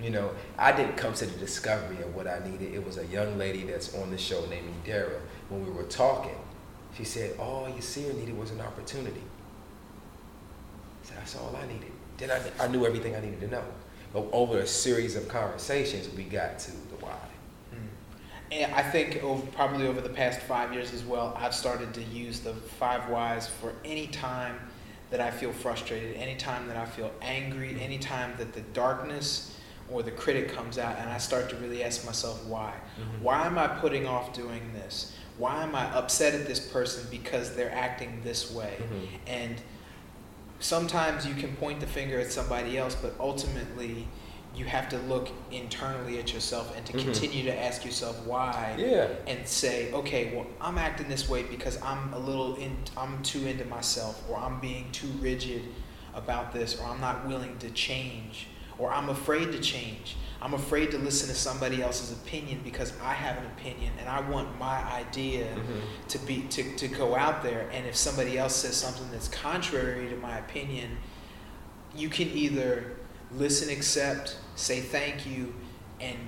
You 0.00 0.10
know, 0.10 0.30
I 0.56 0.70
didn't 0.70 0.96
come 0.96 1.12
to 1.14 1.26
the 1.26 1.36
discovery 1.38 2.00
of 2.02 2.14
what 2.14 2.28
I 2.28 2.38
needed. 2.48 2.72
It 2.72 2.86
was 2.86 2.98
a 2.98 3.06
young 3.06 3.36
lady 3.36 3.64
that's 3.64 3.96
on 3.96 4.12
the 4.12 4.18
show 4.18 4.46
named 4.46 4.72
Dara. 4.84 5.20
When 5.48 5.64
we 5.66 5.72
were 5.72 5.82
talking, 5.82 6.36
she 6.96 7.02
said, 7.02 7.34
oh, 7.38 7.42
All 7.42 7.66
Yasir 7.66 8.16
needed 8.16 8.38
was 8.38 8.52
an 8.52 8.60
opportunity. 8.60 9.22
That's 11.18 11.36
all 11.36 11.54
I 11.56 11.66
needed. 11.66 11.92
Then 12.16 12.30
I, 12.30 12.64
I 12.64 12.68
knew 12.68 12.86
everything 12.86 13.14
I 13.14 13.20
needed 13.20 13.40
to 13.40 13.48
know. 13.48 13.64
But 14.12 14.26
over 14.32 14.58
a 14.58 14.66
series 14.66 15.16
of 15.16 15.28
conversations, 15.28 16.08
we 16.16 16.24
got 16.24 16.58
to 16.60 16.70
the 16.70 16.96
why. 17.00 17.10
Hmm. 17.70 18.52
And 18.52 18.74
I 18.74 18.82
think 18.82 19.22
over, 19.22 19.46
probably 19.48 19.86
over 19.86 20.00
the 20.00 20.08
past 20.08 20.40
five 20.40 20.72
years 20.72 20.92
as 20.94 21.04
well, 21.04 21.36
I've 21.38 21.54
started 21.54 21.92
to 21.94 22.02
use 22.02 22.40
the 22.40 22.54
five 22.54 23.08
whys 23.10 23.46
for 23.48 23.74
any 23.84 24.06
time 24.06 24.58
that 25.10 25.20
I 25.20 25.30
feel 25.30 25.52
frustrated, 25.52 26.16
any 26.16 26.36
time 26.36 26.66
that 26.68 26.76
I 26.76 26.84
feel 26.84 27.10
angry, 27.22 27.78
any 27.80 27.98
time 27.98 28.34
that 28.38 28.52
the 28.52 28.60
darkness 28.60 29.56
or 29.90 30.02
the 30.02 30.10
critic 30.10 30.52
comes 30.52 30.78
out 30.78 30.98
and 30.98 31.08
I 31.08 31.18
start 31.18 31.48
to 31.50 31.56
really 31.56 31.82
ask 31.82 32.04
myself 32.04 32.44
why. 32.46 32.74
Mm-hmm. 33.00 33.24
Why 33.24 33.46
am 33.46 33.58
I 33.58 33.66
putting 33.66 34.06
off 34.06 34.34
doing 34.34 34.72
this? 34.74 35.14
Why 35.38 35.62
am 35.62 35.74
I 35.74 35.84
upset 35.94 36.34
at 36.34 36.46
this 36.46 36.60
person 36.60 37.06
because 37.10 37.54
they're 37.54 37.72
acting 37.72 38.20
this 38.22 38.52
way? 38.52 38.76
Mm-hmm. 38.78 39.04
And 39.26 39.62
sometimes 40.60 41.26
you 41.26 41.34
can 41.34 41.54
point 41.56 41.80
the 41.80 41.86
finger 41.86 42.18
at 42.18 42.32
somebody 42.32 42.78
else, 42.78 42.94
but 42.94 43.14
ultimately 43.20 44.08
you 44.58 44.64
have 44.64 44.88
to 44.88 44.98
look 45.00 45.30
internally 45.52 46.18
at 46.18 46.32
yourself 46.32 46.76
and 46.76 46.84
to 46.86 46.92
mm-hmm. 46.92 47.04
continue 47.04 47.44
to 47.44 47.62
ask 47.64 47.84
yourself 47.84 48.18
why 48.26 48.74
yeah. 48.76 49.08
and 49.26 49.46
say 49.46 49.92
okay 49.92 50.34
well 50.34 50.46
i'm 50.60 50.78
acting 50.78 51.08
this 51.08 51.28
way 51.28 51.42
because 51.44 51.80
i'm 51.82 52.12
a 52.12 52.18
little 52.18 52.56
in 52.56 52.76
i'm 52.96 53.22
too 53.22 53.46
into 53.46 53.64
myself 53.66 54.22
or 54.28 54.36
i'm 54.36 54.58
being 54.58 54.90
too 54.90 55.08
rigid 55.20 55.62
about 56.14 56.52
this 56.52 56.80
or 56.80 56.86
i'm 56.86 57.00
not 57.00 57.26
willing 57.26 57.56
to 57.58 57.70
change 57.70 58.48
or 58.78 58.90
i'm 58.92 59.10
afraid 59.10 59.52
to 59.52 59.60
change 59.60 60.16
i'm 60.40 60.54
afraid 60.54 60.90
to 60.90 60.98
listen 60.98 61.28
to 61.28 61.34
somebody 61.34 61.82
else's 61.82 62.12
opinion 62.12 62.60
because 62.64 62.92
i 63.02 63.12
have 63.12 63.36
an 63.38 63.46
opinion 63.46 63.92
and 63.98 64.08
i 64.08 64.20
want 64.30 64.58
my 64.58 64.82
idea 64.92 65.46
mm-hmm. 65.46 65.80
to 66.08 66.18
be 66.20 66.42
to, 66.50 66.76
to 66.76 66.88
go 66.88 67.16
out 67.16 67.42
there 67.42 67.68
and 67.72 67.86
if 67.86 67.96
somebody 67.96 68.38
else 68.38 68.54
says 68.54 68.76
something 68.76 69.08
that's 69.10 69.28
contrary 69.28 70.08
to 70.08 70.16
my 70.16 70.38
opinion 70.38 70.96
you 71.96 72.08
can 72.08 72.28
either 72.28 72.92
listen 73.32 73.68
accept 73.70 74.38
say 74.54 74.80
thank 74.80 75.26
you 75.26 75.52
and 76.00 76.18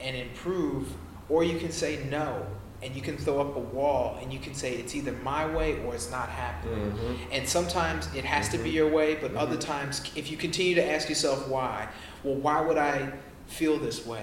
and 0.00 0.16
improve, 0.16 0.92
or 1.28 1.44
you 1.44 1.58
can 1.58 1.72
say 1.72 2.04
no 2.08 2.46
and 2.80 2.94
you 2.94 3.02
can 3.02 3.16
throw 3.16 3.40
up 3.40 3.56
a 3.56 3.58
wall 3.58 4.16
and 4.22 4.32
you 4.32 4.38
can 4.38 4.54
say 4.54 4.74
it's 4.74 4.94
either 4.94 5.10
my 5.24 5.44
way 5.52 5.82
or 5.84 5.96
it's 5.96 6.12
not 6.12 6.28
happening. 6.28 6.92
Mhm. 6.92 7.16
And 7.32 7.48
sometimes 7.48 8.08
it 8.14 8.24
has 8.24 8.48
to 8.50 8.58
be 8.58 8.70
Mhm. 8.70 8.74
your 8.74 8.88
way, 8.88 9.16
but 9.16 9.34
Mhm. 9.34 9.38
other 9.38 9.56
times, 9.56 10.00
if 10.14 10.30
you 10.30 10.36
continue 10.36 10.76
to 10.76 10.84
ask 10.88 11.08
yourself 11.08 11.48
why, 11.48 11.88
well, 12.22 12.36
why 12.36 12.60
would 12.60 12.78
I 12.78 13.12
feel 13.48 13.78
this 13.78 14.06
way? 14.06 14.22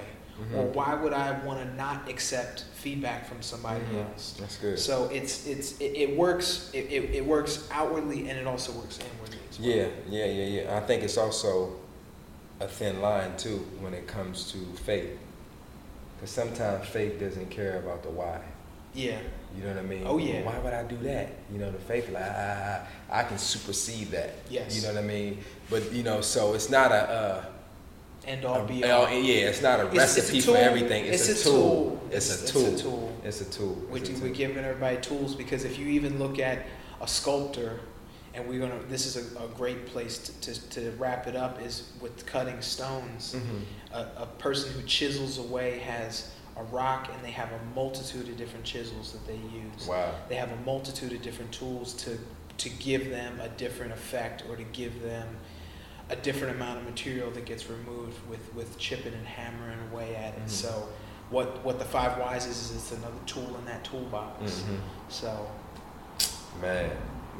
Or 0.53 0.63
Mhm. 0.63 0.73
why 0.73 0.93
would 0.95 1.13
I 1.13 1.31
want 1.45 1.61
to 1.61 1.75
not 1.75 2.09
accept 2.09 2.65
feedback 2.73 3.25
from 3.25 3.41
somebody 3.41 3.79
Mhm. 3.85 4.09
else? 4.11 4.33
That's 4.37 4.57
good. 4.57 4.77
So 4.77 5.05
it's 5.05 5.47
it's 5.47 5.79
it, 5.79 5.95
it 5.95 6.17
works 6.17 6.69
it, 6.73 6.87
it, 6.91 7.15
it 7.15 7.25
works 7.25 7.67
outwardly 7.71 8.29
and 8.29 8.37
it 8.37 8.45
also 8.45 8.73
works 8.73 8.99
inwardly 8.99 9.37
well. 9.37 9.67
Yeah, 9.69 9.87
yeah, 10.09 10.25
yeah, 10.25 10.61
yeah. 10.63 10.77
I 10.77 10.81
think 10.81 11.03
it's 11.03 11.17
also 11.17 11.77
a 12.59 12.67
thin 12.67 13.01
line 13.01 13.37
too 13.37 13.65
when 13.79 13.93
it 13.93 14.07
comes 14.07 14.51
to 14.51 14.57
faith, 14.83 15.17
because 16.17 16.31
sometimes 16.31 16.85
faith 16.87 17.17
doesn't 17.19 17.49
care 17.49 17.79
about 17.79 18.03
the 18.03 18.09
why. 18.09 18.39
Yeah. 18.93 19.17
You 19.55 19.63
know 19.63 19.69
what 19.69 19.77
I 19.79 19.81
mean? 19.83 20.03
Oh, 20.05 20.17
yeah. 20.17 20.43
Why 20.43 20.57
would 20.59 20.73
I 20.73 20.83
do 20.83 20.97
that? 21.03 21.29
You 21.51 21.59
know, 21.59 21.71
the 21.71 21.79
faith 21.79 22.09
like 22.09 22.23
I, 22.23 22.81
I, 23.09 23.19
I 23.21 23.23
can 23.23 23.37
supersede 23.37 24.11
that. 24.11 24.31
Yes. 24.49 24.75
You 24.75 24.81
know 24.81 24.93
what 24.95 25.03
I 25.03 25.07
mean? 25.07 25.43
But 25.69 25.93
you 25.93 26.03
know, 26.03 26.19
so 26.19 26.53
it's 26.55 26.69
not 26.69 26.91
a. 26.91 27.09
Uh, 27.09 27.45
End 28.25 28.43
all 28.45 28.65
be 28.65 28.83
all. 28.83 29.09
yeah, 29.09 29.47
it's 29.49 29.61
not 29.61 29.79
a 29.79 29.87
It's- 29.87 30.17
it's 30.17 30.29
a 30.29 30.31
recipe 30.31 30.41
for 30.41 30.57
everything. 30.57 31.05
It's, 31.05 31.29
It's 31.29 31.45
a, 31.45 31.49
a 31.49 31.51
tool. 31.51 31.61
tool. 31.61 32.01
It's, 32.11 32.25
It's- 32.25 32.39
a 32.39 32.43
it's 32.43 32.51
tool. 32.51 32.75
a 32.75 32.77
tool. 32.77 33.17
It's 33.23 33.41
a 33.41 33.45
tool. 33.45 33.77
We're, 33.89 33.97
It's 33.97 34.09
a 34.09 34.23
we're 34.23 34.29
giving 34.33 34.57
everybody 34.63 34.97
tools 34.97 35.35
because 35.35 35.63
if 35.63 35.77
you 35.77 35.87
even 35.87 36.17
look 36.19 36.39
at 36.39 36.65
a 37.01 37.07
sculptor, 37.07 37.79
and 38.33 38.47
we're 38.47 38.59
gonna, 38.59 38.81
this 38.89 39.05
is 39.05 39.15
a, 39.35 39.43
a 39.43 39.47
great 39.49 39.85
place 39.87 40.17
to, 40.17 40.53
to, 40.53 40.69
to 40.71 40.91
wrap 40.97 41.27
it 41.27 41.35
up 41.35 41.61
is 41.61 41.91
with 42.01 42.25
cutting 42.25 42.61
stones. 42.61 43.35
Mhm. 43.35 43.61
A, 43.93 44.23
a 44.23 44.25
person 44.39 44.71
who 44.73 44.81
chisels 44.87 45.37
away 45.37 45.79
has 45.79 46.31
a 46.57 46.63
rock, 46.63 47.09
and 47.13 47.23
they 47.23 47.31
have 47.31 47.49
a 47.51 47.59
multitude 47.75 48.27
of 48.29 48.37
different 48.37 48.65
chisels 48.65 49.11
that 49.13 49.25
they 49.27 49.35
use. 49.35 49.87
Wow. 49.87 50.11
They 50.29 50.35
have 50.35 50.51
a 50.51 50.55
multitude 50.65 51.13
of 51.13 51.21
different 51.21 51.51
tools 51.51 51.93
to 52.05 52.17
to 52.57 52.69
give 52.69 53.09
them 53.09 53.37
a 53.41 53.49
different 53.49 53.91
effect 53.91 54.43
or 54.49 54.55
to 54.55 54.63
give 54.63 55.01
them 55.01 55.27
a 56.09 56.15
different 56.15 56.55
amount 56.55 56.77
of 56.79 56.85
material 56.85 57.31
that 57.31 57.45
gets 57.45 57.69
removed 57.69 58.17
with, 58.29 58.53
with 58.53 58.77
chipping 58.77 59.13
and 59.13 59.25
hammering 59.25 59.79
away 59.91 60.15
at 60.15 60.33
it. 60.35 60.45
Mhm. 60.45 60.49
So 60.49 60.87
what 61.31 61.63
what 61.65 61.79
the 61.79 61.85
five 61.85 62.17
whys 62.19 62.45
is 62.45 62.69
is 62.69 62.75
it's 62.75 62.91
another 62.91 63.19
tool 63.25 63.55
in 63.59 63.65
that 63.65 63.83
toolbox. 63.83 64.51
Mhm. 64.61 64.79
So 65.09 65.47
Man, 66.61 66.89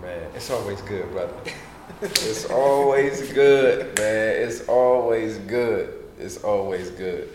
man, 0.02 0.30
it's 0.36 0.50
always 0.50 0.82
good, 0.82 1.10
brother. 1.12 1.34
it's 2.02 2.46
always 2.50 3.32
good, 3.32 3.98
man. 3.98 4.44
It's 4.44 4.68
always 4.68 5.38
good. 5.38 6.04
It's 6.20 6.44
always 6.44 6.90
good. 6.92 7.30